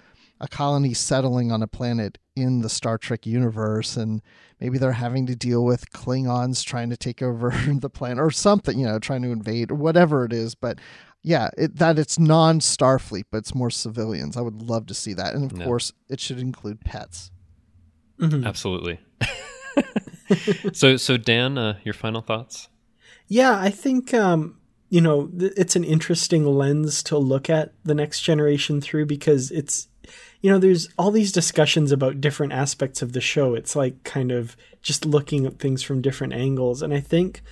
a 0.41 0.47
colony 0.49 0.93
settling 0.93 1.51
on 1.51 1.63
a 1.63 1.67
planet 1.67 2.19
in 2.35 2.61
the 2.61 2.69
Star 2.69 2.99
Trek 2.99 3.25
universe, 3.27 3.97
and 3.97 4.21
maybe 4.61 4.77
they're 4.77 4.93
having 4.93 5.25
to 5.27 5.35
deal 5.37 5.65
with 5.65 5.91
Klingons 5.93 6.63
trying 6.65 6.91
to 6.91 6.97
take 6.97 7.23
over 7.23 7.51
the 7.51 7.89
planet 7.91 8.19
or 8.23 8.31
something, 8.31 8.79
you 8.79 8.87
know, 8.87 8.99
trying 8.99 9.23
to 9.23 9.31
invade 9.31 9.71
or 9.71 9.77
whatever 9.77 10.25
it 10.27 10.33
is. 10.35 10.55
But 10.55 10.79
yeah, 11.23 11.49
it, 11.57 11.77
that 11.77 11.99
it's 11.99 12.19
non 12.19 12.61
Starfleet, 12.61 13.25
but 13.31 13.39
it's 13.39 13.55
more 13.55 13.71
civilians. 13.71 14.37
I 14.37 14.43
would 14.43 14.61
love 14.61 14.87
to 14.87 14.95
see 14.95 15.15
that, 15.15 15.35
and 15.35 15.51
of 15.51 15.59
Yeah. 15.59 15.65
course, 15.65 15.93
it 16.11 16.21
should 16.21 16.39
include 16.39 16.81
pets. 16.83 17.31
Mm-hmm. 18.21 18.47
Absolutely. 18.47 18.99
so, 20.73 20.97
so 20.97 21.17
Dan, 21.17 21.59
uh, 21.59 21.79
your 21.85 21.95
final 21.95 22.21
thoughts? 22.21 22.69
Yeah, 23.29 23.59
I 23.59 23.71
think 23.71 24.15
um, 24.15 24.59
you 24.89 25.01
know 25.01 25.27
th- 25.27 25.53
it's 25.57 25.77
an 25.77 25.85
interesting 25.85 26.45
lens 26.45 27.03
to 27.05 27.19
look 27.19 27.51
at 27.51 27.73
the 27.85 27.95
next 27.95 28.21
generation 28.21 28.81
through 28.81 29.07
because 29.07 29.51
it's 29.51 29.89
you 30.41 30.51
know 30.51 30.59
there's 30.59 30.89
all 30.97 31.11
these 31.11 31.33
discussions 31.33 31.93
about 31.93 32.21
different 32.21 32.53
aspects 32.53 33.03
of 33.03 33.13
the 33.13 33.21
show. 33.21 33.55
It's 33.55 33.75
like 33.75 34.05
kind 34.05 34.31
of 34.31 34.57
just 34.83 35.05
looking 35.05 35.47
at 35.47 35.59
things 35.59 35.83
from 35.83 36.03
different 36.03 36.33
angles, 36.33 36.83
and 36.83 36.95
I 36.95 37.01
think 37.01 37.43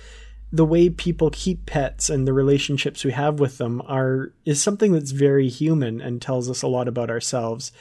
the 0.51 0.65
way 0.65 0.89
people 0.89 1.29
keep 1.31 1.65
pets 1.65 2.09
and 2.09 2.25
the 2.25 2.31
relationships 2.31 3.03
we 3.03 3.11
have 3.11 3.39
with 3.39 3.57
them 3.57 3.81
are 3.87 4.31
is 4.45 4.61
something 4.61 4.93
that's 4.93 5.11
very 5.11 5.49
human 5.49 5.99
and 5.99 6.21
tells 6.21 6.49
us 6.49 6.61
a 6.61 6.67
lot 6.67 6.87
about 6.87 7.09
ourselves. 7.09 7.73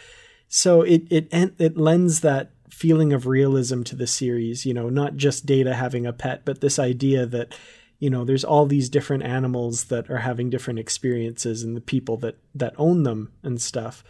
So 0.48 0.82
it 0.82 1.02
it 1.10 1.28
it 1.32 1.76
lends 1.76 2.20
that 2.20 2.50
feeling 2.74 3.12
of 3.12 3.26
realism 3.26 3.82
to 3.82 3.96
the 3.96 4.06
series, 4.06 4.66
you 4.66 4.74
know, 4.74 4.88
not 4.88 5.16
just 5.16 5.46
Data 5.46 5.74
having 5.74 6.06
a 6.06 6.12
pet, 6.12 6.42
but 6.44 6.60
this 6.60 6.78
idea 6.78 7.24
that 7.24 7.54
you 8.00 8.10
know 8.10 8.24
there's 8.24 8.44
all 8.44 8.66
these 8.66 8.88
different 8.88 9.22
animals 9.22 9.84
that 9.84 10.10
are 10.10 10.18
having 10.18 10.50
different 10.50 10.80
experiences 10.80 11.62
and 11.62 11.76
the 11.76 11.80
people 11.80 12.16
that 12.18 12.36
that 12.54 12.74
own 12.76 13.04
them 13.04 13.32
and 13.42 13.62
stuff. 13.62 14.02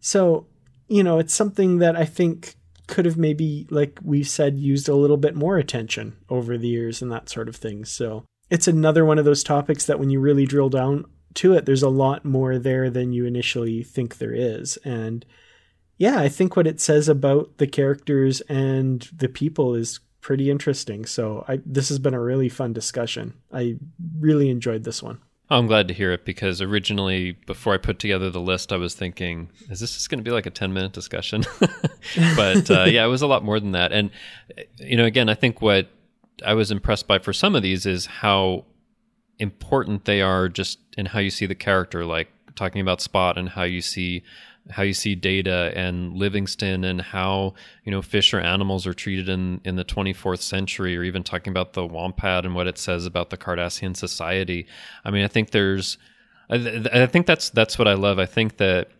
So, 0.00 0.46
you 0.88 1.02
know, 1.02 1.18
it's 1.18 1.34
something 1.34 1.78
that 1.78 1.96
I 1.96 2.04
think 2.04 2.56
could 2.86 3.06
have 3.06 3.16
maybe 3.16 3.66
like 3.70 3.98
we 4.04 4.22
said 4.22 4.58
used 4.58 4.88
a 4.88 4.94
little 4.94 5.16
bit 5.16 5.34
more 5.34 5.56
attention 5.56 6.16
over 6.28 6.58
the 6.58 6.68
years 6.68 7.00
and 7.00 7.10
that 7.10 7.30
sort 7.30 7.48
of 7.48 7.56
thing. 7.56 7.84
So, 7.84 8.24
it's 8.50 8.68
another 8.68 9.04
one 9.04 9.18
of 9.18 9.24
those 9.24 9.42
topics 9.42 9.86
that 9.86 9.98
when 9.98 10.10
you 10.10 10.20
really 10.20 10.44
drill 10.44 10.68
down 10.68 11.06
to 11.34 11.54
it, 11.54 11.64
there's 11.64 11.82
a 11.82 11.88
lot 11.88 12.26
more 12.26 12.58
there 12.58 12.90
than 12.90 13.14
you 13.14 13.24
initially 13.24 13.82
think 13.82 14.18
there 14.18 14.34
is. 14.34 14.76
And 14.84 15.24
yeah, 16.02 16.18
I 16.18 16.28
think 16.28 16.56
what 16.56 16.66
it 16.66 16.80
says 16.80 17.08
about 17.08 17.58
the 17.58 17.66
characters 17.68 18.40
and 18.48 19.08
the 19.16 19.28
people 19.28 19.76
is 19.76 20.00
pretty 20.20 20.50
interesting. 20.50 21.04
So 21.04 21.44
I 21.46 21.60
this 21.64 21.90
has 21.90 22.00
been 22.00 22.12
a 22.12 22.20
really 22.20 22.48
fun 22.48 22.72
discussion. 22.72 23.34
I 23.52 23.76
really 24.18 24.50
enjoyed 24.50 24.82
this 24.82 25.00
one. 25.00 25.20
I'm 25.48 25.68
glad 25.68 25.86
to 25.86 25.94
hear 25.94 26.10
it 26.10 26.24
because 26.24 26.60
originally, 26.60 27.38
before 27.46 27.72
I 27.72 27.76
put 27.76 28.00
together 28.00 28.30
the 28.30 28.40
list, 28.40 28.72
I 28.72 28.78
was 28.78 28.94
thinking, 28.94 29.50
is 29.70 29.78
this 29.78 29.94
just 29.94 30.10
going 30.10 30.18
to 30.18 30.24
be 30.24 30.32
like 30.32 30.46
a 30.46 30.50
10 30.50 30.72
minute 30.72 30.92
discussion? 30.92 31.44
but 32.34 32.68
uh, 32.68 32.84
yeah, 32.88 33.04
it 33.04 33.08
was 33.08 33.22
a 33.22 33.28
lot 33.28 33.44
more 33.44 33.60
than 33.60 33.70
that. 33.70 33.92
And, 33.92 34.10
you 34.78 34.96
know, 34.96 35.04
again, 35.04 35.28
I 35.28 35.34
think 35.34 35.62
what 35.62 35.88
I 36.44 36.54
was 36.54 36.72
impressed 36.72 37.06
by 37.06 37.20
for 37.20 37.32
some 37.32 37.54
of 37.54 37.62
these 37.62 37.86
is 37.86 38.06
how 38.06 38.64
important 39.38 40.04
they 40.06 40.20
are 40.20 40.48
just 40.48 40.80
in 40.98 41.06
how 41.06 41.20
you 41.20 41.30
see 41.30 41.46
the 41.46 41.54
character, 41.54 42.04
like 42.04 42.28
talking 42.56 42.80
about 42.80 43.00
Spot 43.00 43.38
and 43.38 43.50
how 43.50 43.62
you 43.62 43.82
see 43.82 44.24
how 44.70 44.82
you 44.82 44.94
see 44.94 45.14
Data 45.14 45.72
and 45.74 46.14
Livingston 46.14 46.84
and 46.84 47.00
how 47.00 47.54
you 47.84 47.90
know 47.90 48.02
fish 48.02 48.32
or 48.32 48.40
animals 48.40 48.86
are 48.86 48.94
treated 48.94 49.28
in 49.28 49.60
in 49.64 49.76
the 49.76 49.84
24th 49.84 50.40
century, 50.40 50.96
or 50.96 51.02
even 51.02 51.22
talking 51.22 51.50
about 51.50 51.72
the 51.72 51.82
Wompat 51.82 52.44
and 52.44 52.54
what 52.54 52.66
it 52.66 52.78
says 52.78 53.06
about 53.06 53.30
the 53.30 53.36
Cardassian 53.36 53.96
society. 53.96 54.66
I 55.04 55.10
mean, 55.10 55.24
I 55.24 55.28
think 55.28 55.50
there's, 55.50 55.98
I, 56.48 56.84
I 56.92 57.06
think 57.06 57.26
that's 57.26 57.50
that's 57.50 57.78
what 57.78 57.88
I 57.88 57.94
love. 57.94 58.18
I 58.18 58.26
think 58.26 58.58
that 58.58 58.90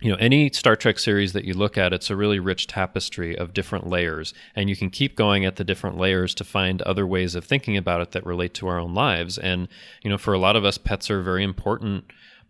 you 0.00 0.10
know 0.10 0.18
any 0.20 0.50
star 0.50 0.76
trek 0.76 0.98
series 0.98 1.32
that 1.32 1.44
you 1.44 1.54
look 1.54 1.76
at 1.76 1.92
it's 1.92 2.10
a 2.10 2.16
really 2.16 2.38
rich 2.38 2.66
tapestry 2.66 3.36
of 3.36 3.52
different 3.52 3.86
layers 3.88 4.32
and 4.54 4.68
you 4.68 4.76
can 4.76 4.90
keep 4.90 5.16
going 5.16 5.44
at 5.44 5.56
the 5.56 5.64
different 5.64 5.96
layers 5.96 6.34
to 6.34 6.44
find 6.44 6.82
other 6.82 7.06
ways 7.06 7.34
of 7.34 7.44
thinking 7.44 7.76
about 7.76 8.00
it 8.00 8.12
that 8.12 8.24
relate 8.24 8.54
to 8.54 8.68
our 8.68 8.78
own 8.78 8.94
lives 8.94 9.38
and 9.38 9.68
you 10.02 10.10
know 10.10 10.18
for 10.18 10.32
a 10.32 10.38
lot 10.38 10.56
of 10.56 10.64
us 10.64 10.78
pets 10.78 11.10
are 11.10 11.22
very 11.22 11.42
important 11.42 12.04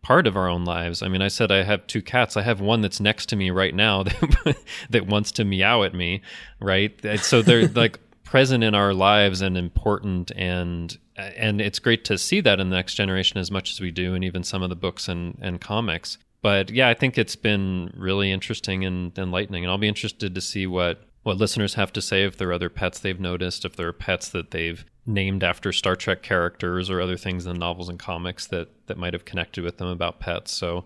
part 0.08 0.26
of 0.26 0.38
our 0.38 0.48
own 0.48 0.64
lives. 0.64 1.02
I 1.02 1.08
mean 1.08 1.20
i 1.20 1.28
said 1.28 1.52
i 1.52 1.62
have 1.64 1.86
two 1.86 2.00
cats. 2.00 2.34
I 2.38 2.42
have 2.42 2.62
one 2.62 2.80
that's 2.80 2.98
next 2.98 3.26
to 3.28 3.36
me 3.36 3.50
right 3.50 3.74
now 3.74 4.02
that, 4.04 4.56
that 4.88 5.06
wants 5.06 5.30
to 5.32 5.44
meow 5.44 5.82
at 5.82 5.92
me 5.92 6.22
right? 6.60 6.98
So 7.18 7.42
they're 7.42 7.68
like 7.84 8.00
present 8.24 8.64
in 8.64 8.74
our 8.74 8.94
lives 8.94 9.42
and 9.42 9.58
important 9.58 10.32
and 10.34 10.96
and 11.16 11.60
it's 11.60 11.78
great 11.78 12.06
to 12.06 12.16
see 12.16 12.40
that 12.40 12.58
in 12.58 12.70
the 12.70 12.76
next 12.76 12.94
generation 12.94 13.38
as 13.38 13.50
much 13.50 13.70
as 13.70 13.80
we 13.80 13.90
do 13.90 14.14
and 14.14 14.24
even 14.24 14.42
some 14.42 14.62
of 14.62 14.70
the 14.70 14.76
books 14.76 15.08
and, 15.08 15.36
and 15.42 15.60
comics. 15.60 16.16
But 16.40 16.70
yeah, 16.70 16.88
I 16.88 16.94
think 16.94 17.18
it's 17.18 17.36
been 17.36 17.92
really 17.94 18.30
interesting 18.32 18.86
and 18.86 19.18
enlightening, 19.18 19.64
and 19.64 19.70
I'll 19.70 19.76
be 19.76 19.88
interested 19.88 20.34
to 20.34 20.40
see 20.40 20.66
what 20.66 21.02
what 21.22 21.36
listeners 21.36 21.74
have 21.74 21.92
to 21.92 22.00
say 22.00 22.24
if 22.24 22.38
there 22.38 22.48
are 22.48 22.54
other 22.54 22.70
pets 22.70 22.98
they've 22.98 23.20
noticed, 23.20 23.66
if 23.66 23.76
there 23.76 23.88
are 23.88 23.92
pets 23.92 24.30
that 24.30 24.52
they've 24.52 24.86
named 25.08 25.42
after 25.42 25.72
Star 25.72 25.96
Trek 25.96 26.22
characters 26.22 26.90
or 26.90 27.00
other 27.00 27.16
things 27.16 27.46
in 27.46 27.58
novels 27.58 27.88
and 27.88 27.98
comics 27.98 28.46
that 28.46 28.68
that 28.86 28.98
might 28.98 29.14
have 29.14 29.24
connected 29.24 29.64
with 29.64 29.78
them 29.78 29.88
about 29.88 30.20
pets. 30.20 30.52
So 30.52 30.84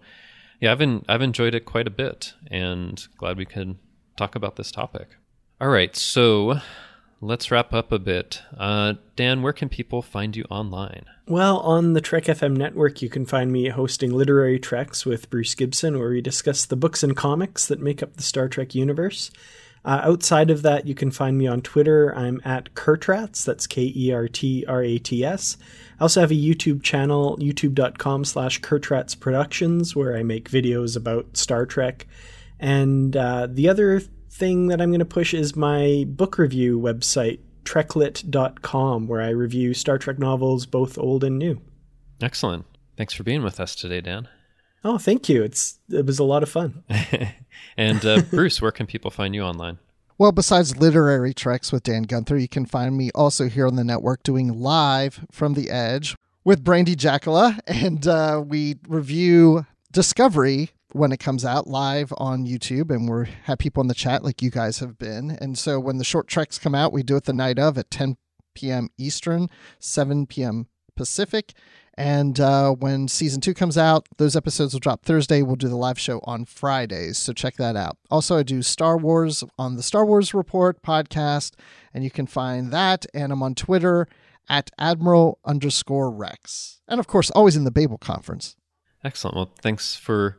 yeah, 0.61 0.73
I've 0.73 1.03
I've 1.09 1.23
enjoyed 1.23 1.55
it 1.55 1.65
quite 1.65 1.89
a 1.89 1.91
bit, 1.91 2.35
and 2.51 3.07
glad 3.19 3.37
we 3.37 3.45
could 3.45 3.77
talk 4.17 4.35
about 4.35 4.57
this 4.57 4.71
topic. 4.71 5.09
All 5.61 5.69
right, 5.69 5.95
so 5.97 6.61
let's 7.21 7.51
wrap 7.51 7.73
up 7.73 7.91
a 7.93 7.99
bit. 7.99 8.43
Uh, 8.57 8.95
Dan, 9.17 9.43
where 9.43 9.53
can 9.53 9.69
people 9.69 10.03
find 10.03 10.37
you 10.37 10.45
online? 10.51 11.05
Well, 11.27 11.59
on 11.61 11.95
the 11.95 12.01
Trek 12.01 12.25
FM 12.25 12.57
network, 12.57 13.03
you 13.03 13.09
can 13.09 13.27
find 13.27 13.51
me 13.51 13.69
hosting 13.69 14.13
Literary 14.13 14.59
Treks 14.59 15.05
with 15.05 15.31
Bruce 15.31 15.55
Gibson, 15.55 15.99
where 15.99 16.11
we 16.11 16.21
discuss 16.21 16.65
the 16.65 16.77
books 16.77 17.03
and 17.03 17.17
comics 17.17 17.67
that 17.67 17.81
make 17.81 18.03
up 18.03 18.17
the 18.17 18.23
Star 18.23 18.49
Trek 18.49 18.75
universe. 18.75 19.31
Uh, 19.85 20.01
outside 20.05 20.51
of 20.51 20.63
that, 20.63 20.87
you 20.87 20.95
can 20.95 21.11
find 21.11 21.37
me 21.37 21.47
on 21.47 21.61
Twitter. 21.61 22.15
I'm 22.17 22.41
at 22.45 22.73
Kertrats. 22.75 23.45
That's 23.45 23.67
K 23.67 23.93
E 23.95 24.13
R 24.13 24.29
T 24.29 24.65
R 24.67 24.83
A 24.83 24.99
T 24.99 25.25
S. 25.25 25.57
I 25.99 26.03
also 26.03 26.21
have 26.21 26.31
a 26.31 26.35
YouTube 26.35 26.83
channel, 26.83 27.37
youtube.com 27.39 28.25
slash 28.25 28.61
Kertrats 28.61 29.19
Productions, 29.19 29.97
where 29.97 30.17
I 30.17 30.23
make 30.23 30.51
videos 30.51 30.97
about 30.97 31.37
Star 31.37 31.67
Trek. 31.67 32.07
And 32.61 33.17
uh, 33.17 33.49
the 33.51 33.69
other 33.69 34.01
thing 34.31 34.69
that 34.69 34.81
I'm 34.81 34.91
going 34.91 35.01
to 35.01 35.05
push 35.05 35.35
is 35.35 35.57
my 35.57 36.05
book 36.07 36.39
review 36.39 36.79
website, 36.79 37.41
treklit.com, 37.65 39.09
where 39.09 39.21
I 39.21 39.31
review 39.31 39.75
Star 39.75 39.99
Trek 39.99 40.19
novels, 40.19 40.65
both 40.65 40.97
old 40.97 41.25
and 41.25 41.39
new. 41.39 41.61
Excellent. 42.21 42.67
Thanks 42.97 43.15
for 43.15 43.25
being 43.25 43.43
with 43.43 43.59
us 43.59 43.75
today, 43.75 44.01
Dan. 44.01 44.29
Oh, 44.85 44.99
thank 44.99 45.29
you. 45.29 45.43
It's 45.43 45.79
it 45.91 46.07
was 46.07 46.19
a 46.19 46.25
lot 46.25 46.43
of 46.43 46.49
fun. 46.49 46.85
and 47.77 48.05
uh, 48.05 48.23
Bruce, 48.31 48.61
where 48.61 48.73
can 48.73 48.87
people 48.87 49.11
find 49.11 49.35
you 49.35 49.43
online? 49.43 49.79
Well, 50.19 50.33
besides 50.33 50.77
literary 50.77 51.35
treks 51.35 51.73
with 51.73 51.83
Dan 51.83 52.03
Gunther, 52.05 52.37
you 52.37 52.49
can 52.49 52.67
find 52.67 52.97
me 52.97 53.11
also 53.15 53.49
here 53.49 53.67
on 53.67 53.77
the 53.77 53.85
network 53.85 54.23
doing 54.23 54.61
live 54.61 55.27
from 55.31 55.55
the 55.55 55.71
Edge 55.71 56.17
with 56.45 56.65
Brandy 56.65 56.95
Jackala, 56.95 57.59
and 57.67 58.07
uh, 58.07 58.43
we 58.45 58.77
review 58.87 59.67
Discovery 59.91 60.71
when 60.93 61.13
it 61.13 61.21
comes 61.21 61.45
out 61.45 61.67
live 61.67 62.13
on 62.19 62.47
YouTube, 62.47 62.91
and 62.91 63.11
we 63.11 63.29
have 63.45 63.59
people 63.59 63.81
in 63.81 63.89
the 63.89 63.95
chat 63.95 64.23
like 64.23 64.43
you 64.43 64.51
guys 64.51 64.79
have 64.79 64.99
been. 64.99 65.31
And 65.41 65.59
so 65.59 65.81
when 65.81 65.99
the 65.99 66.05
short 66.05 66.29
treks 66.29 66.59
come 66.59 66.75
out, 66.75 66.93
we 66.93 67.03
do 67.03 67.17
it 67.17 67.25
the 67.25 67.33
night 67.33 67.59
of 67.59 67.79
at 67.79 67.91
10 67.91 68.17
p.m. 68.55 68.91
Eastern, 68.99 69.49
7 69.79 70.27
p.m. 70.27 70.67
Pacific. 70.97 71.53
And 71.95 72.41
uh, 72.41 72.71
when 72.71 73.07
season 73.07 73.41
two 73.41 73.53
comes 73.53 73.77
out, 73.77 74.09
those 74.17 74.35
episodes 74.35 74.73
will 74.73 74.81
drop 74.81 75.05
Thursday. 75.05 75.43
We'll 75.43 75.57
do 75.57 75.69
the 75.69 75.77
live 75.77 75.99
show 75.99 76.21
on 76.25 76.47
Fridays. 76.47 77.19
So 77.19 77.33
check 77.35 77.57
that 77.57 77.77
out. 77.77 77.99
Also, 78.11 78.39
I 78.39 78.43
do 78.43 78.63
Star 78.63 78.97
Wars 78.97 79.45
on 79.59 79.77
the 79.77 79.83
Star 79.83 80.07
Wars 80.07 80.33
Report 80.33 80.83
podcast, 80.83 81.53
and 81.93 82.03
you 82.03 82.11
can 82.11 82.27
find 82.27 82.73
that. 82.73 83.05
And 83.13 83.31
I'm 83.31 83.43
on 83.43 83.55
Twitter 83.55 84.09
at 84.49 84.71
Admiral 84.79 85.39
underscore 85.45 86.11
Rex. 86.11 86.81
And 86.89 86.99
of 86.99 87.07
course, 87.07 87.31
always 87.31 87.57
in 87.57 87.65
the 87.65 87.71
Babel 87.71 87.99
conference. 87.99 88.57
Excellent. 89.05 89.37
Well, 89.37 89.53
thanks 89.61 89.95
for 89.95 90.39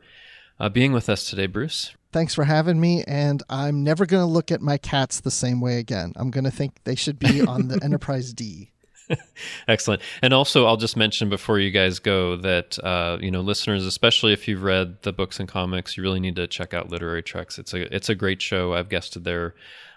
uh, 0.60 0.70
being 0.70 0.92
with 0.92 1.08
us 1.08 1.30
today, 1.30 1.46
Bruce. 1.48 1.96
Thanks 2.12 2.34
for 2.34 2.44
having 2.46 2.80
me. 2.80 3.04
And 3.06 3.44
I'm 3.50 3.84
never 3.84 4.06
going 4.06 4.22
to 4.22 4.28
look 4.32 4.52
at 4.52 4.62
my 4.62 4.78
cats 4.78 5.20
the 5.20 5.32
same 5.32 5.62
way 5.62 5.80
again. 5.80 6.14
I'm 6.16 6.32
going 6.32 6.44
to 6.44 6.52
think 6.52 6.84
they 6.84 6.96
should 6.96 7.20
be 7.20 7.42
on 7.42 7.68
the 7.68 7.80
Enterprise 7.84 8.34
D. 8.34 8.73
Excellent. 9.68 10.02
And 10.22 10.34
also, 10.34 10.66
I'll 10.66 10.78
just 10.78 10.98
mention 10.98 11.30
before 11.30 11.60
you 11.60 11.72
guys 11.72 12.00
go 12.00 12.36
that 12.38 12.78
uh, 12.84 13.18
you 13.22 13.32
know, 13.32 13.42
listeners, 13.42 13.86
especially 13.86 14.34
if 14.34 14.48
you've 14.48 14.64
read 14.64 15.02
the 15.04 15.14
books 15.14 15.40
and 15.40 15.48
comics, 15.48 15.98
you 15.98 16.04
really 16.04 16.20
need 16.20 16.36
to 16.36 16.48
check 16.48 16.74
out 16.74 16.90
Literary 16.90 17.24
Treks. 17.24 17.60
It's 17.60 17.74
a 17.74 17.94
it's 17.94 18.10
a 18.10 18.16
great 18.16 18.42
show. 18.42 18.74
I've 18.74 18.90
guested 18.90 19.24
there 19.24 19.56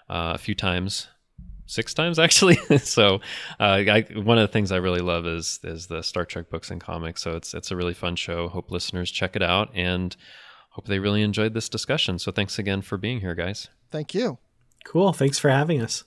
uh, 0.09 0.33
a 0.35 0.39
few 0.39 0.55
times, 0.55 1.09
six 1.67 1.95
times 1.95 2.19
actually. 2.27 2.57
so, 2.79 3.21
uh, 3.61 3.83
I, 3.89 4.07
one 4.15 4.39
of 4.39 4.49
the 4.49 4.53
things 4.53 4.73
I 4.73 4.77
really 4.77 5.01
love 5.01 5.27
is 5.27 5.61
is 5.63 5.87
the 5.87 6.03
Star 6.03 6.25
Trek 6.25 6.51
books 6.51 6.71
and 6.71 6.81
comics. 6.81 7.23
So 7.23 7.37
it's 7.37 7.55
it's 7.55 7.71
a 7.71 7.77
really 7.77 7.95
fun 7.95 8.17
show. 8.17 8.49
Hope 8.49 8.71
listeners 8.71 9.11
check 9.11 9.37
it 9.37 9.43
out 9.43 9.71
and 9.75 10.17
hope 10.71 10.87
they 10.87 10.99
really 10.99 11.23
enjoyed 11.23 11.55
this 11.55 11.69
discussion. 11.69 12.19
So 12.19 12.33
thanks 12.33 12.59
again 12.59 12.83
for 12.83 12.99
being 12.99 13.21
here, 13.21 13.35
guys. 13.35 13.69
Thank 13.91 14.15
you. 14.15 14.39
Cool. 14.85 15.13
Thanks 15.13 15.39
for 15.39 15.51
having 15.51 15.81
us. 15.81 16.05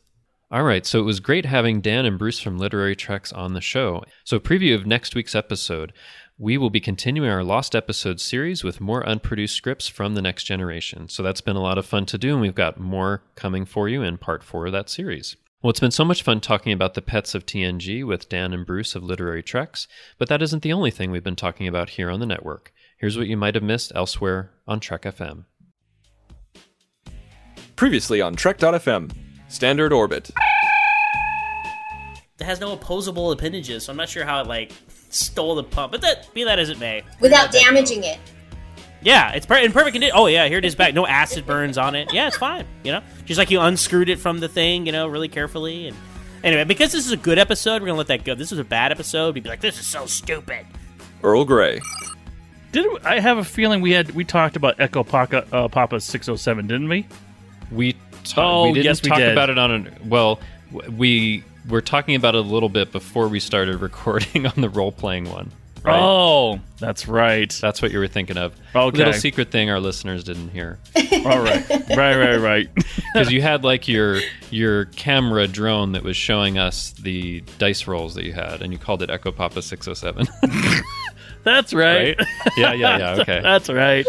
All 0.52 0.64
right, 0.64 0.84
so 0.84 1.00
it 1.00 1.04
was 1.04 1.20
great 1.20 1.46
having 1.46 1.80
Dan 1.80 2.08
and 2.08 2.18
Bruce 2.18 2.40
from 2.40 2.58
Literary 2.58 2.96
Treks 2.96 3.32
on 3.32 3.54
the 3.54 3.62
show. 3.62 4.04
So, 4.24 4.40
preview 4.40 4.74
of 4.74 4.84
next 4.84 5.14
week's 5.14 5.36
episode. 5.36 5.94
We 6.40 6.58
will 6.58 6.72
be 6.72 6.80
continuing 6.80 7.30
our 7.30 7.44
Lost 7.44 7.76
Episodes 7.76 8.24
series 8.24 8.64
with 8.64 8.82
more 8.82 9.08
unproduced 9.08 9.56
scripts 9.56 9.88
from 9.88 10.16
the 10.16 10.24
next 10.24 10.46
generation. 10.46 11.08
So, 11.08 11.22
that's 11.22 11.42
been 11.42 11.56
a 11.56 11.62
lot 11.62 11.78
of 11.78 11.86
fun 11.86 12.08
to 12.08 12.18
do, 12.18 12.32
and 12.32 12.42
we've 12.42 12.56
got 12.56 12.80
more 12.80 13.22
coming 13.36 13.64
for 13.64 13.88
you 13.88 14.02
in 14.02 14.18
part 14.18 14.44
four 14.44 14.66
of 14.66 14.72
that 14.72 14.90
series. 14.90 15.36
Well, 15.62 15.70
it's 15.70 15.80
been 15.80 15.92
so 15.92 16.04
much 16.04 16.24
fun 16.24 16.42
talking 16.42 16.74
about 16.74 16.96
the 16.96 17.04
pets 17.04 17.36
of 17.36 17.46
TNG 17.46 18.04
with 18.04 18.28
Dan 18.28 18.52
and 18.52 18.66
Bruce 18.66 18.96
of 18.96 19.04
Literary 19.04 19.44
Treks, 19.44 19.88
but 20.18 20.30
that 20.30 20.42
isn't 20.42 20.64
the 20.64 20.74
only 20.74 20.90
thing 20.90 21.12
we've 21.12 21.24
been 21.24 21.36
talking 21.36 21.68
about 21.68 21.92
here 21.92 22.10
on 22.10 22.20
the 22.20 22.26
network. 22.26 22.74
Here's 22.98 23.20
what 23.20 23.28
you 23.28 23.38
might 23.38 23.54
have 23.54 23.64
missed 23.64 23.92
elsewhere 23.94 24.50
on 24.68 24.80
Trek 24.80 25.04
FM. 25.04 25.46
Previously 27.76 28.20
on 28.20 28.36
Trek.fm. 28.36 29.29
Standard 29.50 29.92
orbit. 29.92 30.30
It 32.40 32.46
has 32.46 32.60
no 32.62 32.72
opposable 32.72 33.32
appendages, 33.32 33.84
so 33.84 33.92
I'm 33.92 33.98
not 33.98 34.08
sure 34.08 34.24
how 34.24 34.42
it 34.42 34.48
like 34.48 34.72
stole 35.10 35.56
the 35.56 35.64
pump. 35.64 35.92
But 35.92 36.02
that 36.02 36.34
be 36.34 36.46
that 36.46 36.60
as 36.60 36.70
it 36.70 36.80
may. 36.80 37.04
Without 37.20 37.52
damaging 37.52 38.04
it. 38.04 38.20
Yeah, 39.02 39.32
it's 39.32 39.46
per- 39.46 39.58
in 39.58 39.72
perfect 39.72 39.94
condition. 39.94 40.16
Oh 40.16 40.28
yeah, 40.28 40.48
here 40.48 40.58
it 40.58 40.66
is 40.66 40.76
back. 40.76 40.94
No 40.94 41.06
acid 41.06 41.46
burns 41.46 41.78
on 41.78 41.96
it. 41.96 42.14
Yeah, 42.14 42.28
it's 42.28 42.38
fine. 42.38 42.66
You 42.84 42.94
know, 42.94 43.02
just 43.26 43.38
like 43.38 43.50
you 43.52 43.60
unscrewed 43.60 44.10
it 44.10 44.20
from 44.20 44.40
the 44.40 44.48
thing. 44.48 44.86
You 44.86 44.92
know, 44.92 45.08
really 45.08 45.28
carefully. 45.28 45.88
And 45.88 45.98
anyway, 46.44 46.64
because 46.64 46.92
this 46.92 47.06
is 47.06 47.12
a 47.12 47.18
good 47.18 47.40
episode, 47.40 47.82
we're 47.82 47.88
gonna 47.88 47.98
let 47.98 48.08
that 48.08 48.24
go. 48.24 48.36
This 48.36 48.52
was 48.52 48.60
a 48.60 48.64
bad 48.66 48.92
episode. 48.92 49.36
We'd 49.36 49.44
be 49.44 49.50
like, 49.50 49.62
this 49.62 49.80
is 49.80 49.88
so 49.88 50.06
stupid. 50.06 50.66
Earl 51.24 51.44
Grey. 51.46 51.82
Did 52.72 52.86
I 53.04 53.20
have 53.20 53.38
a 53.38 53.44
feeling 53.44 53.82
we 53.82 53.92
had 53.92 54.12
we 54.12 54.24
talked 54.24 54.56
about 54.56 54.80
Echo 54.80 55.04
Papa, 55.04 55.46
uh, 55.52 55.68
Papa 55.70 56.00
607, 56.00 56.68
didn't 56.68 56.88
we? 56.88 57.08
We 57.72 57.96
ta- 58.34 58.62
Oh, 58.64 58.72
we 58.72 58.82
yes, 58.82 59.02
we 59.04 59.10
talk 59.10 59.20
did. 59.20 59.32
about 59.32 59.50
it 59.50 59.58
on 59.58 59.88
a 59.88 59.92
well. 60.06 60.40
We 60.96 61.44
were 61.68 61.82
talking 61.82 62.16
about 62.16 62.36
it 62.36 62.40
a 62.40 62.48
little 62.48 62.70
bit 62.70 62.92
before 62.92 63.28
we 63.28 63.40
started 63.40 63.76
recording 63.82 64.46
on 64.46 64.54
the 64.62 64.70
role 64.70 64.92
playing 64.92 65.30
one. 65.30 65.52
Right? 65.82 65.98
Oh, 65.98 66.60
that's 66.78 67.08
right. 67.08 67.50
That's 67.62 67.82
what 67.82 67.92
you 67.92 68.00
were 68.00 68.08
thinking 68.08 68.38
of. 68.38 68.54
Okay. 68.76 68.98
Little 68.98 69.14
secret 69.14 69.50
thing 69.50 69.70
our 69.70 69.80
listeners 69.80 70.26
didn't 70.26 70.50
hear. 70.50 70.78
All 71.26 71.40
right, 71.42 71.70
right, 71.70 72.16
right, 72.16 72.38
right. 72.38 72.70
Because 73.14 73.32
you 73.32 73.42
had 73.42 73.64
like 73.64 73.88
your 73.88 74.20
your 74.52 74.86
camera 74.86 75.48
drone 75.48 75.94
that 75.94 76.04
was 76.04 76.16
showing 76.16 76.60
us 76.60 76.92
the 76.92 77.42
dice 77.58 77.88
rolls 77.88 78.14
that 78.16 78.24
you 78.26 78.34
had, 78.34 78.62
and 78.62 78.72
you 78.72 78.78
called 78.78 79.02
it 79.02 79.10
Echo 79.10 79.32
Papa 79.32 79.62
six 79.64 79.88
oh 79.88 79.94
seven. 79.96 80.28
That's 81.44 81.74
right. 81.74 82.18
Right? 82.20 82.28
Yeah, 82.58 82.74
yeah, 82.74 82.98
yeah. 82.98 83.22
Okay. 83.22 83.40
That's 83.42 83.70
right. 83.70 84.06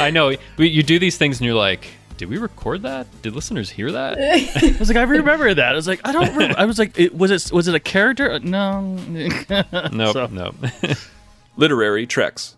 I 0.00 0.10
know 0.10 0.36
you 0.58 0.82
do 0.82 0.98
these 0.98 1.16
things, 1.16 1.38
and 1.40 1.46
you're 1.46 1.54
like, 1.56 1.88
did 2.20 2.28
we 2.28 2.36
record 2.36 2.82
that? 2.82 3.06
Did 3.22 3.34
listeners 3.34 3.70
hear 3.70 3.90
that? 3.92 4.18
I 4.20 4.76
was 4.78 4.88
like, 4.90 4.98
I 4.98 5.04
remember 5.04 5.54
that. 5.54 5.72
I 5.72 5.74
was 5.74 5.88
like, 5.88 6.02
I 6.06 6.12
don't. 6.12 6.30
Remember. 6.34 6.54
I 6.58 6.66
was 6.66 6.78
like, 6.78 6.98
it, 7.00 7.16
was 7.16 7.30
it 7.30 7.50
was 7.50 7.66
it 7.66 7.74
a 7.74 7.80
character? 7.80 8.30
Uh, 8.30 8.38
no. 8.40 8.82
Nope, 9.90 10.12
So- 10.12 10.26
nope. 10.26 10.54
Literary 11.56 12.06
Treks. 12.06 12.56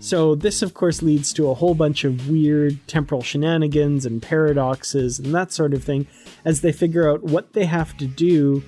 So, 0.00 0.34
this, 0.34 0.60
of 0.60 0.74
course, 0.74 1.00
leads 1.00 1.32
to 1.32 1.48
a 1.48 1.54
whole 1.54 1.74
bunch 1.74 2.04
of 2.04 2.28
weird 2.28 2.86
temporal 2.86 3.22
shenanigans 3.22 4.04
and 4.04 4.20
paradoxes 4.20 5.18
and 5.18 5.34
that 5.34 5.50
sort 5.50 5.72
of 5.72 5.82
thing 5.82 6.06
as 6.44 6.60
they 6.60 6.70
figure 6.70 7.10
out 7.10 7.22
what 7.22 7.54
they 7.54 7.64
have 7.64 7.96
to 7.96 8.06
do 8.06 8.62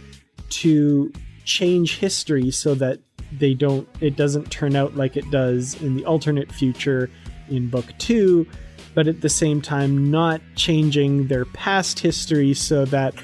to 0.48 1.12
change 1.44 1.98
history 1.98 2.50
so 2.50 2.74
that 2.76 3.00
they 3.30 3.52
don't 3.54 3.86
it 4.00 4.16
doesn't 4.16 4.50
turn 4.50 4.74
out 4.74 4.96
like 4.96 5.16
it 5.16 5.30
does 5.30 5.80
in 5.82 5.96
the 5.96 6.04
alternate 6.04 6.50
future 6.50 7.08
in 7.48 7.68
book 7.68 7.86
2 7.98 8.46
but 8.94 9.06
at 9.06 9.20
the 9.20 9.28
same 9.28 9.60
time 9.60 10.10
not 10.10 10.40
changing 10.56 11.26
their 11.28 11.44
past 11.44 11.98
history 11.98 12.54
so 12.54 12.84
that 12.86 13.14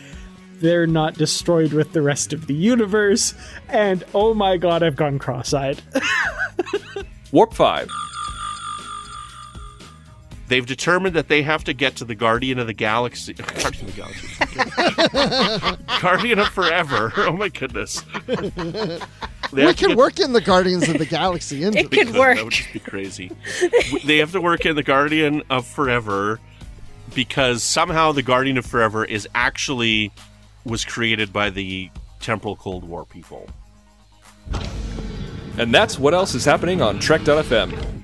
they're 0.60 0.86
not 0.86 1.14
destroyed 1.14 1.72
with 1.72 1.92
the 1.92 2.02
rest 2.02 2.32
of 2.32 2.46
the 2.46 2.54
universe 2.54 3.34
and 3.68 4.04
oh 4.14 4.32
my 4.34 4.56
god 4.56 4.82
I've 4.82 4.96
gone 4.96 5.18
cross-eyed 5.18 5.82
Warp 7.32 7.54
5. 7.54 7.90
They've 10.48 10.64
determined 10.64 11.16
that 11.16 11.28
they 11.28 11.42
have 11.42 11.64
to 11.64 11.72
get 11.72 11.96
to 11.96 12.04
the 12.04 12.14
Guardian 12.14 12.58
of 12.58 12.68
the 12.68 12.72
Galaxy. 12.72 13.32
Guardian 13.34 13.88
of 13.88 13.94
the 13.94 14.02
Galaxy. 15.66 15.82
Guardian 16.00 16.38
of 16.38 16.48
Forever. 16.48 17.12
Oh 17.16 17.32
my 17.32 17.48
goodness. 17.48 18.04
They 19.52 19.62
we 19.62 19.66
have 19.68 19.76
can 19.76 19.88
get- 19.90 19.96
work 19.96 20.18
in 20.20 20.32
the 20.32 20.40
Guardians 20.40 20.88
of 20.88 20.98
the 20.98 21.06
Galaxy 21.06 21.62
into 21.64 21.78
It 21.78 21.90
could 21.90 22.08
That 22.08 22.18
work. 22.18 22.42
would 22.42 22.52
just 22.52 22.72
be 22.72 22.78
crazy. 22.80 23.30
They 24.04 24.18
have 24.18 24.32
to 24.32 24.40
work 24.40 24.66
in 24.66 24.76
the 24.76 24.82
Guardian 24.82 25.42
of 25.50 25.66
Forever 25.66 26.38
because 27.14 27.62
somehow 27.62 28.12
the 28.12 28.22
Guardian 28.22 28.58
of 28.58 28.66
Forever 28.66 29.04
is 29.04 29.28
actually 29.34 30.12
was 30.64 30.84
created 30.84 31.32
by 31.32 31.50
the 31.50 31.90
temporal 32.20 32.56
Cold 32.56 32.84
War 32.84 33.04
people. 33.04 33.48
And 35.58 35.72
that's 35.74 35.98
what 35.98 36.12
else 36.12 36.34
is 36.34 36.44
happening 36.44 36.82
on 36.82 36.98
Trek.fm. 36.98 38.02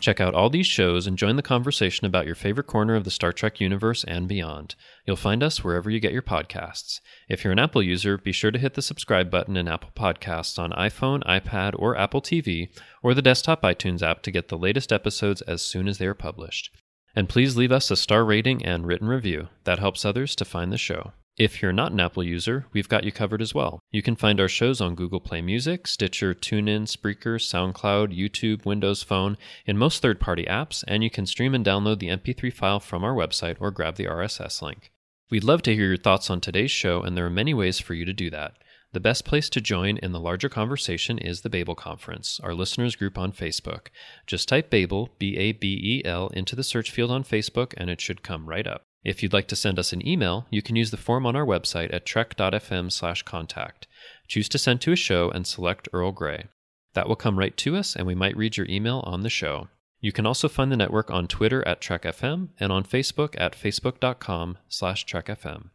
Check 0.00 0.20
out 0.20 0.34
all 0.34 0.48
these 0.48 0.66
shows 0.66 1.08
and 1.08 1.18
join 1.18 1.34
the 1.34 1.42
conversation 1.42 2.06
about 2.06 2.24
your 2.24 2.36
favorite 2.36 2.68
corner 2.68 2.94
of 2.94 3.02
the 3.02 3.10
Star 3.10 3.32
Trek 3.32 3.60
universe 3.60 4.04
and 4.04 4.28
beyond. 4.28 4.76
You'll 5.04 5.16
find 5.16 5.42
us 5.42 5.64
wherever 5.64 5.90
you 5.90 5.98
get 5.98 6.12
your 6.12 6.22
podcasts. 6.22 7.00
If 7.28 7.42
you're 7.42 7.52
an 7.52 7.58
Apple 7.58 7.82
user, 7.82 8.16
be 8.16 8.30
sure 8.30 8.52
to 8.52 8.58
hit 8.58 8.74
the 8.74 8.82
subscribe 8.82 9.28
button 9.28 9.56
in 9.56 9.66
Apple 9.66 9.90
Podcasts 9.96 10.58
on 10.58 10.70
iPhone, 10.70 11.24
iPad, 11.24 11.74
or 11.76 11.96
Apple 11.96 12.22
TV, 12.22 12.68
or 13.02 13.12
the 13.12 13.22
desktop 13.22 13.62
iTunes 13.62 14.00
app 14.00 14.22
to 14.22 14.30
get 14.30 14.48
the 14.48 14.56
latest 14.58 14.92
episodes 14.92 15.42
as 15.42 15.62
soon 15.62 15.88
as 15.88 15.98
they 15.98 16.06
are 16.06 16.14
published. 16.14 16.70
And 17.16 17.28
please 17.28 17.56
leave 17.56 17.72
us 17.72 17.90
a 17.90 17.96
star 17.96 18.24
rating 18.24 18.64
and 18.64 18.86
written 18.86 19.08
review. 19.08 19.48
That 19.64 19.80
helps 19.80 20.04
others 20.04 20.36
to 20.36 20.44
find 20.44 20.72
the 20.72 20.78
show. 20.78 21.12
If 21.38 21.62
you're 21.62 21.72
not 21.72 21.92
an 21.92 22.00
Apple 22.00 22.24
user, 22.24 22.66
we've 22.72 22.88
got 22.88 23.04
you 23.04 23.12
covered 23.12 23.40
as 23.40 23.54
well. 23.54 23.78
You 23.92 24.02
can 24.02 24.16
find 24.16 24.40
our 24.40 24.48
shows 24.48 24.80
on 24.80 24.96
Google 24.96 25.20
Play 25.20 25.40
Music, 25.40 25.86
Stitcher, 25.86 26.34
TuneIn, 26.34 26.88
Spreaker, 26.88 27.38
SoundCloud, 27.38 28.12
YouTube, 28.12 28.64
Windows 28.64 29.04
Phone, 29.04 29.38
in 29.64 29.78
most 29.78 30.02
third 30.02 30.18
party 30.18 30.46
apps, 30.46 30.82
and 30.88 31.04
you 31.04 31.10
can 31.10 31.26
stream 31.26 31.54
and 31.54 31.64
download 31.64 32.00
the 32.00 32.08
MP3 32.08 32.52
file 32.52 32.80
from 32.80 33.04
our 33.04 33.14
website 33.14 33.56
or 33.60 33.70
grab 33.70 33.94
the 33.94 34.06
RSS 34.06 34.60
link. 34.62 34.90
We'd 35.30 35.44
love 35.44 35.62
to 35.62 35.74
hear 35.76 35.86
your 35.86 35.96
thoughts 35.96 36.28
on 36.28 36.40
today's 36.40 36.72
show, 36.72 37.02
and 37.02 37.16
there 37.16 37.26
are 37.26 37.30
many 37.30 37.54
ways 37.54 37.78
for 37.78 37.94
you 37.94 38.04
to 38.04 38.12
do 38.12 38.30
that. 38.30 38.54
The 38.92 38.98
best 38.98 39.24
place 39.24 39.48
to 39.50 39.60
join 39.60 39.96
in 39.98 40.10
the 40.10 40.18
larger 40.18 40.48
conversation 40.48 41.18
is 41.18 41.42
the 41.42 41.50
Babel 41.50 41.76
Conference, 41.76 42.40
our 42.42 42.52
listeners 42.52 42.96
group 42.96 43.16
on 43.16 43.30
Facebook. 43.30 43.90
Just 44.26 44.48
type 44.48 44.70
Babel, 44.70 45.10
B 45.20 45.36
A 45.36 45.52
B 45.52 45.78
E 45.80 46.02
L, 46.04 46.30
into 46.30 46.56
the 46.56 46.64
search 46.64 46.90
field 46.90 47.12
on 47.12 47.22
Facebook, 47.22 47.74
and 47.76 47.90
it 47.90 48.00
should 48.00 48.24
come 48.24 48.48
right 48.48 48.66
up. 48.66 48.87
If 49.08 49.22
you'd 49.22 49.32
like 49.32 49.48
to 49.48 49.56
send 49.56 49.78
us 49.78 49.94
an 49.94 50.06
email, 50.06 50.46
you 50.50 50.60
can 50.60 50.76
use 50.76 50.90
the 50.90 50.98
form 50.98 51.24
on 51.24 51.34
our 51.34 51.46
website 51.46 51.94
at 51.94 52.04
trek.fm 52.04 52.92
slash 52.92 53.22
contact. 53.22 53.86
Choose 54.26 54.50
to 54.50 54.58
send 54.58 54.82
to 54.82 54.92
a 54.92 54.96
show 54.96 55.30
and 55.30 55.46
select 55.46 55.88
Earl 55.94 56.12
Grey. 56.12 56.48
That 56.92 57.08
will 57.08 57.16
come 57.16 57.38
right 57.38 57.56
to 57.56 57.74
us, 57.74 57.96
and 57.96 58.06
we 58.06 58.14
might 58.14 58.36
read 58.36 58.58
your 58.58 58.66
email 58.68 59.02
on 59.06 59.22
the 59.22 59.30
show. 59.30 59.68
You 60.02 60.12
can 60.12 60.26
also 60.26 60.46
find 60.46 60.70
the 60.70 60.76
network 60.76 61.10
on 61.10 61.26
Twitter 61.26 61.66
at 61.66 61.80
TrekFM 61.80 62.48
and 62.60 62.70
on 62.70 62.84
Facebook 62.84 63.34
at 63.40 63.56
facebook.com 63.56 64.58
slash 64.68 65.06
TrekFM. 65.06 65.70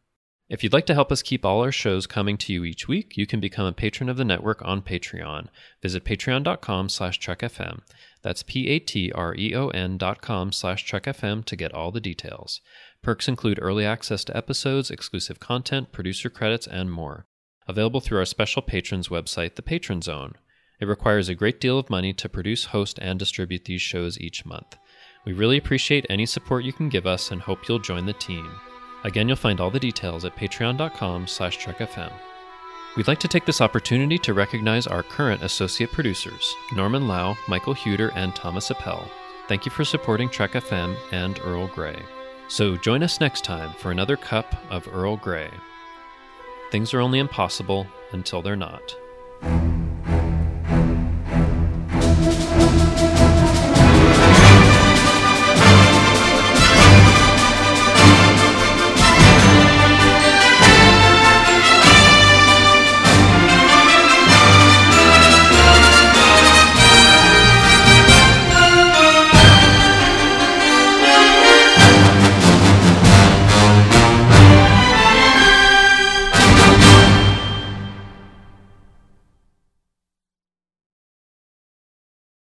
If 0.47 0.61
you'd 0.61 0.73
like 0.73 0.85
to 0.85 0.93
help 0.93 1.11
us 1.11 1.23
keep 1.23 1.43
all 1.43 1.61
our 1.61 1.71
shows 1.71 2.05
coming 2.05 2.37
to 2.37 2.53
you 2.53 2.63
each 2.63 2.87
week, 2.87 3.17
you 3.17 3.25
can 3.25 3.39
become 3.39 3.65
a 3.65 3.73
patron 3.73 4.09
of 4.09 4.17
the 4.17 4.25
network 4.25 4.61
on 4.63 4.83
Patreon. 4.83 5.47
Visit 5.81 6.03
patreon.com 6.05 6.89
slash 6.89 7.19
trekfm. 7.19 7.79
That's 8.21 8.43
P-A-T-R-E-O-N 8.43 9.97
dot 9.97 10.21
com 10.21 10.51
slash 10.51 10.85
trekfm 10.85 11.43
to 11.45 11.55
get 11.55 11.73
all 11.73 11.91
the 11.91 11.99
details. 11.99 12.61
Perks 13.03 13.27
include 13.27 13.59
early 13.61 13.85
access 13.85 14.23
to 14.23 14.35
episodes, 14.35 14.89
exclusive 14.89 15.39
content, 15.39 15.91
producer 15.91 16.29
credits, 16.29 16.65
and 16.65 16.89
more. 16.89 17.25
Available 17.67 17.99
through 17.99 18.19
our 18.19 18.25
special 18.25 18.61
patrons 18.61 19.09
website, 19.09 19.55
The 19.55 19.61
Patron 19.61 20.01
Zone. 20.01 20.35
It 20.79 20.85
requires 20.85 21.27
a 21.27 21.35
great 21.35 21.59
deal 21.59 21.77
of 21.77 21.89
money 21.89 22.13
to 22.13 22.29
produce, 22.29 22.65
host, 22.65 22.97
and 23.01 23.19
distribute 23.19 23.65
these 23.65 23.81
shows 23.81 24.19
each 24.19 24.45
month. 24.45 24.77
We 25.25 25.33
really 25.33 25.57
appreciate 25.57 26.05
any 26.09 26.25
support 26.25 26.63
you 26.63 26.73
can 26.73 26.89
give 26.89 27.05
us 27.05 27.29
and 27.29 27.41
hope 27.41 27.67
you'll 27.67 27.79
join 27.79 28.05
the 28.05 28.13
team. 28.13 28.49
Again, 29.03 29.27
you'll 29.27 29.37
find 29.37 29.59
all 29.59 29.69
the 29.69 29.79
details 29.79 30.23
at 30.23 30.35
patreon.com 30.37 31.27
slash 31.27 31.59
trekfm. 31.59 32.11
We'd 32.95 33.07
like 33.07 33.19
to 33.19 33.27
take 33.27 33.45
this 33.45 33.59
opportunity 33.59 34.17
to 34.19 34.33
recognize 34.33 34.87
our 34.87 35.03
current 35.03 35.43
associate 35.43 35.91
producers, 35.91 36.53
Norman 36.73 37.07
Lau, 37.07 37.37
Michael 37.49 37.75
Huter, 37.75 38.11
and 38.15 38.33
Thomas 38.33 38.71
Appel. 38.71 39.09
Thank 39.49 39.65
you 39.65 39.71
for 39.71 39.83
supporting 39.83 40.29
Trek 40.29 40.53
FM 40.53 40.95
and 41.11 41.39
Earl 41.43 41.67
Grey. 41.67 42.01
So 42.53 42.77
join 42.77 43.01
us 43.01 43.19
next 43.19 43.43
time 43.43 43.73
for 43.79 43.89
another 43.89 44.15
cup 44.15 44.53
of 44.69 44.87
Earl 44.87 45.17
Grey. 45.17 45.49
Things 46.69 46.93
are 46.93 46.99
only 46.99 47.17
impossible 47.17 47.87
until 48.11 48.43
they're 48.43 48.55
not. 48.55 48.95